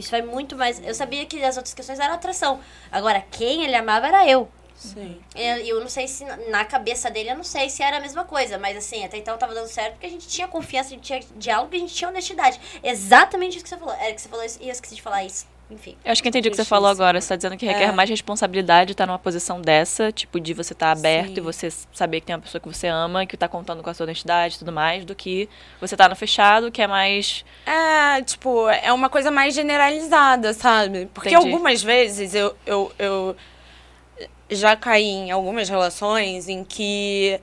Isso 0.00 0.10
foi 0.10 0.22
muito 0.22 0.56
mais. 0.56 0.80
Eu 0.84 0.94
sabia 0.94 1.24
que 1.26 1.42
as 1.44 1.56
outras 1.56 1.74
questões 1.74 2.00
eram 2.00 2.14
atração. 2.14 2.60
Agora, 2.90 3.20
quem 3.30 3.64
ele 3.64 3.74
amava 3.76 4.08
era 4.08 4.26
eu. 4.28 4.48
Sim. 4.74 5.20
Eu, 5.34 5.56
eu 5.58 5.80
não 5.80 5.88
sei 5.88 6.08
se 6.08 6.24
na- 6.24 6.64
cabeça 6.64 7.10
dele, 7.10 7.30
eu 7.30 7.36
não 7.36 7.44
sei 7.44 7.68
se 7.68 7.82
era 7.82 7.98
a 7.98 8.00
mesma 8.00 8.24
coisa, 8.24 8.56
mas 8.56 8.76
assim, 8.78 9.04
até 9.04 9.18
então 9.18 9.36
tava 9.36 9.52
dando 9.54 9.68
certo 9.68 9.92
porque 9.92 10.06
a 10.06 10.10
gente 10.10 10.26
tinha 10.26 10.48
confiança, 10.48 10.88
a 10.88 10.92
gente 10.92 11.02
tinha 11.02 11.20
diálogo 11.36 11.74
e 11.74 11.76
a 11.76 11.80
gente 11.80 11.94
tinha 11.94 12.08
honestidade. 12.08 12.58
Exatamente 12.82 13.56
isso 13.56 13.64
que 13.64 13.68
você 13.68 13.76
falou. 13.76 13.94
Era 13.94 14.14
que 14.14 14.20
você 14.22 14.28
falou 14.28 14.44
isso 14.44 14.58
e 14.60 14.66
eu 14.68 14.72
esqueci 14.72 14.94
de 14.94 15.02
falar 15.02 15.22
isso. 15.22 15.46
Enfim. 15.70 15.96
Eu 16.04 16.10
acho 16.10 16.20
que 16.22 16.28
entendi 16.28 16.48
o 16.48 16.50
que 16.50 16.56
você 16.56 16.64
falou 16.64 16.90
agora. 16.90 17.20
Você 17.20 17.28
tá 17.28 17.36
dizendo 17.36 17.56
que 17.56 17.64
requer 17.64 17.84
É. 17.84 17.92
mais 17.92 18.10
responsabilidade 18.10 18.90
estar 18.92 19.06
numa 19.06 19.18
posição 19.18 19.60
dessa, 19.60 20.10
tipo, 20.10 20.40
de 20.40 20.52
você 20.52 20.72
estar 20.72 20.90
aberto 20.90 21.28
Sim. 21.34 21.34
e 21.36 21.40
você 21.40 21.70
saber 21.92 22.20
que 22.20 22.26
tem 22.26 22.34
uma 22.34 22.42
pessoa 22.42 22.60
que 22.60 22.66
você 22.68 22.88
ama, 22.88 23.24
que 23.24 23.36
tá 23.36 23.46
contando 23.46 23.82
com 23.82 23.88
a 23.88 23.94
sua 23.94 24.04
honestidade 24.04 24.56
e 24.56 24.58
tudo 24.58 24.72
mais, 24.72 25.04
do 25.04 25.14
que 25.14 25.48
você 25.80 25.96
tá 25.96 26.08
no 26.08 26.16
fechado, 26.16 26.72
que 26.72 26.82
é 26.82 26.86
mais. 26.88 27.44
É, 27.64 28.20
tipo, 28.22 28.68
é 28.68 28.92
uma 28.92 29.08
coisa 29.08 29.30
mais 29.30 29.54
generalizada, 29.54 30.52
sabe? 30.52 31.08
Porque 31.14 31.28
Entendi. 31.28 31.46
algumas 31.46 31.82
vezes 31.82 32.34
eu, 32.34 32.56
eu, 32.66 32.92
eu 32.98 33.36
já 34.50 34.74
caí 34.74 35.04
em 35.04 35.30
algumas 35.30 35.68
relações 35.68 36.48
em 36.48 36.64
que, 36.64 37.40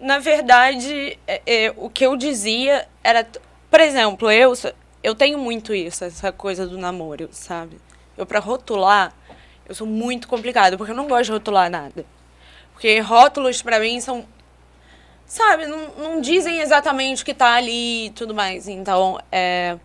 na 0.00 0.18
verdade, 0.18 1.16
é, 1.26 1.40
é, 1.46 1.74
o 1.76 1.88
que 1.88 2.04
eu 2.04 2.16
dizia 2.16 2.88
era. 3.02 3.24
Por 3.70 3.80
exemplo, 3.80 4.30
eu, 4.30 4.52
eu 5.04 5.14
tenho 5.14 5.38
muito 5.38 5.74
isso, 5.74 6.02
essa 6.02 6.32
coisa 6.32 6.66
do 6.66 6.78
namoro, 6.78 7.28
sabe? 7.30 7.78
Eu, 8.16 8.24
pra 8.24 8.40
rotular, 8.40 9.14
eu 9.68 9.74
sou 9.74 9.86
muito 9.86 10.26
complicada, 10.26 10.78
porque 10.78 10.92
eu 10.92 10.96
não 10.96 11.06
gosto 11.06 11.26
de 11.26 11.32
rotular 11.32 11.70
nada. 11.70 12.06
Porque 12.72 12.98
rótulos, 13.00 13.60
pra 13.60 13.78
mim, 13.78 14.00
são. 14.00 14.24
Sabe, 15.26 15.66
não, 15.66 15.88
não 15.98 16.20
dizem 16.22 16.60
exatamente 16.60 17.22
o 17.22 17.26
que 17.26 17.34
tá 17.34 17.54
ali 17.54 18.06
e 18.06 18.10
tudo 18.10 18.34
mais. 18.34 18.66
Então, 18.66 19.20
é 19.30 19.76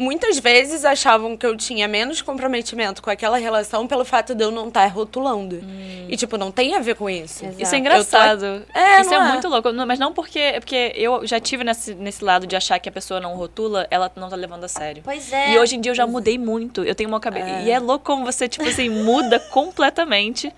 muitas 0.00 0.38
vezes 0.38 0.84
achavam 0.84 1.36
que 1.36 1.46
eu 1.46 1.56
tinha 1.56 1.86
menos 1.86 2.22
comprometimento 2.22 3.02
com 3.02 3.10
aquela 3.10 3.36
relação 3.36 3.86
pelo 3.86 4.04
fato 4.04 4.34
de 4.34 4.42
eu 4.42 4.50
não 4.50 4.68
estar 4.68 4.86
rotulando. 4.86 5.56
Hum. 5.56 6.06
E, 6.08 6.16
tipo, 6.16 6.36
não 6.38 6.50
tem 6.50 6.74
a 6.74 6.80
ver 6.80 6.96
com 6.96 7.08
isso. 7.08 7.44
Exato. 7.44 7.62
Isso 7.62 7.74
é 7.74 7.78
engraçado. 7.78 8.66
É, 8.74 9.00
Isso 9.02 9.12
é, 9.12 9.16
é? 9.16 9.20
muito 9.20 9.46
louco. 9.48 9.70
Não, 9.72 9.86
Mas 9.86 9.98
não 9.98 10.12
porque, 10.12 10.38
é 10.38 10.58
porque 10.58 10.92
eu 10.96 11.26
já 11.26 11.38
tive 11.38 11.62
nesse, 11.62 11.94
nesse 11.94 12.24
lado 12.24 12.46
de 12.46 12.56
achar 12.56 12.78
que 12.78 12.88
a 12.88 12.92
pessoa 12.92 13.20
não 13.20 13.34
rotula, 13.34 13.86
ela 13.90 14.10
não 14.16 14.28
tá 14.28 14.36
levando 14.36 14.64
a 14.64 14.68
sério. 14.68 15.02
Pois 15.04 15.32
é. 15.32 15.52
E 15.52 15.58
hoje 15.58 15.76
em 15.76 15.80
dia 15.80 15.92
eu 15.92 15.96
já 15.96 16.06
mudei 16.06 16.38
muito. 16.38 16.82
Eu 16.82 16.94
tenho 16.94 17.08
uma 17.08 17.20
cabeça. 17.20 17.60
E 17.60 17.70
é 17.70 17.78
louco 17.78 18.04
como 18.04 18.24
você, 18.24 18.48
tipo 18.48 18.66
assim, 18.66 18.88
muda 18.88 19.38
completamente. 19.52 20.52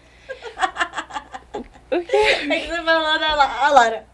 É 1.90 1.98
que 1.98 2.68
você 2.68 2.82
falou 2.82 3.18
da 3.18 3.66
a 3.66 3.68
Lara. 3.70 4.11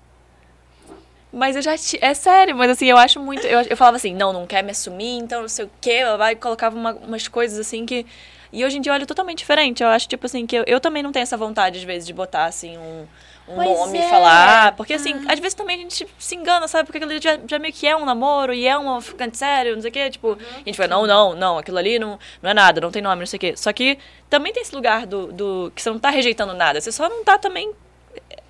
Mas 1.39 1.55
eu 1.57 1.62
já. 1.62 1.76
ti- 1.78 1.99
É 2.01 2.12
sério, 2.14 2.57
mas 2.57 2.70
assim, 2.70 2.86
eu 2.86 2.97
acho 2.97 3.20
muito. 3.20 3.47
Eu, 3.47 3.61
eu 3.62 3.76
falava 3.76 3.97
assim, 3.97 4.12
não, 4.14 4.32
não 4.32 4.47
quer 4.47 4.62
me 4.62 4.72
assumir, 4.72 5.18
então 5.18 5.43
não 5.43 5.49
sei 5.49 5.66
o 5.66 5.70
quê. 5.80 6.01
Vai 6.16 6.34
colocava 6.34 6.76
uma- 6.76 6.95
umas 6.95 7.28
coisas 7.28 7.59
assim 7.59 7.86
que. 7.86 8.05
E 8.53 8.64
hoje 8.64 8.78
em 8.78 8.80
dia 8.80 8.91
eu 8.91 8.95
olho 8.95 9.07
totalmente 9.07 9.39
diferente. 9.39 9.82
Eu 9.82 9.89
acho, 9.89 10.09
tipo 10.09 10.24
assim, 10.26 10.47
que 10.47 10.57
eu, 10.57 10.64
eu 10.66 10.80
também 10.80 11.03
não 11.03 11.12
tenho 11.12 11.22
essa 11.22 11.36
vontade, 11.36 11.78
às 11.78 11.84
vezes, 11.84 12.07
de 12.07 12.12
botar 12.12 12.47
assim 12.47 12.76
um. 12.76 13.07
Um 13.51 13.55
Pois 13.55 13.66
nome 13.78 13.97
é. 13.99 14.07
e 14.07 14.11
falar. 14.11 14.76
Porque 14.76 14.93
assim, 14.93 15.14
às 15.26 15.39
vezes 15.39 15.55
também 15.55 15.76
a 15.76 15.78
gente 15.80 16.07
se 16.18 16.34
engana, 16.34 16.68
sabe? 16.68 16.84
Porque 16.84 16.99
aquilo 16.99 17.12
ali 17.12 17.18
já, 17.20 17.39
já 17.47 17.59
meio 17.59 17.72
que 17.72 17.86
é 17.86 17.97
um 17.97 18.05
namoro 18.05 18.53
e 18.53 18.66
é 18.66 18.78
um 18.78 19.01
ficante 19.01 19.39
sério, 19.39 19.74
não 19.74 19.80
sei 19.80 19.89
o 19.91 19.93
quê. 19.93 20.11
Tipo, 20.11 20.32
a 20.55 20.59
gente 20.66 20.76
fala, 20.76 20.89
não, 20.91 21.07
não, 21.07 21.34
não, 21.34 21.57
aquilo 21.59 21.78
ali 21.78 21.99
não, 21.99 22.18
não 22.43 22.51
é 22.51 22.53
nada, 22.55 22.78
não 22.78 22.91
tem 22.91 23.01
nome, 23.01 23.20
não 23.20 23.26
sei 23.26 23.39
o 23.39 23.41
quê. 23.41 23.55
Só 23.57 23.72
que 23.72 23.97
também 24.28 24.53
tem 24.53 24.62
esse 24.62 24.74
lugar 24.74 25.07
do, 25.07 25.32
do. 25.32 25.72
que 25.74 25.80
você 25.80 25.89
não 25.89 25.99
tá 25.99 26.11
rejeitando 26.11 26.53
nada. 26.53 26.78
Você 26.78 26.93
só 26.93 27.09
não 27.09 27.24
tá 27.24 27.39
também 27.39 27.72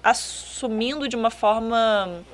assumindo 0.03 1.09
de 1.09 1.15
uma 1.17 1.31
forma 1.31 2.25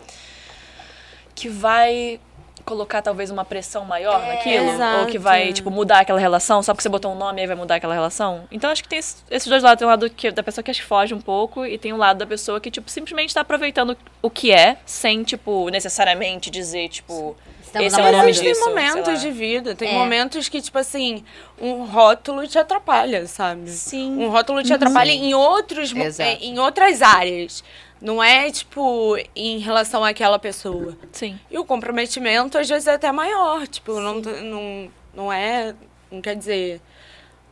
que 1.34 1.48
vai 1.48 2.20
colocar 2.64 3.02
talvez 3.02 3.30
uma 3.30 3.44
pressão 3.44 3.84
maior 3.84 4.18
naquilo, 4.26 4.70
Exato. 4.70 5.00
ou 5.00 5.06
que 5.06 5.18
vai 5.18 5.52
tipo 5.52 5.70
mudar 5.70 5.98
aquela 6.00 6.18
relação, 6.18 6.62
só 6.62 6.72
porque 6.72 6.82
você 6.82 6.88
botou 6.88 7.12
um 7.12 7.14
nome 7.14 7.42
aí 7.42 7.46
vai 7.46 7.56
mudar 7.56 7.74
aquela 7.74 7.92
relação. 7.92 8.44
Então 8.50 8.70
acho 8.70 8.82
que 8.82 8.88
tem 8.88 8.98
esse- 9.00 9.16
esses 9.30 9.46
dois 9.46 9.62
lados, 9.62 9.78
tem 9.78 9.86
um 9.86 9.90
lado 9.90 10.08
que, 10.08 10.30
da 10.30 10.42
pessoa 10.42 10.62
que 10.62 10.70
acho 10.70 10.80
que 10.80 10.86
foge 10.86 11.12
um 11.12 11.20
pouco 11.20 11.66
e 11.66 11.76
tem 11.76 11.92
um 11.92 11.98
lado 11.98 12.16
da 12.18 12.26
pessoa 12.26 12.58
que 12.60 12.70
tipo 12.70 12.90
simplesmente 12.90 13.34
tá 13.34 13.42
aproveitando 13.42 13.94
o 14.22 14.30
que 14.30 14.50
é, 14.50 14.78
sem 14.86 15.22
tipo 15.24 15.68
necessariamente 15.68 16.50
dizer 16.50 16.88
tipo 16.88 17.36
Estamos 17.62 17.92
esse 17.92 18.00
é 18.00 18.04
o 18.04 18.12
nome 18.12 18.24
Mas 18.28 18.38
tem 18.40 18.48
disso, 18.52 18.64
momentos 18.66 19.20
de 19.20 19.30
vida, 19.32 19.74
tem 19.74 19.88
É. 19.88 19.92
momentos 19.98 20.48
que, 20.48 20.62
tipo 20.62 20.78
assim, 20.78 21.24
um 21.60 21.84
rótulo 21.84 22.46
te 22.46 22.56
atrapalha, 22.56 23.26
sabe? 23.26 23.68
Sim. 23.68 24.16
Um 24.16 24.30
rótulo 24.30 24.62
te 24.62 24.72
atrapalha 24.72 25.10
em 25.10 25.34
outros 25.34 25.92
é, 26.20 26.34
em 26.34 26.56
outras 26.60 27.02
áreas. 27.02 27.64
Não 28.04 28.22
é, 28.22 28.50
tipo, 28.50 29.16
em 29.34 29.56
relação 29.60 30.04
àquela 30.04 30.38
pessoa. 30.38 30.94
Sim. 31.10 31.40
E 31.50 31.58
o 31.58 31.64
comprometimento, 31.64 32.58
às 32.58 32.68
vezes, 32.68 32.86
é 32.86 32.92
até 32.92 33.10
maior. 33.10 33.66
Tipo, 33.66 33.98
não, 33.98 34.16
não, 34.20 34.90
não 35.14 35.32
é. 35.32 35.74
Não 36.10 36.20
quer 36.20 36.36
dizer. 36.36 36.82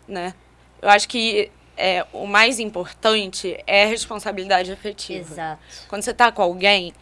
Né? 0.06 0.34
Eu 0.82 0.90
acho 0.90 1.08
que 1.08 1.50
é, 1.74 2.04
o 2.12 2.26
mais 2.26 2.58
importante 2.58 3.58
é 3.66 3.84
a 3.84 3.86
responsabilidade 3.86 4.70
afetiva. 4.70 5.32
Exato. 5.32 5.62
Quando 5.88 6.02
você 6.02 6.12
tá 6.12 6.30
com 6.30 6.42
alguém, 6.42 6.92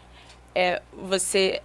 é, 0.54 0.80
você. 0.92 1.60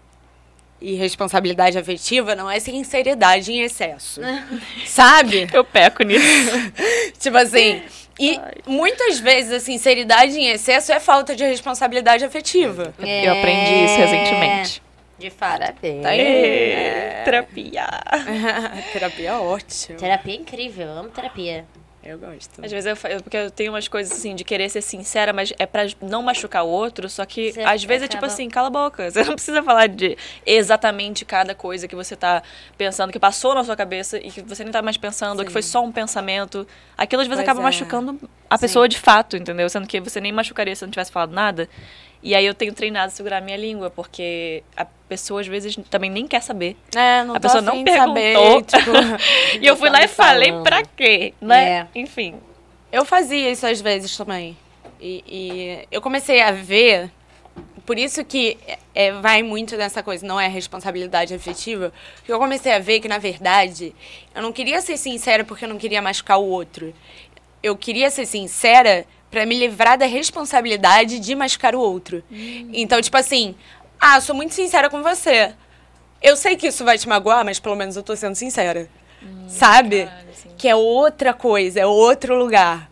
E 0.81 0.95
responsabilidade 0.95 1.77
afetiva 1.77 2.33
não 2.33 2.49
é 2.49 2.59
sinceridade 2.59 3.51
em 3.51 3.61
excesso. 3.61 4.21
sabe? 4.87 5.47
Eu 5.53 5.63
peco 5.63 6.01
nisso. 6.01 6.51
Tipo 7.19 7.37
assim. 7.37 7.83
E 8.19 8.39
muitas 8.65 9.19
vezes 9.19 9.51
a 9.51 9.59
sinceridade 9.59 10.37
em 10.39 10.47
excesso 10.49 10.91
é 10.91 10.99
falta 10.99 11.35
de 11.35 11.43
responsabilidade 11.43 12.23
afetiva. 12.23 12.93
Eu 12.99 13.33
aprendi 13.33 13.85
isso 13.85 13.97
recentemente. 13.97 14.81
De 15.17 15.29
fato. 15.29 15.59
Parabéns. 15.59 16.03
Tá 16.03 16.09
aí. 16.09 17.23
Terapia. 17.23 17.87
Terapia 18.91 19.29
é 19.29 19.33
ótima. 19.33 19.97
Terapia 19.97 20.33
é 20.33 20.37
incrível, 20.37 20.87
eu 20.87 20.97
amo 20.97 21.09
terapia. 21.09 21.65
Eu 22.05 22.19
gosto. 22.19 22.63
Às 22.63 22.71
vezes 22.71 22.85
eu, 22.85 23.09
eu- 23.09 23.21
porque 23.23 23.35
eu 23.35 23.49
tenho 23.49 23.71
umas 23.73 23.87
coisas 23.87 24.15
assim 24.15 24.35
de 24.35 24.43
querer 24.43 24.69
ser 24.69 24.81
sincera, 24.81 25.33
mas 25.33 25.51
é 25.57 25.65
pra 25.65 25.87
não 26.01 26.21
machucar 26.21 26.63
o 26.63 26.67
outro, 26.67 27.09
só 27.09 27.25
que 27.25 27.51
Você 27.51 27.61
às 27.61 27.83
vezes 27.83 28.05
é 28.05 28.07
tipo 28.07 28.23
assim, 28.25 28.47
cala 28.47 28.67
a 28.67 28.69
boca. 28.69 29.09
Você 29.09 29.23
não 29.23 29.33
precisa 29.33 29.63
falar 29.63 29.87
de 29.87 30.15
exatamente 30.45 31.25
cada 31.25 31.55
coisa 31.55 31.87
que 31.87 31.95
você 31.95 32.15
tá 32.15 32.43
pensando, 32.77 33.11
que 33.11 33.19
passou 33.19 33.55
na 33.55 33.63
sua 33.63 33.75
cabeça 33.75 34.17
e 34.17 34.29
que 34.29 34.41
você 34.41 34.63
nem 34.63 34.71
tá 34.71 34.81
mais 34.81 34.97
pensando, 34.97 35.39
ou 35.39 35.45
que 35.45 35.51
foi 35.51 35.63
só 35.63 35.83
um 35.83 35.91
pensamento. 35.91 36.67
Aquilo 36.97 37.21
às 37.23 37.27
vezes 37.27 37.39
Pois 37.43 37.49
acaba 37.49 37.59
é. 37.61 37.63
machucando 37.63 38.19
a 38.49 38.57
pessoa 38.57 38.87
de 38.87 38.99
fato, 38.99 39.35
entendeu? 39.35 39.67
Sendo 39.69 39.87
que 39.87 39.99
você 39.99 40.21
nem 40.21 40.31
machucaria 40.31 40.75
se 40.75 40.83
não 40.83 40.91
tivesse 40.91 41.11
falado 41.11 41.31
nada. 41.33 41.67
E 42.25 42.33
aí 42.33 42.43
eu 42.43 42.55
tenho 42.55 42.73
treinado 42.73 43.05
a 43.05 43.09
segurar 43.11 43.37
a 43.37 43.41
minha 43.41 43.55
língua, 43.55 43.91
porque 43.91 44.63
a 44.75 44.83
pessoa 45.07 45.41
às 45.41 45.47
vezes 45.47 45.77
também 45.91 46.09
nem 46.09 46.25
quer 46.27 46.41
saber. 46.41 46.75
É, 46.95 47.23
não 47.23 47.35
A 47.35 47.39
pessoa 47.39 47.61
não 47.61 47.83
de 47.83 47.91
saber, 47.93 48.33
perguntou. 48.33 48.61
tipo, 48.63 48.91
E 49.61 49.67
eu 49.67 49.77
fui 49.77 49.91
lá 49.91 50.03
e 50.03 50.07
falei 50.07 50.49
falando. 50.49 50.63
pra 50.63 50.81
quê, 50.83 51.35
né? 51.39 51.87
É. 51.93 51.99
Enfim. 51.99 52.33
Eu 52.91 53.05
fazia 53.05 53.51
isso 53.51 53.67
às 53.67 53.79
vezes 53.79 54.17
também. 54.17 54.57
E, 54.99 55.23
e 55.27 55.87
eu 55.91 56.01
comecei 56.01 56.41
a 56.41 56.51
ver. 56.51 57.11
Por 57.85 57.99
isso 57.99 58.25
que 58.25 58.57
é, 58.95 59.11
vai 59.11 59.43
muito 59.43 59.77
nessa 59.77 60.01
coisa, 60.01 60.25
não 60.25 60.39
é 60.41 60.47
responsabilidade 60.47 61.31
afetiva. 61.35 61.93
Porque 62.15 62.31
eu 62.33 62.39
comecei 62.39 62.73
a 62.73 62.79
ver 62.79 62.99
que, 63.01 63.07
na 63.07 63.19
verdade, 63.19 63.93
eu 64.33 64.41
não 64.41 64.51
queria 64.51 64.81
ser 64.81 64.97
sincera 64.97 65.43
porque 65.43 65.65
eu 65.65 65.69
não 65.69 65.77
queria 65.77 66.01
machucar 66.01 66.39
o 66.39 66.45
outro. 66.49 66.91
Eu 67.61 67.77
queria 67.77 68.09
ser 68.09 68.25
sincera 68.25 69.05
pra 69.29 69.45
me 69.45 69.57
livrar 69.57 69.97
da 69.97 70.05
responsabilidade 70.05 71.19
de 71.19 71.35
machucar 71.35 71.75
o 71.75 71.79
outro. 71.79 72.23
Então, 72.31 73.01
tipo 73.01 73.17
assim, 73.17 73.55
ah, 73.99 74.19
sou 74.21 74.35
muito 74.35 74.53
sincera 74.53 74.89
com 74.89 75.01
você. 75.01 75.53
Eu 76.21 76.35
sei 76.35 76.55
que 76.55 76.67
isso 76.67 76.83
vai 76.83 76.97
te 76.97 77.07
magoar, 77.07 77.43
mas 77.45 77.59
pelo 77.59 77.75
menos 77.75 77.95
eu 77.95 78.03
tô 78.03 78.15
sendo 78.15 78.35
sincera. 78.35 78.89
Sabe? 79.47 80.05
caralho, 80.05 80.29
assim. 80.29 80.49
Que 80.57 80.67
é 80.67 80.75
outra 80.75 81.33
coisa, 81.33 81.79
é 81.79 81.85
outro 81.85 82.35
lugar. 82.35 82.89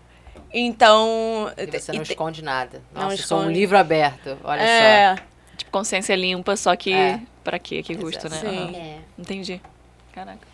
Então. 0.53 1.51
E 1.57 1.65
você 1.65 1.91
não 1.91 1.99
e 1.99 2.03
esconde 2.03 2.43
nada. 2.43 2.81
Não 2.93 3.03
Nossa, 3.03 3.15
eu 3.15 3.17
sou 3.19 3.37
um 3.37 3.41
esconde. 3.41 3.59
livro 3.59 3.77
aberto. 3.77 4.37
Olha 4.43 4.61
é, 4.61 5.15
Tipo, 5.57 5.71
consciência 5.71 6.15
limpa, 6.15 6.55
só 6.55 6.75
que. 6.75 6.93
É. 6.93 7.19
Pra 7.43 7.59
quê? 7.59 7.83
Que 7.83 7.95
custo, 7.95 8.29
né? 8.29 8.39
Aham. 8.43 8.75
É. 8.75 8.97
Entendi. 9.17 9.61
Caraca. 10.13 10.52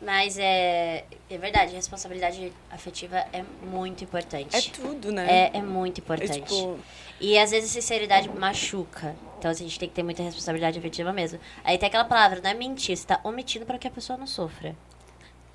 Mas 0.00 0.38
é, 0.38 1.04
é 1.30 1.38
verdade, 1.38 1.74
responsabilidade 1.74 2.52
afetiva 2.70 3.18
é 3.32 3.44
muito 3.62 4.02
importante. 4.02 4.56
é 4.56 4.60
tudo, 4.72 5.12
né? 5.12 5.26
É, 5.52 5.58
é 5.58 5.62
muito 5.62 6.00
É 6.00 6.02
importante. 6.02 6.40
tipo. 6.40 6.78
E 7.20 7.38
às 7.38 7.50
vezes 7.50 7.70
sinceridade 7.70 8.28
machuca. 8.28 9.14
Então 9.38 9.50
assim, 9.50 9.64
a 9.64 9.68
gente 9.68 9.78
tem 9.78 9.88
que 9.88 9.94
ter 9.94 10.02
muita 10.02 10.22
responsabilidade 10.22 10.78
afetiva 10.78 11.12
mesmo. 11.12 11.38
Aí 11.64 11.76
tem 11.78 11.86
aquela 11.88 12.04
palavra, 12.04 12.40
não 12.42 12.50
é 12.50 12.54
mentir, 12.54 12.96
você 12.96 13.06
tá 13.06 13.20
omitindo 13.24 13.66
para 13.66 13.78
que 13.78 13.86
a 13.86 13.90
pessoa 13.90 14.16
não 14.16 14.26
sofra. 14.26 14.74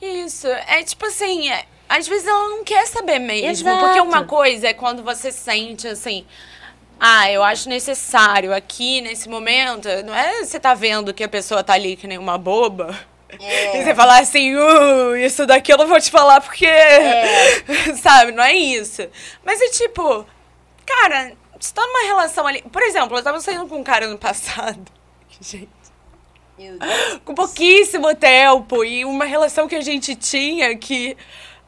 Isso. 0.02 0.48
É 0.48 0.84
tipo 0.84 1.06
assim, 1.06 1.50
é- 1.50 1.66
às 1.88 2.08
vezes 2.08 2.28
ela 2.28 2.50
não 2.50 2.64
quer 2.64 2.86
saber 2.88 3.20
mesmo. 3.20 3.50
Exato. 3.50 3.80
Porque 3.86 4.00
uma 4.02 4.26
coisa 4.26 4.68
é 4.68 4.74
quando 4.74 5.04
você 5.04 5.32
sente 5.32 5.88
assim. 5.88 6.26
Ah, 7.00 7.30
eu 7.32 7.44
acho 7.44 7.68
necessário 7.68 8.54
aqui, 8.54 9.02
nesse 9.02 9.28
momento. 9.28 9.88
Não 10.06 10.14
é 10.14 10.44
você 10.46 10.60
tá 10.60 10.74
vendo 10.74 11.14
que 11.14 11.24
a 11.24 11.28
pessoa 11.30 11.64
tá 11.64 11.74
ali 11.74 11.96
que 11.96 12.08
nem 12.08 12.18
uma 12.18 12.38
boba. 12.38 12.98
E 13.40 13.84
você 13.84 13.96
falar 13.96 14.22
assim, 14.22 14.56
uh, 14.56 15.16
isso 15.16 15.46
daqui 15.46 15.72
eu 15.74 15.78
não 15.78 15.88
vou 15.88 16.00
te 16.00 16.12
falar 16.12 16.42
porque. 16.42 16.68
Sabe, 18.02 18.32
não 18.32 18.44
é 18.44 18.54
isso. 18.54 19.08
Mas 19.44 19.62
é 19.62 19.70
tipo, 19.70 20.26
cara, 20.86 21.34
você 21.60 21.74
tá 21.74 21.86
numa 21.86 22.08
relação 22.08 22.46
ali. 22.46 22.62
Por 22.62 22.82
exemplo, 22.82 23.18
eu 23.18 23.24
tava 23.24 23.40
saindo 23.40 23.68
com 23.68 23.78
um 23.78 23.84
cara 23.84 24.08
no 24.08 24.18
passado. 24.18 24.84
Gente. 25.40 25.70
Com 27.26 27.34
pouquíssimo 27.34 28.14
tempo. 28.16 28.84
E 28.84 29.06
uma 29.06 29.26
relação 29.26 29.68
que 29.68 29.76
a 29.76 29.82
gente 29.82 30.16
tinha 30.16 30.78
que. 30.78 31.18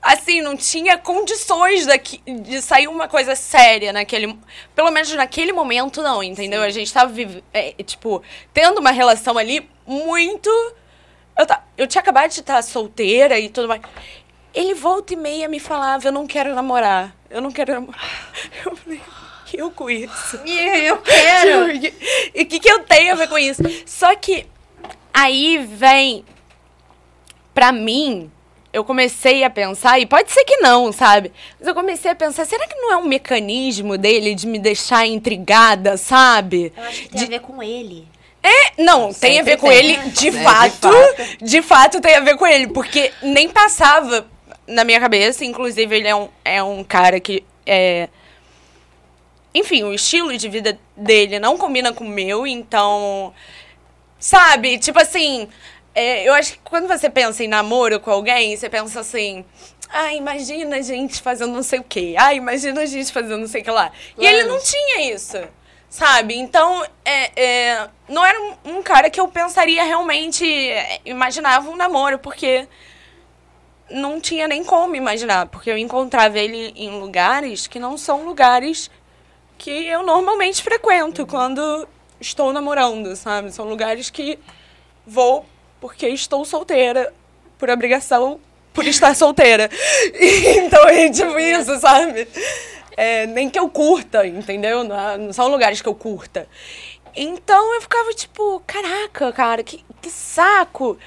Assim, 0.01 0.39
não 0.39 0.55
tinha 0.55 0.99
condições 0.99 1.87
daqui, 1.87 2.21
de 2.27 2.61
sair 2.61 2.87
uma 2.87 3.07
coisa 3.07 3.35
séria 3.35 3.91
naquele. 3.91 4.37
Pelo 4.75 4.91
menos 4.91 5.11
naquele 5.13 5.51
momento, 5.51 6.01
não, 6.01 6.21
entendeu? 6.21 6.61
A 6.61 6.69
gente 6.69 6.93
tava, 6.93 7.11
é, 7.51 7.71
tipo, 7.83 8.21
tendo 8.53 8.79
uma 8.79 8.91
relação 8.91 9.37
ali 9.37 9.67
muito. 9.87 10.49
Eu, 11.37 11.45
ta- 11.45 11.63
eu 11.77 11.87
tinha 11.87 12.01
acabado 12.01 12.31
de 12.31 12.39
estar 12.39 12.61
solteira 12.61 13.37
e 13.39 13.49
tudo 13.49 13.67
mais. 13.67 13.81
Ele 14.53 14.73
volta 14.73 15.13
e 15.13 15.17
meia 15.17 15.47
me 15.49 15.59
falava: 15.59 16.07
Eu 16.07 16.11
não 16.11 16.25
quero 16.25 16.55
namorar. 16.55 17.13
Eu 17.29 17.41
não 17.41 17.51
quero 17.51 17.73
namorar. 17.73 17.99
Eu 18.65 18.75
falei: 18.75 19.01
Eu 19.53 19.71
com 19.71 19.89
isso. 19.89 20.37
Eu 20.45 20.97
quero! 20.97 21.67
E 22.33 22.41
o 22.43 22.45
que, 22.45 22.59
que 22.59 22.69
eu 22.69 22.79
tenho 22.83 23.13
a 23.13 23.15
ver 23.15 23.27
com 23.29 23.37
isso? 23.37 23.61
Só 23.85 24.15
que 24.15 24.45
aí 25.13 25.57
vem. 25.57 26.25
Pra 27.53 27.71
mim, 27.71 28.29
eu 28.73 28.83
comecei 28.83 29.43
a 29.45 29.49
pensar, 29.49 29.97
e 29.99 30.05
pode 30.05 30.29
ser 30.31 30.43
que 30.43 30.57
não, 30.57 30.91
sabe? 30.91 31.31
Mas 31.57 31.67
eu 31.69 31.73
comecei 31.73 32.11
a 32.11 32.15
pensar, 32.15 32.43
será 32.45 32.67
que 32.67 32.75
não 32.75 32.91
é 32.91 32.97
um 32.97 33.05
mecanismo 33.05 33.97
dele 33.97 34.35
de 34.35 34.45
me 34.45 34.59
deixar 34.59 35.05
intrigada, 35.07 35.95
sabe? 35.95 36.73
Eu 36.75 36.83
acho 36.83 37.01
que 37.03 37.09
tem 37.09 37.19
De- 37.19 37.25
a 37.25 37.29
ver 37.29 37.39
com 37.39 37.63
ele. 37.63 38.05
É, 38.47 38.83
não, 38.83 39.11
tem 39.11 39.39
a 39.39 39.43
ver 39.43 39.57
com 39.57 39.67
tem. 39.67 39.77
ele, 39.77 39.97
de 40.09 40.27
É, 40.27 40.31
de 40.31 40.43
fato. 40.43 40.91
fato. 40.91 41.37
De 41.41 41.61
fato 41.63 42.01
tem 42.01 42.15
a 42.15 42.19
ver 42.19 42.37
com 42.37 42.45
ele, 42.45 42.67
porque 42.67 43.11
nem 43.23 43.49
passava 43.49 44.27
na 44.67 44.83
minha 44.83 44.99
cabeça. 44.99 45.43
Inclusive, 45.43 45.95
ele 45.95 46.07
é 46.07 46.15
um, 46.15 46.29
é 46.43 46.61
um 46.61 46.83
cara 46.83 47.19
que 47.19 47.43
é. 47.65 48.07
Enfim, 49.53 49.83
o 49.83 49.93
estilo 49.93 50.37
de 50.37 50.47
vida 50.49 50.77
dele 50.95 51.39
não 51.39 51.57
combina 51.57 51.91
com 51.91 52.03
o 52.03 52.09
meu, 52.09 52.45
então. 52.45 53.33
Sabe? 54.19 54.77
Tipo 54.77 54.99
assim. 54.99 55.47
é, 55.95 56.27
eu 56.27 56.33
acho 56.33 56.53
que 56.53 56.59
quando 56.63 56.87
você 56.87 57.09
pensa 57.09 57.43
em 57.43 57.47
namoro 57.47 57.99
com 57.99 58.11
alguém, 58.11 58.55
você 58.55 58.69
pensa 58.69 58.99
assim. 58.99 59.43
Ah, 59.89 60.13
imagina 60.13 60.77
a 60.77 60.81
gente 60.81 61.21
fazendo 61.21 61.53
não 61.53 61.63
sei 61.63 61.79
o 61.79 61.83
quê. 61.83 62.15
Ah, 62.17 62.33
imagina 62.33 62.81
a 62.81 62.85
gente 62.85 63.11
fazendo 63.13 63.37
não 63.37 63.47
sei 63.47 63.61
o 63.61 63.63
que 63.63 63.71
lá. 63.71 63.91
E 64.17 64.25
ele 64.25 64.43
não 64.43 64.59
tinha 64.59 65.13
isso. 65.13 65.37
Sabe? 65.95 66.35
Então, 66.35 66.85
é, 67.05 67.41
é, 67.41 67.89
não 68.09 68.25
era 68.25 68.37
um, 68.65 68.83
cara 68.83 69.09
que 69.09 69.17
eu 69.17 69.29
pensaria 69.29 69.81
realmente. 69.81 70.45
é, 70.45 70.99
imaginava 71.05 71.69
um 71.69 71.75
namoro, 71.77 72.19
porque 72.19 72.67
não 73.89 74.19
tinha 74.19 74.45
nem 74.45 74.61
como 74.61 74.93
imaginar. 74.93 75.45
Porque 75.45 75.71
eu 75.71 75.77
encontrava 75.77 76.37
ele 76.37 76.73
em 76.75 76.99
lugares 76.99 77.65
que 77.65 77.79
não 77.79 77.97
são 77.97 78.25
lugares 78.25 78.91
que 79.57 79.71
eu 79.71 80.03
normalmente 80.03 80.61
frequento 80.61 81.25
quando 81.25 81.87
estou 82.19 82.51
namorando, 82.51 83.15
sabe? 83.15 83.53
São 83.53 83.63
lugares 83.63 84.09
que 84.09 84.37
vou 85.07 85.45
porque 85.79 86.09
estou 86.09 86.43
solteira, 86.43 87.13
por 87.57 87.69
obrigação, 87.69 88.41
por 88.73 88.85
estar 88.85 89.15
solteira. 89.15 89.69
então 90.57 90.89
é 90.89 91.09
tipo 91.09 91.39
isso, 91.39 91.79
sabe? 91.79 92.27
É, 92.97 93.25
nem 93.27 93.49
que 93.49 93.59
eu 93.59 93.69
curta, 93.69 94.25
entendeu? 94.25 94.83
Não, 94.83 94.97
é- 94.97 95.17
não 95.17 95.33
são 95.33 95.47
lugares 95.47 95.81
que 95.81 95.89
eu 95.89 95.95
curta. 95.95 96.47
Então 97.15 97.73
eu 97.75 97.81
ficava 97.81 98.13
tipo, 98.13 98.61
caraca, 98.65 99.31
cara, 99.31 99.63
que, 99.63 99.83
que 100.01 100.09
saco. 100.09 100.97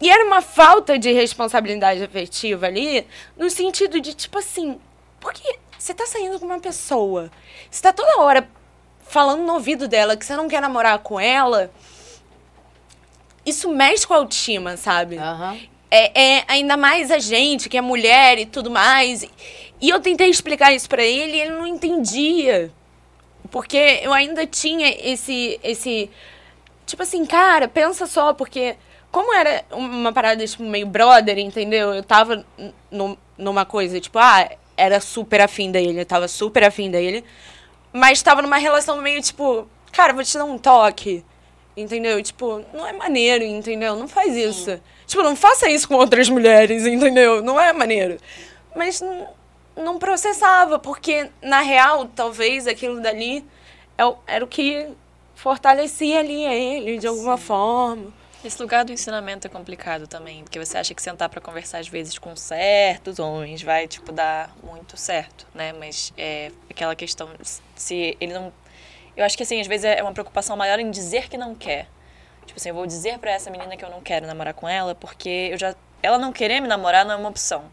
E 0.00 0.10
era 0.10 0.24
uma 0.24 0.42
falta 0.42 0.98
de 0.98 1.12
responsabilidade 1.12 2.02
afetiva 2.02 2.66
ali, 2.66 3.06
no 3.36 3.48
sentido 3.48 4.00
de, 4.00 4.14
tipo 4.14 4.38
assim, 4.38 4.78
porque 5.20 5.58
você 5.78 5.94
tá 5.94 6.06
saindo 6.06 6.40
com 6.40 6.46
uma 6.46 6.58
pessoa, 6.58 7.30
você 7.70 7.82
tá 7.82 7.92
toda 7.92 8.20
hora 8.20 8.48
falando 9.06 9.42
no 9.42 9.54
ouvido 9.54 9.86
dela 9.86 10.16
que 10.16 10.24
você 10.24 10.34
não 10.34 10.48
quer 10.48 10.60
namorar 10.60 10.98
com 11.00 11.20
ela, 11.20 11.70
isso 13.44 13.68
mexe 13.70 14.06
com 14.06 14.14
a 14.14 14.18
autoestima, 14.18 14.76
sabe? 14.76 15.18
Aham. 15.18 15.58
É, 15.90 16.38
é 16.38 16.44
ainda 16.48 16.76
mais 16.76 17.10
a 17.10 17.18
gente, 17.18 17.68
que 17.68 17.76
é 17.76 17.80
mulher 17.80 18.38
e 18.38 18.46
tudo 18.46 18.70
mais. 18.70 19.24
E 19.82 19.90
eu 19.90 20.00
tentei 20.00 20.30
explicar 20.30 20.72
isso 20.72 20.88
pra 20.88 21.02
ele 21.02 21.36
e 21.36 21.40
ele 21.40 21.50
não 21.50 21.66
entendia. 21.66 22.70
Porque 23.50 24.00
eu 24.02 24.12
ainda 24.12 24.46
tinha 24.46 24.88
esse 24.88 25.58
esse 25.62 26.08
tipo 26.86 27.02
assim, 27.02 27.26
cara, 27.26 27.66
pensa 27.68 28.06
só, 28.06 28.32
porque 28.32 28.76
como 29.10 29.34
era 29.34 29.64
uma 29.72 30.12
parada 30.12 30.46
tipo 30.46 30.62
meio 30.62 30.86
brother, 30.86 31.38
entendeu? 31.38 31.92
Eu 31.92 32.02
tava 32.02 32.46
n- 32.56 32.72
num- 32.90 33.16
numa 33.36 33.64
coisa, 33.66 34.00
tipo, 34.00 34.18
ah, 34.18 34.48
era 34.76 35.00
super 35.00 35.40
afim 35.40 35.70
dele, 35.70 36.00
eu 36.00 36.06
tava 36.06 36.28
super 36.28 36.64
afim 36.64 36.90
dele, 36.90 37.24
mas 37.92 38.22
tava 38.22 38.40
numa 38.40 38.56
relação 38.58 38.96
meio 39.02 39.20
tipo, 39.20 39.68
cara, 39.92 40.12
vou 40.12 40.22
te 40.24 40.38
dar 40.38 40.44
um 40.44 40.56
toque. 40.56 41.24
Entendeu? 41.76 42.22
Tipo, 42.22 42.62
não 42.74 42.86
é 42.86 42.92
maneiro, 42.92 43.42
entendeu? 43.44 43.96
Não 43.96 44.06
faz 44.06 44.36
isso. 44.36 44.78
Tipo, 45.06 45.22
não 45.22 45.34
faça 45.34 45.70
isso 45.70 45.88
com 45.88 45.94
outras 45.94 46.28
mulheres, 46.28 46.86
entendeu? 46.86 47.42
Não 47.42 47.58
é 47.58 47.72
maneiro. 47.72 48.18
Mas 48.76 49.02
não 49.76 49.98
processava, 49.98 50.78
porque, 50.78 51.30
na 51.40 51.60
real, 51.60 52.06
talvez 52.06 52.66
aquilo 52.66 53.00
dali 53.00 53.44
é 53.98 54.02
era 54.26 54.44
o 54.44 54.48
que 54.48 54.88
fortalecia 55.34 56.20
ali 56.20 56.44
ele, 56.44 56.98
de 56.98 57.06
alguma 57.06 57.36
forma. 57.36 58.12
Esse 58.44 58.60
lugar 58.60 58.84
do 58.84 58.92
ensinamento 58.92 59.46
é 59.46 59.50
complicado 59.50 60.08
também, 60.08 60.42
porque 60.42 60.58
você 60.58 60.76
acha 60.76 60.92
que 60.92 61.00
sentar 61.00 61.28
pra 61.28 61.40
conversar 61.40 61.78
às 61.78 61.86
vezes 61.86 62.18
com 62.18 62.34
certos 62.34 63.20
homens 63.20 63.62
vai, 63.62 63.86
tipo, 63.86 64.10
dar 64.10 64.52
muito 64.64 64.96
certo, 64.96 65.46
né? 65.54 65.72
Mas 65.72 66.12
é 66.18 66.50
aquela 66.68 66.96
questão, 66.96 67.28
se 67.76 68.16
ele 68.20 68.32
não... 68.32 68.52
Eu 69.16 69.24
acho 69.24 69.36
que, 69.36 69.44
assim, 69.44 69.60
às 69.60 69.66
vezes 69.66 69.84
é 69.84 70.02
uma 70.02 70.12
preocupação 70.12 70.56
maior 70.56 70.80
em 70.80 70.90
dizer 70.90 71.28
que 71.28 71.36
não 71.36 71.54
quer. 71.54 71.86
Tipo 72.44 72.58
assim, 72.58 72.70
eu 72.70 72.74
vou 72.74 72.86
dizer 72.86 73.18
pra 73.18 73.30
essa 73.30 73.50
menina 73.50 73.76
que 73.76 73.84
eu 73.84 73.90
não 73.90 74.00
quero 74.00 74.26
namorar 74.26 74.54
com 74.54 74.68
ela, 74.68 74.94
porque 74.94 75.50
eu 75.52 75.58
já... 75.58 75.74
Ela 76.02 76.18
não 76.18 76.32
querer 76.32 76.60
me 76.60 76.66
namorar 76.66 77.04
não 77.04 77.12
é 77.12 77.16
uma 77.16 77.28
opção. 77.28 77.64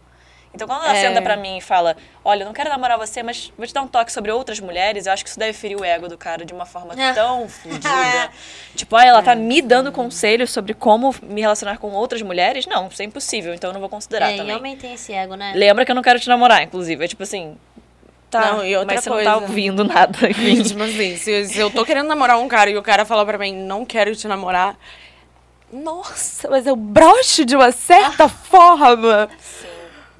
Então, 0.53 0.67
quando 0.67 0.83
ela 0.83 0.97
É. 0.97 1.01
senta 1.01 1.21
pra 1.21 1.37
mim 1.37 1.57
e 1.57 1.61
fala, 1.61 1.95
olha, 2.25 2.41
eu 2.41 2.45
não 2.47 2.53
quero 2.53 2.69
namorar 2.69 2.97
você, 2.97 3.21
mas 3.21 3.53
vou 3.55 3.67
te 3.67 3.73
dar 3.73 3.81
um 3.83 3.87
toque 3.87 4.11
sobre 4.11 4.31
outras 4.31 4.59
mulheres, 4.59 5.05
eu 5.05 5.13
acho 5.13 5.23
que 5.23 5.29
isso 5.29 5.37
deve 5.37 5.53
ferir 5.53 5.79
o 5.79 5.83
ego 5.83 6.07
do 6.09 6.17
cara 6.17 6.43
de 6.43 6.51
uma 6.53 6.65
forma 6.65 6.95
tão 7.13 7.47
fodida. 7.47 8.29
tipo, 8.75 8.95
ah, 8.95 9.05
ela 9.05 9.21
tá 9.21 9.35
me 9.35 9.61
dando 9.61 9.91
conselhos 9.91 10.49
sobre 10.49 10.73
como 10.73 11.13
me 11.21 11.41
relacionar 11.41 11.77
com 11.77 11.91
outras 11.91 12.21
mulheres? 12.23 12.65
Não, 12.65 12.87
isso 12.87 13.01
é 13.01 13.05
impossível, 13.05 13.53
então 13.53 13.69
eu 13.69 13.73
não 13.73 13.79
vou 13.79 13.89
considerar 13.89 14.31
É, 14.31 14.35
e 14.35 14.37
também. 14.37 14.55
homem 14.55 14.75
tem 14.75 14.93
esse 14.95 15.13
ego, 15.13 15.35
né? 15.35 15.53
Lembra 15.55 15.85
que 15.85 15.91
eu 15.91 15.95
não 15.95 16.01
quero 16.01 16.19
te 16.19 16.27
namorar, 16.27 16.63
inclusive. 16.63 17.05
É 17.05 17.07
tipo 17.07 17.21
assim, 17.21 17.55
tá, 18.31 18.53
Não, 18.53 18.65
e 18.65 18.75
outra 18.75 18.95
mas 18.95 19.03
você 19.03 19.09
não 19.11 19.17
coisa. 19.17 19.29
tá 19.31 19.37
ouvindo 19.37 19.83
nada. 19.85 20.29
enfim. 20.31 20.63
tipo 20.63 20.81
assim, 20.81 21.15
se, 21.15 21.45
se 21.47 21.59
eu 21.59 21.69
tô 21.69 21.85
querendo 21.85 22.07
namorar 22.07 22.39
um 22.39 22.47
cara 22.47 22.71
e 22.71 22.75
o 22.77 22.81
cara 22.81 23.05
fala 23.05 23.23
pra 23.23 23.37
mim, 23.37 23.53
não 23.55 23.85
quero 23.85 24.15
te 24.15 24.27
namorar. 24.27 24.75
Nossa, 25.71 26.49
mas 26.49 26.65
eu 26.65 26.75
broxo 26.75 27.45
de 27.45 27.55
uma 27.55 27.71
certa 27.71 28.27
forma. 28.27 29.29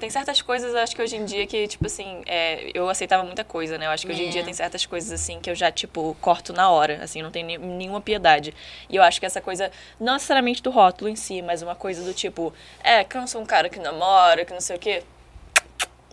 Tem 0.00 0.08
certas 0.08 0.40
coisas, 0.40 0.72
eu 0.72 0.78
acho 0.80 0.96
que 0.96 1.02
hoje 1.02 1.14
em 1.16 1.26
dia 1.26 1.46
que, 1.46 1.68
tipo 1.68 1.84
assim, 1.84 2.22
é, 2.24 2.70
eu 2.72 2.88
aceitava 2.88 3.22
muita 3.22 3.44
coisa, 3.44 3.76
né? 3.76 3.84
Eu 3.84 3.90
acho 3.90 4.06
que 4.06 4.10
hoje 4.10 4.22
em 4.22 4.28
É. 4.28 4.30
dia 4.30 4.42
tem 4.42 4.54
certas 4.54 4.86
coisas, 4.86 5.12
assim, 5.12 5.38
que 5.40 5.50
eu 5.50 5.54
já, 5.54 5.70
tipo, 5.70 6.16
corto 6.22 6.54
na 6.54 6.70
hora, 6.70 7.00
assim, 7.04 7.20
não 7.20 7.30
tem 7.30 7.44
nenhuma 7.44 8.00
piedade. 8.00 8.54
E 8.88 8.96
eu 8.96 9.02
acho 9.02 9.20
que 9.20 9.26
essa 9.26 9.42
coisa, 9.42 9.70
não 10.00 10.14
necessariamente 10.14 10.62
do 10.62 10.70
rótulo 10.70 11.10
em 11.10 11.16
si, 11.16 11.42
mas 11.42 11.60
uma 11.60 11.74
coisa 11.74 12.02
do 12.02 12.14
tipo, 12.14 12.50
é, 12.82 13.04
cansa 13.04 13.38
um 13.38 13.44
cara 13.44 13.68
que 13.68 13.78
namora, 13.78 14.42
que 14.46 14.54
não 14.54 14.60
sei 14.62 14.76
o 14.76 14.78
quê. 14.78 15.02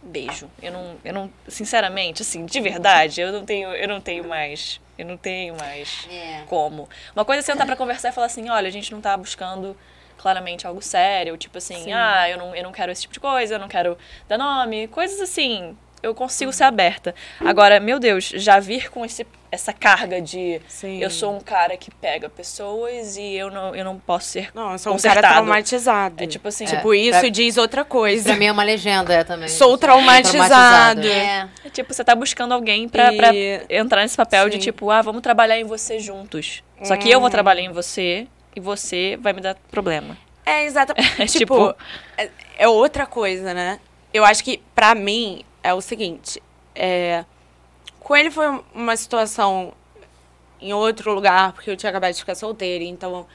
Beijo. 0.04 0.50
Eu 0.62 0.74
não, 0.74 0.96
eu 1.06 1.14
não, 1.14 1.32
sinceramente, 1.48 2.24
assim, 2.24 2.46
de 2.46 2.60
verdade, 2.60 3.22
eu 3.22 3.32
não 3.32 3.46
tenho, 3.46 3.70
eu 3.70 3.88
não 3.88 4.02
tenho 4.02 4.28
mais, 4.28 4.82
eu 4.98 5.06
não 5.06 5.16
tenho 5.16 5.56
mais 5.56 6.06
É. 6.12 6.44
como. 6.48 6.90
Uma 7.16 7.24
coisa 7.24 7.40
é 7.40 7.44
sentar 7.44 7.66
pra 7.66 7.76
conversar 7.78 8.10
e 8.10 8.12
falar 8.12 8.28
assim, 8.28 8.50
olha, 8.50 8.68
a 8.68 8.72
gente 8.72 8.92
não 8.92 9.00
tá 9.00 9.16
buscando 9.16 9.78
claramente 10.18 10.66
algo 10.68 10.82
sério, 10.82 11.38
tipo 11.38 11.58
assim, 11.58 11.94
ah, 11.94 12.30
eu 12.30 12.38
não, 12.38 12.56
eu 12.56 12.64
não 12.64 12.72
quero 12.72 12.92
esse 12.92 13.02
tipo 13.04 13.14
de 13.14 13.20
coisa, 13.20 13.56
eu 13.56 13.60
não 13.60 13.68
quero 13.68 13.98
dar 14.28 14.38
nome, 14.38 14.88
coisas 14.88 15.20
assim. 15.22 15.76
Eu 16.04 16.14
consigo 16.14 16.54
ser 16.54 16.64
aberta. 16.64 17.16
Agora, 17.44 17.80
meu 17.80 18.00
Deus, 18.00 18.26
já 18.36 18.60
vir 18.60 18.92
com 18.92 19.04
esse, 19.04 19.26
essa 19.52 19.74
carga 19.74 20.22
de 20.22 20.62
Sim. 20.68 21.02
eu 21.02 21.10
sou 21.10 21.36
um 21.36 21.40
cara 21.40 21.76
que 21.76 21.90
pega 21.90 22.30
pessoas 22.30 23.18
e 23.18 23.34
eu 23.34 23.50
não, 23.50 23.76
eu 23.76 23.84
não 23.84 23.98
posso 23.98 24.28
ser 24.28 24.52
Não, 24.54 24.74
eu 24.74 24.78
sou 24.78 24.92
um 24.92 24.96
consertado. 24.96 25.22
cara 25.24 25.34
traumatizado. 25.38 26.24
É 26.24 26.28
tipo 26.28 26.48
assim, 26.48 26.66
Tipo, 26.66 26.94
É, 26.94 26.98
isso 26.98 27.20
pra- 27.20 27.30
diz 27.30 27.58
outra 27.58 27.84
coisa. 27.84 28.26
Pra 28.30 28.36
mim 28.36 28.46
é 28.46 28.52
uma 28.52 28.64
legenda 28.64 29.12
é, 29.12 29.24
também. 29.24 29.48
Sou 29.50 29.76
traumatizado. 29.76 30.48
Traumatizada. 31.02 31.08
É. 31.08 31.48
É 31.66 31.70
tipo, 31.72 31.92
você 31.92 32.04
tá 32.04 32.14
buscando 32.14 32.54
alguém 32.54 32.88
pra, 32.88 33.12
pra 33.14 33.34
E- 33.34 33.66
entrar 33.68 34.04
nesse 34.04 34.16
papel 34.16 34.50
de 34.50 34.56
Sim. 34.58 34.62
tipo, 34.62 34.92
ah, 34.92 35.02
vamos 35.02 35.22
trabalhar 35.24 35.60
em 35.60 35.64
você 35.64 35.98
juntos. 36.00 36.64
Só 36.84 36.96
que 36.96 37.10
eu 37.10 37.20
vou 37.20 37.30
trabalhar 37.32 37.62
em 37.64 37.72
você 37.72 38.28
e 38.58 38.60
você 38.60 39.16
vai 39.22 39.34
me 39.34 39.40
dar 39.40 39.54
problema. 39.70 40.18
É, 40.44 40.66
exatamente. 40.66 41.14
É 41.22 41.26
tipo, 41.28 41.56
tipo- 41.70 41.76
é, 42.18 42.30
é 42.58 42.68
outra 42.68 43.06
coisa, 43.06 43.54
né? 43.54 43.80
Eu 44.12 44.26
acho 44.26 44.44
que, 44.44 44.58
pra 44.74 44.96
mim, 44.96 45.44
é 45.62 45.74
o 45.76 45.80
seguinte. 45.80 46.42
É, 46.74 47.24
com 48.00 48.16
ele 48.16 48.32
foi 48.32 48.48
uma 48.74 48.98
situação 48.98 49.74
em 50.60 50.74
outro 50.74 51.14
lugar, 51.14 51.54
porque 51.54 51.70
eu 51.70 51.78
tinha 51.78 51.92
acabado 51.92 52.14
de 52.14 52.20
ficar 52.20 52.34
solteira. 52.34 52.84
Então, 52.84 53.28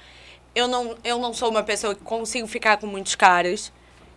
eu 0.56 0.66
não, 0.66 0.96
eu 1.04 1.18
não 1.20 1.32
sou 1.32 1.50
uma 1.50 1.62
pessoa 1.62 1.94
que 1.94 2.02
consigo 2.02 2.48
ficar 2.48 2.78
com 2.78 2.86
muitos 2.88 3.14
caras. 3.14 3.72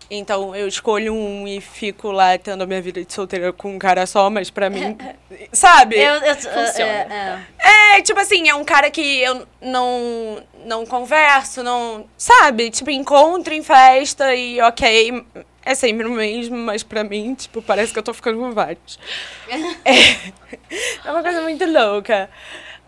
Então, 0.10 0.56
eu 0.56 0.68
escolho 0.68 1.14
um 1.14 1.48
e 1.48 1.60
fico 1.60 2.11
lá 2.11 2.38
tendo 2.38 2.64
a 2.64 2.68
minha 2.68 2.82
vida 2.82 3.03
de 3.03 3.11
solteira 3.11 3.52
com 3.52 3.76
um 3.76 3.80
cara 3.80 4.06
só, 4.06 4.30
mas 4.30 4.49
pra 4.49 4.69
mim... 4.69 4.98
sabe? 5.52 5.98
Eu, 5.98 6.15
eu, 6.15 6.36
Funciona. 6.36 6.91
é, 6.91 7.41
é. 7.60 7.98
É, 7.98 8.02
tipo 8.02 8.19
assim, 8.19 8.48
é 8.49 8.56
um 8.56 8.64
cara 8.64 8.91
que 8.91 9.22
eu 9.22 9.48
não, 9.61 10.44
não 10.65 10.86
converso, 10.86 11.64
não. 11.64 12.06
Sabe? 12.18 12.69
Tipo, 12.69 12.91
encontro 12.91 13.53
em 13.53 13.64
festa 13.64 14.36
e 14.36 14.61
ok, 14.61 15.26
é 15.64 15.73
sempre 15.73 16.06
o 16.06 16.11
mesmo, 16.11 16.56
mas 16.56 16.84
pra 16.84 17.03
mim, 17.03 17.34
tipo, 17.34 17.61
parece 17.61 17.91
que 17.91 17.98
eu 17.98 18.03
tô 18.03 18.14
ficando 18.14 18.40
com 18.40 18.52
vários. 18.52 18.99
É, 19.86 21.06
é 21.06 21.11
uma 21.11 21.22
coisa 21.22 21.41
muito 21.41 21.65
louca. 21.65 22.30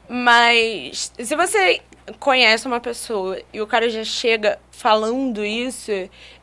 Mas 0.10 1.12
se 1.18 1.36
você 1.36 1.82
conhece 2.20 2.68
uma 2.68 2.80
pessoa 2.80 3.40
e 3.52 3.62
o 3.62 3.68
cara 3.68 3.90
já 3.90 4.04
chega 4.04 4.60
falando 4.72 5.44
isso, 5.44 5.92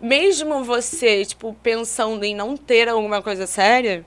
mesmo 0.00 0.62
você, 0.64 1.24
tipo, 1.24 1.54
pensando 1.62 2.24
em 2.24 2.34
não 2.34 2.56
ter 2.56 2.88
alguma 2.88 3.22
coisa 3.22 3.46
séria. 3.46 4.04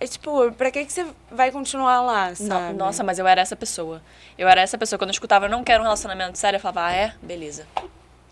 É 0.00 0.06
tipo, 0.06 0.52
pra 0.52 0.70
que, 0.70 0.84
que 0.84 0.92
você 0.92 1.04
vai 1.30 1.50
continuar 1.50 2.00
lá, 2.02 2.32
sabe? 2.34 2.76
Nossa, 2.76 3.02
mas 3.02 3.18
eu 3.18 3.26
era 3.26 3.40
essa 3.40 3.56
pessoa. 3.56 4.00
Eu 4.38 4.48
era 4.48 4.60
essa 4.60 4.78
pessoa. 4.78 4.96
Quando 4.96 5.10
eu 5.10 5.14
escutava, 5.14 5.46
eu 5.46 5.50
não 5.50 5.64
quero 5.64 5.80
um 5.80 5.82
relacionamento 5.82 6.38
sério, 6.38 6.56
eu 6.56 6.60
falava, 6.60 6.86
ah, 6.86 6.92
é? 6.92 7.14
Beleza. 7.20 7.66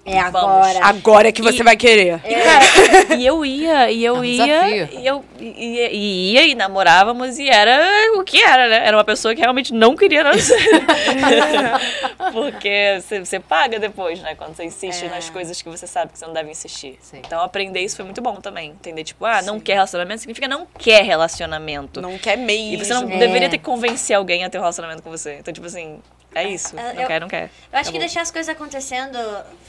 É 0.08 0.22
Vamos. 0.30 0.36
agora. 0.36 0.78
Agora 0.84 1.28
é 1.28 1.32
que 1.32 1.42
você 1.42 1.60
E- 1.60 1.64
vai 1.64 1.76
querer. 1.76 2.20
E, 2.24 2.34
cara, 2.36 3.14
e 3.16 3.26
eu 3.26 3.44
ia, 3.44 3.90
e 3.90 4.04
eu 4.04 4.16
É 4.16 4.18
um 4.20 4.24
ia, 4.24 4.46
desafio. 4.46 4.88
e 5.00 5.06
eu 5.06 5.24
ia, 5.40 5.90
e 5.92 6.32
ia, 6.32 6.46
e 6.46 6.54
namorávamos, 6.54 7.38
e 7.40 7.48
era 7.48 7.76
o 8.14 8.22
que 8.22 8.40
era, 8.40 8.68
né? 8.68 8.86
Era 8.86 8.96
uma 8.96 9.04
pessoa 9.04 9.34
que 9.34 9.40
realmente 9.40 9.74
não 9.74 9.96
queria 9.96 10.22
nascer. 10.22 10.56
Porque 12.32 12.98
você, 13.00 13.20
você 13.24 13.40
paga 13.40 13.78
depois, 13.78 14.20
né? 14.20 14.34
Quando 14.34 14.54
você 14.54 14.64
insiste 14.64 15.04
É. 15.04 15.08
nas 15.08 15.28
coisas 15.30 15.60
que 15.60 15.68
você 15.68 15.86
sabe 15.86 16.12
que 16.12 16.18
você 16.18 16.26
não 16.26 16.32
deve 16.32 16.50
insistir. 16.50 16.96
Sim. 17.00 17.18
Então 17.24 17.40
aprender 17.40 17.80
isso 17.80 17.96
foi 17.96 18.04
muito 18.04 18.20
bom 18.20 18.36
também. 18.36 18.70
Entender, 18.70 19.04
tipo, 19.04 19.24
ah, 19.24 19.42
não 19.42 19.58
quer 19.60 19.74
relacionamento 19.74 20.20
significa 20.20 20.48
não 20.48 20.66
quer 20.78 21.02
relacionamento. 21.04 22.00
Não 22.00 22.16
quer 22.18 22.36
mesmo. 22.36 22.74
E 22.74 22.76
você 22.76 22.94
não 22.94 23.10
É. 23.10 23.16
deveria 23.18 23.48
ter 23.48 23.58
que 23.58 23.64
convencer 23.64 24.16
alguém 24.16 24.44
a 24.44 24.50
ter 24.50 24.58
um 24.58 24.60
relacionamento 24.60 25.02
com 25.02 25.10
você. 25.10 25.38
Então, 25.40 25.52
tipo 25.52 25.66
assim, 25.66 25.98
é 26.44 26.48
isso. 26.48 26.76
Eu- 26.76 26.82
Não 26.94 27.00
eu- 27.02 27.06
quer, 27.06 27.20
não 27.20 27.28
quer. 27.28 27.42
Eu 27.44 27.48
acho 27.48 27.50
que 27.70 27.76
Acabou. 27.78 27.98
deixar 28.00 28.20
as 28.22 28.30
coisas 28.30 28.48
acontecendo, 28.54 29.18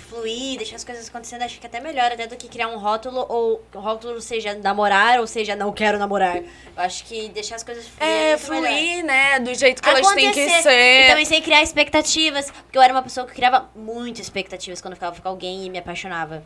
fluir, 0.09 0.57
deixar 0.57 0.75
as 0.75 0.83
coisas 0.83 1.07
acontecendo, 1.09 1.41
acho 1.43 1.59
que 1.59 1.65
até 1.65 1.79
melhor 1.79 2.11
até 2.11 2.27
do 2.27 2.35
que 2.35 2.47
criar 2.47 2.67
um 2.67 2.77
rótulo, 2.77 3.25
ou 3.29 3.63
o 3.73 3.79
rótulo 3.79 4.21
seja 4.21 4.53
namorar, 4.55 5.19
ou 5.19 5.27
seja, 5.27 5.55
não 5.55 5.71
quero 5.71 5.97
namorar. 5.97 6.37
Eu 6.37 6.43
acho 6.77 7.03
que 7.05 7.29
deixar 7.29 7.55
as 7.55 7.63
coisas 7.63 7.87
fluir 7.87 8.09
É, 8.11 8.23
melhor. 8.23 8.39
fluir, 8.39 9.03
né? 9.05 9.39
Do 9.39 9.53
jeito 9.55 9.81
que 9.81 9.89
elas 9.89 10.07
têm 10.13 10.31
que 10.31 10.39
Acontecer. 10.41 10.61
ser. 10.63 11.05
E 11.05 11.07
também 11.09 11.25
sem 11.25 11.41
criar 11.41 11.61
expectativas. 11.63 12.51
Porque 12.51 12.77
eu 12.77 12.81
era 12.81 12.93
uma 12.93 13.03
pessoa 13.03 13.25
que 13.25 13.33
criava 13.33 13.69
muitas 13.75 14.21
expectativas 14.25 14.81
quando 14.81 14.93
eu 14.93 14.97
ficava 14.97 15.19
com 15.21 15.27
alguém 15.29 15.65
e 15.65 15.69
me 15.69 15.77
apaixonava. 15.77 16.43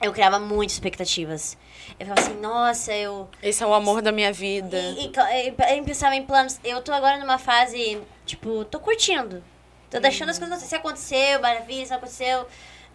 Eu 0.00 0.12
criava 0.12 0.40
muitas 0.40 0.72
expectativas. 0.74 1.56
Eu 1.98 2.06
falava 2.06 2.20
assim, 2.28 2.40
nossa, 2.40 2.92
eu. 2.92 3.28
Esse 3.40 3.62
é 3.62 3.66
o 3.66 3.72
amor 3.72 4.02
da 4.02 4.10
minha 4.10 4.32
vida. 4.32 4.76
E, 4.76 5.06
e, 5.06 5.12
e- 5.48 5.78
eu 5.78 5.84
pensava 5.84 6.16
em 6.16 6.24
planos. 6.24 6.58
Eu 6.64 6.82
tô 6.82 6.92
agora 6.92 7.18
numa 7.18 7.38
fase, 7.38 8.00
tipo, 8.26 8.64
tô 8.64 8.80
curtindo. 8.80 9.44
Tô 9.92 10.00
deixando 10.00 10.30
as 10.30 10.38
coisas 10.38 10.56
acontecer. 10.56 10.68
Se 10.68 10.76
aconteceu, 10.76 11.40
maravilha, 11.40 11.84
se 11.84 11.90
não 11.90 11.98
aconteceu. 11.98 12.48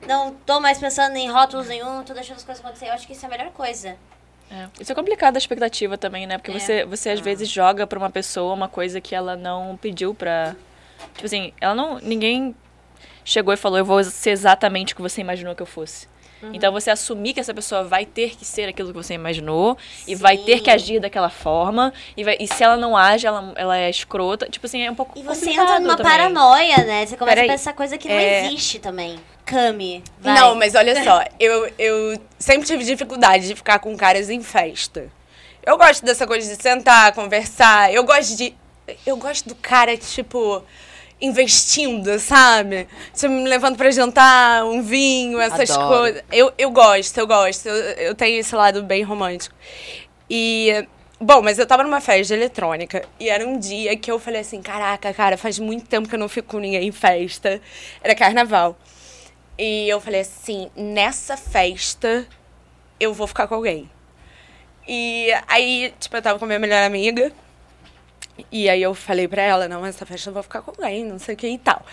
Não 0.08 0.34
tô 0.46 0.60
mais 0.60 0.78
pensando 0.78 1.16
em 1.16 1.30
rótulos 1.30 1.68
nenhum, 1.68 2.04
tô 2.04 2.14
deixando 2.14 2.38
as 2.38 2.44
coisas 2.44 2.64
acontecer. 2.64 2.88
Eu 2.88 2.94
acho 2.94 3.08
que 3.08 3.14
isso 3.14 3.26
é 3.26 3.28
a 3.28 3.30
melhor 3.32 3.52
coisa. 3.52 3.96
É. 4.52 4.68
Isso 4.80 4.92
é 4.92 4.96
complicado 4.96 5.36
a 5.36 5.38
expectativa 5.38 5.98
também, 5.98 6.26
né? 6.26 6.38
Porque 6.38 6.52
É. 6.52 6.60
você, 6.60 6.86
você 6.86 7.10
às 7.10 7.20
vezes 7.20 7.50
joga 7.50 7.86
pra 7.86 8.00
uma 8.00 8.10
pessoa 8.10 8.54
uma 8.54 8.68
coisa 8.68 9.00
que 9.02 9.14
ela 9.14 9.36
não 9.36 9.78
pediu 9.78 10.14
pra. 10.14 10.56
Tipo 11.14 11.26
assim, 11.26 11.54
ela 11.60 11.76
não. 11.76 12.00
Ninguém 12.00 12.56
chegou 13.26 13.54
e 13.54 13.58
falou, 13.58 13.78
eu 13.78 13.86
vou 13.86 14.04
ser 14.04 14.30
exatamente 14.32 14.94
o 14.94 14.96
que 14.96 15.02
você 15.02 15.22
imaginou 15.22 15.54
que 15.56 15.62
eu 15.62 15.66
fosse. 15.66 16.08
Uhum. 16.42 16.52
Então 16.54 16.72
você 16.72 16.90
assumir 16.92 17.34
que 17.34 17.40
essa 17.40 17.54
pessoa 17.54 17.84
vai 17.84 18.06
ter 18.06 18.36
que 18.36 18.46
ser 18.46 18.70
aquilo 18.70 18.90
que 18.90 18.94
você 18.96 19.14
imaginou 19.16 19.78
e 20.08 20.14
vai 20.16 20.38
ter 20.38 20.60
que 20.60 20.66
Sim. 20.70 20.76
agir 20.76 21.00
daquela 21.00 21.30
forma. 21.30 21.92
E, 22.16 22.24
vai- 22.24 22.38
e 22.40 22.48
se 22.48 22.64
ela 22.64 22.78
não 22.78 22.96
age, 22.96 23.26
ela, 23.26 23.54
ela 23.56 23.78
é 23.78 23.90
escrota. 23.90 24.48
Tipo 24.50 24.66
assim, 24.68 24.82
é 24.84 24.92
um 24.92 24.96
pouco 24.96 25.18
E 25.18 25.24
você 25.24 25.50
entra 25.50 25.80
numa 25.80 25.96
também. 25.98 26.12
paranoia, 26.12 26.78
né? 26.84 27.06
Você 27.06 27.18
começa 27.18 27.36
Peraí. 27.36 27.50
a 27.50 27.54
pensar 27.54 27.74
coisa 27.74 27.98
que 27.98 28.08
não 28.08 28.16
É. 28.16 28.46
existe 28.46 28.80
também. 28.80 29.18
Cami. 29.46 30.04
vai. 30.20 30.36
Não, 30.36 30.56
mas 30.56 30.76
olha 30.76 31.02
só, 31.04 31.24
eu, 31.40 31.72
eu 31.80 32.20
sempre 32.38 32.68
tive 32.68 32.84
dificuldade 32.84 33.48
de 33.48 33.56
ficar 33.56 33.80
com 33.80 33.96
caras 33.96 34.30
em 34.30 34.42
festa. 34.44 35.10
Eu 35.66 35.78
gosto 35.78 36.06
dessa 36.06 36.28
coisa 36.28 36.54
de 36.56 36.62
sentar, 36.62 37.14
conversar. 37.14 37.92
Eu 37.94 38.04
gosto 38.04 38.36
de. 38.38 38.54
Eu 39.06 39.18
gosto 39.18 39.50
do 39.50 39.56
cara, 39.56 39.98
tipo, 39.98 40.64
investindo, 41.20 42.20
sabe? 42.20 42.88
Tipo, 43.14 43.34
me 43.34 43.48
levando 43.48 43.76
pra 43.76 43.90
jantar, 43.92 44.64
um 44.66 44.82
vinho, 44.82 45.40
essas 45.40 45.72
Adoro. 45.72 45.98
coisas. 45.98 46.24
Eu, 46.32 46.52
eu 46.58 46.70
gosto, 46.72 47.18
eu 47.18 47.28
gosto. 47.28 47.68
Eu, 47.68 47.76
eu 47.76 48.16
tenho 48.16 48.40
esse 48.40 48.56
lado 48.56 48.84
bem 48.84 49.04
romântico. 49.04 49.56
E. 50.30 50.88
Bom, 51.20 51.42
mas 51.42 51.58
eu 51.58 51.66
tava 51.66 51.82
numa 51.82 52.00
festa 52.00 52.26
de 52.26 52.34
eletrônica 52.36 53.04
e 53.20 53.28
era 53.28 53.44
um 53.44 53.58
dia 53.58 53.98
que 53.98 54.12
eu 54.12 54.20
falei 54.20 54.42
assim: 54.42 54.62
caraca, 54.62 55.12
cara, 55.14 55.36
faz 55.36 55.58
muito 55.58 55.88
tempo 55.88 56.08
que 56.08 56.14
eu 56.14 56.20
não 56.20 56.30
fico 56.30 56.50
com 56.50 56.60
ninguém 56.60 56.88
em 56.88 56.92
festa. 56.92 57.60
Era 58.04 58.14
carnaval. 58.14 58.78
E 59.58 59.90
eu 59.90 60.00
falei 60.00 60.22
assim: 60.22 60.70
nessa 60.76 61.36
festa 61.36 62.28
eu 63.00 63.14
vou 63.14 63.26
ficar 63.26 63.48
com 63.48 63.56
alguém. 63.56 63.90
E 64.88 65.30
aí, 65.48 65.94
tipo, 66.00 66.16
eu 66.16 66.22
tava 66.22 66.40
com 66.40 66.46
a 66.46 66.48
minha 66.48 66.60
melhor 66.60 66.84
amiga. 66.84 67.32
E 68.52 68.70
aí 68.70 68.82
eu 68.82 68.94
falei 68.94 69.28
pra 69.28 69.42
ela, 69.42 69.68
não, 69.68 69.86
essa 69.86 70.06
festa 70.06 70.30
eu 70.30 70.34
vou 70.34 70.44
ficar 70.44 70.62
com 70.62 70.72
alguém, 70.72 71.04
não 71.04 71.20
sei 71.20 71.36
o 71.36 71.38
que 71.38 71.48
e 71.48 71.58
tal. 71.58 71.86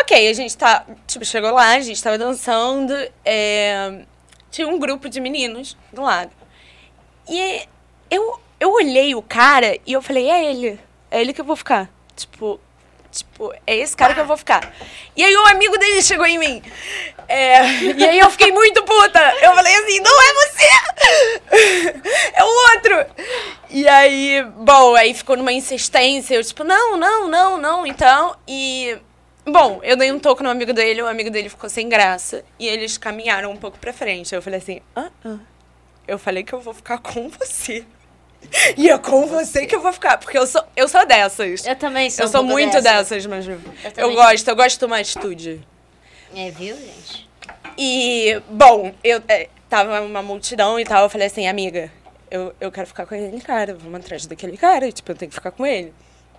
Ok, 0.00 0.28
a 0.28 0.32
gente 0.32 0.56
tá, 0.56 0.84
tipo, 1.06 1.24
chegou 1.24 1.52
lá, 1.52 1.70
a 1.70 1.80
gente 1.80 2.02
tava 2.02 2.18
dançando, 2.18 2.92
é, 3.24 4.04
tinha 4.50 4.66
um 4.66 4.78
grupo 4.78 5.08
de 5.08 5.20
meninos 5.20 5.76
do 5.92 6.02
lado. 6.02 6.32
E 7.28 7.62
eu, 8.10 8.40
eu 8.58 8.72
olhei 8.72 9.14
o 9.14 9.22
cara 9.22 9.78
e 9.86 9.92
eu 9.92 10.02
falei, 10.02 10.28
é 10.28 10.50
ele, 10.50 10.80
é 11.10 11.20
ele 11.20 11.32
que 11.32 11.40
eu 11.40 11.44
vou 11.44 11.56
ficar. 11.56 11.90
Tipo, 12.16 12.60
tipo, 13.14 13.54
é 13.66 13.76
esse 13.76 13.96
cara 13.96 14.14
que 14.14 14.20
eu 14.20 14.26
vou 14.26 14.36
ficar. 14.36 14.74
E 15.16 15.24
aí 15.24 15.36
um 15.36 15.46
amigo 15.46 15.78
dele 15.78 16.02
chegou 16.02 16.26
em 16.26 16.38
mim. 16.38 16.62
É, 17.28 17.64
e 17.96 18.04
aí 18.04 18.18
eu 18.18 18.30
fiquei 18.30 18.52
muito 18.52 18.82
puta. 18.82 19.20
Eu 19.40 19.54
falei 19.54 19.74
assim, 19.76 20.00
não 20.00 20.22
é 20.22 20.32
você! 20.34 20.64
É 22.34 22.44
o 22.44 22.74
outro! 22.74 23.06
E 23.70 23.88
aí, 23.88 24.44
bom, 24.56 24.94
aí 24.94 25.14
ficou 25.14 25.36
numa 25.36 25.52
insistência. 25.52 26.34
Eu, 26.34 26.44
tipo, 26.44 26.62
não, 26.64 26.96
não, 26.96 27.28
não, 27.28 27.58
não, 27.58 27.86
então. 27.86 28.36
E. 28.46 28.96
Bom, 29.46 29.80
eu 29.82 29.96
dei 29.96 30.10
um 30.10 30.18
toco 30.18 30.42
no 30.42 30.48
amigo 30.48 30.72
dele, 30.72 31.02
o 31.02 31.06
amigo 31.06 31.30
dele 31.30 31.48
ficou 31.48 31.68
sem 31.68 31.88
graça. 31.88 32.44
E 32.58 32.66
eles 32.66 32.96
caminharam 32.96 33.50
um 33.50 33.56
pouco 33.56 33.78
pra 33.78 33.92
frente. 33.92 34.34
Eu 34.34 34.40
falei 34.40 34.58
assim, 34.58 34.80
ah, 34.94 35.10
ah. 35.24 35.38
Eu 36.06 36.18
falei 36.18 36.44
que 36.44 36.52
eu 36.52 36.60
vou 36.60 36.72
ficar 36.72 36.98
com 36.98 37.28
você. 37.28 37.84
E 38.76 38.88
é 38.88 38.98
com 38.98 39.26
você 39.26 39.66
que 39.66 39.74
eu 39.74 39.80
vou 39.80 39.92
ficar, 39.92 40.18
porque 40.18 40.38
eu 40.38 40.46
sou, 40.46 40.62
eu 40.76 40.88
sou 40.88 41.04
dessas. 41.06 41.66
Eu 41.66 41.76
também 41.76 42.10
sou 42.10 42.24
Eu 42.24 42.28
um 42.28 42.32
sou 42.32 42.42
muito 42.42 42.80
dessa. 42.80 43.14
dessas, 43.14 43.26
mas 43.26 43.46
eu, 43.46 43.58
também 43.94 44.14
gosto, 44.14 44.48
eu 44.48 44.56
gosto 44.56 44.70
de 44.70 44.78
tomar 44.78 44.98
atitude. 44.98 45.66
É, 46.34 46.50
viu, 46.50 46.76
gente? 46.76 47.28
E, 47.76 48.40
bom, 48.48 48.92
eu 49.02 49.22
é, 49.28 49.48
tava 49.68 50.00
uma 50.00 50.22
multidão 50.22 50.78
e 50.78 50.84
tal, 50.84 51.04
eu 51.04 51.10
falei 51.10 51.26
assim, 51.26 51.46
amiga, 51.46 51.90
eu, 52.30 52.54
eu 52.60 52.72
quero 52.72 52.86
ficar 52.86 53.06
com 53.06 53.14
aquele 53.14 53.40
cara, 53.40 53.74
vamos 53.74 54.00
atrás 54.00 54.26
daquele 54.26 54.56
cara, 54.56 54.90
tipo, 54.90 55.10
eu 55.10 55.16
tenho 55.16 55.30
que 55.30 55.34
ficar 55.34 55.50
com 55.50 55.66
ele. 55.66 55.92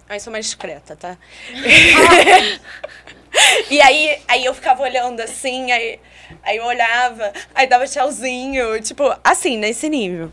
Aí 0.08 0.20
sou 0.20 0.32
mais 0.32 0.46
discreta, 0.46 0.96
tá? 0.96 1.18
e 3.70 3.82
aí, 3.82 4.22
aí 4.28 4.46
eu 4.46 4.54
ficava 4.54 4.84
olhando 4.84 5.20
assim, 5.20 5.72
aí, 5.72 6.00
aí 6.44 6.58
eu 6.58 6.66
olhava, 6.66 7.34
aí 7.54 7.68
dava 7.68 7.88
tchauzinho, 7.88 8.80
tipo, 8.82 9.04
assim, 9.24 9.58
nesse 9.58 9.90
nível. 9.90 10.32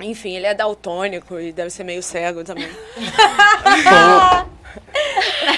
Enfim, 0.00 0.36
ele 0.36 0.46
é 0.46 0.54
daltônico 0.54 1.38
e 1.38 1.52
deve 1.52 1.70
ser 1.70 1.84
meio 1.84 2.02
cego 2.02 2.42
também. 2.44 2.68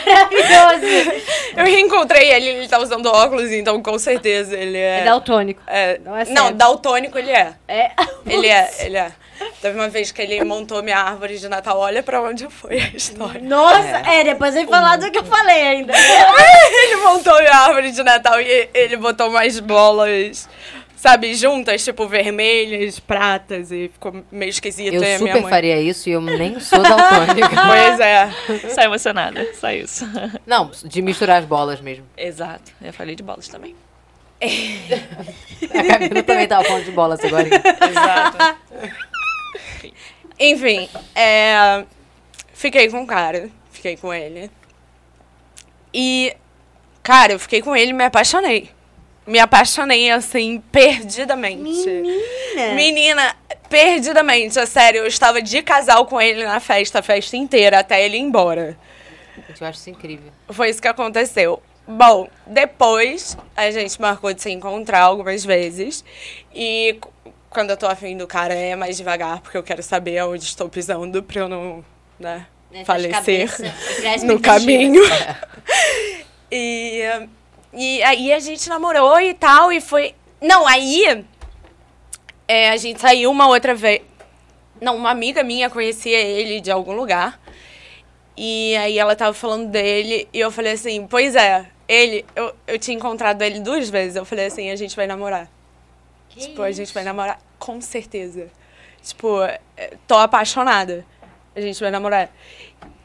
Maravilhoso! 0.07 1.23
Eu 1.57 1.65
reencontrei 1.65 2.33
ele, 2.33 2.49
ele 2.49 2.69
tá 2.69 2.79
usando 2.79 3.07
óculos, 3.07 3.51
então 3.53 3.83
com 3.83 3.99
certeza 3.99 4.57
ele 4.57 4.79
é. 4.79 5.01
É 5.01 5.05
daltônico. 5.05 5.63
É, 5.67 5.99
Não 6.05 6.17
é 6.17 6.25
não, 6.27 6.47
cego. 6.47 6.59
daltônico 6.59 7.19
ele 7.19 7.31
é. 7.31 7.55
É. 7.69 7.91
Ele 8.27 8.49
é, 8.49 8.71
ele 8.81 8.97
é. 8.97 9.13
Teve 9.61 9.79
uma 9.79 9.89
vez 9.89 10.13
que 10.13 10.23
ele 10.23 10.43
montou 10.45 10.83
minha 10.83 10.99
árvore 10.99 11.39
de 11.39 11.49
Natal, 11.49 11.79
olha 11.79 12.03
pra 12.03 12.21
onde 12.23 12.49
foi 12.49 12.81
a 12.81 12.89
história. 12.97 13.41
Nossa, 13.43 14.03
é, 14.11 14.23
depois 14.25 14.55
vem 14.55 14.67
falar 14.67 14.97
do 14.97 15.11
que 15.11 15.19
eu 15.19 15.25
falei 15.25 15.63
ainda. 15.63 15.93
ele 15.97 16.97
montou 16.97 17.37
minha 17.41 17.57
árvore 17.57 17.91
de 17.91 18.03
Natal 18.03 18.41
e 18.41 18.69
ele 18.73 18.97
botou 18.97 19.31
mais 19.31 19.59
bolas, 19.59 20.49
sabe, 21.05 21.35
juntas, 21.35 21.85
tipo 21.85 22.09
vermelhas, 22.09 22.99
pratas, 22.99 23.71
e 23.71 23.91
ficou 23.93 24.25
meio 24.33 24.49
esquisito. 24.49 24.95
Eu 24.95 25.03
minha 25.03 25.19
super 25.19 25.43
mãe... 25.43 25.51
faria 25.51 25.79
isso 25.79 26.09
e 26.09 26.13
eu 26.13 26.21
nem 26.23 26.59
sou 26.59 26.83
daltônica. 26.83 27.51
Pois 27.67 28.01
é. 28.01 28.31
Só 28.71 28.81
emocionada, 28.81 29.47
só 29.53 29.71
isso. 29.71 30.07
Não, 30.47 30.71
de 30.83 31.03
misturar 31.03 31.43
as 31.43 31.45
bolas 31.45 31.79
mesmo. 31.83 32.07
Exato. 32.17 32.73
Eu 32.81 32.91
falei 32.91 33.15
de 33.15 33.23
bolas 33.23 33.49
também. 33.49 33.77
A 34.41 35.99
Camila 35.99 36.23
também 36.23 36.49
tava 36.49 36.65
falando 36.65 36.85
de 36.85 36.93
bolas 36.93 37.23
agora. 37.23 37.49
Exato. 37.49 38.59
Enfim, 40.41 40.89
é, 41.15 41.85
fiquei 42.55 42.89
com 42.89 43.03
o 43.03 43.07
cara, 43.07 43.51
fiquei 43.71 43.99
com 43.99 44.13
ele. 44.13 44.51
E, 45.93 46.35
cara, 47.03 47.35
eu 47.35 47.39
fiquei 47.39 47.61
com 47.61 47.77
ele 47.77 47.91
e 47.91 47.95
me 47.95 48.05
apaixonei. 48.05 48.71
Me 49.27 49.39
apaixonei, 49.39 50.11
assim, 50.11 50.63
perdidamente. 50.71 51.63
Menina. 51.63 52.75
Menina, 52.75 53.37
perdidamente, 53.69 54.59
é 54.59 54.67
sério. 54.67 55.01
Eu 55.01 55.07
estava 55.07 55.41
de 55.41 55.63
casal 55.63 56.07
com 56.07 56.21
ele 56.21 56.45
na 56.45 56.61
festa, 56.61 56.99
a 56.99 57.03
festa 57.03 57.37
inteira, 57.37 57.79
até 57.81 58.05
ele 58.05 58.17
ir 58.17 58.21
embora. 58.21 58.77
Eu 59.37 59.67
acho 59.67 59.79
isso 59.79 59.91
incrível. 59.91 60.31
Foi 60.51 60.69
isso 60.69 60.81
que 60.81 60.89
aconteceu. 60.89 61.63
Bom, 61.87 62.29
depois 62.47 63.37
a 63.57 63.71
gente 63.71 64.01
marcou 64.01 64.33
de 64.33 64.43
se 64.43 64.51
encontrar 64.51 65.01
algumas 65.01 65.45
vezes. 65.45 66.05
E 66.55 66.99
quando 67.51 67.71
eu 67.71 67.77
tô 67.77 67.87
afim 67.87 68.17
do 68.17 68.27
cara 68.27 68.55
é 68.55 68.75
mais 68.75 68.97
devagar, 68.97 69.41
porque 69.41 69.57
eu 69.57 69.63
quero 69.63 69.83
saber 69.83 70.19
aonde 70.19 70.45
estou 70.45 70.69
pisando 70.69 71.23
pra 71.23 71.41
eu 71.41 71.49
não, 71.49 71.85
né, 72.19 72.47
falecer 72.85 73.49
cabeça, 73.49 74.27
no 74.27 74.41
caminho. 74.41 75.03
e, 76.51 77.03
e 77.77 78.03
aí 78.03 78.33
a 78.33 78.39
gente 78.39 78.69
namorou 78.69 79.21
e 79.21 79.35
tal, 79.35 79.73
e 79.73 79.81
foi. 79.81 80.15
Não, 80.41 80.67
aí 80.67 81.25
é, 82.47 82.71
a 82.71 82.77
gente 82.77 83.01
saiu 83.01 83.31
uma 83.31 83.49
outra 83.49 83.75
vez. 83.75 84.03
Não, 84.81 84.97
uma 84.97 85.11
amiga 85.11 85.43
minha 85.43 85.71
conhecia 85.71 86.19
ele 86.19 86.61
de 86.61 86.71
algum 86.71 86.93
lugar. 86.93 87.41
E 88.37 88.77
aí 88.77 88.99
ela 88.99 89.15
tava 89.15 89.33
falando 89.33 89.69
dele 89.69 90.29
e 90.33 90.41
eu 90.41 90.51
falei 90.51 90.73
assim, 90.73 91.07
pois 91.07 91.37
é, 91.37 91.67
ele, 91.87 92.25
eu, 92.35 92.55
eu 92.67 92.79
tinha 92.79 92.97
encontrado 92.97 93.41
ele 93.43 93.61
duas 93.61 93.89
vezes. 93.89 94.17
Eu 94.17 94.25
falei 94.25 94.47
assim, 94.47 94.71
a 94.71 94.77
gente 94.77 94.95
vai 94.97 95.07
namorar. 95.07 95.49
Que 96.29 96.41
tipo, 96.41 96.63
a 96.63 96.73
gente 96.73 96.93
vai 96.93 97.05
namorar 97.05 97.41
com 97.59 97.81
certeza. 97.81 98.49
Tipo, 99.03 99.43
é, 99.77 99.97
tô 100.07 100.17
apaixonada. 100.17 101.07
A 101.55 101.61
gente 101.61 101.79
vai 101.81 101.91
namorar. 101.91 102.31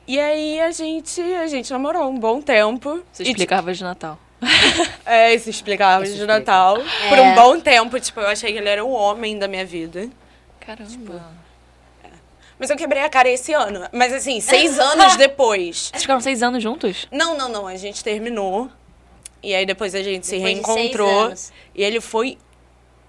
E 0.07 0.19
aí 0.19 0.59
a 0.59 0.71
gente, 0.71 1.21
a 1.21 1.45
gente 1.45 1.71
namorou 1.71 2.09
um 2.09 2.17
bom 2.17 2.41
tempo. 2.41 3.03
Você 3.11 3.23
E, 3.23 3.27
explicava 3.27 3.71
de 3.71 3.83
Natal. 3.83 4.17
É, 5.05 5.33
isso 5.33 5.49
explicava 5.49 6.03
Isso 6.03 6.13
de 6.13 6.19
explica. 6.19 6.39
Natal. 6.39 6.75
Por 7.09 7.17
É. 7.17 7.21
um 7.21 7.35
bom 7.35 7.59
tempo, 7.59 7.99
tipo, 7.99 8.19
eu 8.19 8.27
achei 8.27 8.51
que 8.53 8.59
ele 8.59 8.69
era 8.69 8.85
o 8.85 8.91
homem 8.91 9.37
da 9.39 9.47
minha 9.47 9.65
vida. 9.65 10.07
Caramba. 10.59 11.23
Mas 12.59 12.69
eu 12.69 12.75
quebrei 12.77 13.01
a 13.01 13.09
cara 13.09 13.27
esse 13.29 13.53
ano. 13.53 13.87
Mas 13.91 14.13
assim, 14.13 14.39
seis 14.39 14.77
anos 14.79 15.15
depois. 15.15 15.89
Vocês 15.91 16.03
ficaram 16.03 16.21
seis 16.21 16.43
anos 16.43 16.61
juntos? 16.61 17.07
Não, 17.11 17.35
não, 17.37 17.49
não. 17.49 17.67
A 17.67 17.75
gente 17.75 18.03
terminou. 18.03 18.69
E 19.41 19.55
aí 19.55 19.65
depois 19.65 19.95
a 19.95 20.03
gente 20.03 20.27
se 20.27 20.35
Depois 20.37 20.57
de 20.59 20.63
seis 20.65 20.75
reencontrou. 20.75 21.19
anos. 21.27 21.51
E 21.73 21.81
ele 21.83 21.99
foi 22.01 22.37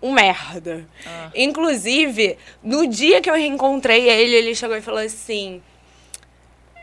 um 0.00 0.12
merda. 0.12 0.88
Ah. 1.06 1.30
Inclusive, 1.34 2.38
no 2.62 2.86
dia 2.86 3.20
que 3.20 3.28
eu 3.28 3.34
reencontrei 3.34 4.08
ele, 4.08 4.36
ele 4.36 4.54
chegou 4.54 4.76
e 4.76 4.80
falou 4.80 5.00
assim: 5.00 5.60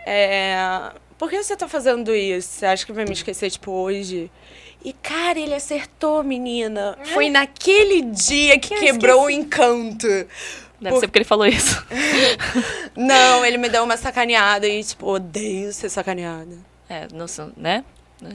é, 0.06 0.92
Por 1.18 1.30
que 1.30 1.42
você 1.42 1.56
tá 1.56 1.68
fazendo 1.68 2.16
isso? 2.16 2.50
Você 2.50 2.66
acha 2.66 2.86
que 2.86 2.92
vai 2.92 3.06
me 3.06 3.14
esquecer, 3.14 3.50
tipo, 3.50 3.72
hoje? 3.72 4.30
E, 4.86 4.94
cara, 4.94 5.40
ele 5.40 5.56
acertou, 5.56 6.24
menina. 6.24 6.98
Foi 7.14 7.30
naquele 7.30 8.04
dia 8.04 8.60
que, 8.60 8.74
eu 8.74 8.80
quebrou 8.80 9.24
o 9.26 9.30
encanto. 9.30 10.08
Deve 10.80 10.94
Por- 10.94 11.00
ser 11.00 11.08
porque 11.08 11.18
ele 11.20 11.26
falou 11.26 11.48
isso. 11.48 11.84
Não, 12.96 13.44
ele 13.44 13.58
me 13.58 13.68
deu 13.68 13.84
uma 13.84 13.98
sacaneada 13.98 14.68
e, 14.68 14.84
tipo, 14.84 15.08
odeio 15.08 15.74
ser 15.74 15.90
sacaneada. 15.90 16.56
É, 16.90 17.08
não 17.12 17.28
sei, 17.28 17.48
né? 17.58 17.84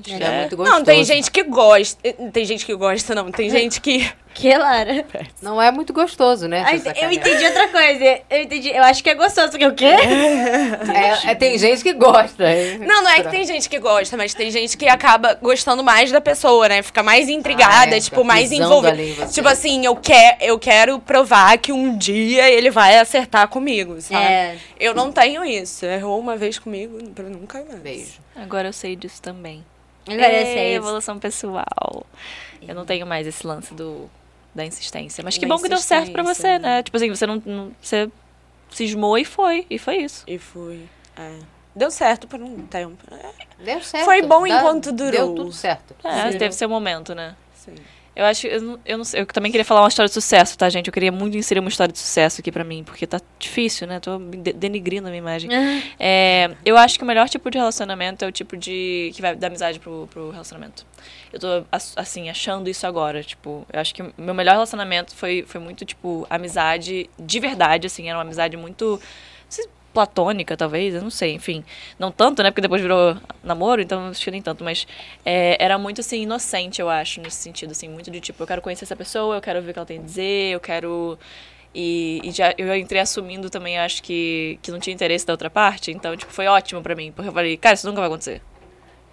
Que 0.03 0.13
é 0.13 0.23
é. 0.23 0.41
muito 0.41 0.57
gostoso. 0.57 0.79
Não, 0.79 0.85
tem 0.85 1.03
gente 1.05 1.31
que 1.31 1.43
gosta. 1.43 1.99
Tem 2.33 2.45
gente 2.45 2.67
que 2.67 2.75
gosta, 2.75 3.15
não. 3.15 3.33
Tem 3.33 3.49
gente 3.51 3.81
que. 3.81 4.13
Que 4.35 4.57
Lara? 4.57 5.05
Não 5.43 5.61
é 5.61 5.71
muito 5.71 5.93
gostoso, 5.93 6.49
né? 6.49 6.63
Ai, 6.67 6.83
eu 7.03 7.11
entendi 7.13 7.45
outra 7.45 7.69
coisa. 7.69 8.21
Eu 8.31 8.43
entendi. 8.43 8.71
Eu 8.71 8.83
acho 8.85 9.03
que 9.05 9.11
é 9.11 9.15
gostoso. 9.15 9.51
Porque 9.51 9.67
o 9.67 9.75
quê? 9.75 9.85
É, 9.87 11.31
é, 11.31 11.35
tem 11.35 11.59
gente 11.59 11.83
que 11.83 11.93
gosta. 11.93 12.45
Não, 12.81 13.03
não 13.03 13.11
é 13.11 13.23
que 13.23 13.31
tem 13.31 13.45
gente 13.45 13.69
que 13.69 13.79
gosta, 13.79 14.17
mas 14.17 14.35
tem 14.35 14.51
gente 14.51 14.77
que 14.77 14.89
acaba 14.89 15.35
gostando 15.35 15.83
mais 15.85 16.11
da 16.11 16.21
pessoa, 16.21 16.69
né? 16.69 16.83
Fica 16.83 17.03
mais 17.03 17.29
intrigada, 17.29 17.95
Ah, 17.95 17.99
é, 17.99 18.01
tipo, 18.01 18.25
mais 18.25 18.51
envolvida. 18.53 19.27
Tipo 19.27 19.49
assim, 19.49 19.85
eu, 19.85 19.95
quer, 19.97 20.39
eu 20.41 20.59
quero 20.59 20.99
provar 20.99 21.57
que 21.59 21.73
um 21.73 21.97
dia 21.97 22.49
ele 22.51 22.71
vai 22.71 22.99
acertar 22.99 23.49
comigo, 23.49 24.01
sabe? 24.01 24.25
É. 24.25 24.57
Eu 24.79 24.95
não 24.95 25.13
tenho 25.13 25.45
isso. 25.45 25.85
Errou 25.87 26.19
uma 26.19 26.37
vez 26.37 26.59
comigo, 26.59 26.99
pra 27.11 27.25
nunca 27.25 27.63
mais. 27.69 27.81
Beijo. 27.81 28.13
Agora 28.37 28.69
eu 28.69 28.73
sei 28.73 28.97
disso 28.97 29.21
também. 29.21 29.65
Agora 30.09 30.33
eu 30.33 30.43
É, 30.43 30.45
sei. 30.47 30.75
evolução 30.75 31.19
pessoal. 31.19 32.07
Eu 32.67 32.75
não 32.75 32.85
tenho 32.85 33.07
mais 33.07 33.27
esse 33.27 33.47
lance 33.47 33.75
do 33.75 34.09
da 34.55 34.65
insistência. 34.65 35.23
Mas 35.25 35.37
que 35.39 35.47
Da 35.47 35.55
bom 35.55 35.63
que 35.63 35.69
deu 35.69 35.79
certo 35.79 36.13
pra 36.13 36.23
você, 36.23 36.59
né? 36.59 36.83
Tipo 36.83 36.97
assim, 36.97 37.09
você 37.09 37.27
não, 37.27 37.43
não- 37.45 37.73
você 37.81 38.11
cismou 38.71 39.17
e 39.19 39.25
foi, 39.25 39.67
e 39.71 39.79
foi 39.79 39.97
isso. 39.99 40.25
E 40.27 40.39
fui. 40.39 40.89
É. 41.17 41.39
Deu 41.75 41.91
certo 41.91 42.27
por 42.29 42.41
um 42.41 42.67
tempo. 42.67 42.99
É, 43.15 43.65
Deu 43.65 43.83
certo. 43.83 44.05
Foi 44.05 44.21
bom 44.23 44.47
enquanto 44.47 44.93
durou. 44.93 45.11
Deu 45.11 45.35
tudo 45.35 45.53
certo. 45.53 45.95
É, 46.05 46.31
Sim. 46.33 46.39
teve 46.39 46.55
seu 46.55 46.69
momento, 46.69 47.15
né? 47.15 47.35
sim. 47.55 47.75
Eu 48.15 48.27
acho, 48.27 48.47
eu 48.47 48.61
não, 48.61 48.79
eu 48.85 48.99
não 48.99 49.05
sei, 49.05 49.23
eu 49.23 49.27
também 49.27 49.51
queria 49.51 49.65
falar 49.65 49.81
uma 49.81 49.89
história 49.89 50.07
de 50.07 50.13
sucesso, 50.13 50.57
tá, 50.59 50.69
gente? 50.69 50.87
Eu 50.87 50.93
queria 50.93 51.11
muito 51.11 51.35
inserir 51.37 51.61
uma 51.61 51.71
história 51.71 51.91
de 51.93 51.99
sucesso 51.99 52.41
aqui 52.43 52.53
pra 52.53 52.63
mim, 52.63 52.85
porque 52.85 53.07
tá 53.07 53.19
difícil, 53.39 53.87
né? 53.87 54.01
Tô 54.01 54.19
denigrindo 54.19 55.07
a 55.07 55.11
minha 55.11 55.19
imagem. 55.19 55.49
É, 55.99 56.51
eu 56.65 56.77
acho 56.77 56.99
que 56.99 57.05
o 57.05 57.07
melhor 57.07 57.27
tipo 57.29 57.51
de 57.51 57.57
relacionamento 57.57 58.23
é 58.25 58.29
o 58.29 58.33
tipo 58.33 58.55
de. 58.57 59.11
que 59.15 59.23
vai 59.23 59.35
dar 59.35 59.47
amizade 59.47 59.79
pro, 59.81 60.07
pro 60.13 60.31
relacionamento. 60.31 60.85
Eu 61.33 61.41
tô, 61.41 61.65
ass- 61.73 61.95
assim, 61.97 62.29
achando 62.29 62.69
isso 62.69 62.87
agora. 62.87 63.23
Tipo, 63.23 63.67
eu 63.73 63.81
acho 63.81 63.95
que 63.95 64.03
meu 64.19 64.35
melhor 64.35 64.53
relacionamento 64.53 65.17
foi, 65.17 65.45
foi 65.47 65.61
muito, 65.61 65.85
tipo, 65.87 66.27
amizade 66.29 67.09
de 67.19 67.41
verdade, 67.41 67.87
assim. 67.87 68.09
Era 68.11 68.19
uma 68.19 68.25
amizade 68.25 68.57
muito. 68.59 69.01
Não 69.93 70.05
platônica, 70.07 70.57
talvez, 70.57 70.95
eu 70.95 71.03
não 71.03 71.11
sei, 71.11 71.35
enfim. 71.35 71.65
Não 71.99 72.11
tanto, 72.11 72.43
né? 72.43 72.51
Porque 72.51 72.61
depois 72.61 72.81
virou 72.81 73.17
namoro, 73.43 73.81
então 73.83 74.09
acho 74.09 74.25
que 74.25 74.31
nem 74.31 74.43
tanto. 74.43 74.65
Mas 74.65 74.87
é, 75.25 75.63
era 75.63 75.79
muito, 75.79 76.01
assim, 76.01 76.23
inocente, 76.23 76.81
eu 76.81 76.89
acho, 76.89 77.21
nesse 77.21 77.37
sentido, 77.37 77.73
assim. 77.73 77.89
Muito 77.89 78.11
de, 78.11 78.21
tipo, 78.21 78.43
eu 78.43 78.47
quero 78.47 78.63
conhecer 78.63 78.85
essa 78.85 78.97
pessoa, 78.97 79.37
eu 79.37 79.41
quero 79.41 79.61
ver 79.63 79.71
o 79.71 79.73
que 79.73 79.79
ela 79.79 79.87
tem 79.87 79.99
a 79.99 80.03
dizer, 80.03 80.53
eu 80.55 80.61
quero... 80.61 81.19
E, 81.75 82.21
e 82.23 82.31
já 82.33 82.55
eu 82.59 82.75
entrei 82.77 83.01
assumindo 83.01 83.49
também, 83.49 83.79
acho 83.79 84.03
que, 84.03 84.59
que 84.61 84.71
não 84.71 84.79
tinha 84.79 84.93
interesse 84.93 85.27
da 85.27 85.33
outra 85.33 85.49
parte. 85.49 85.91
Então, 85.91 86.17
tipo, 86.17 86.33
foi 86.33 86.47
ótimo 86.47 86.83
pra 86.83 86.95
mim. 86.95 87.13
Porque 87.13 87.29
eu 87.29 87.33
falei, 87.33 87.57
cara, 87.57 87.75
isso 87.75 87.87
nunca 87.87 88.01
vai 88.01 88.09
acontecer. 88.09 88.43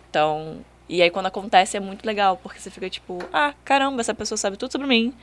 Então... 0.10 0.58
E 0.92 1.04
aí, 1.04 1.12
quando 1.12 1.28
acontece, 1.28 1.78
é 1.78 1.80
muito 1.80 2.04
legal. 2.04 2.36
Porque 2.38 2.60
você 2.60 2.72
fica, 2.72 2.90
tipo, 2.90 3.20
ah, 3.32 3.54
caramba, 3.64 4.02
essa 4.02 4.14
pessoa 4.14 4.38
sabe 4.38 4.58
tudo 4.58 4.72
sobre 4.72 4.88
mim. 4.88 5.14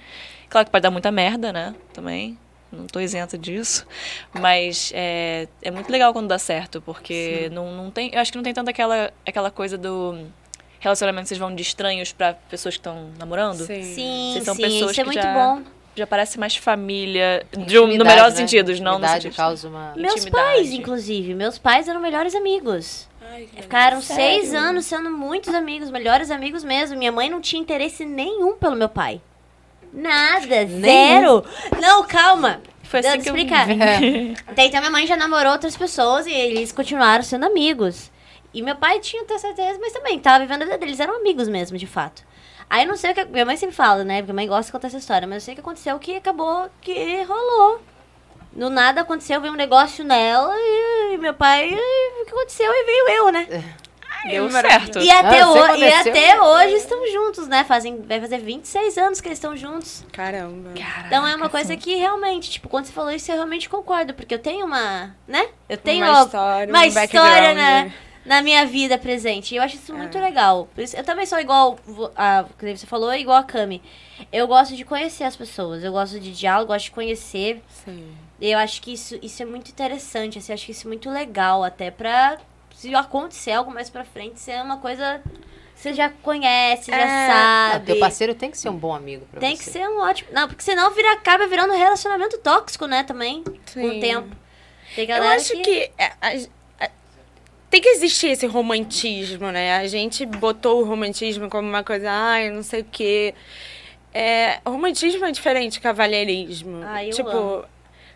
Claro 0.48 0.64
que 0.64 0.70
pode 0.70 0.82
dar 0.82 0.92
muita 0.92 1.10
merda, 1.10 1.52
né? 1.52 1.74
Também. 1.92 2.38
Não 2.76 2.86
tô 2.86 3.00
isenta 3.00 3.36
disso. 3.38 3.86
Mas 4.32 4.92
é, 4.94 5.48
é 5.62 5.70
muito 5.70 5.90
legal 5.90 6.12
quando 6.12 6.28
dá 6.28 6.38
certo. 6.38 6.80
Porque 6.80 7.48
não, 7.52 7.72
não 7.72 7.90
tem... 7.90 8.10
Eu 8.14 8.20
acho 8.20 8.30
que 8.30 8.36
não 8.38 8.44
tem 8.44 8.54
tanto 8.54 8.68
aquela, 8.70 9.12
aquela 9.26 9.50
coisa 9.50 9.76
do... 9.78 10.26
Relacionamento 10.78 11.24
que 11.24 11.28
vocês 11.30 11.40
vão 11.40 11.52
de 11.54 11.62
estranhos 11.62 12.12
pra 12.12 12.34
pessoas 12.34 12.74
que 12.76 12.80
estão 12.80 13.08
namorando. 13.18 13.64
Sim. 13.64 13.82
Sim, 13.82 14.30
Vocês 14.34 14.44
são 14.44 14.54
sim. 14.54 14.62
pessoas 14.62 14.90
Isso 14.92 15.00
é 15.00 15.04
que 15.04 15.10
muito 15.10 15.22
já- 15.22 15.32
bom. 15.34 15.62
Já 15.96 16.06
parece 16.06 16.38
mais 16.38 16.54
família. 16.54 17.44
De 17.66 17.78
um, 17.78 17.86
no 17.86 18.04
melhor 18.04 18.30
né? 18.30 18.36
sentido, 18.36 18.78
não 18.82 18.98
no 18.98 19.08
sentido. 19.08 19.34
causa 19.34 19.66
uma... 19.66 19.94
Meus 19.96 20.16
Intimidade. 20.16 20.30
pais, 20.30 20.70
inclusive. 20.72 21.34
Meus 21.34 21.56
pais 21.56 21.88
eram 21.88 22.00
melhores 22.02 22.34
amigos. 22.34 23.08
Ai, 23.32 23.48
que 23.52 23.62
Ficaram 23.62 24.02
Sério? 24.02 24.22
seis 24.42 24.54
anos 24.54 24.84
sendo 24.84 25.10
muitos 25.10 25.54
amigos, 25.54 25.90
melhores 25.90 26.30
amigos 26.30 26.62
mesmo. 26.62 26.98
Minha 26.98 27.10
mãe 27.10 27.30
não 27.30 27.40
tinha 27.40 27.60
interesse 27.60 28.04
nenhum 28.04 28.56
pelo 28.56 28.76
meu 28.76 28.90
pai. 28.90 29.20
Nada, 29.96 30.66
zero. 30.66 31.42
Não, 31.80 32.04
calma. 32.04 32.60
Foi 32.82 33.00
assim 33.00 33.08
eu 33.08 33.22
que 33.22 33.30
eu 33.30 33.36
explicar. 33.36 33.66
vi. 33.66 34.36
Até 34.46 34.66
então 34.68 34.80
minha 34.80 34.90
mãe 34.90 35.06
já 35.06 35.16
namorou 35.16 35.52
outras 35.52 35.74
pessoas 35.74 36.26
e 36.26 36.32
eles 36.32 36.70
continuaram 36.70 37.22
sendo 37.22 37.46
amigos. 37.46 38.12
E 38.52 38.62
meu 38.62 38.76
pai 38.76 39.00
tinha 39.00 39.24
certeza, 39.38 39.78
mas 39.80 39.92
também 39.92 40.18
tava 40.18 40.40
vivendo 40.40 40.62
a 40.62 40.64
vida 40.66 40.78
deles, 40.78 41.00
eram 41.00 41.16
amigos 41.16 41.48
mesmo, 41.48 41.76
de 41.78 41.86
fato. 41.86 42.22
Aí 42.68 42.84
eu 42.84 42.88
não 42.88 42.96
sei 42.96 43.12
o 43.12 43.14
que. 43.14 43.24
Minha 43.24 43.44
mãe 43.44 43.56
sempre 43.56 43.74
fala, 43.74 44.04
né? 44.04 44.16
Porque 44.18 44.32
minha 44.32 44.46
mãe 44.46 44.48
gosta 44.48 44.66
de 44.66 44.72
contar 44.72 44.88
essa 44.88 44.98
história, 44.98 45.26
mas 45.26 45.36
eu 45.36 45.40
sei 45.40 45.52
o 45.52 45.56
que 45.56 45.60
aconteceu 45.60 45.98
que 45.98 46.16
acabou 46.16 46.68
que 46.80 47.22
rolou. 47.22 47.80
No 48.52 48.70
nada 48.70 49.02
aconteceu, 49.02 49.40
veio 49.40 49.52
um 49.52 49.56
negócio 49.56 50.04
nela 50.04 50.54
e, 50.56 51.14
e 51.14 51.18
meu 51.18 51.34
pai. 51.34 51.70
e 51.70 52.22
o 52.22 52.24
que 52.24 52.32
aconteceu? 52.32 52.70
E 52.72 52.84
veio 52.84 53.08
eu, 53.10 53.32
né? 53.32 53.64
Deu 54.24 54.50
certo. 54.50 54.98
E 54.98 55.10
até, 55.10 55.40
Ah, 55.40 55.52
sempre 55.52 55.78
e 55.80 55.92
até 55.92 56.40
hoje 56.42 56.74
estão 56.74 57.06
juntos, 57.12 57.48
né? 57.48 57.64
Fazem, 57.64 58.02
vai 58.02 58.20
fazer 58.20 58.38
26 58.38 58.98
anos 58.98 59.20
que 59.20 59.28
eles 59.28 59.38
estão 59.38 59.56
juntos. 59.56 60.04
Caramba. 60.12 60.70
Então 61.06 61.26
é 61.26 61.34
uma 61.36 61.48
coisa 61.48 61.76
que 61.76 61.94
realmente, 61.94 62.50
tipo, 62.50 62.68
quando 62.68 62.86
você 62.86 62.92
falou 62.92 63.10
isso, 63.10 63.30
eu 63.30 63.36
realmente 63.36 63.68
concordo, 63.68 64.14
porque 64.14 64.34
eu 64.34 64.38
tenho 64.38 64.66
uma, 64.66 65.14
né? 65.26 65.48
Eu 65.68 65.76
tenho 65.76 66.04
Uma 66.04 66.22
história, 66.22 66.72
uma 66.72 66.80
um 66.80 66.84
história 66.84 67.54
na, 67.54 67.90
na 68.24 68.42
minha 68.42 68.66
vida 68.66 68.98
presente. 68.98 69.54
E 69.54 69.58
eu 69.58 69.62
acho 69.62 69.76
isso 69.76 69.94
muito 69.94 70.18
legal. 70.18 70.68
Por 70.74 70.82
isso, 70.82 70.96
eu 70.96 71.04
também 71.04 71.26
sou 71.26 71.38
igual 71.38 71.78
a 72.16 72.44
que 72.58 72.76
você 72.76 72.86
falou, 72.86 73.14
igual 73.14 73.38
a 73.38 73.44
Cami. 73.44 73.82
Eu 74.32 74.46
gosto 74.46 74.74
de 74.74 74.84
conhecer 74.84 75.24
as 75.24 75.36
pessoas, 75.36 75.84
eu 75.84 75.92
gosto 75.92 76.18
de 76.18 76.32
diálogo, 76.32 76.72
gosto 76.72 76.86
de 76.86 76.90
conhecer. 76.90 77.62
Sim. 77.84 78.14
E 78.40 78.50
eu 78.50 78.58
acho 78.58 78.82
que 78.82 78.92
isso, 78.92 79.18
isso 79.22 79.42
é 79.42 79.46
muito 79.46 79.70
interessante, 79.70 80.38
assim, 80.38 80.52
eu 80.52 80.54
acho 80.54 80.66
que 80.66 80.72
isso 80.72 80.86
é 80.86 80.88
muito 80.88 81.08
legal, 81.10 81.64
até 81.64 81.90
pra 81.90 82.36
se 82.76 82.94
acontecer 82.94 83.52
algo 83.52 83.72
mais 83.72 83.88
pra 83.88 84.04
frente, 84.04 84.38
ser 84.38 84.60
uma 84.62 84.76
coisa 84.76 85.20
que 85.74 85.80
você 85.80 85.92
já 85.94 86.10
conhece, 86.22 86.90
já 86.90 86.96
É. 86.98 87.06
Não, 87.28 87.32
sabe. 87.72 87.86
teu 87.86 87.98
parceiro 87.98 88.34
tem 88.34 88.50
que 88.50 88.58
ser 88.58 88.68
um 88.68 88.76
bom 88.76 88.94
amigo 88.94 89.26
pra 89.30 89.40
Tem 89.40 89.56
você. 89.56 89.64
que 89.64 89.70
ser 89.70 89.88
um 89.88 89.98
ótimo. 90.00 90.28
Não, 90.32 90.46
porque 90.46 90.62
senão 90.62 90.90
vira, 90.92 91.12
acaba 91.12 91.46
virando 91.46 91.72
um 91.72 91.76
relacionamento 91.78 92.36
tóxico, 92.38 92.86
né, 92.86 93.02
também. 93.02 93.42
Com 93.42 93.54
Sim. 93.66 93.96
o 93.96 94.00
tempo. 94.00 94.36
Tem 94.94 95.10
Eu 95.10 95.22
acho 95.24 95.52
que, 95.62 95.90
é, 95.98 96.04
a- 96.20 96.84
a- 96.84 96.90
tem 97.70 97.80
que 97.80 97.88
existir 97.88 98.28
esse 98.28 98.46
romantismo, 98.46 99.50
né? 99.50 99.76
A 99.78 99.86
gente 99.88 100.24
botou 100.24 100.80
o 100.80 100.84
romantismo 100.84 101.48
como 101.50 101.68
uma 101.68 101.82
coisa, 101.82 102.10
ai, 102.10 102.50
não 102.50 102.62
sei 102.62 102.80
o 102.82 102.84
quê. 102.90 103.34
É, 104.14 104.60
romantismo 104.64 105.24
é 105.24 105.30
diferente 105.30 105.72
de 105.74 105.80
cavalheirismo. 105.80 106.82
Ah, 106.86 107.04
eu 107.04 107.10
tipo, 107.12 107.28
amo. 107.28 107.64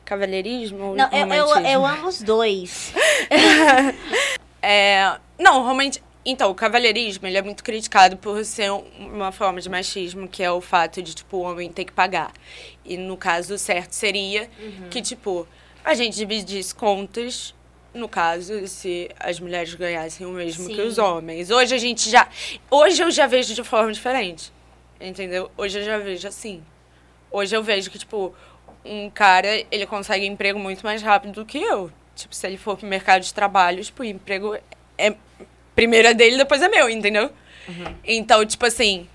cavalheirismo 0.05 0.83
ou 0.83 0.95
Não, 0.97 1.09
eu, 1.13 1.27
eu, 1.27 1.45
romantismo? 1.47 1.67
eu 1.69 1.87
amo 1.87 2.09
os 2.09 2.23
dois. 2.23 2.95
É, 4.63 5.19
não, 5.39 5.63
romanti... 5.65 6.03
Então, 6.23 6.51
o 6.51 6.55
cavalheirismo, 6.55 7.27
ele 7.27 7.39
é 7.39 7.43
muito 7.43 7.65
criticado 7.65 8.17
por 8.19 8.45
ser 8.45 8.71
um- 8.71 8.85
uma 8.99 9.33
forma 9.33 9.59
de 9.59 9.71
machismo, 9.71 10.29
que 10.29 10.43
é 10.43 10.51
o 10.51 10.61
fato 10.61 11.03
de, 11.03 11.15
tipo, 11.15 11.39
o 11.39 11.41
homem 11.41 11.73
ter 11.73 11.87
que 11.87 11.93
pagar. 11.93 12.31
E, 12.85 12.97
no 12.99 13.17
caso, 13.17 13.55
o 13.55 13.59
certo 13.59 13.93
seria 13.93 14.51
que, 14.91 15.01
tipo, 15.01 15.49
a 15.83 15.95
gente 15.95 16.15
dividisse 16.17 16.75
contas, 16.75 17.55
no 17.95 18.07
caso, 18.07 18.69
se 18.69 19.11
as 19.19 19.41
mulheres 19.41 19.75
ganhassem 19.75 20.27
o 20.27 20.31
mesmo 20.31 20.69
que 20.69 20.77
Sim. 20.77 20.83
os 20.83 20.99
homens. 20.99 21.51
Hoje 21.51 21.75
a 21.75 21.79
gente 21.79 22.11
já... 22.11 22.29
Hoje 22.71 23.03
eu 23.03 23.11
já 23.11 23.27
vejo 23.27 23.55
de 23.55 23.65
forma 23.65 23.91
diferente, 23.91 24.53
entendeu? 25.01 25.51
Hoje 25.57 25.79
eu 25.79 25.85
já 25.85 25.97
vejo 25.97 26.29
assim. 26.29 26.63
Hoje 27.31 27.57
eu 27.57 27.63
vejo 27.63 27.91
que, 27.91 27.99
tipo, 27.99 28.35
um 28.85 29.09
cara, 29.09 29.65
ele 29.71 29.87
consegue 29.87 30.27
emprego 30.27 30.59
muito 30.59 30.83
mais 30.85 31.01
rápido 31.01 31.33
do 31.33 31.47
que 31.47 31.59
eu. 31.59 31.91
Tipo, 32.21 32.35
se 32.35 32.47
ele 32.47 32.57
for 32.57 32.77
pro 32.77 32.87
mercado 32.87 33.23
de 33.23 33.33
trabalho, 33.33 33.83
tipo, 33.83 34.03
o 34.03 34.07
emprego 34.07 34.57
é 34.99 35.15
primeiro 35.75 36.09
é 36.09 36.15
dele, 36.15 36.37
depois 36.37 36.61
é 36.61 36.69
meu, 36.69 36.89
entendeu? 36.91 37.31
Então, 38.05 38.45
tipo 38.45 38.67
assim, 38.67 39.09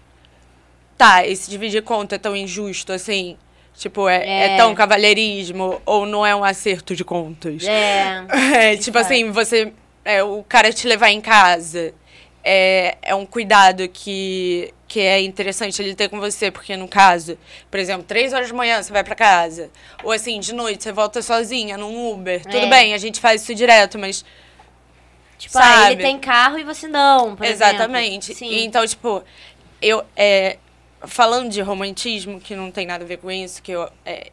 tá, 0.98 1.26
esse 1.26 1.50
dividir 1.50 1.84
conta 1.84 2.16
é 2.16 2.18
tão 2.18 2.36
injusto 2.36 2.92
assim? 2.94 3.38
Tipo, 3.76 4.08
é, 4.08 4.26
é. 4.26 4.54
É. 4.54 4.58
tão 4.58 4.74
cavalheirismo 4.74 5.82
ou 5.86 6.06
não 6.06 6.26
é 6.26 6.34
um 6.36 6.44
acerto 6.44 6.96
de 6.96 7.04
contas? 7.04 7.64
É. 7.64 8.26
É, 8.56 8.78
tipo 8.78 8.98
assim, 8.98 9.32
você. 9.32 9.74
É, 10.04 10.24
o 10.24 10.44
cara 10.48 10.72
te 10.72 10.88
levar 10.88 11.10
em 11.10 11.20
casa. 11.20 11.94
É, 12.44 12.98
é 13.02 13.16
um 13.16 13.26
cuidado 13.26 13.88
que, 13.90 14.74
que 14.88 15.00
é 15.00 15.20
interessante 15.22 15.82
ele 15.82 15.96
ter 15.96 16.10
com 16.10 16.20
você, 16.20 16.52
porque 16.52 16.78
no 16.78 16.88
caso, 16.88 17.38
por 17.72 17.80
exemplo, 17.80 18.04
três 18.04 18.34
horas 18.34 18.48
de 18.48 18.54
manhã 18.54 18.82
você 18.82 18.94
vai 18.94 19.04
pra 19.04 19.16
casa. 19.16 19.70
Ou 20.04 20.12
assim, 20.12 20.40
de 20.40 20.54
noite 20.54 20.84
você 20.84 20.92
volta 20.92 21.22
sozinha 21.22 21.78
num 21.78 22.12
Uber. 22.14 22.42
Tudo 22.44 22.58
É. 22.58 22.70
bem, 22.70 22.94
a 22.94 22.98
gente 22.98 23.20
faz 23.20 23.42
isso 23.42 23.56
direto, 23.56 23.98
mas. 23.98 24.24
Tipo, 25.38 25.58
ah, 25.58 25.88
ele 25.88 25.92
Sabe? 25.92 26.04
tem 26.04 26.20
carro 26.20 26.58
e 26.60 26.64
você 26.64 26.88
não, 26.88 27.36
por 27.36 27.46
Exatamente. 27.46 28.32
exemplo. 28.32 28.54
Sim. 28.58 28.64
Então, 28.64 28.86
tipo, 28.88 29.24
eu. 29.82 30.04
É, 30.16 30.58
falando 31.02 31.50
de 31.50 31.62
romantismo, 31.62 32.40
que 32.40 32.56
não 32.56 32.72
tem 32.72 32.86
nada 32.86 33.04
a 33.04 33.08
ver 33.08 33.18
com 33.18 33.30
isso, 33.32 33.62
que 33.62 33.72
eu. 33.72 33.90
É, 34.06 34.32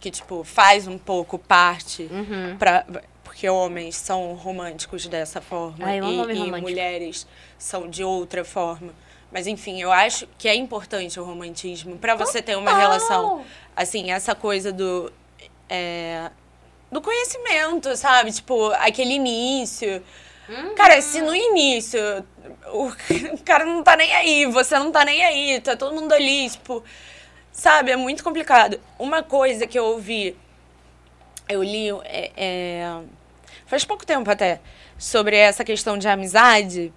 que, 0.00 0.10
tipo, 0.10 0.42
faz 0.44 0.86
um 0.86 0.98
pouco 0.98 1.38
parte 1.38 2.02
Uhum. 2.10 2.56
pra, 2.58 2.84
porque 3.24 3.48
homens 3.48 3.96
são 3.96 4.34
românticos 4.34 5.06
dessa 5.06 5.40
forma 5.40 5.84
Ai, 5.86 5.98
amo 5.98 6.30
e, 6.30 6.36
e 6.38 6.60
mulheres 6.60 7.26
são 7.58 7.88
de 7.88 8.02
outra 8.04 8.44
forma. 8.44 8.92
Mas 9.30 9.46
enfim, 9.46 9.80
eu 9.80 9.92
acho 9.92 10.26
que 10.38 10.48
é 10.48 10.54
importante 10.54 11.18
o 11.18 11.24
romantismo 11.24 11.98
pra 11.98 12.14
você 12.14 12.40
ter 12.40 12.56
uma 12.56 12.76
relação. 12.76 13.44
Assim, 13.74 14.10
essa 14.10 14.34
coisa 14.34 14.72
do. 14.72 15.12
é, 15.68 16.30
do 16.90 17.00
conhecimento, 17.00 17.96
sabe? 17.96 18.32
Tipo, 18.32 18.70
aquele 18.78 19.14
início. 19.14 20.02
Cara, 20.76 21.02
se 21.02 21.20
no 21.20 21.34
início 21.34 22.00
o 22.72 22.86
o 22.86 23.38
cara 23.44 23.64
não 23.64 23.82
tá 23.82 23.96
nem 23.96 24.14
aí, 24.14 24.46
você 24.46 24.78
não 24.78 24.92
tá 24.92 25.04
nem 25.04 25.24
aí, 25.24 25.60
tá 25.60 25.76
todo 25.76 25.94
mundo 25.94 26.12
ali, 26.12 26.48
tipo. 26.48 26.82
Sabe? 27.50 27.90
É 27.90 27.96
muito 27.96 28.22
complicado. 28.22 28.80
Uma 28.98 29.22
coisa 29.22 29.66
que 29.66 29.78
eu 29.78 29.84
ouvi 29.84 30.36
eu 31.48 31.62
li 31.62 31.90
é, 32.04 32.32
é, 32.36 33.00
faz 33.66 33.84
pouco 33.84 34.04
tempo 34.04 34.30
até 34.30 34.60
sobre 34.98 35.36
essa 35.36 35.64
questão 35.64 35.96
de 35.96 36.08
amizade 36.08 36.92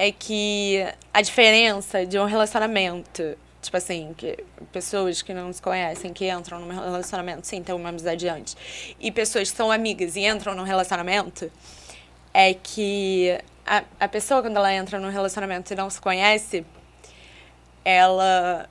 é 0.00 0.10
que 0.10 0.86
a 1.12 1.20
diferença 1.20 2.06
de 2.06 2.18
um 2.18 2.24
relacionamento 2.24 3.36
tipo 3.60 3.76
assim 3.76 4.14
que 4.16 4.42
pessoas 4.72 5.20
que 5.20 5.34
não 5.34 5.52
se 5.52 5.60
conhecem 5.60 6.14
que 6.14 6.30
entram 6.30 6.58
num 6.60 6.68
relacionamento 6.68 7.46
sem 7.46 7.62
ter 7.62 7.74
uma 7.74 7.90
amizade 7.90 8.26
antes 8.26 8.56
e 8.98 9.12
pessoas 9.12 9.50
que 9.50 9.56
são 9.56 9.70
amigas 9.70 10.16
e 10.16 10.20
entram 10.20 10.54
num 10.54 10.62
relacionamento 10.62 11.52
é 12.32 12.54
que 12.54 13.38
a, 13.66 13.84
a 14.00 14.08
pessoa 14.08 14.40
quando 14.40 14.56
ela 14.56 14.72
entra 14.72 14.98
num 14.98 15.10
relacionamento 15.10 15.70
e 15.70 15.76
não 15.76 15.90
se 15.90 16.00
conhece 16.00 16.64
ela 17.84 18.66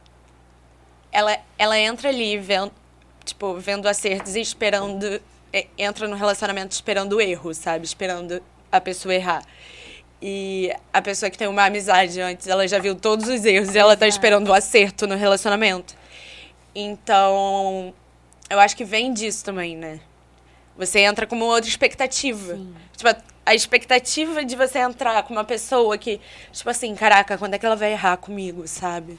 ela, 1.12 1.38
ela 1.58 1.78
entra 1.78 2.10
ali 2.10 2.38
vendo, 2.38 2.72
tipo, 3.24 3.56
vendo 3.56 3.88
acertos 3.88 4.36
e 4.36 4.42
esperando. 4.42 5.22
é, 5.52 5.68
entra 5.78 6.08
no 6.08 6.16
relacionamento 6.16 6.72
esperando 6.72 7.14
o 7.14 7.22
erro, 7.22 7.54
sabe? 7.54 7.86
Esperando 7.86 8.42
a 8.72 8.80
pessoa 8.80 9.14
errar. 9.14 9.44
E 10.22 10.74
a 10.92 11.02
pessoa 11.02 11.30
que 11.30 11.38
tem 11.38 11.48
uma 11.48 11.66
amizade 11.66 12.20
antes, 12.20 12.48
ela 12.48 12.68
já 12.68 12.78
viu 12.78 12.96
todos 12.96 13.28
os 13.30 13.46
erros 13.46 13.74
e 13.74 13.78
ela 13.78 13.96
tá 13.96 14.08
esperando 14.08 14.50
o 14.50 14.54
acerto 14.54 15.08
no 15.08 15.16
relacionamento. 15.16 15.96
Então, 16.76 17.94
eu 18.50 18.60
acho 18.60 18.76
que 18.76 18.84
vem 18.84 19.14
disso 19.14 19.46
também, 19.46 19.78
né? 19.78 20.02
Você 20.78 21.00
entra 21.00 21.26
com 21.26 21.36
uma 21.36 21.46
outra 21.46 21.70
expectativa. 21.70 22.60
Tipo, 22.96 23.16
a, 23.46 23.56
expectativa 23.56 24.44
de 24.44 24.56
você 24.56 24.80
entrar 24.80 25.24
com 25.24 25.34
uma 25.34 25.44
pessoa 25.44 25.98
que, 25.98 26.20
tipo 26.52 26.70
assim, 26.70 26.94
caraca, 26.96 27.38
quando 27.38 27.54
é 27.54 27.60
que 27.60 27.66
ela 27.66 27.76
vai 27.76 27.94
errar 27.94 28.18
comigo, 28.18 28.68
sabe? 28.68 29.18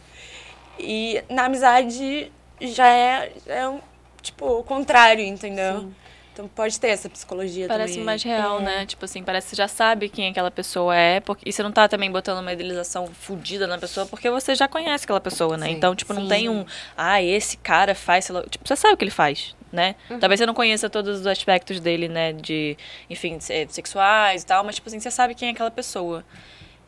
E 0.78 1.22
na 1.28 1.46
amizade 1.46 2.30
já 2.60 2.88
é, 2.88 3.32
é 3.46 3.68
um, 3.68 3.80
tipo, 4.22 4.46
o 4.46 4.62
contrário, 4.62 5.24
entendeu? 5.24 5.90
Então 6.32 6.46
pode 6.48 6.78
ter 6.78 6.88
essa 6.88 7.08
psicologia 7.08 7.66
Parece 7.66 7.94
também. 7.94 8.04
mais 8.06 8.22
real, 8.22 8.60
né? 8.60 8.86
Tipo 8.86 9.04
assim, 9.04 9.22
parece 9.22 9.48
que 9.48 9.50
você 9.50 9.56
já 9.56 9.68
sabe 9.68 10.08
quem 10.08 10.28
aquela 10.28 10.50
pessoa 10.50 10.94
é. 10.96 11.20
Porque, 11.20 11.48
e 11.48 11.52
você 11.52 11.62
não 11.62 11.72
tá 11.72 11.88
também 11.88 12.10
botando 12.10 12.38
uma 12.38 12.52
idealização 12.52 13.06
fodida 13.08 13.66
na 13.66 13.76
pessoa, 13.78 14.06
porque 14.06 14.30
você 14.30 14.54
já 14.54 14.68
conhece 14.68 15.04
aquela 15.04 15.20
pessoa, 15.20 15.56
né? 15.56 15.66
Sim. 15.66 15.72
Então, 15.72 15.94
tipo, 15.94 16.14
não 16.14 16.22
Sim. 16.22 16.28
tem 16.28 16.48
um. 16.48 16.64
Ah, 16.96 17.20
esse 17.22 17.56
cara 17.56 17.94
faz. 17.94 18.26
sei 18.26 18.34
lá", 18.34 18.42
Tipo, 18.44 18.66
você 18.66 18.76
sabe 18.76 18.94
o 18.94 18.96
que 18.96 19.04
ele 19.04 19.10
faz, 19.10 19.54
né? 19.72 19.96
Talvez 20.20 20.38
você 20.38 20.46
não 20.46 20.54
conheça 20.54 20.88
todos 20.88 21.20
os 21.20 21.26
aspectos 21.26 21.80
dele, 21.80 22.08
né? 22.08 22.32
De, 22.32 22.76
enfim, 23.10 23.38
se- 23.40 23.66
sexuais 23.68 24.42
e 24.42 24.46
tal, 24.46 24.62
mas, 24.64 24.76
tipo 24.76 24.88
assim, 24.88 25.00
você 25.00 25.10
sabe 25.10 25.34
quem 25.34 25.48
é 25.48 25.52
aquela 25.52 25.70
pessoa. 25.70 26.24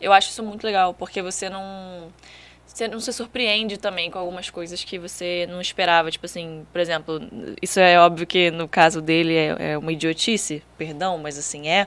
Eu 0.01 0.13
acho 0.13 0.31
isso 0.31 0.43
muito 0.43 0.65
legal, 0.65 0.95
porque 0.95 1.21
você 1.21 1.51
não. 1.51 2.13
Você 2.73 2.89
não 2.89 3.01
se 3.01 3.13
surpreende 3.13 3.77
também 3.77 4.11
com 4.11 4.19
algumas 4.19 4.49
coisas 4.49 4.83
que 4.83 4.99
você 4.99 5.47
não 5.51 5.61
esperava. 5.61 6.11
Tipo 6.11 6.25
assim, 6.25 6.67
por 6.73 6.81
exemplo, 6.81 7.21
isso 7.61 7.79
é 7.79 7.99
óbvio 8.01 8.27
que 8.27 8.51
no 8.51 8.67
caso 8.67 9.03
dele 9.03 9.35
é, 9.35 9.73
é 9.73 9.79
uma 9.79 9.93
idiotice, 9.93 10.63
perdão, 10.79 11.19
mas 11.19 11.37
assim 11.37 11.69
é, 11.69 11.87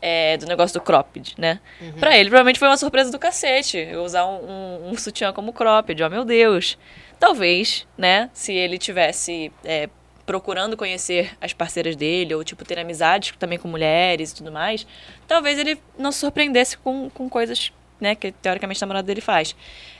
é 0.00 0.36
do 0.36 0.46
negócio 0.46 0.78
do 0.78 0.84
cropped, 0.84 1.34
né? 1.36 1.58
Pra 1.98 2.16
ele, 2.16 2.28
provavelmente 2.28 2.58
foi 2.60 2.68
uma 2.68 2.76
surpresa 2.76 3.10
do 3.10 3.18
cacete 3.18 3.78
eu 3.78 4.04
usar 4.04 4.24
um, 4.26 4.44
um, 4.44 4.90
um 4.90 4.96
sutiã 4.96 5.32
como 5.32 5.52
cropped, 5.52 6.00
ó 6.02 6.08
meu 6.08 6.24
Deus. 6.24 6.78
Talvez, 7.18 7.86
né, 7.98 8.30
se 8.32 8.52
ele 8.52 8.78
tivesse 8.78 9.52
é, 9.64 9.90
procurando 10.24 10.76
conhecer 10.76 11.36
as 11.40 11.52
parceiras 11.52 11.96
dele, 11.96 12.34
ou 12.34 12.44
tipo, 12.44 12.64
ter 12.64 12.78
amizades 12.78 13.34
também 13.36 13.58
com 13.58 13.66
mulheres 13.66 14.30
e 14.30 14.36
tudo 14.36 14.52
mais, 14.52 14.86
talvez 15.26 15.58
ele 15.58 15.76
não 15.98 16.12
se 16.12 16.20
surpreendesse 16.20 16.78
com, 16.78 17.10
com 17.10 17.28
coisas, 17.28 17.72
né, 18.00 18.14
que 18.14 18.32
teoricamente 18.32 18.82
a 18.82 18.86
namorada 18.86 19.06
dele 19.06 19.20
faz. 19.20 19.54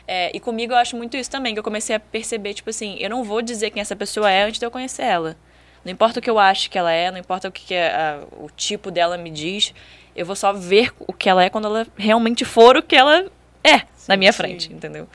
É, 0.06 0.30
e 0.34 0.40
comigo 0.40 0.72
eu 0.72 0.76
acho 0.76 0.96
muito 0.96 1.16
isso 1.16 1.30
também, 1.30 1.52
que 1.52 1.58
eu 1.58 1.64
comecei 1.64 1.94
a 1.94 2.00
perceber, 2.00 2.54
tipo 2.54 2.70
assim, 2.70 2.96
eu 2.98 3.10
não 3.10 3.22
vou 3.22 3.42
dizer 3.42 3.70
quem 3.70 3.80
essa 3.80 3.94
pessoa 3.94 4.30
é 4.30 4.44
antes 4.44 4.58
de 4.58 4.66
eu 4.66 4.70
conhecer 4.70 5.02
ela. 5.02 5.36
Não 5.84 5.92
importa 5.92 6.18
o 6.18 6.22
que 6.22 6.28
eu 6.28 6.38
acho 6.38 6.70
que 6.70 6.76
ela 6.78 6.92
é, 6.92 7.10
não 7.10 7.18
importa 7.18 7.48
o 7.48 7.52
que, 7.52 7.64
que 7.66 7.74
a- 7.74 8.22
o 8.32 8.50
tipo 8.54 8.90
dela 8.90 9.16
me 9.16 9.30
diz, 9.30 9.72
eu 10.14 10.26
vou 10.26 10.36
só 10.36 10.52
ver 10.52 10.92
o 11.00 11.12
que 11.12 11.28
ela 11.28 11.42
é 11.44 11.48
quando 11.50 11.66
ela 11.66 11.86
realmente 11.96 12.44
for 12.44 12.76
o 12.76 12.82
que 12.82 12.96
ela 12.96 13.24
é 13.64 13.82
na 14.08 14.16
minha 14.16 14.32
frente, 14.32 14.72
entendeu? 14.72 15.08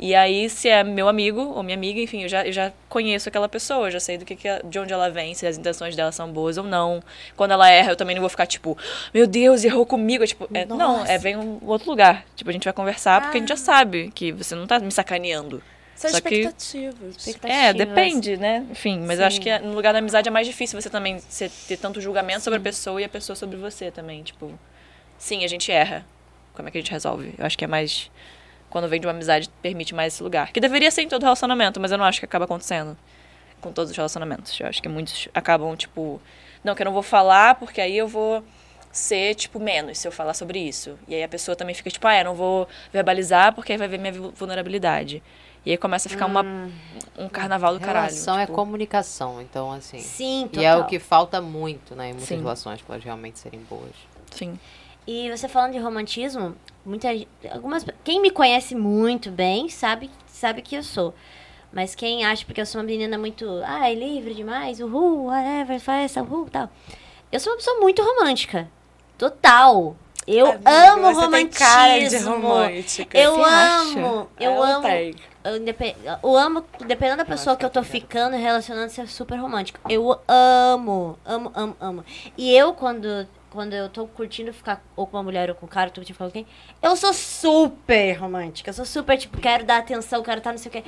E 0.00 0.14
aí, 0.14 0.48
se 0.48 0.68
é 0.68 0.84
meu 0.84 1.08
amigo 1.08 1.40
ou 1.40 1.62
minha 1.62 1.76
amiga, 1.76 2.00
enfim, 2.00 2.22
eu 2.22 2.28
já, 2.28 2.46
eu 2.46 2.52
já 2.52 2.72
conheço 2.88 3.28
aquela 3.28 3.48
pessoa, 3.48 3.88
eu 3.88 3.90
já 3.90 3.98
sei 3.98 4.16
do 4.16 4.24
que, 4.24 4.36
que 4.36 4.46
é- 4.46 4.62
de 4.62 4.78
onde 4.78 4.92
ela 4.92 5.10
vem, 5.10 5.34
se 5.34 5.44
as 5.44 5.58
intenções 5.58 5.96
dela 5.96 6.12
são 6.12 6.30
boas 6.30 6.56
ou 6.56 6.62
não. 6.62 7.02
Quando 7.36 7.50
ela 7.50 7.68
erra, 7.68 7.90
eu 7.90 7.96
também 7.96 8.14
não 8.14 8.20
vou 8.20 8.28
ficar 8.30 8.46
tipo, 8.46 8.78
meu 9.12 9.26
Deus, 9.26 9.64
errou 9.64 9.84
comigo. 9.84 10.22
É, 10.22 10.26
tipo, 10.28 10.48
é, 10.54 10.64
não, 10.64 11.04
é 11.04 11.18
vem 11.18 11.36
um 11.36 11.58
outro 11.66 11.90
lugar. 11.90 12.24
Tipo, 12.36 12.48
a 12.50 12.52
gente 12.52 12.62
vai 12.64 12.72
conversar 12.72 13.20
porque 13.22 13.38
a 13.38 13.40
gente 13.40 13.48
já 13.48 13.56
sabe 13.56 14.12
que 14.14 14.30
você 14.30 14.54
não 14.54 14.66
tá 14.68 14.78
me 14.78 14.92
sacaneando. 14.92 15.60
São 15.96 16.10
Só 16.10 16.20
que- 16.20 16.28
expectativas. 16.36 17.16
É, 17.26 17.30
Expectativas. 17.30 17.74
depende, 17.74 18.36
né? 18.36 18.64
Enfim, 18.70 19.00
mas 19.00 19.18
eu 19.18 19.26
acho 19.26 19.40
que 19.40 19.58
no 19.58 19.74
lugar 19.74 19.92
da 19.92 19.98
amizade 19.98 20.28
é 20.28 20.30
mais 20.30 20.46
difícil 20.46 20.80
você 20.80 20.88
também 20.88 21.18
ter 21.66 21.76
tanto 21.76 22.00
julgamento 22.00 22.44
sobre 22.44 22.60
a 22.60 22.62
pessoa 22.62 23.00
e 23.00 23.04
a 23.04 23.08
pessoa 23.08 23.34
sobre 23.34 23.56
você 23.56 23.90
também. 23.90 24.22
Tipo, 24.22 24.56
sim, 25.18 25.44
a 25.44 25.48
gente 25.48 25.72
erra. 25.72 26.06
Como 26.54 26.68
é 26.68 26.70
que 26.70 26.78
a 26.78 26.80
gente 26.80 26.92
resolve? 26.92 27.34
Eu 27.36 27.44
acho 27.44 27.58
que 27.58 27.64
é 27.64 27.68
mais. 27.68 28.08
Quando 28.70 28.88
vem 28.88 29.00
de 29.00 29.06
uma 29.06 29.12
amizade, 29.12 29.48
permite 29.62 29.94
mais 29.94 30.14
esse 30.14 30.22
lugar. 30.22 30.52
Que 30.52 30.60
deveria 30.60 30.90
ser 30.90 31.02
em 31.02 31.08
todo 31.08 31.22
relacionamento, 31.22 31.80
mas 31.80 31.90
eu 31.90 31.98
não 31.98 32.04
acho 32.04 32.18
que 32.18 32.24
acaba 32.26 32.44
acontecendo 32.44 32.96
com 33.60 33.72
todos 33.72 33.90
os 33.90 33.96
relacionamentos. 33.96 34.58
Eu 34.60 34.66
acho 34.66 34.82
que 34.82 34.88
muitos 34.88 35.28
acabam, 35.34 35.74
tipo, 35.74 36.20
não, 36.62 36.74
que 36.74 36.82
eu 36.82 36.84
não 36.86 36.92
vou 36.92 37.02
falar 37.02 37.54
porque 37.56 37.80
aí 37.80 37.96
eu 37.96 38.06
vou 38.06 38.44
ser, 38.92 39.34
tipo, 39.34 39.58
menos 39.58 39.98
se 39.98 40.06
eu 40.06 40.12
falar 40.12 40.34
sobre 40.34 40.58
isso. 40.58 40.98
E 41.08 41.14
aí 41.14 41.22
a 41.22 41.28
pessoa 41.28 41.56
também 41.56 41.74
fica, 41.74 41.90
tipo, 41.90 42.06
ah, 42.06 42.18
eu 42.18 42.24
não 42.24 42.34
vou 42.34 42.68
verbalizar 42.92 43.54
porque 43.54 43.72
aí 43.72 43.78
vai 43.78 43.88
ver 43.88 43.98
minha 43.98 44.12
vu- 44.12 44.32
vulnerabilidade. 44.32 45.22
E 45.66 45.70
aí 45.72 45.76
começa 45.76 46.08
a 46.08 46.10
ficar 46.10 46.26
uma, 46.26 46.42
um 47.18 47.28
carnaval 47.28 47.74
do 47.74 47.80
caralho. 47.80 48.06
Relação 48.08 48.38
é 48.38 48.42
tipo, 48.46 48.54
comunicação, 48.54 49.40
então 49.42 49.72
assim. 49.72 49.98
Sim, 49.98 50.44
total. 50.46 50.62
E 50.62 50.64
é 50.66 50.76
o 50.76 50.84
que 50.86 50.98
falta 50.98 51.40
muito, 51.40 51.94
né, 51.94 52.06
em 52.08 52.12
muitas 52.12 52.28
Sim. 52.28 52.38
relações 52.38 52.80
para 52.80 52.94
elas 52.94 53.04
realmente 53.04 53.38
serem 53.38 53.60
boas. 53.68 53.90
Sim. 54.30 54.58
E 55.10 55.30
você 55.30 55.48
falando 55.48 55.72
de 55.72 55.78
romantismo, 55.78 56.54
muita, 56.84 57.08
algumas, 57.50 57.82
quem 58.04 58.20
me 58.20 58.30
conhece 58.30 58.74
muito 58.74 59.30
bem 59.30 59.66
sabe, 59.70 60.10
sabe 60.26 60.60
que 60.60 60.74
eu 60.76 60.82
sou. 60.82 61.14
Mas 61.72 61.94
quem 61.94 62.26
acha, 62.26 62.44
porque 62.44 62.60
eu 62.60 62.66
sou 62.66 62.78
uma 62.82 62.86
menina 62.86 63.16
muito, 63.16 63.46
ai, 63.64 63.94
livre 63.94 64.34
demais, 64.34 64.80
uhul, 64.80 65.24
whatever, 65.28 65.80
faz 65.80 66.04
essa, 66.10 66.22
uhul, 66.22 66.46
tal. 66.50 66.68
Eu 67.32 67.40
sou 67.40 67.54
uma 67.54 67.56
pessoa 67.56 67.80
muito 67.80 68.02
romântica. 68.02 68.68
Total. 69.16 69.96
Eu 70.26 70.46
Amiga, 70.52 70.70
amo 70.92 71.02
você 71.04 71.20
tem 71.20 71.24
romantismo. 71.24 71.58
cara 71.58 72.08
de 72.08 72.18
romântica. 72.18 73.18
Eu 73.18 73.42
amo, 73.42 74.28
eu 74.38 74.52
Ela 74.52 74.74
amo. 74.76 74.82
tem. 74.86 75.14
Eu, 75.42 75.56
indepe- 75.56 75.96
eu 76.22 76.36
amo, 76.36 76.62
dependendo 76.86 77.16
da 77.18 77.24
pessoa 77.24 77.56
que 77.56 77.64
eu 77.64 77.70
tô 77.70 77.82
ficando 77.82 78.36
relacionando, 78.36 78.90
ser 78.92 79.08
super 79.08 79.36
romântico. 79.36 79.80
Eu 79.90 80.20
amo, 80.28 81.18
amo, 81.24 81.50
amo, 81.54 81.76
amo. 81.80 82.04
E 82.36 82.54
eu, 82.54 82.74
quando 82.74 83.26
quando 83.50 83.72
eu 83.72 83.88
tô 83.88 84.06
curtindo 84.06 84.52
ficar 84.52 84.82
ou 84.94 85.06
com 85.06 85.16
uma 85.16 85.22
mulher 85.22 85.48
ou 85.48 85.54
com 85.54 85.66
um 85.66 85.68
cara, 85.68 85.90
tô 85.90 86.00
curtindo 86.00 86.14
ficar 86.14 86.24
com 86.24 86.38
alguém, 86.38 86.46
eu 86.82 86.96
sou 86.96 87.12
super 87.12 88.12
romântica. 88.14 88.70
Eu 88.70 88.74
sou 88.74 88.84
super, 88.84 89.16
tipo, 89.16 89.38
quero 89.38 89.64
dar 89.64 89.78
atenção, 89.78 90.22
quero 90.22 90.38
estar 90.38 90.50
não 90.50 90.58
sei 90.58 90.68
o 90.68 90.72
quê. 90.72 90.84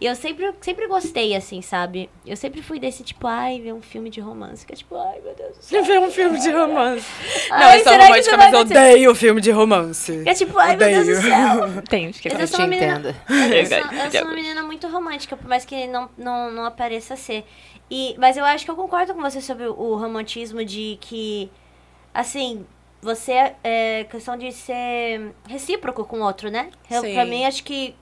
E 0.00 0.06
eu 0.06 0.14
sempre, 0.14 0.52
sempre 0.60 0.86
gostei, 0.86 1.34
assim, 1.34 1.60
sabe? 1.62 2.08
Eu 2.24 2.36
sempre 2.36 2.62
fui 2.62 2.78
desse 2.78 3.02
tipo, 3.02 3.26
ai, 3.26 3.60
ver 3.60 3.72
um 3.72 3.82
filme 3.82 4.10
de 4.10 4.20
romance. 4.20 4.64
Que 4.64 4.72
é 4.72 4.76
tipo, 4.76 4.96
ai, 4.96 5.20
meu 5.20 5.34
Deus 5.34 5.56
do 5.58 5.62
céu. 5.64 5.84
Ver 5.84 5.98
um 6.00 6.10
filme 6.10 6.38
de 6.38 6.50
romance. 6.50 7.06
Não, 7.50 7.56
Ai, 7.56 7.78
eu 7.80 7.84
sou 7.84 7.92
que 7.92 7.98
romântica, 7.98 8.36
mas 8.36 8.52
eu 8.52 8.60
odeio 8.60 9.14
filme 9.14 9.40
de 9.40 9.50
romance. 9.50 10.22
É 10.26 10.34
tipo, 10.34 10.58
ai, 10.58 10.76
meu 10.76 10.88
Deus 10.88 11.06
do 11.06 11.22
céu. 11.22 11.82
Tem 11.88 12.10
que 12.10 12.28
Eu 12.28 12.32
eu 12.32 12.38
te 12.38 12.48
sou 12.48 12.60
uma 12.60 12.66
menina. 12.66 12.98
entendo. 12.98 13.16
Eu 13.54 13.66
sou, 13.66 13.78
eu 13.78 14.10
sou 14.10 14.22
uma 14.22 14.34
menina 14.34 14.62
muito 14.62 14.86
romântica, 14.88 15.36
por 15.36 15.48
mais 15.48 15.64
que 15.64 15.86
não, 15.86 16.08
não, 16.16 16.50
não 16.50 16.64
apareça 16.64 17.16
ser. 17.16 17.44
E, 17.90 18.14
mas 18.18 18.36
eu 18.36 18.44
acho 18.44 18.64
que 18.64 18.70
eu 18.70 18.76
concordo 18.76 19.14
com 19.14 19.20
você 19.20 19.40
sobre 19.40 19.66
o 19.66 19.94
romantismo 19.96 20.64
de 20.64 20.96
que, 21.00 21.50
assim, 22.14 22.64
você 23.02 23.54
é 23.62 24.04
questão 24.04 24.36
de 24.38 24.50
ser 24.52 25.34
recíproco 25.48 26.04
com 26.04 26.20
o 26.20 26.24
outro, 26.24 26.50
né? 26.50 26.70
Eu, 26.90 27.02
Sim. 27.02 27.12
pra 27.12 27.24
mim, 27.26 27.44
acho 27.44 27.62
que 27.64 27.94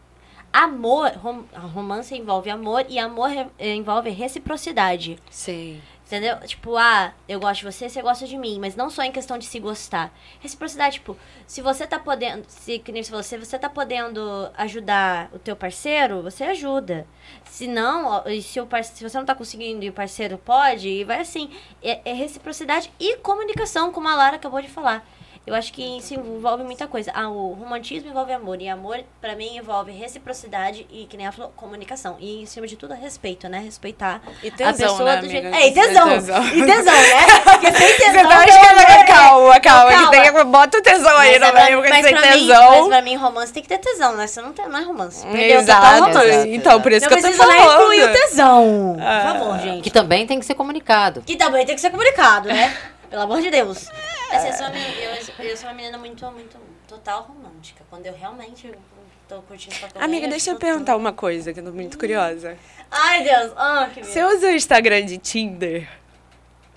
amor, 0.52 1.10
rom, 1.16 1.44
romance 1.74 2.14
envolve 2.14 2.51
amor 2.51 2.84
e 2.89 2.98
amor 2.98 3.30
re- 3.30 3.47
envolve 3.59 4.10
reciprocidade. 4.10 5.18
Sim. 5.30 5.80
Entendeu? 6.12 6.36
Tipo, 6.40 6.76
ah, 6.76 7.14
eu 7.26 7.40
gosto 7.40 7.60
de 7.60 7.72
você, 7.72 7.89
você 7.89 8.02
gosta 8.02 8.26
de 8.26 8.36
mim, 8.36 8.59
mas 8.60 8.76
não 8.76 8.90
só 8.90 9.02
em 9.02 9.10
questão 9.10 9.39
de 9.39 9.47
se 9.47 9.59
gostar. 9.59 10.12
Reciprocidade, 10.40 10.97
tipo, 10.97 11.16
se 11.47 11.62
você 11.62 11.86
tá 11.86 11.98
podendo, 11.98 12.44
se 12.48 12.78
que 12.80 12.93
nem 12.93 13.02
você 13.02 13.39
você 13.39 13.59
tá 13.59 13.70
podendo 13.70 14.20
ajudar 14.59 15.30
o 15.32 15.39
teu 15.39 15.56
parceiro, 15.56 16.20
você 16.22 16.44
ajuda. 16.44 17.06
Se 17.47 17.66
não, 17.66 18.22
se, 18.43 18.60
o 18.60 18.66
parce- 18.66 18.94
se 18.94 19.02
você 19.02 19.16
não 19.16 19.24
tá 19.24 19.34
conseguindo 19.34 19.82
e 19.86 19.89
o 19.89 19.93
parceiro 19.94 20.36
pode, 20.36 20.86
e 20.86 21.02
vai 21.02 21.20
assim. 21.20 21.48
É, 21.82 22.02
é 22.05 22.12
reciprocidade 22.12 22.93
e 23.01 23.16
comunicação, 23.16 23.90
como 23.90 24.06
a 24.06 24.14
Lara 24.14 24.36
acabou 24.36 24.60
de 24.60 24.68
falar. 24.68 25.09
Eu 25.44 25.56
acho 25.56 25.73
que 25.73 25.82
isso 25.98 26.14
envolve 26.14 26.62
muita 26.62 26.86
coisa. 26.86 27.10
Ah, 27.14 27.28
o 27.28 27.52
romantismo 27.55 28.09
envolve 28.09 28.32
amor. 28.32 28.60
E 28.62 28.69
amor, 28.69 29.01
pra 29.20 29.35
mim, 29.35 29.56
envolve 29.56 29.90
reciprocidade 29.90 30.86
e, 30.89 31.05
que 31.06 31.16
nem 31.16 31.27
ela 31.27 31.32
falou, 31.35 31.52
comunicação. 31.56 32.16
E, 32.20 32.43
em 32.43 32.47
cima 32.47 32.64
de 32.66 32.77
tudo, 32.77 32.94
respeito, 32.94 33.48
né? 33.48 33.59
Respeitar 33.59 34.20
E 34.40 34.52
tesão, 34.52 34.70
a 34.86 34.90
pessoa 34.90 35.14
né, 35.16 35.20
do 35.20 35.28
jeito. 35.28 35.47
É, 35.48 35.66
e 35.66 35.73
tesão. 35.73 36.09
E 36.09 36.14
tesão. 36.14 36.44
E 36.47 36.64
tesão, 36.64 36.94
né? 36.94 37.27
Porque 37.44 37.73
sem 37.73 37.97
tesão. 37.97 38.12
Você 38.23 38.28
tá 38.28 38.44
esquecendo, 38.47 38.81
amor 38.81 38.86
de- 39.01 39.06
calma, 39.12 39.60
calma, 39.60 39.90
Calma. 39.93 40.10
que 40.10 40.32
tem, 40.32 40.44
bota 40.47 40.78
o 40.78 40.82
tesão 40.82 41.16
aí 41.19 41.32
Mas, 41.32 41.40
no 41.40 41.47
é 41.47 41.51
pra- 41.52 41.64
meio, 41.64 41.77
porque 41.78 41.90
mas 41.90 42.06
sem 42.06 42.14
mim, 42.14 42.20
tesão. 42.47 42.70
mas 42.78 42.86
pra 42.89 43.02
mim, 43.02 43.16
romance 43.16 43.52
tem 43.52 43.62
que 43.64 43.69
ter 43.69 43.78
tesão, 43.78 44.14
né? 44.16 44.27
Você 44.28 44.40
não, 44.40 44.52
tem, 44.52 44.69
não 44.69 44.78
é 44.78 44.82
romance. 44.85 45.27
Perdeu 45.27 45.60
total 45.62 45.82
Exato. 45.82 46.05
romance. 46.05 46.28
Exato, 46.28 46.48
Então, 46.51 46.81
por 46.81 46.93
isso 46.93 47.10
Não 47.10 47.16
que 47.19 47.27
eu 47.27 47.31
tô 47.32 47.36
falando. 47.36 47.73
incluir 47.82 48.05
o 48.05 48.12
tesão. 48.12 48.97
Ah. 49.01 49.20
Por 49.32 49.32
favor, 49.40 49.59
gente. 49.59 49.82
Que 49.82 49.90
também 49.90 50.24
tem 50.24 50.39
que 50.39 50.47
ser 50.47 50.55
comunicado. 50.55 51.23
Que 51.27 51.35
também 51.35 51.66
tem 51.66 51.74
que 51.74 51.81
ser 51.81 51.90
comunicado, 51.90 52.47
né? 52.48 52.73
Pelo 53.12 53.22
amor 53.24 53.43
de 53.43 53.51
Deus. 53.51 53.89
Assim, 54.30 54.48
eu, 54.48 54.52
sou 54.55 54.66
uma 54.66 54.70
menina, 54.70 54.94
eu, 55.39 55.44
eu 55.44 55.56
sou 55.59 55.68
uma 55.68 55.74
menina 55.74 55.98
muito, 55.98 56.24
muito, 56.32 56.56
total 56.89 57.22
romântica. 57.24 57.84
Quando 57.90 58.06
eu 58.06 58.14
realmente 58.14 58.72
tô 59.28 59.43
curtindo 59.43 59.76
com 59.78 59.84
alguém, 59.84 60.02
Amiga, 60.02 60.28
deixa 60.28 60.51
eu 60.51 60.56
perguntar 60.56 60.97
uma 60.97 61.12
coisa 61.12 61.52
que 61.52 61.60
eu 61.60 61.64
tô 61.64 61.72
muito 61.72 61.98
curiosa. 61.98 62.56
Ai, 62.90 63.22
Deus. 63.22 63.52
Ah, 63.55 63.90
que. 63.93 64.02
Você 64.02 64.24
usa 64.24 64.47
o 64.47 64.51
Instagram 64.52 65.05
de 65.05 65.18
Tinder? 65.18 65.86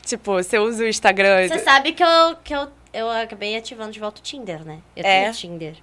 Tipo, 0.04 0.34
você 0.34 0.60
usa 0.60 0.84
o 0.84 0.88
Instagram... 0.88 1.48
Você 1.48 1.60
sabe 1.60 1.94
que 1.94 2.04
eu, 2.04 2.36
que 2.44 2.54
eu, 2.54 2.68
eu 2.94 3.10
acabei 3.10 3.56
ativando 3.56 3.92
de 3.92 4.00
volta 4.00 4.20
o 4.20 4.24
Tinder, 4.24 4.64
né? 4.66 4.80
Eu 4.96 5.04
É? 5.06 5.22
tenho 5.22 5.34
Tinder. 5.34 5.76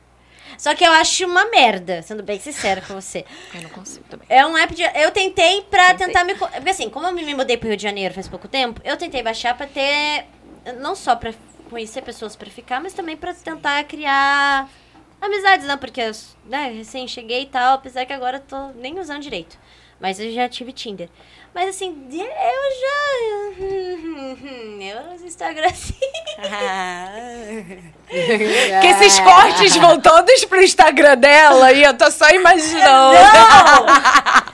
Só 0.59 0.75
que 0.75 0.85
eu 0.85 0.93
acho 0.93 1.25
uma 1.27 1.47
merda, 1.47 2.03
sendo 2.03 2.23
bem 2.23 2.39
sincera 2.39 2.83
com 2.83 2.93
você. 2.95 3.25
Eu 3.55 3.63
não 3.63 3.71
consigo 3.71 4.05
também. 4.11 4.27
É 4.29 4.45
um 4.45 4.57
app 4.57 4.75
de. 4.75 4.83
Eu 4.83 5.11
tentei 5.11 5.63
pra 5.63 5.95
Tentei. 5.95 6.07
tentar 6.09 6.25
me. 6.25 6.35
Porque 6.35 6.69
assim, 6.71 6.91
como 6.91 7.07
eu 7.07 7.13
me 7.15 7.35
mudei 7.35 7.57
pro 7.57 7.69
Rio 7.69 7.77
de 7.77 7.83
Janeiro 7.83 8.13
faz 8.13 8.29
pouco 8.29 8.47
tempo, 8.47 8.79
eu 8.85 8.97
tentei 8.99 9.23
baixar 9.23 9.57
pra 9.57 9.67
ter. 9.67 10.27
Não 10.81 10.95
só 10.95 11.17
pra 11.17 11.33
conhecer 11.69 12.03
pessoas 12.03 12.37
pra 12.37 12.51
ficar, 12.51 12.81
mas 12.81 12.93
também 12.93 13.17
pra 13.17 13.35
tentar 13.35 13.83
criar 13.85 14.69
amizades, 15.21 15.67
né? 15.67 15.77
Porque 15.77 16.01
eu 16.01 16.13
né, 16.45 16.73
recém 16.77 17.09
cheguei 17.09 17.43
e 17.43 17.47
tal, 17.47 17.75
apesar 17.75 18.05
que 18.05 18.13
agora 18.13 18.37
eu 18.37 18.43
tô 18.43 18.69
nem 18.75 18.99
usando 18.99 19.23
direito. 19.23 19.59
Mas 20.01 20.19
eu 20.19 20.33
já 20.33 20.49
tive 20.49 20.73
Tinder. 20.73 21.09
Mas 21.55 21.69
assim, 21.71 22.09
eu 22.11 22.19
já. 22.19 22.23
Eu 24.83 25.15
uso 25.15 25.25
Instagram 25.25 25.69
assim. 25.71 25.95
Que 28.09 28.87
esses 28.89 29.21
cortes 29.21 29.77
vão 29.77 30.01
todos 30.01 30.45
pro 30.47 30.61
Instagram 30.61 31.17
dela 31.17 31.73
e 31.73 31.85
eu 31.85 31.97
tô 31.97 32.11
só 32.11 32.29
imaginando. 32.31 33.15
Não! 33.15 33.87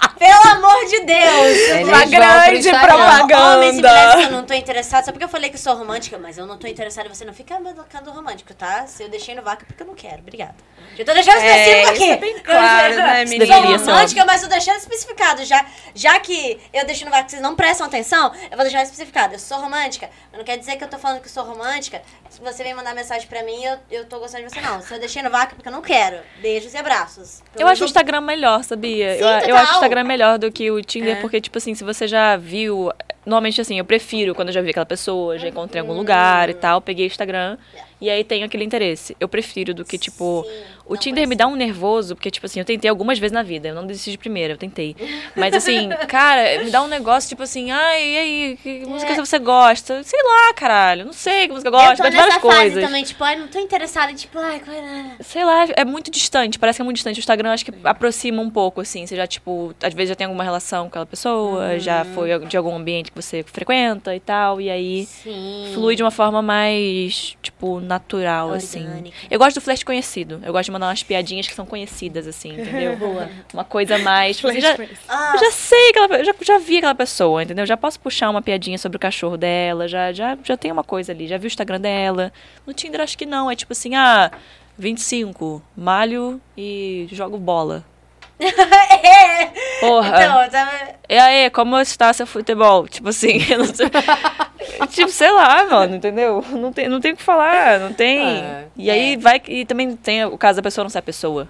Pelo 0.18 0.56
amor 0.56 0.84
de 0.86 1.00
Deus! 1.00 1.58
Eles 1.68 1.88
Uma 1.88 2.04
grande 2.04 2.70
propaganda. 2.70 3.66
E 3.66 3.72
mulheres 3.72 4.14
que 4.14 4.22
eu 4.22 4.30
não 4.30 4.44
tô 4.44 4.54
interessada. 4.54 5.04
Só 5.04 5.12
porque 5.12 5.24
eu 5.24 5.28
falei 5.28 5.50
que 5.50 5.56
eu 5.56 5.60
sou 5.60 5.74
romântica, 5.74 6.18
mas 6.18 6.36
eu 6.38 6.46
não 6.46 6.58
tô 6.58 6.66
interessada. 6.66 7.08
Você 7.08 7.24
não 7.24 7.32
fica 7.32 7.58
me 7.60 7.72
colocando 7.72 8.10
romântico, 8.10 8.52
tá? 8.54 8.86
Se 8.86 9.02
eu 9.02 9.08
deixei 9.08 9.34
no 9.34 9.42
vácuo 9.42 9.64
é 9.64 9.66
porque 9.66 9.82
eu 9.82 9.86
não 9.86 9.94
quero. 9.94 10.18
Obrigada. 10.18 10.54
Já 10.96 11.04
tô 11.04 11.14
deixando 11.14 11.38
É, 11.38 11.82
específico 11.82 11.90
aqui. 11.90 12.02
isso 12.04 12.12
é 12.12 12.16
bem 12.16 12.38
claro, 12.40 12.94
né, 12.96 13.26
Sou 13.26 13.28
menina? 13.30 13.46
Deveria 13.46 13.78
ser 13.78 13.84
romântica, 13.90 14.24
mas 14.24 14.40
tô 14.42 14.48
deixando 14.48 14.76
especificado. 14.78 15.44
Já, 15.44 15.64
já 15.94 16.18
que 16.18 16.60
eu 16.72 16.84
deixei 16.84 17.04
no 17.04 17.10
vácuo 17.10 17.26
que 17.26 17.30
vocês 17.32 17.42
não 17.42 17.54
prestam 17.54 17.86
atenção, 17.86 18.32
eu 18.50 18.56
vou 18.56 18.64
deixar 18.64 18.82
especificado. 18.82 19.34
Eu 19.34 19.38
sou 19.38 19.58
romântica. 19.58 20.10
Mas 20.30 20.38
não 20.38 20.44
quer 20.44 20.58
dizer 20.58 20.76
que 20.76 20.84
eu 20.84 20.88
tô 20.88 20.98
falando 20.98 21.20
que 21.20 21.28
eu 21.28 21.32
sou 21.32 21.44
romântica. 21.44 22.02
Se 22.28 22.40
você 22.40 22.62
vem 22.62 22.74
mandar 22.74 22.94
mensagem 22.94 23.28
pra 23.28 23.42
mim, 23.42 23.62
eu, 23.64 23.78
eu 23.90 24.04
tô 24.06 24.18
gostando 24.18 24.44
de 24.44 24.50
você, 24.50 24.60
não. 24.60 24.82
Se 24.82 24.92
eu 24.92 24.98
deixei 24.98 25.22
no 25.22 25.30
vácuo 25.30 25.52
é 25.52 25.54
porque 25.54 25.68
eu 25.68 25.72
não 25.72 25.82
quero. 25.82 26.18
Beijos 26.40 26.74
e 26.74 26.76
abraços. 26.76 27.42
Eu 27.56 27.66
acho 27.68 27.82
o 27.84 27.86
Instagram 27.86 28.20
melhor, 28.20 28.64
sabia? 28.64 29.14
Sim, 29.14 29.20
eu, 29.20 29.28
eu 29.28 29.56
acho 29.56 29.72
o 29.72 29.74
Instagram 29.76 30.04
melhor 30.08 30.38
do 30.38 30.50
que 30.50 30.70
o 30.70 30.82
Tinder, 30.82 31.18
É. 31.18 31.20
porque, 31.20 31.40
tipo 31.40 31.58
assim, 31.58 31.74
se 31.74 31.84
você 31.84 32.08
já 32.08 32.36
viu. 32.36 32.90
Normalmente, 33.26 33.60
assim, 33.60 33.78
eu 33.78 33.84
prefiro 33.84 34.34
quando 34.34 34.48
eu 34.48 34.54
já 34.54 34.62
vi 34.62 34.70
aquela 34.70 34.86
pessoa, 34.86 35.38
já 35.38 35.48
encontrei 35.48 35.80
em 35.80 35.84
Uhum. 35.84 35.90
algum 35.90 36.00
lugar 36.00 36.48
e 36.48 36.54
tal, 36.54 36.80
peguei 36.80 37.04
o 37.04 37.08
Instagram 37.08 37.58
e 38.00 38.08
aí 38.10 38.22
tenho 38.24 38.44
aquele 38.46 38.64
interesse. 38.64 39.16
Eu 39.18 39.28
prefiro 39.28 39.72
do 39.74 39.84
que, 39.84 39.98
tipo. 39.98 40.44
Sim, 40.46 40.78
o 40.90 40.96
Tinder 40.96 41.28
me 41.28 41.34
dá 41.36 41.46
um 41.46 41.54
nervoso, 41.54 42.14
porque, 42.16 42.30
tipo 42.30 42.46
assim, 42.46 42.60
eu 42.60 42.64
tentei 42.64 42.88
algumas 42.88 43.18
vezes 43.18 43.32
na 43.32 43.42
vida, 43.42 43.68
eu 43.68 43.74
não 43.74 43.86
desisti 43.86 44.10
de 44.12 44.16
primeira, 44.16 44.54
eu 44.54 44.56
tentei. 44.56 44.96
Mas, 45.36 45.52
assim, 45.54 45.90
cara, 46.08 46.64
me 46.64 46.70
dá 46.70 46.82
um 46.82 46.86
negócio, 46.88 47.28
tipo 47.28 47.42
assim, 47.42 47.70
ai, 47.70 48.02
e 48.02 48.16
aí, 48.18 48.58
que 48.62 48.86
música 48.86 49.14
você 49.16 49.38
gosta? 49.38 50.02
Sei 50.02 50.18
lá, 50.22 50.54
caralho, 50.54 51.04
não 51.04 51.12
sei 51.12 51.46
que 51.46 51.52
música 51.52 51.68
eu 51.68 51.74
É. 51.78 51.88
Gosto, 51.88 51.98
gosto 51.98 52.10
de 52.10 52.16
várias 52.16 52.34
fase 52.36 52.46
coisas. 52.60 52.84
também, 52.84 53.04
tipo, 53.04 53.22
ai, 53.22 53.36
não 53.36 53.48
tô 53.48 53.58
interessada 53.58 54.14
tipo, 54.14 54.38
ai, 54.38 54.60
qual 54.60 54.74
é? 54.74 55.16
Sei 55.20 55.44
lá, 55.44 55.66
é 55.76 55.84
muito 55.84 56.10
distante, 56.10 56.58
parece 56.58 56.78
que 56.78 56.82
é 56.82 56.84
muito 56.84 56.96
distante. 56.96 57.18
O 57.18 57.20
Instagram 57.20 57.52
acho 57.52 57.66
que 57.66 57.72
aproxima 57.84 58.40
um 58.40 58.48
pouco, 58.48 58.80
assim. 58.80 59.06
Você 59.06 59.14
já, 59.14 59.26
tipo, 59.26 59.74
às 59.82 59.92
vezes 59.92 60.08
já 60.08 60.14
tem 60.14 60.24
alguma 60.24 60.42
relação 60.44 60.84
com 60.84 60.88
aquela 60.88 61.06
pessoa, 61.06 61.78
já 61.78 62.02
Uhum. 62.02 62.14
foi 62.14 62.46
de 62.46 62.56
algum 62.56 62.74
ambiente 62.74 63.10
que 63.12 63.20
você 63.22 63.42
frequenta 63.42 64.14
e 64.16 64.20
tal, 64.20 64.58
e 64.58 64.70
aí 64.70 65.04
Sim. 65.04 65.70
flui 65.74 65.94
de 65.96 66.02
uma 66.02 66.10
forma 66.10 66.40
mais, 66.40 67.36
tipo, 67.42 67.78
natural, 67.88 68.52
assim. 68.52 68.86
Orgânica. 68.86 69.16
Eu 69.30 69.38
gosto 69.38 69.56
do 69.56 69.60
flerte 69.60 69.84
conhecido. 69.84 70.40
Eu 70.44 70.52
gosto 70.52 70.66
de 70.66 70.70
mandar 70.70 70.86
umas 70.86 71.02
piadinhas 71.02 71.46
que 71.46 71.54
são 71.54 71.66
conhecidas, 71.66 72.26
assim, 72.26 72.52
entendeu? 72.52 72.94
Boa. 73.00 73.28
Uma 73.52 73.64
coisa 73.64 73.98
mais. 73.98 74.36
Tipo, 74.36 74.52
você 74.52 74.60
já, 74.60 74.76
Ah, 75.08 75.32
eu 75.34 75.40
já 75.40 75.50
sei 75.50 75.90
aquela 75.90 76.18
eu 76.18 76.24
já, 76.24 76.34
já 76.40 76.58
vi 76.58 76.78
aquela 76.78 76.94
pessoa, 76.94 77.42
entendeu? 77.42 77.66
Já 77.66 77.76
posso 77.76 77.98
puxar 77.98 78.30
uma 78.30 78.42
piadinha 78.42 78.78
sobre 78.78 78.96
o 78.96 79.00
cachorro 79.00 79.36
dela, 79.36 79.88
já, 79.88 80.12
já, 80.12 80.38
já 80.44 80.56
tem 80.56 80.70
uma 80.70 80.84
coisa 80.84 81.12
ali, 81.12 81.26
já 81.26 81.38
vi 81.38 81.46
o 81.46 81.48
Instagram 81.48 81.80
dela. 81.80 82.32
No 82.66 82.72
Tinder 82.72 83.00
acho 83.00 83.16
que 83.16 83.26
não, 83.26 83.50
é 83.50 83.56
tipo 83.56 83.72
assim, 83.72 83.94
ah, 83.94 84.30
25, 84.78 85.62
malho 85.76 86.40
e 86.56 87.08
jogo 87.10 87.36
bola. 87.38 87.84
É. 88.40 89.46
Porra. 89.80 90.08
Então, 90.08 90.42
eu 90.42 90.50
tava... 90.50 90.70
E 91.08 91.16
aí, 91.18 91.50
como 91.50 91.78
está 91.80 92.12
seu 92.12 92.26
futebol? 92.26 92.86
Tipo 92.86 93.08
assim, 93.08 93.38
eu 93.50 93.58
não 93.58 93.64
sei. 93.66 93.86
tipo, 94.90 95.10
sei 95.10 95.30
lá, 95.30 95.64
mano, 95.64 95.96
entendeu? 95.96 96.44
Não 96.50 96.72
tem, 96.72 96.88
não 96.88 97.00
tem 97.00 97.12
o 97.12 97.16
que 97.16 97.22
falar, 97.22 97.80
não 97.80 97.92
tem. 97.92 98.20
É. 98.42 98.64
E 98.76 98.90
aí 98.90 99.16
vai. 99.16 99.40
E 99.48 99.64
também 99.64 99.96
tem 99.96 100.24
o 100.24 100.36
caso 100.38 100.56
da 100.56 100.62
pessoa 100.62 100.84
não 100.84 100.90
ser 100.90 100.98
a 100.98 101.02
pessoa. 101.02 101.48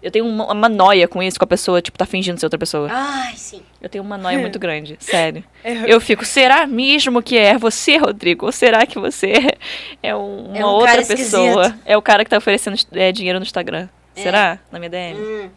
Eu 0.00 0.12
tenho 0.12 0.26
uma, 0.26 0.52
uma 0.52 0.68
noia 0.68 1.08
com 1.08 1.20
isso, 1.20 1.36
com 1.40 1.44
a 1.44 1.48
pessoa, 1.48 1.82
tipo, 1.82 1.98
tá 1.98 2.06
fingindo 2.06 2.38
ser 2.38 2.46
outra 2.46 2.58
pessoa. 2.58 2.88
Ai, 2.88 3.32
sim. 3.34 3.62
Eu 3.82 3.88
tenho 3.88 4.04
uma 4.04 4.16
noia 4.16 4.38
muito 4.38 4.56
grande, 4.56 4.96
sério. 5.00 5.42
Eu 5.64 6.00
fico, 6.00 6.24
será 6.24 6.68
mesmo 6.68 7.20
que 7.20 7.36
é 7.36 7.58
você, 7.58 7.96
Rodrigo? 7.96 8.46
Ou 8.46 8.52
será 8.52 8.86
que 8.86 8.96
você 8.96 9.32
é 10.00 10.14
um- 10.14 10.46
uma 10.50 10.56
É 10.58 10.64
um 10.64 10.68
outra 10.68 10.96
pessoa? 11.04 11.14
esquisito. 11.64 11.80
É 11.84 11.96
o 11.96 12.02
cara 12.02 12.22
que 12.22 12.30
tá 12.30 12.36
oferecendo 12.38 12.76
é, 12.92 13.10
dinheiro 13.10 13.40
no 13.40 13.44
Instagram. 13.44 13.88
É. 14.14 14.22
Será? 14.22 14.58
Na 14.70 14.78
minha 14.78 14.88
DM? 14.90 15.18
Hum. 15.18 15.50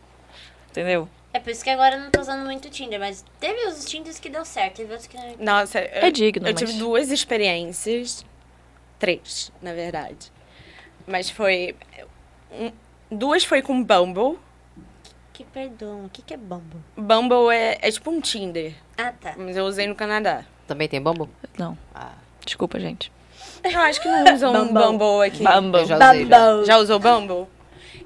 Entendeu? 0.71 1.07
É 1.33 1.39
por 1.39 1.49
isso 1.49 1.63
que 1.63 1.69
agora 1.69 1.95
eu 1.95 2.01
não 2.01 2.11
tô 2.11 2.19
usando 2.19 2.43
muito 2.45 2.69
Tinder, 2.69 2.99
mas 2.99 3.23
teve 3.39 3.65
os 3.67 3.85
Tinders 3.85 4.19
que 4.19 4.29
deu 4.29 4.43
certo, 4.43 4.77
teve 4.77 4.91
outros 4.91 5.07
que... 5.07 5.17
Nossa, 5.41 5.79
eu, 5.79 6.07
É 6.07 6.11
digno, 6.11 6.45
Eu 6.47 6.51
mas- 6.51 6.59
tive 6.59 6.73
duas 6.73 7.09
experiências. 7.11 8.25
Três, 8.99 9.51
na 9.61 9.73
verdade. 9.73 10.31
Mas 11.07 11.29
foi. 11.29 11.75
um- 12.51 12.71
duas 13.09 13.43
foi 13.43 13.61
com 13.61 13.81
Bumble. 13.83 14.37
Que 15.33 15.43
perdão, 15.45 16.05
o 16.05 16.09
que 16.09 16.21
que 16.21 16.33
é 16.33 16.37
Bumble? 16.37 16.79
Bumble 16.95 17.49
é, 17.55 17.77
é 17.81 17.89
tipo 17.91 18.11
um 18.11 18.19
Tinder. 18.21 18.73
Ah, 18.97 19.11
tá. 19.11 19.33
Mas 19.37 19.55
eu 19.57 19.65
usei 19.65 19.87
no 19.87 19.95
Canadá. 19.95 20.43
Também 20.67 20.87
tem 20.87 21.01
bambu? 21.01 21.27
Não. 21.57 21.77
Ah, 21.95 22.11
Desculpa, 22.45 22.79
gente. 22.79 23.11
Eu 23.63 23.79
acho 23.79 24.01
que 24.01 24.07
não 24.07 24.33
usam 24.33 24.51
um 24.53 24.67
Bumble. 24.67 24.83
Bumble 24.83 25.27
aqui. 25.27 25.43
Bumble. 25.43 25.81
eu 25.81 25.87
já 25.87 25.95
usei. 26.11 26.25
Já. 26.27 26.63
Já 26.63 26.77
usou 26.77 26.99
Bumble? 26.99 27.47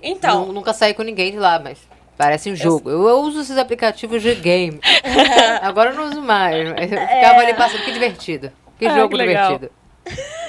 Então, 0.01 0.45
Nu- 0.47 0.53
Nunca 0.53 0.73
saí 0.73 0.93
com 0.93 1.01
ninguém 1.03 1.31
de 1.31 1.37
lá, 1.37 1.59
mas 1.59 1.79
parece 2.17 2.51
um 2.51 2.55
jogo. 2.55 2.89
Eu, 2.89 3.07
eu 3.07 3.19
uso 3.21 3.41
esses 3.41 3.57
aplicativos 3.57 4.21
de 4.21 4.35
game. 4.35 4.79
Agora 5.61 5.91
eu 5.91 5.95
não 5.95 6.09
uso 6.09 6.21
mais. 6.21 6.67
Eu 6.67 6.75
ficava 6.75 7.39
ali 7.39 7.53
passando. 7.53 7.83
Que 7.83 7.91
divertido. 7.91 8.51
Que 8.79 8.87
Ah, 8.87 8.95
jogo 8.95 9.17
que 9.17 9.23
divertido. 9.25 9.71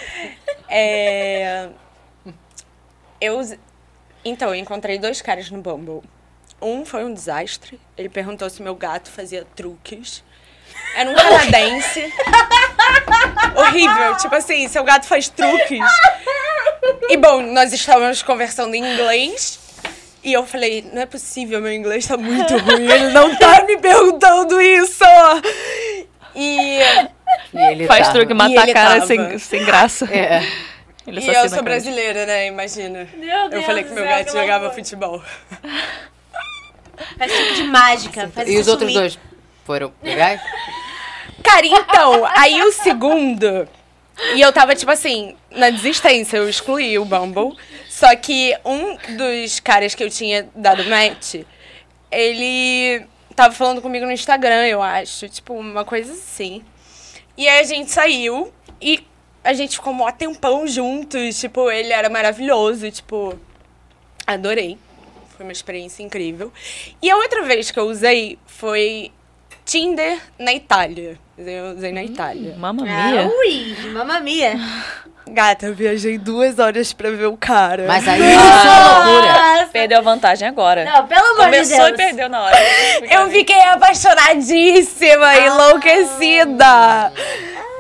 É... 0.69 1.69
Eu... 3.21 3.41
Então, 4.25 4.49
eu 4.49 4.57
encontrei 4.57 4.99
dois 4.99 5.23
caras 5.23 5.49
no 5.49 5.63
Bumble. 5.63 6.03
Um 6.61 6.85
foi 6.85 7.05
um 7.05 7.15
desastre. 7.15 7.79
Ele 7.97 8.09
perguntou 8.09 8.51
se 8.51 8.61
meu 8.63 8.75
gato 8.75 9.09
fazia 9.09 9.47
truques. 9.55 10.25
Era 10.97 11.09
um 11.09 11.15
canadense. 11.15 12.13
Horrível. 13.57 14.17
Tipo 14.17 14.35
assim, 14.35 14.67
seu 14.69 14.83
gato 14.83 15.07
faz 15.07 15.29
truques. 15.29 15.81
E 17.09 17.17
bom, 17.17 17.43
nós 17.43 17.73
estávamos 17.73 18.23
conversando 18.23 18.75
em 18.75 18.85
inglês. 18.85 19.61
E 20.27 20.33
eu 20.33 20.45
falei, 20.45 20.85
não 20.93 21.03
é 21.03 21.07
possível, 21.07 21.61
meu 21.61 21.73
inglês 21.73 22.05
tá 22.05 22.17
muito 22.17 22.57
ruim. 22.59 22.91
Ele 22.91 23.11
não 23.11 23.33
tá 23.37 23.63
me 23.65 23.77
perguntando 23.77 24.61
isso. 24.61 25.05
E, 26.35 26.81
E 27.55 27.59
ele 27.71 27.87
Faz 27.87 28.09
tá- 28.09 28.13
truque, 28.15 28.35
matar 28.35 28.51
ele 28.51 28.71
a 28.73 28.75
cara 28.75 28.95
tava. 28.95 29.07
sem, 29.07 29.39
sem 29.39 29.65
graça. 29.65 30.05
É. 30.13 30.43
Ele 31.07 31.21
e 31.21 31.29
eu 31.29 31.49
sou 31.49 31.63
brasileira, 31.63 32.27
né? 32.27 32.49
Imagina. 32.49 33.07
Meu 33.17 33.29
Eu 33.45 33.49
Deus 33.51 33.65
falei 33.67 33.85
que 33.85 33.93
meu 33.93 34.03
gato 34.05 34.33
jogava 34.33 34.71
futebol. 34.73 35.23
Faz 37.17 37.33
truque 37.33 37.55
de 37.55 37.63
mágica. 37.63 38.29
Faz 38.35 38.49
E 38.49 38.59
os 38.59 38.67
outros 38.67 38.91
sumir. 38.91 39.01
dois 39.01 39.19
foram 39.65 39.93
legais? 40.03 40.41
Cara, 41.45 41.65
então, 41.67 42.27
aí 42.37 42.61
o 42.63 42.73
segundo. 42.73 43.69
E 44.35 44.41
eu 44.41 44.53
tava, 44.53 44.75
tipo 44.75 44.91
assim, 44.91 45.37
na 45.53 45.71
desistência, 45.71 46.39
eu 46.39 46.49
excluí 46.49 46.99
o 46.99 47.05
Bumble. 47.05 47.57
Só 47.97 48.15
que 48.15 48.55
um 48.63 48.95
dos 49.17 49.59
caras 49.59 49.95
que 49.95 50.05
eu 50.05 50.11
tinha 50.11 50.51
dado 50.55 50.85
match, 50.85 51.37
ele 52.11 53.07
tava 53.35 53.55
falando 53.55 53.81
comigo 53.81 54.05
no 54.05 54.13
Instagram, 54.13 54.67
eu 54.67 54.83
acho. 54.83 55.27
Tipo, 55.31 55.55
uma 55.55 55.83
coisa 55.83 56.13
assim. 56.13 56.63
E 57.39 57.49
aí 57.49 57.59
a 57.59 57.63
gente 57.63 57.91
saiu 57.91 58.53
e 58.83 59.03
a 59.43 59.55
gente 59.55 59.77
ficou 59.77 59.95
mó 59.95 60.13
tempão 60.13 60.67
juntos. 60.67 61.41
Tipo, 61.41 61.71
ele 61.71 61.91
era 61.91 62.11
maravilhoso, 62.11 62.91
tipo. 62.91 63.41
Adorei. 64.27 64.77
Foi 65.35 65.47
uma 65.47 65.53
experiência 65.53 66.03
incrível. 66.03 66.53
E 67.01 67.11
a 67.11 67.17
outra 67.17 67.45
vez 67.45 67.71
que 67.71 67.81
eu 67.81 67.85
usei 67.85 68.39
foi 68.47 69.11
Tinder 69.67 70.19
na 70.39 70.53
Itália. 70.55 71.19
Eu 71.37 71.77
usei 71.77 71.91
na 71.93 72.03
Itália. 72.05 72.55
Mamma 72.57 72.85
Ah, 72.89 73.11
mia. 73.11 73.27
ui, 73.29 73.77
mamma 73.93 74.21
mia. 74.21 74.55
Gata, 75.29 75.67
eu 75.67 75.75
viajei 75.75 76.17
duas 76.19 76.61
horas 76.61 76.93
pra 76.93 77.11
ver 77.11 77.27
o 77.27 77.37
cara. 77.37 77.85
Mas 77.89 78.07
aí 78.07 78.21
isso 78.31 78.41
é 78.41 79.11
loucura. 79.11 79.33
Nossa. 79.33 79.67
Perdeu 79.73 79.99
a 79.99 80.01
vantagem 80.01 80.47
agora. 80.47 80.85
Não, 80.85 81.05
pelo 81.09 81.21
amor 81.21 81.37
de 81.37 81.43
Começou 81.45 81.77
Deus. 81.79 81.91
e 81.91 81.93
perdeu 81.95 82.29
na 82.29 82.43
hora. 82.43 82.57
Eu 83.11 83.29
fiquei 83.31 83.61
apaixonadíssima, 83.61 85.37
enlouquecida. 85.37 87.13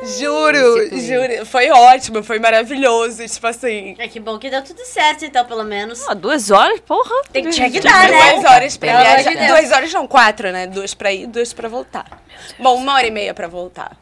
Juro, 0.02 0.78
Esse 0.82 1.06
juro. 1.06 1.46
Foi 1.46 1.70
ótimo, 1.70 2.22
foi 2.22 2.38
maravilhoso. 2.38 3.26
Tipo 3.26 3.46
assim. 3.46 3.96
É 3.98 4.08
que 4.08 4.20
bom 4.20 4.38
que 4.38 4.50
deu 4.50 4.62
tudo 4.62 4.84
certo, 4.84 5.24
então, 5.24 5.44
pelo 5.44 5.64
menos. 5.64 6.06
Ah, 6.08 6.14
duas 6.14 6.50
horas? 6.50 6.80
Porra. 6.80 7.22
Tem 7.32 7.44
que 7.44 7.50
tinha 7.50 7.70
que 7.70 7.80
dar, 7.80 8.08
né? 8.08 8.32
Duas 8.32 8.44
horas 8.44 8.76
pra 8.76 8.88
Pelo 8.88 9.00
amor 9.00 9.14
viajar. 9.14 9.30
de 9.30 9.36
Deus. 9.36 9.48
Duas 9.48 9.72
horas 9.72 9.92
não, 9.92 10.06
quatro, 10.06 10.52
né? 10.52 10.66
Duas 10.66 10.94
pra 10.94 11.12
ir, 11.12 11.26
duas 11.26 11.52
pra 11.52 11.68
voltar. 11.68 12.22
Bom, 12.58 12.76
uma 12.76 12.94
hora 12.94 13.06
e 13.06 13.10
meia 13.10 13.32
pra 13.32 13.48
voltar. 13.48 13.96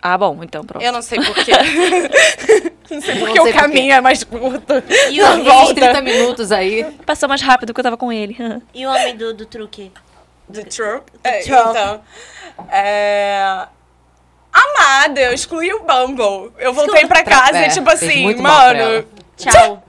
Ah, 0.00 0.18
bom, 0.18 0.42
então 0.42 0.64
pronto. 0.64 0.82
Eu 0.82 0.92
não 0.92 1.00
sei 1.00 1.20
porquê. 1.20 1.52
não 2.90 3.00
sei 3.00 3.18
porque 3.20 3.40
sei 3.40 3.52
o 3.52 3.54
caminho 3.54 3.92
é 3.92 4.00
mais 4.00 4.24
curto. 4.24 4.82
E 5.10 5.22
o, 5.22 5.44
volta. 5.44 5.74
30 5.74 6.00
minutos 6.02 6.50
aí. 6.50 6.84
Passou 7.06 7.28
mais 7.28 7.40
rápido 7.40 7.72
que 7.72 7.78
eu 7.78 7.84
tava 7.84 7.96
com 7.96 8.12
ele. 8.12 8.36
e 8.74 8.84
o 8.84 8.90
homem 8.90 9.16
do, 9.16 9.32
do 9.32 9.46
truque? 9.46 9.92
Trump. 10.74 11.08
É, 11.22 11.42
então. 11.42 12.02
É... 12.68 13.66
Amada, 14.52 15.20
eu 15.20 15.32
excluí 15.32 15.72
o 15.72 15.82
Bumble. 15.84 16.52
Eu 16.58 16.72
voltei 16.72 17.06
pra 17.06 17.22
casa 17.24 17.58
É, 17.58 17.68
e, 17.68 17.70
tipo 17.72 17.88
assim, 17.90 18.34
mano. 18.42 19.06
Tchau. 19.36 19.82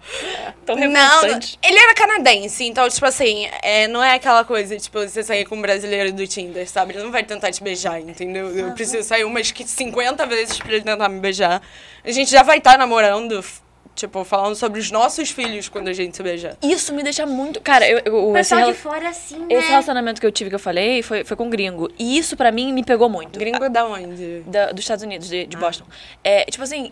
Tão 0.65 0.76
Não, 0.76 1.22
ele 1.61 1.77
era 1.77 1.94
canadense, 1.94 2.64
então, 2.65 2.90
tipo 2.90 3.06
assim, 3.06 3.48
é, 3.61 3.88
não 3.88 4.02
é 4.02 4.15
aquela 4.15 4.44
coisa, 4.44 4.76
tipo, 4.80 4.98
você 4.99 5.22
sair 5.22 5.45
com 5.45 5.56
um 5.57 5.61
brasileiro 5.61 6.11
do 6.11 6.26
Tinder, 6.26 6.68
sabe? 6.68 6.94
Ele 6.94 7.03
não 7.03 7.11
vai 7.11 7.23
tentar 7.23 7.52
te 7.52 7.61
beijar, 7.61 7.99
entendeu? 7.99 8.49
Eu 8.57 8.72
preciso 8.72 9.03
sair 9.07 9.26
umas 9.26 9.52
que 9.52 9.68
50 9.68 10.26
vezes 10.26 10.57
pra 10.57 10.72
ele 10.73 10.81
tentar 10.84 11.07
me 11.10 11.19
beijar. 11.19 11.61
A 12.03 12.11
gente 12.11 12.31
já 12.31 12.41
vai 12.41 12.57
estar 12.57 12.77
namorando, 12.80 13.40
f- 13.40 13.61
tipo, 13.95 14.24
falando 14.24 14.56
sobre 14.56 14.80
os 14.80 14.90
nossos 14.91 15.30
filhos 15.30 15.70
quando 15.70 15.88
a 15.88 15.94
gente 15.94 16.15
se 16.18 16.24
beijar. 16.24 16.57
Isso 16.61 16.94
me 16.94 17.03
deixa 17.03 17.26
muito. 17.26 17.61
Cara, 17.61 17.88
eu, 17.88 17.99
eu, 18.06 18.30
O 18.30 18.38
esse, 18.38 18.53
rela- 18.56 18.74
fora, 18.74 19.10
assim, 19.10 19.38
né? 19.40 19.45
esse 19.49 19.70
relacionamento 19.70 20.20
que 20.20 20.26
eu 20.28 20.32
tive, 20.32 20.49
que 20.49 20.56
eu 20.56 20.60
falei, 20.60 21.02
foi, 21.03 21.24
foi 21.24 21.38
com 21.38 21.45
um 21.45 21.49
gringo. 21.49 21.90
E 21.99 22.18
isso 22.18 22.36
pra 22.36 22.52
mim 22.52 22.74
me 22.74 22.84
pegou 22.84 23.07
muito. 23.10 23.38
Gringo 23.40 23.70
da 23.70 23.86
onde? 23.86 24.41
Da- 24.48 24.72
dos 24.72 24.82
Estados 24.84 25.03
Unidos, 25.03 25.28
de, 25.30 25.45
de 25.45 25.57
Boston. 25.57 25.86
É, 26.24 26.45
tipo 26.45 26.64
assim, 26.64 26.91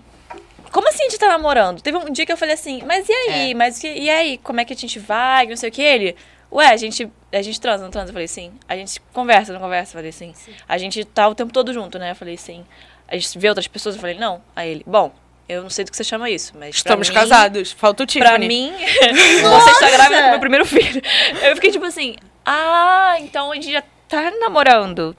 como 0.72 0.88
assim 0.88 1.04
a 1.04 1.10
gente 1.10 1.20
tá 1.20 1.28
namorando? 1.28 1.82
Teve 1.82 1.98
um 1.98 2.12
dia 2.12 2.26
que 2.26 2.32
eu 2.32 2.38
falei 2.38 2.54
assim, 2.56 2.82
mas 2.86 3.08
e 3.10 3.14
aí? 3.14 3.52
É. 3.52 3.54
Mas 3.54 3.84
e, 3.84 3.88
e 3.88 4.10
aí? 4.10 4.38
Como 4.38 4.60
é 4.62 4.66
que 4.66 4.74
a 4.74 4.76
gente 4.76 5.00
vai? 5.00 5.48
Não 5.48 5.58
sei 5.58 5.70
o 5.70 5.72
que. 5.72 5.82
Ele, 5.82 6.16
ué, 6.52 6.68
a 6.68 6.78
gente, 6.78 7.12
a 7.32 7.42
gente 7.42 7.60
transa, 7.60 7.84
não 7.84 7.92
transa? 7.92 8.10
Eu 8.10 8.14
falei, 8.14 8.28
sim. 8.28 8.52
A 8.70 8.76
gente 8.76 9.02
conversa, 9.12 9.52
não 9.52 9.60
conversa? 9.60 9.92
Eu 9.92 10.00
falei, 10.00 10.12
sim. 10.12 10.34
A 10.70 10.78
gente 10.78 11.04
tá 11.04 11.28
o 11.28 11.36
tempo 11.36 11.52
todo 11.52 11.74
junto, 11.74 11.98
né? 12.00 12.12
Eu 12.12 12.16
falei, 12.16 12.38
sim. 12.38 12.64
A 13.08 13.16
gente 13.18 13.38
vê 13.38 13.50
outras 13.50 13.68
pessoas? 13.68 13.96
Eu 13.96 14.02
falei, 14.02 14.18
não. 14.18 14.42
Aí 14.56 14.70
ele, 14.70 14.84
bom, 14.88 15.12
eu 15.52 15.64
não 15.64 15.70
sei 15.70 15.86
do 15.86 15.92
que 15.92 15.98
você 15.98 16.04
chama 16.04 16.30
isso, 16.30 16.54
mas. 16.58 16.76
Estamos 16.76 17.10
mim- 17.10 17.16
casados. 17.16 17.72
Falta 17.72 18.04
o 18.04 18.06
Tiffany. 18.06 18.30
Pra 18.30 18.40
mim, 18.40 18.74
você 19.42 19.72
está 19.72 19.90
grávida 19.90 20.22
com 20.24 20.30
meu 20.32 20.40
primeiro 20.40 20.66
filho. 20.66 21.02
Eu 21.44 21.56
fiquei 21.56 21.72
tipo 21.72 21.86
assim, 21.86 22.16
ah, 22.46 23.16
então 23.20 23.52
a 23.52 23.56
gente 23.56 23.72
já 23.72 23.84
tá 24.08 24.32
namorando. 24.40 25.16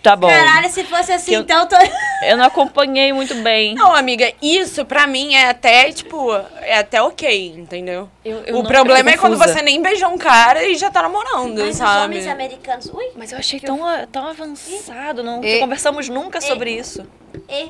Tá 0.00 0.14
bom. 0.14 0.28
Caralho, 0.28 0.70
se 0.70 0.84
fosse 0.84 1.10
assim, 1.12 1.34
eu- 1.34 1.40
então... 1.40 1.66
Tô... 1.66 1.74
Eu 2.22 2.36
não 2.36 2.44
acompanhei 2.44 3.12
muito 3.12 3.34
bem. 3.36 3.74
Não, 3.74 3.92
amiga, 3.92 4.32
isso 4.40 4.84
pra 4.84 5.08
mim 5.08 5.34
é 5.34 5.48
até, 5.48 5.90
tipo, 5.90 6.32
é 6.62 6.78
até 6.78 7.02
ok, 7.02 7.48
entendeu? 7.56 8.08
Eu- 8.24 8.44
eu 8.46 8.54
o 8.54 8.62
não- 8.62 8.68
problema 8.70 9.10
eu 9.10 9.14
é 9.14 9.16
quando 9.18 9.36
confusa. 9.36 9.54
você 9.54 9.60
nem 9.62 9.82
beijou 9.82 10.08
um 10.10 10.16
cara 10.16 10.64
e 10.64 10.76
já 10.76 10.88
tá 10.88 11.02
namorando, 11.02 11.58
Mas 11.58 11.70
os 11.70 11.76
sabe? 11.78 12.04
homens 12.04 12.28
americanos... 12.28 12.86
Ui, 12.94 13.06
Mas 13.16 13.32
eu 13.32 13.38
achei 13.38 13.58
tão, 13.58 13.80
tão 14.12 14.28
avançado, 14.28 15.24
não 15.24 15.42
E- 15.44 15.58
conversamos 15.58 16.08
nunca 16.08 16.40
sobre 16.40 16.70
isso. 16.70 17.04
e... 17.48 17.68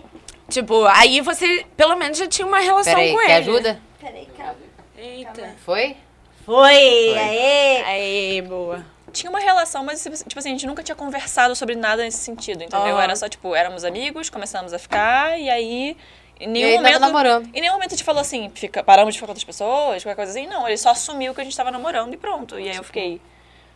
Tipo, 0.49 0.85
aí 0.87 1.21
você 1.21 1.67
pelo 1.77 1.95
menos 1.97 2.17
já 2.19 2.27
tinha 2.27 2.47
uma 2.47 2.59
relação 2.61 2.95
Peraí, 2.95 3.13
com 3.13 3.19
quer 3.19 3.25
ele. 3.25 3.51
ajuda? 3.51 3.81
Peraí, 4.01 4.27
calma. 4.37 4.55
Eita. 4.97 5.55
Foi? 5.65 5.97
Foi, 6.45 6.73
aê. 7.19 7.83
Aí, 7.85 8.43
boa. 8.43 8.85
Tinha 9.13 9.29
uma 9.31 9.39
relação, 9.41 9.85
mas 9.85 10.03
tipo 10.03 10.39
assim, 10.39 10.49
a 10.49 10.53
gente 10.53 10.67
nunca 10.67 10.83
tinha 10.83 10.95
conversado 10.97 11.55
sobre 11.55 11.75
nada 11.75 12.03
nesse 12.03 12.19
sentido, 12.19 12.63
entendeu? 12.63 12.95
Aham. 12.95 13.03
Era 13.03 13.17
só, 13.17 13.29
tipo, 13.29 13.55
éramos 13.55 13.85
amigos, 13.85 14.31
começamos 14.31 14.73
a 14.73 14.79
ficar, 14.79 15.39
e 15.39 15.49
aí. 15.51 15.97
Em 16.41 16.45
E 16.45 16.47
nenhum 16.47 16.67
aí 16.69 16.75
tava 16.77 16.87
momento. 16.89 17.01
namorando. 17.01 17.51
Em 17.55 17.61
nenhum 17.61 17.73
momento 17.75 17.89
a 17.89 17.97
gente 17.97 18.05
falou 18.05 18.21
assim, 18.21 18.51
fica, 18.55 18.83
paramos 18.85 19.13
de 19.15 19.19
ficar 19.19 19.27
com 19.27 19.33
outras 19.33 19.45
pessoas, 19.45 20.03
qualquer 20.03 20.15
coisa 20.17 20.31
assim. 20.33 20.47
Não, 20.47 20.67
ele 20.69 20.77
só 20.77 20.91
assumiu 20.91 21.35
que 21.35 21.41
a 21.41 21.45
gente 21.45 21.57
tava 21.57 21.71
namorando 21.71 22.15
e 22.15 22.17
pronto. 22.17 22.59
E 22.59 22.69
aí 22.71 22.77
eu 22.77 22.85
fiquei. 22.85 23.21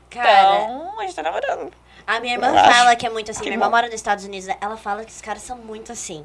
Cara, 0.08 0.64
Então, 0.64 0.98
a 1.00 1.02
gente 1.02 1.14
tá 1.14 1.22
namorando. 1.22 1.72
a 2.06 2.20
minha 2.20 2.34
irmã 2.34 2.48
eu 2.48 2.58
acho 2.58 2.70
fala 2.72 2.94
que 2.96 3.06
é 3.06 3.10
muito 3.10 3.30
assim. 3.30 3.40
que 3.40 3.46
Minha 3.46 3.56
irmã 3.56 3.66
bom. 3.66 3.72
mora 3.72 3.86
nos 3.86 3.94
Estados 3.96 4.24
Unidos, 4.24 4.46
né? 4.46 4.56
ela 4.60 4.76
fala 4.76 5.04
que 5.04 5.10
os 5.10 5.20
caras 5.20 5.42
são 5.42 5.56
muito 5.58 5.90
assim. 5.90 6.24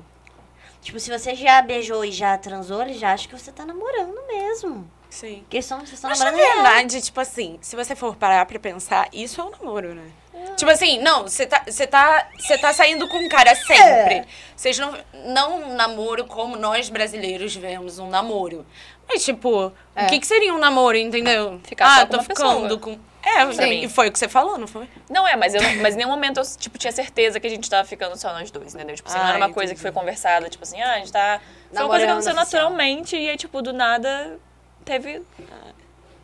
Tipo, 0.87 1.01
se 1.01 1.09
você 1.11 1.35
já 1.35 1.61
beijou 1.61 2.05
e 2.05 2.13
já 2.13 2.37
transou, 2.37 2.81
eles 2.81 2.97
já 2.97 3.11
acham 3.11 3.27
que 3.27 3.37
você 3.37 3.51
tá 3.51 3.65
namorando 3.65 4.15
mesmo. 4.25 4.89
Sim. 5.09 5.39
Porque 5.41 5.61
são, 5.61 5.79
vocês 5.79 5.91
estão 5.95 6.09
Mas 6.09 6.17
na 6.19 6.31
namorando 6.31 6.47
real. 6.47 6.63
verdade, 6.63 7.01
tipo 7.01 7.19
assim, 7.19 7.59
se 7.59 7.75
você 7.75 7.93
for 7.93 8.15
parar 8.15 8.45
pra 8.45 8.57
pensar, 8.57 9.09
isso 9.11 9.41
é 9.41 9.43
um 9.43 9.49
namoro, 9.49 9.93
né? 9.93 10.09
Tipo 10.55 10.71
assim, 10.71 10.97
não, 10.99 11.23
você 11.23 11.45
tá, 11.45 11.61
você 11.67 11.85
tá, 11.85 12.29
você 12.39 12.57
tá 12.57 12.71
saindo 12.71 13.05
com 13.09 13.17
um 13.17 13.27
cara 13.27 13.53
sempre. 13.53 14.25
Vocês 14.55 14.79
não, 14.79 14.97
não 15.25 15.71
um 15.71 15.75
namoro 15.75 16.23
como 16.23 16.55
nós 16.55 16.87
brasileiros 16.87 17.53
vemos 17.53 17.99
um 17.99 18.07
namoro. 18.07 18.65
Mas, 19.09 19.25
tipo, 19.25 19.73
É. 19.93 20.05
o 20.05 20.07
que, 20.07 20.21
que 20.21 20.27
seria 20.27 20.53
um 20.53 20.57
namoro, 20.57 20.95
entendeu? 20.95 21.59
Ficar 21.65 22.03
ah, 22.03 22.05
tô 22.05 22.21
ficando 22.21 22.61
pessoa. 22.61 22.79
com. 22.79 22.97
É, 23.29 23.51
Sim. 23.51 23.83
e 23.83 23.89
foi 23.89 24.07
o 24.07 24.11
que 24.11 24.17
você 24.17 24.29
falou, 24.29 24.57
não 24.57 24.67
foi? 24.67 24.87
Não 25.09 25.27
é, 25.27 25.35
mas, 25.35 25.53
eu, 25.53 25.61
não- 25.61 25.75
mas 25.81 25.95
em 25.95 25.97
nenhum 25.97 26.09
momento 26.09 26.39
eu, 26.39 26.43
tipo, 26.57 26.77
tinha 26.77 26.91
certeza 26.93 27.39
que 27.39 27.47
a 27.47 27.49
gente 27.49 27.69
tava 27.69 27.85
ficando 27.87 28.15
só 28.15 28.31
nós 28.31 28.49
dois, 28.49 28.73
entendeu? 28.73 28.95
Tipo 28.95 29.09
assim, 29.09 29.17
não 29.17 29.25
Ah, 29.25 29.29
era 29.29 29.37
uma 29.37 29.53
coisa 29.53 29.73
que 29.73 29.79
entendi. 29.79 29.93
foi 29.93 30.01
conversada, 30.01 30.49
tipo 30.49 30.63
assim, 30.63 30.81
ah, 30.81 30.93
a 30.93 30.97
gente 30.99 31.11
tá. 31.11 31.41
Foi 31.71 31.81
uma 31.81 31.89
coisa 31.89 32.05
que 32.05 32.11
aconteceu 32.11 32.33
naturalmente 32.33 33.17
e 33.17 33.29
aí, 33.29 33.35
tipo, 33.37 33.61
do 33.61 33.73
nada 33.73 34.39
teve. 34.85 35.21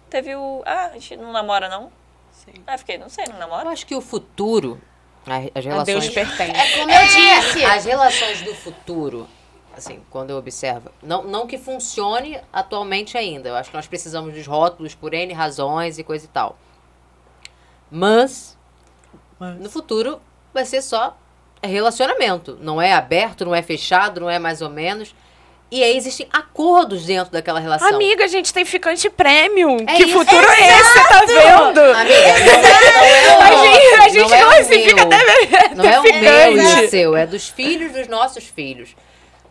Teve 0.10 0.36
o. 0.36 0.62
Ah, 0.66 0.86
a 0.88 0.94
gente 0.94 1.18
não 1.18 1.32
namora, 1.32 1.68
não? 1.68 1.92
Sim. 2.32 2.54
Ah, 2.68 2.78
fiquei, 2.78 2.98
não 2.98 3.10
sei, 3.10 3.26
não 3.26 3.34
Eu 3.34 3.40
namora? 3.40 3.70
acho 3.70 3.86
que 3.86 3.96
o 3.96 4.02
futuro, 4.02 4.80
as 5.26 5.34
A 5.56 5.62
Deus 5.62 5.66
relações... 5.66 6.10
pertence. 6.10 6.52
É 6.60 6.78
como 6.78 6.92
eu 6.92 7.06
disse. 7.08 7.66
As 7.66 7.86
relações 7.86 8.42
do 8.44 8.54
futuro, 8.54 9.28
assim, 9.76 10.02
quando 10.10 10.30
eu 10.30 10.38
observo, 10.38 10.92
não, 11.02 11.24
não 11.24 11.48
que 11.48 11.58
funcione 11.58 12.40
atualmente 12.52 13.18
ainda. 13.18 13.50
Eu 13.50 13.56
acho 13.56 13.70
que 13.72 13.76
nós 13.76 13.88
precisamos 13.88 14.34
dos 14.34 14.46
rótulos 14.46 14.94
por 14.94 15.14
N 15.14 15.34
razões 15.34 15.98
e 15.98 16.04
coisa 16.04 16.26
e 16.26 16.30
tal. 16.30 16.58
Mas, 17.96 18.58
no 19.60 19.70
futuro, 19.70 20.20
vai 20.52 20.66
ser 20.66 20.82
só 20.82 21.16
relacionamento. 21.62 22.58
Não 22.60 22.82
é 22.82 22.92
aberto, 22.92 23.46
não 23.46 23.54
é 23.54 23.62
fechado, 23.62 24.20
não 24.20 24.28
é 24.28 24.40
mais 24.40 24.64
ou 24.64 24.70
menos. 24.70 25.14
E 25.70 25.84
aí 25.84 25.96
existem 25.96 26.28
acordos 26.34 27.06
dentro 27.06 27.32
daquela 27.32 27.60
relação. 27.60 27.88
Amiga, 27.88 28.26
a 28.26 28.28
gente 28.28 28.52
tem 28.52 28.66
ficante 28.66 29.08
premium. 29.12 29.78
É 29.88 29.96
que 29.96 30.06
isso. 30.06 30.18
futuro 30.18 30.44
é 30.50 30.80
esse, 30.80 31.08
tá 31.08 31.26
vendo? 31.26 31.80
Amiga, 31.82 32.40
não 32.46 33.04
é, 33.04 33.28
não 33.28 33.34
é 33.34 33.38
o 33.38 33.42
A 33.42 33.66
gente, 33.66 33.96
a 33.96 34.10
gente 34.10 34.30
não 34.30 34.36
é 34.36 34.44
o 34.44 34.50
classifica 34.50 34.96
meu. 34.96 35.06
até 35.06 35.76
Não 35.76 35.86
é 35.86 36.00
o 36.00 36.04
meu 36.04 36.58
e 36.58 36.86
o 36.86 36.90
seu, 36.90 37.16
é 37.16 37.26
dos 37.28 37.48
filhos 37.48 37.92
dos 37.92 38.08
nossos 38.08 38.46
filhos. 38.46 38.96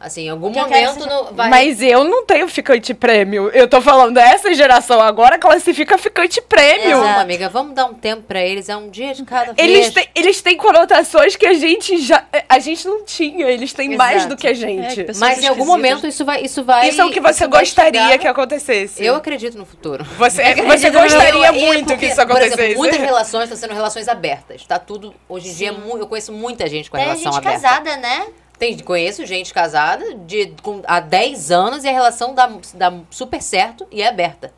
Assim, 0.03 0.23
em 0.23 0.29
algum 0.31 0.51
Que 0.51 0.59
eu 0.59 0.65
quero 0.67 0.87
momento 0.95 1.05
seja- 1.05 1.15
não 1.15 1.33
vai. 1.33 1.49
Mas 1.49 1.81
eu 1.81 2.03
não 2.03 2.27
tenho 2.27 2.49
ficante 2.49 2.93
prêmio. 2.93 3.49
Eu 3.51 3.69
tô 3.69 3.81
falando, 3.81 4.19
essa 4.19 4.53
geração 4.53 5.01
agora 5.01 5.39
classifica 5.39 5.97
ficante 5.97 6.43
prêmio. 6.43 7.01
Amiga, 7.03 7.49
vamos 7.49 7.73
dar 7.75 7.87
um 7.87 7.95
tempo 7.95 8.23
pra 8.23 8.41
eles. 8.43 8.69
É 8.69 8.77
um 8.77 8.91
dia 8.91 9.15
de 9.15 9.23
cada 9.25 9.55
Eles 9.57 9.91
vez. 9.91 9.95
têm, 9.95 10.09
eles 10.15 10.43
têm 10.43 10.57
conotações 10.57 11.37
que 11.37 11.47
a 11.47 11.55
gente 11.55 11.99
já. 11.99 12.25
A 12.49 12.59
gente 12.59 12.85
não 12.87 13.05
tinha. 13.05 13.47
Eles 13.47 13.73
têm 13.73 13.97
mais 13.97 14.17
Exato. 14.17 14.35
do 14.35 14.37
que 14.37 14.49
a 14.49 14.55
gente. 14.55 15.03
É, 15.03 15.07
Mas 15.19 15.43
em 15.43 15.47
algum 15.47 15.65
momento 15.65 16.07
isso 16.07 16.25
vai. 16.25 16.43
Isso, 16.43 16.65
vai, 16.65 16.89
Isso 16.89 17.01
é 17.01 17.05
o 17.05 17.11
que 17.11 17.21
você 17.21 17.47
gostaria 17.47 18.01
chegar- 18.03 18.19
que 18.19 18.27
acontecesse. 18.27 19.05
Eu 19.05 19.15
acredito 19.15 19.57
no 19.57 19.65
futuro. 19.65 20.05
Você, 20.19 20.43
você 20.65 20.91
gostaria 20.91 21.47
eu- 21.47 21.53
muito 21.55 21.85
porque, 21.87 21.99
que 21.99 22.07
isso 22.07 22.17
Por 22.17 22.23
acontecesse. 22.23 22.61
exemplo, 22.61 22.79
muitas 22.79 22.99
relações 23.01 23.45
estão 23.45 23.57
sendo 23.57 23.75
relações 23.75 24.09
abertas. 24.09 24.65
Tá 24.67 24.79
tudo. 24.81 25.15
Hoje 25.29 25.49
em 25.49 25.55
dia, 25.55 25.69
é 25.69 25.73
mu- 25.73 25.97
eu 25.97 26.07
conheço 26.09 26.33
muita 26.33 26.67
gente 26.69 26.91
com 26.91 26.97
a 26.97 27.01
Tem 27.01 27.09
relação 27.11 27.33
gente 27.33 27.47
aberta. 27.47 27.61
casada, 27.69 27.97
né? 27.99 28.27
Tem, 28.63 28.79
conheço 28.79 29.27
gente 29.27 29.53
casada 29.53 30.15
de, 30.15 30.55
com, 30.63 30.83
há 30.87 31.01
10 31.01 31.51
anos 31.51 31.83
e 31.83 31.89
a 31.89 31.91
relação 31.91 32.33
dá, 32.33 32.49
dá 32.75 32.95
super 33.11 33.43
certo 33.43 33.89
e 33.91 34.01
é 34.01 34.07
aberta. 34.07 34.55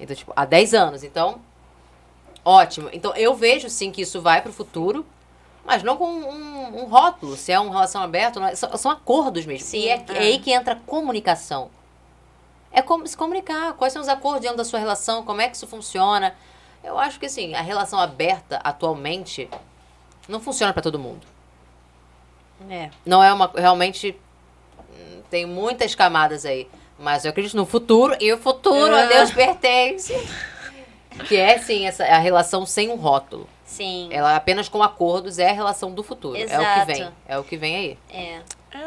Então, 0.00 0.16
tipo, 0.16 0.32
há 0.34 0.46
10 0.46 0.72
anos. 0.72 1.04
Então, 1.04 1.38
ótimo. 2.42 2.88
Então, 2.90 3.14
eu 3.16 3.34
vejo 3.34 3.68
sim 3.68 3.92
que 3.92 4.00
isso 4.00 4.22
vai 4.22 4.40
pro 4.40 4.50
futuro, 4.50 5.04
mas 5.62 5.82
não 5.82 5.98
com 5.98 6.06
um, 6.06 6.80
um 6.80 6.84
rótulo. 6.86 7.36
Se 7.36 7.52
é 7.52 7.60
uma 7.60 7.70
relação 7.70 8.02
aberta, 8.02 8.40
não 8.40 8.46
é- 8.46 8.54
são, 8.54 8.74
são 8.78 8.90
acordos 8.90 9.44
mesmo. 9.44 9.66
Sim, 9.66 9.80
e 9.80 9.88
é, 9.90 10.02
é 10.08 10.18
aí 10.20 10.38
que 10.38 10.50
entra 10.50 10.72
a 10.72 10.76
comunicação. 10.76 11.68
É 12.72 12.80
como 12.80 13.06
se 13.06 13.14
comunicar. 13.14 13.74
Quais 13.74 13.92
são 13.92 14.00
os 14.00 14.08
acordos 14.08 14.40
dentro 14.40 14.56
da 14.56 14.64
sua 14.64 14.78
relação? 14.78 15.22
Como 15.22 15.42
é 15.42 15.50
que 15.50 15.56
isso 15.56 15.66
funciona? 15.66 16.34
Eu 16.82 16.98
acho 16.98 17.20
que, 17.20 17.26
assim, 17.26 17.52
a 17.52 17.60
relação 17.60 18.00
aberta 18.00 18.58
atualmente 18.64 19.50
não 20.26 20.40
funciona 20.40 20.72
pra 20.72 20.80
todo 20.80 20.98
mundo. 20.98 21.26
É. 22.68 22.90
Não 23.04 23.22
é 23.22 23.32
uma. 23.32 23.50
Realmente. 23.54 24.18
Tem 25.30 25.44
muitas 25.46 25.94
camadas 25.94 26.44
aí. 26.46 26.68
Mas 26.98 27.24
eu 27.24 27.30
acredito 27.30 27.56
no 27.56 27.66
futuro 27.66 28.16
e 28.18 28.32
o 28.32 28.38
futuro 28.38 28.94
a 28.94 29.02
Ah. 29.02 29.06
Deus 29.06 29.30
pertence. 29.30 30.14
Que 31.26 31.36
é, 31.36 31.58
sim, 31.58 31.86
essa, 31.86 32.04
a 32.04 32.18
relação 32.18 32.64
sem 32.64 32.88
um 32.88 32.96
rótulo. 32.96 33.48
Sim. 33.64 34.08
Ela 34.10 34.34
apenas 34.36 34.68
com 34.68 34.82
acordos 34.82 35.38
é 35.38 35.50
a 35.50 35.52
relação 35.52 35.92
do 35.92 36.02
futuro. 36.02 36.36
É 36.36 36.44
o 36.44 36.46
que 36.48 36.54
Exato. 36.54 36.86
vem. 36.86 37.08
É 37.28 37.38
o 37.38 37.44
que 37.44 37.56
vem 37.56 37.76
aí. 37.76 37.98
É. 38.10 38.40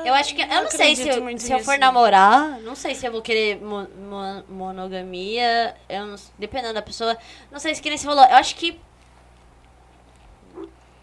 Eu 0.06 0.14
acho 0.14 0.34
que. 0.36 0.42
Eu 0.42 0.48
não 0.64 0.72
sei 0.72 0.96
se 0.96 1.08
eu, 1.08 1.38
se 1.40 1.52
eu 1.52 1.60
for 1.60 1.78
namorar, 1.78 2.60
não 2.62 2.76
sei 2.76 2.96
se 2.96 3.06
eu 3.06 3.12
vou 3.12 3.22
querer 3.22 3.62
mo- 3.62 3.88
mo- 3.98 4.44
monogamia. 4.50 5.76
Eu 5.88 6.06
não, 6.08 6.16
dependendo 6.40 6.74
da 6.74 6.82
pessoa. 6.82 7.16
Não 7.52 7.60
sei 7.60 7.76
se 7.76 7.82
que 7.82 7.90
nem 7.90 7.98
você 7.98 8.06
falou. 8.08 8.24
Eu 8.26 8.36
acho 8.38 8.56
que. 8.56 8.80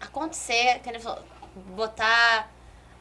Acontecer, 0.01 0.79
que 0.79 0.89
ele 0.89 0.99
falou, 0.99 1.19
botar 1.75 2.49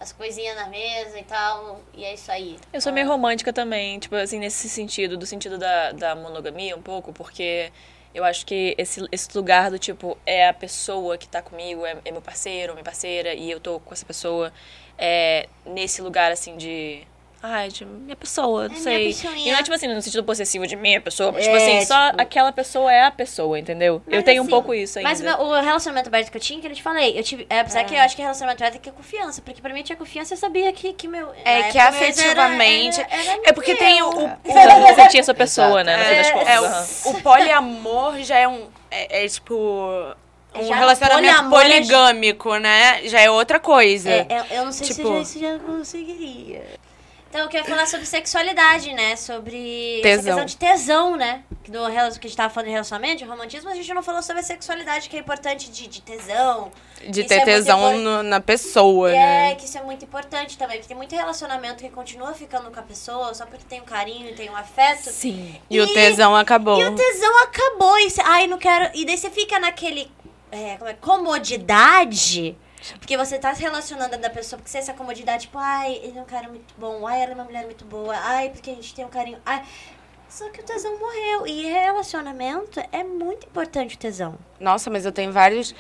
as 0.01 0.13
coisinhas 0.13 0.57
na 0.57 0.69
mesa 0.69 1.19
e 1.19 1.25
tal. 1.25 1.81
E 1.95 2.05
é 2.05 2.15
isso 2.15 2.31
aí. 2.31 2.57
Eu 2.73 2.81
sou 2.81 2.93
meio 2.93 3.07
romântica 3.07 3.53
também, 3.53 3.99
tipo 3.99 4.15
assim, 4.15 4.39
nesse 4.39 4.69
sentido, 4.69 5.17
do 5.17 5.27
sentido 5.27 5.59
da, 5.59 5.93
da 5.93 6.15
monogamia 6.15 6.77
um 6.77 6.83
pouco, 6.83 7.13
porque 7.13 7.73
eu 8.15 8.25
acho 8.25 8.47
que 8.47 8.75
esse, 8.79 9.07
esse 9.13 9.37
lugar 9.37 9.71
do 9.71 9.79
tipo, 9.79 10.17
é 10.25 10.49
a 10.49 10.55
pessoa 10.55 11.19
que 11.19 11.29
tá 11.29 11.43
comigo, 11.43 11.85
é, 11.85 11.97
é 12.05 12.11
meu 12.11 12.23
parceiro, 12.23 12.73
minha 12.73 12.85
parceira, 12.85 13.35
e 13.35 13.51
eu 13.51 13.61
tô 13.61 13.81
com 13.81 13.93
essa 13.93 14.07
pessoa 14.07 14.53
é, 14.97 15.49
nesse 15.65 16.01
lugar 16.03 16.33
assim 16.33 16.57
de. 16.57 17.07
Ai, 17.41 17.69
de 17.69 17.85
minha 17.85 18.17
pessoa, 18.17 18.69
não 18.69 18.75
É 18.75 18.79
sei. 18.81 19.15
minha 19.23 19.47
e 19.49 19.53
não 19.53 19.59
é 19.61 19.63
tipo 19.63 19.73
assim, 19.73 19.87
no 19.87 20.03
sentido 20.03 20.25
possessivo 20.25 20.67
de 20.67 20.75
minha 20.75 21.01
pessoa, 21.01 21.31
mas 21.31 21.45
tipo 21.45 21.55
É, 21.57 21.59
assim, 21.79 21.87
só 21.87 22.11
tipo- 22.11 22.21
aquela 22.21 22.51
pessoa 22.51 22.93
é 22.93 23.05
a 23.05 23.13
pessoa, 23.13 23.57
entendeu? 23.57 24.03
eu 24.09 24.17
Mas, 24.17 24.25
tenho 24.25 24.43
um 24.43 24.45
assim, 24.45 24.51
pouco 24.51 24.75
isso 24.75 24.99
ainda. 24.99 25.09
Mas 25.09 25.21
o 25.21 25.23
meu- 25.25 25.39
o 25.43 25.61
relacionamento 25.61 26.09
aberto 26.09 26.33
que 26.33 26.37
eu 26.37 26.41
tinha, 26.41 26.61
que 26.61 26.67
eu 26.67 26.75
te 26.75 26.83
falei, 26.83 27.17
eu 27.17 27.23
tive. 27.23 27.47
é, 27.49 27.61
Apesar 27.61 27.85
que 27.85 27.95
eu 27.95 28.01
acho 28.01 28.17
que 28.17 28.23
relacionamento 28.23 28.61
aberto 28.61 28.77
é 28.77 28.79
que 28.81 28.89
é 28.89 28.93
confiança. 28.93 29.41
Porque 29.41 29.63
pra 29.63 29.73
mim 29.73 29.85
tinha 29.85 29.95
confiança, 29.97 30.35
eu 30.35 30.39
sabia 30.39 30.73
que, 30.73 30.93
que 30.93 31.07
meu. 31.07 31.31
É 31.45 31.63
que 31.71 31.77
mas 31.77 31.77
era- 31.77 31.89
afetivamente. 31.91 33.01
era- 33.01 33.15
era 33.15 33.41
É 33.45 33.53
porque 33.53 33.77
tem 33.77 34.03
o, 34.03 34.11
meu. 34.11 34.27
o, 34.27 34.39
Você, 34.97 35.09
tinha 35.09 35.21
essa 35.21 35.35
pessoa, 35.35 35.85
né? 35.85 35.97
No 35.97 36.05
fim 36.05 36.17
das 36.17 36.27
É, 36.27 36.33
contas. 36.33 36.49
é, 36.49 36.57
aham. 36.59 36.87
o, 37.05 37.11
o 37.19 37.23
poliamor 37.23 38.19
já 38.23 38.37
é 38.37 38.49
um. 38.49 38.67
É, 38.91 39.25
é 39.25 39.29
tipo. 39.29 39.55
Um 40.57 40.65
Já 40.65 40.75
relacionamento 40.75 41.35
poliamor 41.51 41.61
é- 41.61 41.69
poligâmico, 41.71 42.57
né? 42.57 43.01
Já 43.05 43.21
é 43.21 43.31
outra 43.31 43.61
coisa. 43.61 44.11
É, 44.11 44.27
eu, 44.51 44.57
eu 44.59 44.65
não 44.65 44.73
sei 44.73 44.87
se 44.89 44.95
Tipo- 44.97 45.09
eu 45.09 45.15
já, 45.17 45.21
isso 45.21 45.39
já 45.39 45.59
conseguiria. 45.61 46.65
Então, 47.29 47.43
eu 47.43 47.49
quero 47.49 47.67
falar 47.67 47.87
sobre 47.87 48.07
sexualidade, 48.07 48.93
né? 48.95 49.15
Sobre 49.15 50.01
Tesão. 50.03 50.25
questão 50.25 50.45
de 50.47 50.57
tesão, 50.57 51.17
né? 51.17 51.43
Do, 51.69 51.79
que 52.19 52.27
a 52.27 52.31
gente 52.31 52.37
tava 52.37 52.49
falando 52.49 52.69
de 52.69 52.73
relacionamento, 52.73 53.19
de 53.19 53.25
romantismo, 53.25 53.69
a 53.69 53.75
gente 53.75 53.93
não 53.93 54.03
falou 54.03 54.23
sobre 54.23 54.41
a 54.41 54.43
sexualidade, 54.43 55.11
que 55.11 55.17
é 55.17 55.21
importante 55.21 55.71
de, 55.71 55.87
de 55.87 56.01
tesão. 56.01 56.71
De 57.07 57.25
ter 57.25 57.41
é 57.41 57.45
tesão 57.45 57.99
no- 57.99 58.23
na 58.23 58.41
pessoa, 58.41 59.11
É, 59.13 59.15
né? 59.51 59.55
que 59.55 59.67
isso 59.67 59.77
é 59.77 59.83
muito 59.83 60.03
importante 60.07 60.57
também, 60.57 60.79
porque 60.79 60.89
tem 60.89 60.97
muito 60.97 61.15
relacionamento 61.15 61.85
que 61.85 61.91
continua 61.91 62.33
ficando 62.33 62.71
com 62.71 62.81
a 62.81 62.83
pessoa 62.83 63.35
só 63.35 63.45
porque 63.45 63.65
tem 63.69 63.83
um 63.83 63.85
carinho, 63.85 64.35
tem 64.35 64.49
um 64.49 64.57
afeto. 64.57 65.11
Sim. 65.11 65.61
E, 65.69 65.79
o 65.79 65.93
tesão 65.93 66.35
acabou. 66.35 66.81
E 66.81 66.87
o 66.87 66.95
tesão 66.95 67.43
acabou. 67.43 67.99
E 67.99 68.09
cê, 68.09 68.23
ai, 68.25 68.47
não 68.47 68.57
quero. 68.57 68.91
E 68.95 69.05
daí 69.05 69.19
você 69.19 69.29
fica 69.29 69.61
naquele. 69.61 70.11
É, 70.51 70.77
como 70.79 70.89
é, 70.89 70.95
comodidade. 70.95 72.57
Porque 72.99 73.17
você 73.17 73.39
tá 73.39 73.55
se 73.55 73.63
relacionando 73.63 74.17
da 74.19 74.31
pessoa, 74.31 74.59
porque 74.59 74.71
você 74.71 74.79
essa 74.79 74.95
comodidade, 74.95 75.43
tipo, 75.47 75.59
ai, 75.59 76.01
ele 76.03 76.19
é 76.19 76.23
um 76.23 76.27
cara 76.27 76.49
muito 76.49 76.75
bom, 76.77 77.07
ai, 77.07 77.23
ela 77.23 77.33
é 77.33 77.35
uma 77.35 77.45
mulher 77.45 77.65
muito 77.65 77.85
boa, 77.85 78.15
ai, 78.17 78.51
porque 78.51 78.71
a 78.71 78.75
gente 78.75 78.95
tem 78.95 79.05
um 79.05 79.09
carinho. 79.09 79.39
Ai. 79.45 79.65
Só 80.29 80.49
que 80.51 80.61
o 80.61 80.63
tesão 80.63 80.99
morreu. 80.99 81.47
E 81.47 81.63
relacionamento 81.63 82.81
é 82.93 83.03
muito 83.03 83.47
importante 83.47 83.95
o 83.95 83.99
tesão. 83.99 84.39
Nossa, 84.61 84.91
mas 84.91 85.07
eu 85.07 85.13
tenho 85.13 85.33
vários, 85.33 85.75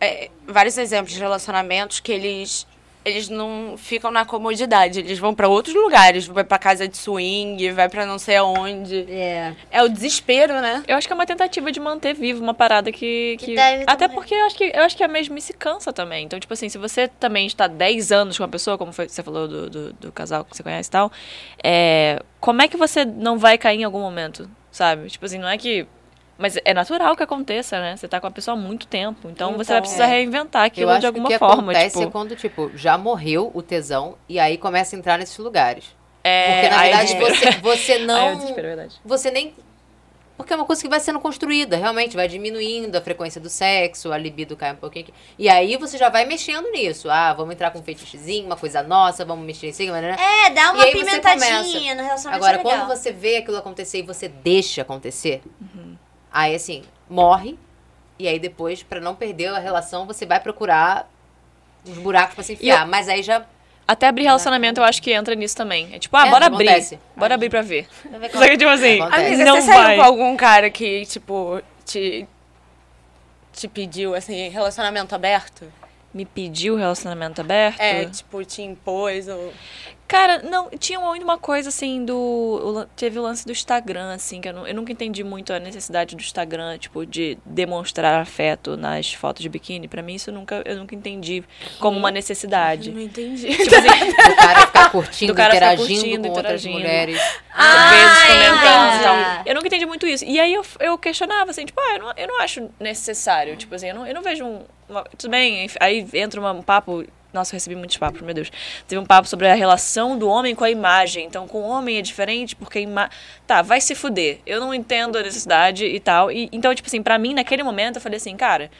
é, 0.00 0.28
vários 0.46 0.76
exemplos 0.76 1.14
de 1.14 1.20
relacionamentos 1.20 2.00
que 2.00 2.10
eles 2.10 2.66
eles 3.04 3.28
não 3.28 3.74
ficam 3.76 4.10
na 4.10 4.24
comodidade, 4.24 5.00
eles 5.00 5.18
vão 5.18 5.34
pra 5.34 5.48
outros 5.48 5.74
lugares, 5.74 6.26
vai 6.26 6.44
pra 6.44 6.58
casa 6.58 6.86
de 6.86 6.96
swing, 6.96 7.70
vai 7.72 7.88
pra 7.88 8.06
não 8.06 8.18
sei 8.18 8.36
aonde. 8.36 9.06
É. 9.10 9.54
É 9.70 9.82
o 9.82 9.88
desespero, 9.88 10.60
né? 10.60 10.82
Eu 10.86 10.96
acho 10.96 11.06
que 11.06 11.12
é 11.12 11.16
uma 11.16 11.26
tentativa 11.26 11.72
de 11.72 11.80
manter 11.80 12.14
vivo 12.14 12.42
uma 12.42 12.54
parada 12.54 12.90
que. 12.92 13.36
Que 13.38 13.46
que- 13.46 13.58
Até 13.58 13.84
também. 14.06 14.14
porque 14.16 14.34
eu 14.34 14.44
acho, 14.46 14.56
que, 14.56 14.64
eu 14.74 14.82
acho 14.82 14.96
que 14.96 15.02
a 15.04 15.08
mesmice 15.08 15.52
cansa 15.52 15.92
também. 15.92 16.24
Então, 16.24 16.38
tipo 16.38 16.52
assim, 16.52 16.68
se 16.68 16.78
você 16.78 17.08
também 17.08 17.46
está 17.46 17.66
10 17.66 18.12
anos 18.12 18.36
com 18.38 18.44
uma 18.44 18.48
pessoa, 18.48 18.78
como 18.78 18.92
foi- 18.92 19.08
você 19.08 19.22
falou 19.22 19.48
do, 19.48 19.68
do, 19.70 19.92
do 19.94 20.12
casal 20.12 20.44
que 20.44 20.56
você 20.56 20.62
conhece 20.62 20.88
e 20.88 20.92
tal, 20.92 21.10
é, 21.62 22.20
como 22.40 22.62
é 22.62 22.68
que 22.68 22.76
você 22.76 23.04
não 23.04 23.38
vai 23.38 23.58
cair 23.58 23.80
em 23.80 23.84
algum 23.84 24.00
momento? 24.00 24.48
Sabe? 24.70 25.08
Tipo 25.10 25.24
assim, 25.26 25.38
não 25.38 25.48
é 25.48 25.58
que. 25.58 25.86
Mas 26.42 26.58
é 26.64 26.74
natural 26.74 27.14
que 27.14 27.22
aconteça, 27.22 27.78
né? 27.80 27.96
Você 27.96 28.08
tá 28.08 28.20
com 28.20 28.26
a 28.26 28.30
pessoa 28.30 28.56
há 28.56 28.60
muito 28.60 28.84
tempo. 28.88 29.30
Então, 29.30 29.52
você 29.56 29.68
vai 29.68 29.76
Então, 29.78 29.80
precisar 29.82 30.04
é. 30.06 30.08
reinventar 30.08 30.64
aquilo 30.64 30.88
eu 30.90 30.90
acho 30.90 31.00
de 31.00 31.06
alguma 31.06 31.28
que 31.28 31.34
o 31.36 31.38
que 31.38 31.38
forma. 31.38 31.62
acontece 31.72 31.96
tipo, 31.96 32.08
é 32.08 32.10
quando, 32.10 32.34
tipo, 32.34 32.70
já 32.74 32.98
morreu 32.98 33.52
o 33.54 33.62
tesão 33.62 34.16
e 34.28 34.40
aí 34.40 34.58
começa 34.58 34.96
a 34.96 34.98
entrar 34.98 35.18
nesses 35.18 35.38
lugares. 35.38 35.84
é, 36.24 36.52
Porque, 36.62 36.68
na 36.74 36.82
verdade, 36.82 37.16
você, 37.16 37.50
você 37.62 37.92
eu 38.02 38.06
não. 38.06 38.48
é 38.48 38.52
verdade. 38.54 39.00
você 39.04 39.30
nem. 39.30 39.54
Porque 40.36 40.52
é 40.52 40.56
uma 40.56 40.64
coisa 40.64 40.82
que 40.82 40.88
vai 40.88 40.98
sendo 40.98 41.20
construída, 41.20 41.76
realmente, 41.76 42.16
vai 42.16 42.26
diminuindo 42.26 42.96
a 42.96 43.00
frequência 43.00 43.40
do 43.40 43.48
sexo, 43.48 44.10
a 44.10 44.18
libido 44.18 44.56
cai 44.56 44.72
um 44.72 44.76
pouquinho. 44.76 45.04
aqui. 45.04 45.14
E 45.38 45.48
aí 45.48 45.76
você 45.76 45.96
já 45.96 46.08
vai 46.08 46.24
mexendo 46.24 46.68
nisso. 46.72 47.08
Ah, 47.08 47.32
vamos 47.34 47.54
entrar 47.54 47.70
com 47.70 47.78
um 47.78 47.82
fetichezinho, 47.84 48.46
uma 48.46 48.56
coisa 48.56 48.82
nossa, 48.82 49.24
vamos 49.24 49.46
mexer 49.46 49.68
em 49.68 49.72
cima, 49.72 50.00
né? 50.00 50.16
É, 50.18 50.50
dá 50.50 50.72
uma 50.72 50.84
pimentadinha 50.86 51.94
no 51.94 52.02
relacionamento. 52.02 52.44
Agora, 52.44 52.54
é 52.54 52.64
legal. 52.64 52.86
quando 52.86 52.88
você 52.88 53.12
vê 53.12 53.36
aquilo 53.36 53.58
acontecer 53.58 53.98
e 54.00 54.02
você 54.02 54.26
deixa 54.26 54.82
acontecer, 54.82 55.42
Uhum. 55.60 55.96
Aí 56.32 56.54
assim, 56.54 56.82
morre. 57.08 57.58
E 58.18 58.28
aí 58.28 58.38
depois, 58.38 58.82
pra 58.82 59.00
não 59.00 59.14
perder 59.14 59.48
a 59.48 59.58
relação, 59.58 60.06
você 60.06 60.24
vai 60.24 60.38
procurar 60.40 61.08
os 61.84 61.98
buracos 61.98 62.34
pra 62.34 62.44
se 62.44 62.52
enfiar. 62.52 62.86
Mas 62.86 63.08
aí 63.08 63.22
já. 63.22 63.44
Até 63.88 64.06
abrir 64.06 64.22
relacionamento, 64.24 64.80
eu 64.80 64.84
acho 64.84 65.02
que 65.02 65.12
entra 65.12 65.34
nisso 65.34 65.56
também. 65.56 65.92
É 65.92 65.98
tipo, 65.98 66.16
ah, 66.16 66.26
É, 66.26 66.30
bora 66.30 66.46
abrir. 66.46 66.68
acontece. 66.68 66.98
Bora 67.16 67.34
abrir 67.34 67.50
pra 67.50 67.62
ver. 67.62 67.88
Só 68.04 68.10
como- 68.30 68.44
que, 68.44 68.56
tipo 68.56 68.70
assim. 68.70 69.00
Amiga, 69.00 69.44
não 69.44 69.60
você 69.60 69.66
saiu 69.72 69.98
com 70.00 70.04
algum 70.06 70.36
cara 70.36 70.70
que, 70.70 71.04
tipo, 71.06 71.60
te, 71.84 72.26
te 73.52 73.66
pediu, 73.68 74.14
assim, 74.14 74.48
relacionamento 74.48 75.14
aberto? 75.14 75.70
Me 76.14 76.24
pediu 76.24 76.76
relacionamento 76.76 77.40
aberto? 77.40 77.80
É, 77.80 78.04
tipo, 78.04 78.44
te 78.44 78.62
impôs 78.62 79.26
ou... 79.28 79.52
Cara, 80.12 80.42
não, 80.42 80.68
tinha 80.78 80.98
ainda 80.98 81.24
uma 81.24 81.38
coisa 81.38 81.70
assim 81.70 82.04
do. 82.04 82.86
Teve 82.94 83.18
o 83.18 83.22
lance 83.22 83.46
do 83.46 83.50
Instagram, 83.52 84.12
assim, 84.12 84.42
que 84.42 84.48
eu, 84.50 84.52
não- 84.52 84.66
eu 84.66 84.74
nunca 84.74 84.92
entendi 84.92 85.24
muito 85.24 85.54
a 85.54 85.58
necessidade 85.58 86.14
do 86.14 86.20
Instagram, 86.20 86.76
tipo, 86.76 87.06
de 87.06 87.38
demonstrar 87.46 88.20
afeto 88.20 88.76
nas 88.76 89.14
fotos 89.14 89.40
de 89.42 89.48
biquíni. 89.48 89.88
Pra 89.88 90.02
mim, 90.02 90.14
isso 90.16 90.28
eu 90.28 90.34
nunca, 90.34 90.60
eu 90.66 90.76
nunca 90.76 90.94
entendi 90.94 91.42
como 91.80 91.98
uma 91.98 92.10
necessidade. 92.10 92.90
Não 92.92 93.00
entendi. 93.00 93.46
Tipo 93.56 93.72
assim, 93.74 94.10
Do 94.28 94.36
cara 94.36 94.66
ficar 94.66 94.90
curtindo, 94.90 95.32
Do 95.32 95.36
cara 95.36 95.54
ficar 95.54 95.72
interagindo 95.72 96.00
curtindo, 96.02 96.22
com 96.28 96.34
outras 96.36 96.64
interagindo. 96.66 96.74
mulheres. 96.78 97.18
às 97.54 97.90
vezes 97.90 98.18
Ah, 98.18 98.26
comentando 98.26 99.00
e 99.00 99.02
tal. 99.02 99.16
entendi. 99.20 99.48
Eu 99.48 99.54
nunca 99.54 99.66
entendi 99.68 99.86
muito 99.86 100.06
isso. 100.06 100.24
E 100.26 100.38
aí 100.38 100.52
eu, 100.52 100.62
eu 100.80 100.98
questionava, 100.98 101.50
assim, 101.52 101.64
tipo, 101.64 101.80
ah, 101.80 101.94
eu 101.94 101.98
não, 102.02 102.12
eu 102.18 102.28
não 102.28 102.40
acho 102.42 102.68
necessário. 102.78 103.56
Tipo 103.56 103.74
assim, 103.74 103.88
eu 103.88 103.94
não, 103.94 104.06
eu 104.06 104.14
não 104.14 104.20
vejo 104.22 104.44
um. 104.44 104.60
uma- 104.90 105.04
tudo 105.16 105.30
bem, 105.30 105.66
aí 105.80 106.06
entra 106.12 106.38
um 106.38 106.60
papo. 106.60 107.02
Nossa, 107.32 107.54
eu 107.54 107.56
recebi 107.56 107.74
muitos 107.76 107.96
papos, 107.96 108.20
meu 108.20 108.34
Deus. 108.34 108.50
Teve 108.86 109.00
um 109.00 109.06
papo 109.06 109.26
sobre 109.26 109.48
a 109.48 109.54
relação 109.54 110.18
do 110.18 110.28
homem 110.28 110.54
com 110.54 110.64
a 110.64 110.70
imagem. 110.70 111.26
Então, 111.26 111.48
com 111.48 111.62
o 111.62 111.68
homem 111.68 111.98
é 111.98 112.02
diferente, 112.02 112.54
porque 112.54 112.78
a 112.78 112.82
ima... 112.82 113.10
Tá, 113.46 113.62
vai 113.62 113.80
se 113.80 113.94
fuder. 113.94 114.40
Eu 114.44 114.60
não 114.60 114.74
entendo 114.74 115.16
a 115.16 115.22
necessidade 115.22 115.86
e 115.86 115.98
tal. 115.98 116.30
E, 116.30 116.48
então, 116.52 116.74
tipo 116.74 116.88
assim, 116.88 117.02
pra 117.02 117.18
mim, 117.18 117.34
naquele 117.34 117.62
momento, 117.62 117.96
eu 117.96 118.02
falei 118.02 118.18
assim, 118.18 118.36
cara, 118.36 118.70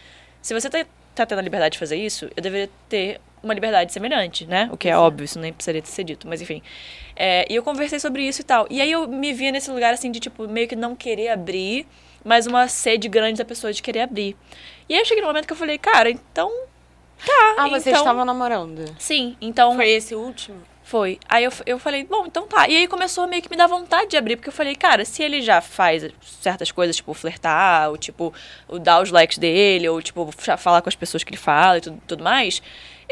se 0.41 0.53
você 0.53 0.69
tá 0.69 0.85
tá 1.15 1.27
tendo 1.27 1.39
a 1.39 1.43
liberdade 1.43 1.75
de 1.75 1.79
fazer 1.79 1.97
isso, 1.97 2.31
eu 2.37 2.43
deveria 2.43 2.71
ter 2.89 3.21
uma 3.43 3.53
liberdade 3.53 3.93
semelhante, 3.93 4.47
né? 4.47 4.69
O 4.73 4.77
que 4.77 4.89
é 4.89 4.97
óbvio, 4.97 5.25
isso 5.25 5.39
nem 5.39 5.53
precisaria 5.53 5.85
ser 5.85 6.05
dito, 6.05 6.29
mas 6.29 6.41
enfim. 6.41 6.63
É, 7.17 7.45
e 7.51 7.57
eu 7.57 7.63
conversei 7.63 7.99
sobre 7.99 8.27
isso 8.27 8.41
e 8.41 8.45
tal. 8.45 8.67
E 8.71 8.81
aí 8.81 8.91
eu 8.91 9.09
me 9.09 9.33
via 9.33 9.51
nesse 9.51 9.71
lugar, 9.71 9.93
assim, 9.93 10.11
de, 10.11 10.21
tipo, 10.21 10.49
meio 10.49 10.69
que 10.69 10.77
não 10.77 10.95
querer 10.95 11.29
abrir, 11.29 11.87
mas 12.25 12.47
uma 12.47 12.69
sede 12.69 13.09
grande 13.09 13.39
da 13.39 13.45
pessoa 13.45 13.73
de 13.73 13.83
querer 13.83 14.01
abrir. 14.01 14.37
E 14.89 14.95
aí 14.95 15.01
eu 15.01 15.05
cheguei 15.05 15.23
no 15.23 15.29
momento 15.29 15.47
que 15.47 15.53
eu 15.53 15.57
falei, 15.57 15.77
cara, 15.77 16.11
então. 16.11 16.51
Tá. 17.25 17.55
Ah, 17.59 17.69
vocês 17.69 17.87
então, 17.89 18.01
estavam 18.01 18.25
namorando. 18.25 18.85
Sim, 18.99 19.37
então. 19.41 19.75
Foi 19.77 19.89
esse 19.89 20.15
último? 20.15 20.61
Foi. 20.85 21.19
Aí 21.29 21.45
eu, 21.45 21.53
eu 21.65 21.79
falei, 21.79 22.05
bom, 22.05 22.27
então 22.27 22.47
tá. 22.47 22.69
E 22.69 22.77
aí 22.77 22.89
começou 22.89 23.25
a 23.25 23.27
meio 23.27 23.41
que 23.41 23.49
me 23.49 23.57
dar 23.57 23.67
vontade 23.69 24.11
de 24.11 24.17
abrir, 24.17 24.37
porque 24.37 24.49
eu 24.49 24.53
falei, 24.53 24.75
cara, 24.75 25.05
se 25.05 25.23
ele 25.23 25.41
já 25.41 25.61
faz 25.61 26.07
certas 26.21 26.71
coisas, 26.73 26.97
tipo, 26.97 27.15
flertar, 27.15 27.89
ou 27.91 27.97
tipo, 27.97 28.35
o 28.69 28.79
dar 28.79 29.01
os 29.01 29.11
likes 29.11 29.39
dele, 29.39 29.89
ou 29.89 30.03
tipo, 30.03 30.29
fa- 30.37 30.57
falar 30.57 30.83
com 30.83 30.89
as 30.89 30.97
pessoas 30.97 31.23
que 31.23 31.31
ele 31.31 31.37
fala 31.39 31.79
e 31.79 31.81
tudo, 31.81 32.03
tudo 32.07 32.25
mais, 32.25 32.61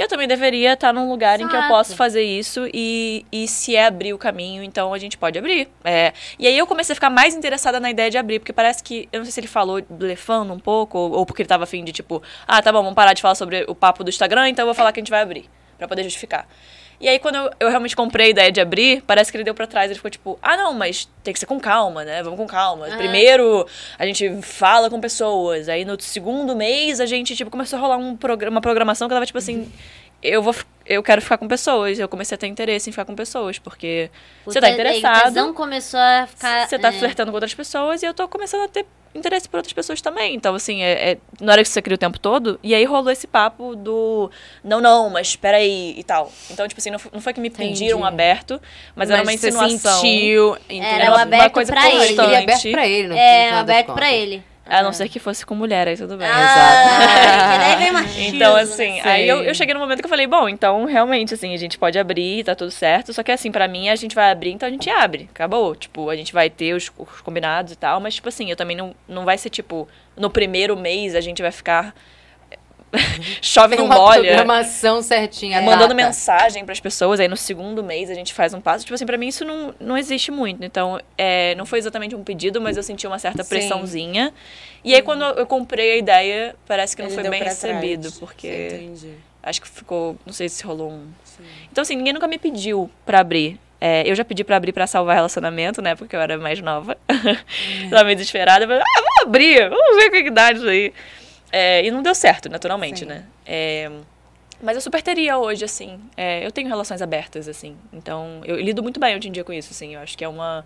eu 0.00 0.08
também 0.08 0.26
deveria 0.26 0.72
estar 0.72 0.94
num 0.94 1.10
lugar 1.10 1.38
em 1.40 1.46
que 1.46 1.54
eu 1.54 1.58
Exato. 1.58 1.74
posso 1.74 1.94
fazer 1.94 2.22
isso 2.22 2.66
e, 2.72 3.26
e 3.30 3.46
se 3.46 3.76
é 3.76 3.84
abrir 3.84 4.14
o 4.14 4.18
caminho, 4.18 4.62
então 4.62 4.94
a 4.94 4.98
gente 4.98 5.18
pode 5.18 5.38
abrir. 5.38 5.68
É, 5.84 6.14
e 6.38 6.46
aí 6.46 6.56
eu 6.56 6.66
comecei 6.66 6.94
a 6.94 6.96
ficar 6.96 7.10
mais 7.10 7.34
interessada 7.34 7.78
na 7.78 7.90
ideia 7.90 8.10
de 8.10 8.16
abrir, 8.16 8.38
porque 8.38 8.50
parece 8.50 8.82
que, 8.82 9.10
eu 9.12 9.18
não 9.18 9.26
sei 9.26 9.32
se 9.32 9.40
ele 9.40 9.46
falou 9.46 9.82
blefando 9.90 10.54
um 10.54 10.58
pouco, 10.58 10.96
ou, 10.96 11.12
ou 11.12 11.26
porque 11.26 11.42
ele 11.42 11.48
tava 11.48 11.64
afim 11.64 11.84
de 11.84 11.92
tipo, 11.92 12.22
ah, 12.48 12.62
tá 12.62 12.72
bom, 12.72 12.78
vamos 12.78 12.94
parar 12.94 13.12
de 13.12 13.20
falar 13.20 13.34
sobre 13.34 13.66
o 13.68 13.74
papo 13.74 14.02
do 14.02 14.08
Instagram, 14.08 14.48
então 14.48 14.62
eu 14.62 14.68
vou 14.68 14.74
falar 14.74 14.90
que 14.90 15.00
a 15.00 15.02
gente 15.02 15.10
vai 15.10 15.20
abrir, 15.20 15.50
pra 15.76 15.86
poder 15.86 16.02
justificar. 16.02 16.48
E 17.00 17.08
aí, 17.08 17.18
quando 17.18 17.36
eu, 17.36 17.50
eu 17.58 17.68
realmente 17.70 17.96
comprei 17.96 18.26
a 18.26 18.30
ideia 18.30 18.52
de 18.52 18.60
abrir, 18.60 19.02
parece 19.06 19.30
que 19.30 19.36
ele 19.38 19.44
deu 19.44 19.54
pra 19.54 19.66
trás. 19.66 19.90
Ele 19.90 19.96
ficou 19.96 20.10
tipo, 20.10 20.38
ah, 20.42 20.56
não, 20.56 20.74
mas 20.74 21.08
tem 21.24 21.32
que 21.32 21.40
ser 21.40 21.46
com 21.46 21.58
calma, 21.58 22.04
né? 22.04 22.22
Vamos 22.22 22.38
com 22.38 22.46
calma. 22.46 22.88
Primeiro, 22.96 23.66
a 23.98 24.04
gente 24.04 24.42
fala 24.42 24.90
com 24.90 25.00
pessoas. 25.00 25.68
Aí, 25.68 25.84
no 25.84 25.98
segundo 25.98 26.54
mês, 26.54 27.00
a 27.00 27.06
gente, 27.06 27.34
tipo, 27.34 27.50
começou 27.50 27.78
a 27.78 27.80
rolar 27.80 27.96
um 27.96 28.14
programa, 28.14 28.56
uma 28.56 28.60
programação 28.60 29.08
que 29.08 29.14
tava, 29.14 29.24
tipo 29.24 29.38
assim... 29.38 29.72
Eu, 30.22 30.42
vou, 30.42 30.54
eu 30.84 31.02
quero 31.02 31.22
ficar 31.22 31.38
com 31.38 31.48
pessoas. 31.48 31.98
Eu 31.98 32.06
comecei 32.06 32.34
a 32.34 32.38
ter 32.38 32.46
interesse 32.46 32.90
em 32.90 32.92
ficar 32.92 33.06
com 33.06 33.14
pessoas, 33.14 33.58
porque 33.58 34.10
O 34.44 34.52
você 34.52 34.60
tá 34.60 34.68
O 34.68 34.76
tesão 34.76 34.90
interessado, 34.92 35.54
começou 35.54 35.98
a 35.98 36.26
ficar... 36.26 36.68
você 36.68 36.78
tá 36.78 36.88
é, 36.88 36.92
flertando 36.92 37.30
com 37.30 37.36
outras 37.36 37.54
pessoas 37.54 38.02
e 38.02 38.06
eu 38.06 38.12
tô 38.12 38.28
começando 38.28 38.64
a 38.64 38.68
ter 38.68 38.84
interesse 39.14 39.48
por 39.48 39.56
outras 39.58 39.72
pessoas 39.72 40.00
também. 40.00 40.34
Então, 40.34 40.54
assim, 40.54 40.82
é, 40.82 41.12
é, 41.12 41.18
na 41.40 41.52
hora 41.52 41.62
que 41.62 41.68
você 41.68 41.82
cria 41.82 41.94
o 41.94 41.98
tempo 41.98 42.18
todo, 42.18 42.58
e 42.62 42.74
aí 42.74 42.84
rolou 42.84 43.10
esse 43.10 43.26
papo 43.26 43.74
do 43.74 44.30
não, 44.62 44.80
não, 44.80 45.10
mas 45.10 45.28
espera 45.28 45.56
aí 45.56 45.94
e 45.96 46.04
tal. 46.04 46.30
Então, 46.50 46.66
tipo 46.68 46.80
assim, 46.80 46.90
não, 46.90 47.00
não 47.12 47.20
foi 47.20 47.32
que 47.32 47.40
me 47.40 47.50
pediram 47.50 48.04
aberto, 48.04 48.60
mas, 48.94 49.10
era 49.10 49.22
uma 49.22 49.32
você 49.32 49.48
insinuação. 49.48 50.00
sentiu, 50.00 50.54
Era 50.68 50.74
entendeu? 50.74 51.10
o 51.10 51.14
uma 51.14 51.22
aberto 51.22 51.52
coisa 51.52 51.72
pra 51.72 51.88
ele. 51.88 51.98
constante. 51.98 52.20
Ele 52.28 52.34
é 52.34 52.38
aberto 52.42 52.70
pra 52.70 52.86
ele, 52.88 53.08
no 53.08 53.14
É, 53.16 53.50
aberto 53.50 53.92
pra 53.94 54.12
ele. 54.12 54.42
A 54.70 54.82
não 54.82 54.92
ser 54.92 55.08
que 55.08 55.18
fosse 55.18 55.44
com 55.44 55.54
mulher, 55.54 55.88
aí 55.88 55.96
tudo 55.96 56.16
bem. 56.16 56.28
Ah, 56.30 57.76
vem 57.78 57.92
machismo, 57.92 58.36
Então, 58.36 58.56
assim, 58.56 59.00
aí 59.00 59.28
eu, 59.28 59.42
eu 59.42 59.54
cheguei 59.54 59.74
no 59.74 59.80
momento 59.80 59.98
que 60.00 60.06
eu 60.06 60.10
falei, 60.10 60.26
bom, 60.26 60.48
então 60.48 60.84
realmente, 60.84 61.34
assim, 61.34 61.52
a 61.52 61.56
gente 61.56 61.78
pode 61.78 61.98
abrir, 61.98 62.44
tá 62.44 62.54
tudo 62.54 62.70
certo. 62.70 63.12
Só 63.12 63.22
que, 63.22 63.32
assim, 63.32 63.50
pra 63.50 63.66
mim, 63.66 63.88
a 63.88 63.96
gente 63.96 64.14
vai 64.14 64.30
abrir, 64.30 64.52
então 64.52 64.68
a 64.68 64.72
gente 64.72 64.88
abre. 64.88 65.28
Acabou. 65.34 65.74
Tipo, 65.74 66.08
a 66.08 66.16
gente 66.16 66.32
vai 66.32 66.48
ter 66.48 66.74
os, 66.74 66.90
os 66.96 67.20
combinados 67.20 67.72
e 67.72 67.76
tal, 67.76 68.00
mas, 68.00 68.14
tipo 68.14 68.28
assim, 68.28 68.50
eu 68.50 68.56
também 68.56 68.76
não, 68.76 68.94
não 69.08 69.24
vai 69.24 69.36
ser, 69.36 69.50
tipo, 69.50 69.88
no 70.16 70.30
primeiro 70.30 70.76
mês 70.76 71.14
a 71.14 71.20
gente 71.20 71.42
vai 71.42 71.52
ficar. 71.52 71.94
Chove 73.40 73.76
não 73.76 73.84
uma 73.84 73.94
molha. 73.94 74.20
programação 74.22 75.00
certinha. 75.02 75.58
a 75.58 75.62
Mandando 75.62 75.94
data. 75.94 75.94
mensagem 75.94 76.64
pras 76.64 76.80
pessoas, 76.80 77.20
aí 77.20 77.28
no 77.28 77.36
segundo 77.36 77.82
mês 77.84 78.10
a 78.10 78.14
gente 78.14 78.34
faz 78.34 78.52
um 78.52 78.60
passo. 78.60 78.84
Tipo 78.84 78.94
assim, 78.94 79.06
pra 79.06 79.16
mim 79.16 79.28
isso 79.28 79.44
não, 79.44 79.74
não 79.80 79.96
existe 79.96 80.30
muito. 80.30 80.64
Então, 80.64 81.00
é, 81.16 81.54
não 81.54 81.64
foi 81.66 81.78
exatamente 81.78 82.14
um 82.14 82.24
pedido, 82.24 82.60
mas 82.60 82.76
eu 82.76 82.82
senti 82.82 83.06
uma 83.06 83.18
certa 83.18 83.42
Sim. 83.42 83.48
pressãozinha. 83.48 84.32
E 84.84 84.94
aí, 84.94 85.02
quando 85.02 85.24
eu 85.24 85.46
comprei 85.46 85.92
a 85.92 85.96
ideia, 85.96 86.56
parece 86.66 86.96
que 86.96 87.02
não 87.02 87.08
Ele 87.10 87.20
foi 87.20 87.30
bem 87.30 87.42
recebido, 87.42 88.02
trás. 88.02 88.18
porque 88.18 88.68
Entendi. 88.72 89.14
acho 89.42 89.60
que 89.60 89.68
ficou. 89.68 90.16
Não 90.26 90.32
sei 90.32 90.48
se 90.48 90.64
rolou 90.64 90.90
um. 90.90 91.06
Então, 91.70 91.82
assim, 91.82 91.96
ninguém 91.96 92.12
nunca 92.12 92.26
me 92.26 92.38
pediu 92.38 92.90
pra 93.06 93.20
abrir. 93.20 93.58
É, 93.82 94.02
eu 94.06 94.14
já 94.14 94.24
pedi 94.24 94.44
pra 94.44 94.56
abrir 94.56 94.72
pra 94.72 94.86
salvar 94.86 95.16
relacionamento, 95.16 95.80
né? 95.80 95.94
Porque 95.94 96.14
eu 96.14 96.20
era 96.20 96.36
mais 96.36 96.60
nova. 96.60 96.98
Tava 97.88 98.04
meio 98.04 98.16
desesperada. 98.16 98.66
Falei, 98.66 98.82
ah, 98.82 99.00
vamos 99.00 99.22
abrir, 99.26 99.68
vamos 99.70 99.96
ver 99.96 100.08
o 100.08 100.10
que, 100.10 100.22
que 100.24 100.30
dá 100.30 100.52
isso 100.52 100.66
aí. 100.68 100.92
É, 101.52 101.84
e 101.84 101.90
não 101.90 102.02
deu 102.02 102.14
certo, 102.14 102.48
naturalmente, 102.48 103.00
Sim. 103.00 103.06
né? 103.06 103.24
É, 103.44 103.90
mas 104.62 104.76
eu 104.76 104.80
super 104.80 105.02
teria 105.02 105.38
hoje, 105.38 105.64
assim. 105.64 105.98
É, 106.16 106.44
eu 106.44 106.52
tenho 106.52 106.68
relações 106.68 107.00
abertas, 107.00 107.48
assim. 107.48 107.76
Então, 107.92 108.42
eu 108.44 108.56
lido 108.56 108.82
muito 108.82 109.00
bem 109.00 109.16
hoje 109.16 109.28
em 109.28 109.32
dia 109.32 109.42
com 109.42 109.52
isso, 109.52 109.70
assim. 109.72 109.94
Eu 109.94 110.00
acho 110.00 110.16
que 110.16 110.24
é 110.24 110.28
uma. 110.28 110.64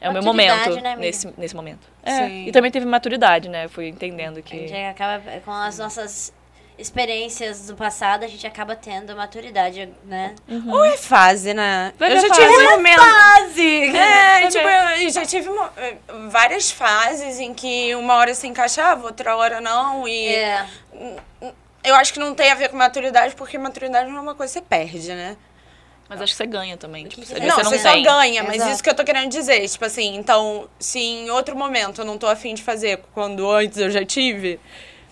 É 0.00 0.10
o 0.10 0.12
meu 0.12 0.22
momento 0.22 0.78
né, 0.82 0.94
nesse, 0.94 1.32
nesse 1.38 1.56
momento. 1.56 1.88
É, 2.02 2.28
e 2.28 2.52
também 2.52 2.70
teve 2.70 2.84
maturidade, 2.84 3.48
né? 3.48 3.64
Eu 3.64 3.70
fui 3.70 3.88
entendendo 3.88 4.38
A 4.38 4.42
que. 4.42 4.68
gente 4.68 4.74
acaba, 4.74 5.22
com 5.40 5.52
as 5.52 5.78
nossas 5.78 6.34
experiências 6.78 7.66
do 7.66 7.74
passado, 7.76 8.24
a 8.24 8.28
gente 8.28 8.46
acaba 8.46 8.76
tendo 8.76 9.14
maturidade, 9.16 9.88
né? 10.04 10.34
Ou 10.68 10.84
é 10.84 10.96
fase, 10.96 11.52
né? 11.54 11.92
Vai 11.98 12.10
eu 12.12 12.14
ver 12.16 12.20
já 12.22 12.28
fase. 12.34 12.40
tive 12.40 12.62
momentos. 12.70 13.04
Fase! 13.04 13.96
É, 13.96 14.40
Vai 14.40 14.48
tipo, 14.48 14.68
eu 14.68 15.10
já 15.10 15.24
tive 15.24 15.48
mo- 15.48 15.68
eh, 15.76 15.96
várias 16.28 16.70
fases 16.70 17.38
em 17.40 17.54
que 17.54 17.94
uma 17.94 18.14
hora 18.14 18.34
se 18.34 18.46
encaixava, 18.46 19.06
outra 19.06 19.36
hora 19.36 19.60
não. 19.60 20.06
E 20.06 20.26
É. 20.34 20.66
eu 21.84 21.94
acho 21.94 22.12
que 22.12 22.18
não 22.18 22.34
tem 22.34 22.50
a 22.50 22.54
ver 22.54 22.68
com 22.68 22.76
maturidade, 22.76 23.34
porque 23.34 23.56
maturidade 23.58 24.10
não 24.10 24.18
é 24.18 24.20
uma 24.20 24.34
coisa 24.34 24.52
que 24.52 24.58
você 24.60 24.64
perde, 24.66 25.08
né? 25.14 25.36
Mas 26.08 26.20
acho 26.22 26.32
que 26.34 26.36
você 26.36 26.46
ganha 26.46 26.76
também. 26.76 27.06
Tipo, 27.08 27.24
você 27.26 27.34
Não, 27.40 27.56
você 27.56 27.64
você 27.64 27.76
não 27.76 27.82
só 27.82 27.92
tem. 27.94 28.02
ganha, 28.04 28.42
mas 28.44 28.56
Exato. 28.56 28.70
isso 28.72 28.82
que 28.82 28.90
eu 28.90 28.94
tô 28.94 29.02
querendo 29.02 29.28
dizer. 29.28 29.66
Tipo 29.68 29.84
assim, 29.86 30.14
então, 30.14 30.68
se 30.78 31.00
em 31.00 31.30
outro 31.30 31.56
momento 31.56 32.02
eu 32.02 32.04
não 32.04 32.16
tô 32.16 32.28
afim 32.28 32.54
de 32.54 32.62
fazer 32.62 33.02
quando 33.12 33.50
antes 33.50 33.78
eu 33.78 33.90
já 33.90 34.04
tive, 34.04 34.60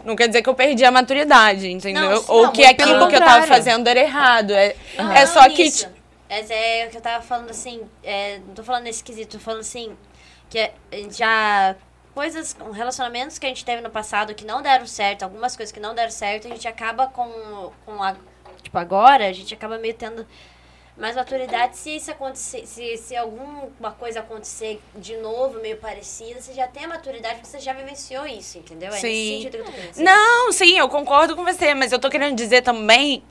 não 0.05 0.15
quer 0.17 0.27
dizer 0.29 0.43
que 0.43 0.49
eu 0.49 0.55
perdi 0.55 0.85
a 0.85 0.91
maturidade, 0.91 1.71
entendeu? 1.71 2.11
Não, 2.11 2.25
Ou 2.29 2.43
não, 2.45 2.53
que 2.53 2.65
aquilo 2.65 3.09
que 3.09 3.17
eu 3.17 3.21
tava 3.21 3.47
fazendo 3.47 3.87
era 3.89 4.01
errado. 4.01 4.53
É, 4.53 4.77
Não, 4.97 5.13
é 5.13 5.21
não 5.21 5.33
só 5.33 5.49
que. 5.49 5.65
nisso. 5.65 5.89
Mas 6.29 6.51
é 6.51 6.87
o 6.87 6.91
que 6.91 6.97
eu 6.97 7.01
tava 7.01 7.23
falando 7.23 7.51
assim, 7.51 7.83
é, 8.03 8.39
não 8.47 8.55
tô 8.55 8.65
falando 8.65 8.85
nesse 8.85 9.05
quesito, 9.05 9.39
tô 9.39 9.45
falando 9.45 9.61
assim, 9.61 9.97
que 10.51 10.59
é- 10.59 10.73
já 11.11 11.77
coisas, 12.15 12.57
relacionamentos 12.73 13.39
que 13.39 13.47
a 13.47 13.49
gente 13.49 13.65
teve 13.65 13.83
no 13.83 13.91
passado 13.91 14.35
que 14.35 14.45
não 14.45 14.63
deram 14.63 14.87
certo, 14.87 15.23
algumas 15.23 15.57
coisas 15.57 15.73
que 15.73 15.81
não 15.81 15.95
deram 15.95 16.11
certo, 16.11 16.47
a 16.47 16.51
gente 16.51 16.67
acaba 16.67 17.07
com, 17.09 17.73
com 17.85 18.03
a, 18.03 18.15
tipo, 18.63 18.79
agora, 18.79 19.29
a 19.29 19.33
gente 19.33 19.53
acaba 19.53 19.79
meio 19.79 19.95
tendo 19.95 20.27
mais 20.97 21.17
maturidade 21.17 21.77
se 21.77 21.97
isso 21.97 22.11
acontecer, 22.11 22.67
se, 22.67 22.97
se 22.97 23.17
alguma 23.17 23.93
coisa 23.99 24.21
acontecer 24.21 24.81
de 24.95 25.17
novo, 25.17 25.61
meio 25.61 25.77
parecida, 25.77 26.41
você 26.41 26.53
já 26.53 26.69
tem 26.69 26.85
a 26.85 26.89
maturidade 26.89 27.41
você 27.43 27.59
já 27.59 27.73
vivenciou 27.73 28.27
isso, 28.27 28.59
entendeu? 28.59 28.89
É 28.89 28.93
nesse 28.93 29.09
Sim. 29.09 29.37
sentido 29.37 29.53
que 29.53 29.61
eu 29.61 29.65
tô 29.65 29.73
querendo 29.73 29.91
dizer. 29.91 30.05
Não, 30.05 30.53
sim, 30.53 30.79
eu 30.79 30.89
concordo 30.89 31.35
com 31.35 31.45
você, 31.45 31.75
mas 31.75 31.91
eu 31.91 31.99
tô 31.99 32.09
querendo 32.09 32.37
dizer 32.37 32.63
também 32.63 33.25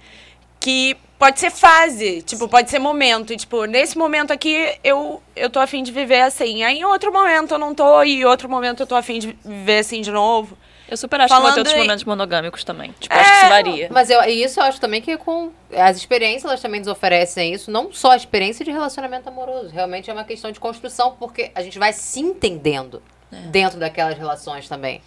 que 0.59 0.97
pode 1.17 1.39
ser 1.39 1.51
fase, 1.51 2.21
tipo, 2.21 2.49
pode 2.49 2.69
ser 2.69 2.79
momento. 2.79 3.31
E, 3.31 3.37
tipo, 3.37 3.63
nesse 3.65 3.97
momento 3.97 4.31
aqui 4.31 4.77
eu, 4.83 5.21
eu 5.35 5.49
tô 5.49 5.59
afim 5.59 5.83
de 5.83 5.91
viver 5.91 6.21
assim. 6.21 6.63
Aí 6.63 6.79
em 6.79 6.85
outro 6.85 7.13
momento 7.13 7.53
eu 7.53 7.59
não 7.59 7.73
tô, 7.73 8.03
e 8.03 8.21
em 8.21 8.25
outro 8.25 8.49
momento 8.49 8.83
eu 8.83 8.87
tô 8.87 8.95
afim 8.95 9.19
de 9.19 9.37
viver 9.43 9.79
assim 9.79 10.01
de 10.01 10.11
novo. 10.11 10.57
Eu 10.93 10.97
super 10.97 11.19
acho 11.21 11.33
que 11.33 11.41
vou 11.41 11.41
ter 11.41 11.53
Falando 11.55 11.57
outros 11.57 11.75
em- 11.75 11.79
momentos 11.79 12.03
monogâmicos 12.03 12.63
também. 12.63 12.93
Tipo, 12.99 13.15
acho 13.15 13.29
que 13.31 13.35
isso 13.37 13.49
varia. 13.49 13.87
Mas 13.91 14.09
eu, 14.11 14.21
e 14.25 14.43
isso 14.43 14.59
eu 14.59 14.63
acho 14.63 14.79
também 14.79 15.01
que 15.01 15.17
com 15.17 15.51
as 15.75 15.97
experiências 15.97 16.45
elas 16.45 16.61
também 16.61 16.79
nos 16.79 16.87
oferecem 16.87 17.51
isso, 17.51 17.71
não 17.71 17.91
só 17.91 18.11
a 18.11 18.15
experiência 18.15 18.63
de 18.63 18.69
relacionamento 18.69 19.27
amoroso, 19.27 19.69
realmente 19.69 20.07
é 20.07 20.13
uma 20.13 20.23
questão 20.23 20.51
de 20.51 20.59
construção, 20.59 21.15
porque 21.19 21.51
a 21.55 21.63
gente 21.63 21.79
vai 21.79 21.91
se 21.93 22.19
entendendo 22.19 23.01
dentro 23.49 23.79
daquelas 23.79 24.15
relações 24.15 24.69
também. 24.69 25.01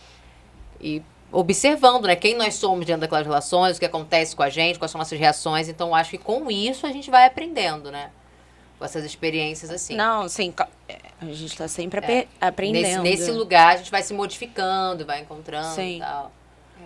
E 0.80 1.00
observando, 1.30 2.06
né, 2.06 2.16
quem 2.16 2.34
nós 2.34 2.54
somos 2.56 2.84
dentro 2.84 3.02
daquelas 3.02 3.24
relações, 3.24 3.76
o 3.76 3.80
que 3.80 3.86
acontece 3.86 4.34
com 4.34 4.42
a 4.42 4.48
gente, 4.48 4.78
quais 4.80 4.90
são 4.90 4.98
nossas 4.98 5.18
reações, 5.18 5.68
então 5.68 5.94
acho 5.94 6.10
que 6.10 6.18
com 6.18 6.50
isso 6.50 6.84
a 6.84 6.90
gente 6.90 7.10
vai 7.10 7.26
aprendendo, 7.26 7.92
né? 7.92 8.10
Com 8.78 8.84
essas 8.84 9.04
experiências 9.04 9.70
assim. 9.70 9.94
Não, 9.96 10.28
sim, 10.28 10.52
é, 10.88 10.98
a 11.20 11.24
gente 11.26 11.56
tá 11.56 11.66
sempre 11.66 12.00
Nesse, 12.00 12.28
aprendendo. 12.40 13.02
nesse 13.02 13.30
lugar 13.30 13.74
a 13.74 13.76
gente 13.78 13.90
vai 13.90 14.02
se 14.02 14.12
modificando, 14.12 15.06
vai 15.06 15.20
encontrando 15.20 15.74
Sim. 15.74 15.96
e 15.96 16.00
tal. 16.00 16.30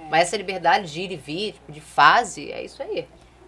Mas 0.08 0.22
essa 0.28 0.36
liberdade 0.36 0.92
de 0.92 1.00
ir 1.02 1.12
e 1.12 1.16
vir, 1.16 1.52
tipo, 1.52 1.72
de 1.72 1.80
fase, 1.80 2.50
é 2.50 2.64
isso 2.64 2.82
aí. 2.82 2.98
Eu 2.98 3.06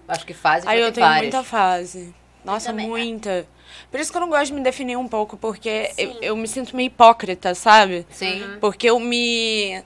acho 0.08 0.26
que 0.26 0.34
fase 0.34 0.66
Aí 0.66 0.80
eu 0.80 0.92
tenho 0.92 1.06
várias. 1.06 1.32
muita 1.32 1.44
fase. 1.48 2.14
Nossa, 2.44 2.70
também. 2.70 2.88
muita. 2.88 3.46
Por 3.90 4.00
isso 4.00 4.10
que 4.10 4.16
eu 4.16 4.20
não 4.20 4.28
gosto 4.28 4.46
de 4.46 4.52
me 4.54 4.60
definir 4.60 4.96
um 4.96 5.06
pouco, 5.06 5.36
porque 5.36 5.90
eu, 5.96 6.10
eu 6.20 6.36
me 6.36 6.48
sinto 6.48 6.74
meio 6.74 6.88
hipócrita, 6.88 7.54
sabe? 7.54 8.04
Sim. 8.10 8.58
Porque 8.60 8.90
eu 8.90 8.98
me. 8.98 9.82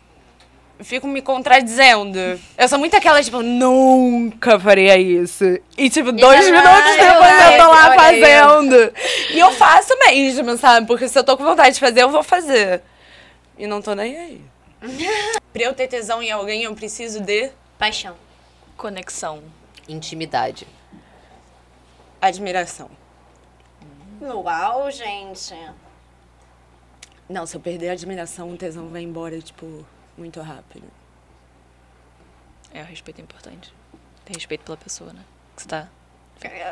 Fico 0.80 1.06
me 1.06 1.22
contradizendo. 1.22 2.18
Eu 2.56 2.68
sou 2.68 2.78
muito 2.78 2.96
aquela, 2.96 3.22
tipo, 3.22 3.40
nunca 3.42 4.60
faria 4.60 4.98
isso. 4.98 5.44
E, 5.76 5.88
tipo, 5.88 6.12
dois 6.12 6.44
minutos 6.44 6.90
eu 6.90 6.96
depois 6.98 7.32
eu 7.32 7.58
tô 7.58 7.70
vai, 7.70 7.88
lá 7.88 7.94
fazendo. 7.94 8.92
E 9.30 9.38
eu 9.38 9.52
faço 9.52 9.94
mesmo, 10.06 10.56
sabe? 10.58 10.86
Porque 10.86 11.08
se 11.08 11.18
eu 11.18 11.24
tô 11.24 11.36
com 11.36 11.44
vontade 11.44 11.74
de 11.74 11.80
fazer, 11.80 12.02
eu 12.02 12.10
vou 12.10 12.22
fazer. 12.22 12.82
E 13.56 13.66
não 13.66 13.80
tô 13.80 13.94
nem 13.94 14.16
aí. 14.16 14.40
pra 15.52 15.62
eu 15.62 15.72
ter 15.72 15.88
tesão 15.88 16.22
em 16.22 16.30
alguém, 16.30 16.64
eu 16.64 16.74
preciso 16.74 17.20
de 17.20 17.50
Paixão. 17.78 18.16
Conexão. 18.76 19.42
Intimidade. 19.88 20.66
admiração. 22.20 22.90
Uau, 24.20 24.90
gente. 24.90 25.54
Não, 27.28 27.46
se 27.46 27.56
eu 27.56 27.60
perder 27.60 27.90
a 27.90 27.92
admiração, 27.92 28.50
o 28.50 28.56
tesão 28.56 28.88
vai 28.88 29.02
embora, 29.02 29.40
tipo, 29.40 29.84
muito 30.16 30.40
rápido. 30.40 30.86
É, 32.72 32.82
o 32.82 32.84
respeito 32.84 33.20
é 33.20 33.22
importante. 33.24 33.72
Ter 34.24 34.34
respeito 34.34 34.64
pela 34.64 34.76
pessoa, 34.76 35.12
né? 35.12 35.22
Que 35.54 35.62
você 35.62 35.68
tá. 35.68 35.88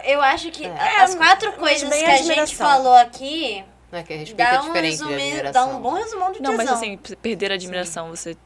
Eu 0.04 0.20
acho 0.20 0.50
que 0.50 0.66
É. 0.66 1.00
as 1.02 1.14
quatro 1.14 1.52
coisas 1.54 1.88
que 1.88 2.04
a 2.04 2.16
gente 2.18 2.54
falou 2.54 2.94
aqui 2.94 3.64
Não 3.90 3.98
é 3.98 4.02
que 4.02 4.12
respeito 4.14 4.36
dá 4.36 4.54
é 4.54 4.60
um, 4.60 4.66
diferente 4.66 5.02
admiração. 5.02 5.52
dá 5.52 5.76
um 5.76 5.80
bom 5.80 5.92
resumão 5.94 6.32
de 6.32 6.42
Não, 6.42 6.50
tesão. 6.50 6.66
mas 6.66 6.70
assim, 6.70 6.96
perder 7.16 7.50
a 7.52 7.54
admiração, 7.54 8.10
você. 8.10 8.36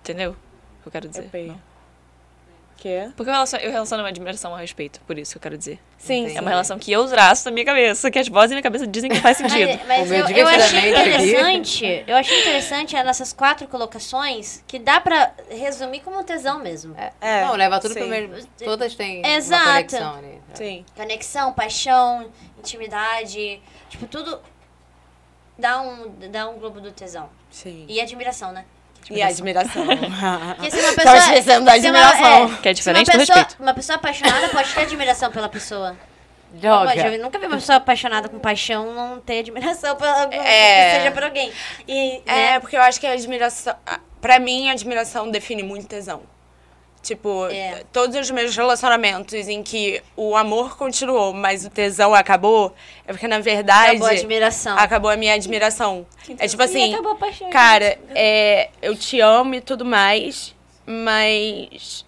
Entendeu? 0.00 0.32
O 0.32 0.82
que 0.82 0.88
eu 0.88 0.92
quero 0.92 1.08
dizer? 1.08 1.30
É 1.32 1.54
Porque 3.16 3.30
eu 3.30 3.34
relaciono, 3.34 3.64
eu 3.64 3.72
relaciono 3.72 4.04
a 4.04 4.08
admiração 4.08 4.52
ao 4.52 4.58
respeito, 4.58 5.00
por 5.06 5.18
isso 5.18 5.32
que 5.32 5.38
eu 5.38 5.42
quero 5.42 5.58
dizer. 5.58 5.78
Sim, 5.98 6.22
Entendi. 6.22 6.38
É 6.38 6.40
uma 6.40 6.50
relação 6.50 6.78
que 6.78 6.92
eu 6.92 7.06
traço 7.08 7.46
na 7.46 7.50
minha 7.50 7.64
cabeça, 7.64 8.10
que 8.10 8.18
as 8.18 8.28
vozes 8.28 8.50
na 8.50 8.56
minha 8.56 8.62
cabeça 8.62 8.86
dizem 8.86 9.10
que 9.10 9.20
faz 9.20 9.36
sentido. 9.38 9.80
Mas, 9.86 10.08
mas 10.08 10.10
eu, 10.10 10.36
eu 10.36 10.46
achei 10.46 10.90
interessante, 10.90 12.04
eu 12.06 12.16
achei 12.16 12.40
interessante 12.40 12.96
é 12.96 13.02
nessas 13.02 13.32
quatro 13.32 13.66
colocações 13.66 14.62
que 14.66 14.78
dá 14.78 15.00
pra 15.00 15.32
resumir 15.50 16.00
como 16.00 16.22
tesão 16.22 16.60
mesmo. 16.60 16.94
É. 16.96 17.12
É, 17.20 17.44
não, 17.44 17.56
leva 17.56 17.80
tudo 17.80 17.94
sim. 17.94 18.00
pro 18.00 18.08
mesmo. 18.08 18.48
Todas 18.62 18.94
têm 18.94 19.26
Exato. 19.26 19.62
uma 19.62 19.72
conexão 19.74 20.14
ali. 20.16 20.40
Sim. 20.54 20.84
Conexão, 20.94 21.52
paixão, 21.52 22.30
intimidade, 22.58 23.60
tipo, 23.88 24.06
tudo 24.06 24.40
dá 25.58 25.80
um, 25.80 26.10
dá 26.30 26.48
um 26.48 26.58
globo 26.58 26.80
do 26.80 26.92
tesão. 26.92 27.28
Sim. 27.50 27.86
E 27.88 28.00
admiração, 28.00 28.52
né? 28.52 28.64
E 29.10 29.22
admiração. 29.22 29.84
Porque 30.56 30.70
se 30.70 30.76
uma 30.80 30.92
Tava 30.94 30.94
pessoa. 30.94 31.16
esquecendo 31.18 31.64
da 31.64 31.72
se 31.72 31.78
uma- 31.90 31.98
admiração. 32.00 32.56
Que 32.62 32.68
é 32.68 32.72
diferente 32.72 33.08
uma 33.08 33.12
do 33.14 33.18
pessoa, 33.20 33.38
respeito. 33.38 33.62
Uma 33.62 33.74
pessoa 33.74 33.96
apaixonada 33.96 34.48
pode 34.48 34.72
ter 34.74 34.80
admiração 34.80 35.30
pela 35.32 35.48
pessoa. 35.48 35.96
Joga. 36.62 36.94
Eu 37.08 37.22
nunca 37.22 37.38
vi 37.38 37.46
uma 37.46 37.56
pessoa 37.56 37.76
apaixonada 37.76 38.28
com 38.28 38.38
paixão 38.38 38.94
não 38.94 39.20
ter 39.20 39.40
admiração 39.40 39.96
É. 40.30 40.90
que 40.90 40.96
seja 40.98 41.10
por 41.12 41.24
alguém. 41.24 41.52
E, 41.86 42.22
É, 42.26 42.34
né, 42.52 42.60
porque 42.60 42.76
eu 42.76 42.82
acho 42.82 42.98
que 43.00 43.06
a 43.06 43.12
admiração. 43.12 43.74
Pra 44.20 44.38
mim, 44.38 44.68
a 44.68 44.72
admiração 44.72 45.30
define 45.30 45.62
muito 45.62 45.86
tesão. 45.86 46.22
Tipo, 47.06 47.46
É. 47.46 47.84
todos 47.92 48.16
os 48.16 48.28
meus 48.32 48.56
relacionamentos 48.56 49.32
em 49.46 49.62
que 49.62 50.02
o 50.16 50.34
amor 50.34 50.76
continuou, 50.76 51.32
mas 51.32 51.64
o 51.64 51.70
tesão 51.70 52.12
acabou, 52.12 52.74
é 53.06 53.12
porque, 53.12 53.28
na 53.28 53.38
verdade, 53.38 53.90
acabou 53.90 54.08
a 54.08 54.10
admiração. 54.10 54.76
acabou 54.76 55.10
a 55.12 55.16
minha 55.16 55.34
admiração. 55.34 56.04
É 56.36 56.48
tipo 56.48 56.60
E 56.60 56.64
assim, 56.64 56.92
acabou 56.94 57.12
a 57.12 57.14
paixão. 57.14 57.48
cara, 57.50 57.96
é, 58.12 58.70
eu 58.82 58.96
te 58.96 59.20
amo 59.20 59.54
e 59.54 59.60
tudo 59.60 59.84
mais, 59.84 60.52
mas 60.84 62.04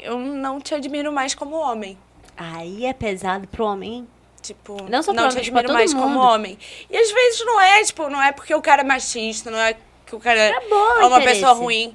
eu 0.00 0.18
não 0.18 0.60
te 0.60 0.74
admiro 0.74 1.12
mais 1.12 1.34
como 1.34 1.54
homem. 1.56 1.98
Aí 2.36 2.86
é 2.86 2.92
pesado 2.94 3.46
pro 3.48 3.64
homem, 3.66 3.92
hein? 3.92 4.08
Tipo, 4.40 4.82
Não 4.88 5.02
só 5.02 5.12
te 5.12 5.18
homem, 5.18 5.28
tipo, 5.28 5.40
pra 5.50 5.60
admiro 5.60 5.66
todo 5.66 5.74
mais 5.74 5.92
como 5.92 6.08
mundo. 6.08 6.20
homem. 6.26 6.58
E 6.88 6.96
às 6.96 7.10
vezes 7.10 7.44
não 7.44 7.60
é, 7.60 7.82
tipo, 7.82 8.08
não 8.08 8.22
é 8.22 8.32
porque 8.32 8.54
o 8.54 8.62
cara 8.62 8.80
é 8.80 8.84
machista, 8.84 9.50
não 9.50 9.58
é 9.58 9.74
que 10.06 10.14
o 10.14 10.20
cara 10.20 10.50
Acabou 10.56 10.78
é 11.00 11.04
uma 11.06 11.16
interesse. 11.18 11.40
pessoa 11.40 11.52
ruim. 11.52 11.94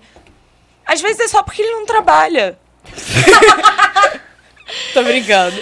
Às 0.91 1.01
vezes 1.01 1.21
é 1.21 1.27
só 1.29 1.41
porque 1.41 1.61
ele 1.61 1.71
não 1.71 1.85
trabalha. 1.85 2.57
Tô 4.93 5.03
brincando. 5.03 5.55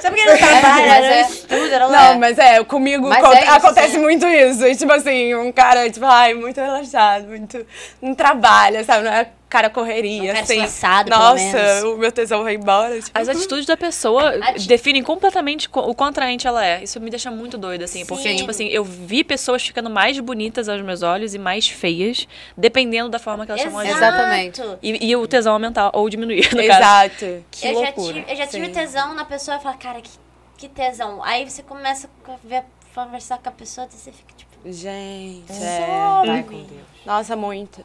Só 0.00 0.08
porque 0.10 0.24
não 0.24 0.36
trabalha, 0.36 0.86
mas 0.86 1.00
não 1.00 1.12
é- 1.12 1.20
estuda, 1.22 1.78
não, 1.80 1.90
Não, 1.90 1.98
é. 1.98 2.14
mas 2.16 2.38
é, 2.38 2.64
comigo 2.64 3.08
Mas 3.08 3.24
é 3.24 3.42
isso, 3.44 3.50
acontece 3.52 3.92
sim. 3.92 3.98
muito 3.98 4.26
isso. 4.26 4.66
E, 4.66 4.76
tipo 4.76 4.92
assim, 4.92 5.34
um 5.34 5.50
cara, 5.52 5.88
tipo, 5.90 6.06
ai, 6.06 6.34
muito 6.34 6.60
relaxado, 6.60 7.26
muito. 7.28 7.66
Não 8.00 8.14
trabalha, 8.14 8.84
sabe? 8.84 9.04
Não 9.04 9.12
é 9.12 9.28
cara 9.48 9.70
correria, 9.70 10.32
cara 10.34 10.40
assim. 10.44 11.04
pelo 11.04 11.18
Nossa, 11.18 11.34
menos. 11.42 11.82
o 11.84 11.96
meu 11.96 12.12
tesão 12.12 12.42
vai 12.44 12.54
embora. 12.54 13.00
Tipo, 13.00 13.18
As 13.18 13.28
atitudes 13.28 13.64
da 13.66 13.76
pessoa 13.76 14.28
Ati- 14.42 14.68
definem 14.68 15.02
completamente 15.02 15.68
co- 15.68 15.80
o 15.80 15.94
quão 15.94 16.10
atraente 16.10 16.46
ela 16.46 16.64
é. 16.64 16.82
Isso 16.84 17.00
me 17.00 17.08
deixa 17.10 17.30
muito 17.30 17.56
doida, 17.56 17.84
assim. 17.86 18.04
Porque, 18.04 18.28
Sim. 18.30 18.36
tipo 18.36 18.50
assim, 18.50 18.66
eu 18.68 18.84
vi 18.84 19.24
pessoas 19.24 19.62
ficando 19.66 19.88
mais 19.88 20.18
bonitas 20.20 20.68
aos 20.68 20.82
meus 20.82 21.02
olhos 21.02 21.34
e 21.34 21.38
mais 21.38 21.66
feias, 21.68 22.28
dependendo 22.56 23.08
da 23.08 23.18
forma 23.18 23.44
que 23.46 23.52
elas 23.52 23.62
chamam 23.62 23.78
a 23.78 23.84
gente. 23.84 23.96
Exatamente. 23.96 24.62
E, 24.82 25.08
e 25.10 25.16
o 25.16 25.26
tesão 25.26 25.54
aumentar 25.54 25.90
ou 25.94 26.08
diminuir, 26.10 26.42
no 26.54 26.66
caso. 26.66 26.78
Exato. 26.80 27.44
Que 27.50 27.68
eu, 27.68 27.72
já 27.74 27.80
loucura. 27.80 28.12
tive, 28.14 28.32
eu 28.32 28.36
já 28.36 28.46
tive 28.46 28.66
Sim. 28.66 28.72
tesão 28.72 29.14
na 29.14 29.24
pessoa 29.24 29.56
e 29.56 29.60
falo, 29.60 29.78
cara, 29.78 30.00
que, 30.00 30.10
que 30.56 30.68
tesão. 30.68 31.22
Aí 31.24 31.48
você 31.48 31.62
começa 31.62 32.08
a 32.26 32.32
ver, 32.46 32.64
conversar 32.94 33.38
com 33.38 33.48
a 33.48 33.52
pessoa 33.52 33.86
e 33.90 33.96
você 33.96 34.12
fica 34.12 34.34
tipo, 34.36 34.48
Gente, 34.70 35.46
Sobe. 35.52 36.28
é. 36.28 36.32
Vai 36.32 36.42
com 36.42 36.50
Deus. 36.62 36.82
Nossa, 37.06 37.36
muito. 37.36 37.84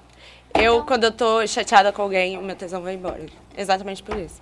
Eu, 0.60 0.84
quando 0.86 1.06
eu 1.06 1.12
tô 1.12 1.46
chateada 1.48 1.92
com 1.92 2.02
alguém, 2.02 2.38
o 2.38 2.42
meu 2.42 2.56
tesão 2.56 2.82
vai 2.82 2.94
embora. 2.94 3.26
Exatamente 3.58 4.02
por 4.04 4.18
isso. 4.18 4.42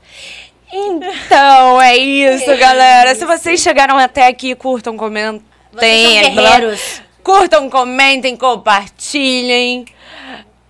Então, 0.71 1.81
é 1.81 1.97
isso, 1.97 2.45
galera. 2.57 3.15
Se 3.15 3.25
vocês 3.25 3.59
chegaram 3.61 3.97
até 3.97 4.27
aqui, 4.27 4.55
curtam, 4.55 4.95
comentem. 4.97 5.41
vocês 5.71 6.23
são 6.25 6.33
guerreiros. 6.35 7.01
Curtam, 7.23 7.69
comentem, 7.69 8.35
compartilhem. 8.35 9.85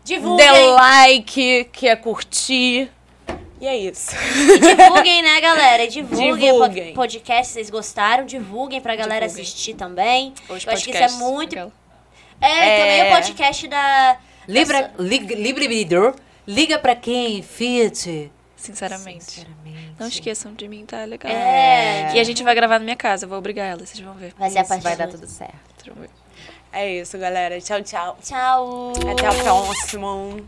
Divulguem. 0.03 0.45
Dê 0.45 0.51
like, 0.71 1.69
que 1.71 1.87
é 1.87 1.95
curtir. 1.95 2.89
E 3.59 3.67
é 3.67 3.77
isso. 3.77 4.15
E 4.35 4.57
divulguem, 4.59 5.21
né, 5.21 5.39
galera? 5.39 5.87
Divulguem, 5.87 6.51
Divulguem. 6.51 6.93
podcast, 6.95 7.53
vocês 7.53 7.69
gostaram. 7.69 8.25
Divulguem 8.25 8.81
pra 8.81 8.95
galera 8.95 9.27
Divulguem. 9.27 9.43
assistir 9.43 9.75
também. 9.75 10.33
Os 10.49 10.65
eu 10.65 10.73
acho 10.73 10.83
que 10.83 10.89
isso 10.91 11.03
é 11.03 11.09
muito... 11.19 11.71
É, 12.41 12.47
É. 12.47 12.79
também 12.79 13.03
o 13.03 13.15
podcast 13.15 13.67
da... 13.67 14.17
Libra, 14.51 14.91
lig, 14.99 15.33
Libra 15.35 15.63
liga 16.47 16.77
pra 16.77 16.95
quem? 16.95 17.41
Fiat. 17.41 18.31
Sinceramente. 18.55 19.23
Sinceramente. 19.23 19.95
Não 19.99 20.07
esqueçam 20.07 20.53
de 20.53 20.67
mim, 20.67 20.85
tá 20.85 21.03
legal. 21.05 21.31
É. 21.31 22.13
E 22.15 22.19
a 22.19 22.23
gente 22.23 22.43
vai 22.43 22.53
gravar 22.53 22.77
na 22.79 22.83
minha 22.85 22.95
casa, 22.95 23.25
vou 23.25 23.37
obrigar 23.37 23.65
ela, 23.67 23.85
vocês 23.85 23.99
vão 23.99 24.13
ver. 24.13 24.33
Vai 24.37 24.49
ser 24.49 24.59
a 24.59 24.63
vai 24.63 24.95
dar 24.97 25.05
da- 25.05 25.11
tudo 25.13 25.27
certo. 25.27 25.93
É 26.73 26.99
isso, 27.01 27.17
galera. 27.17 27.59
Tchau, 27.59 27.81
tchau. 27.81 28.17
Tchau. 28.21 28.93
Até 29.11 29.29
o 29.29 29.43
próximo. 29.43 30.45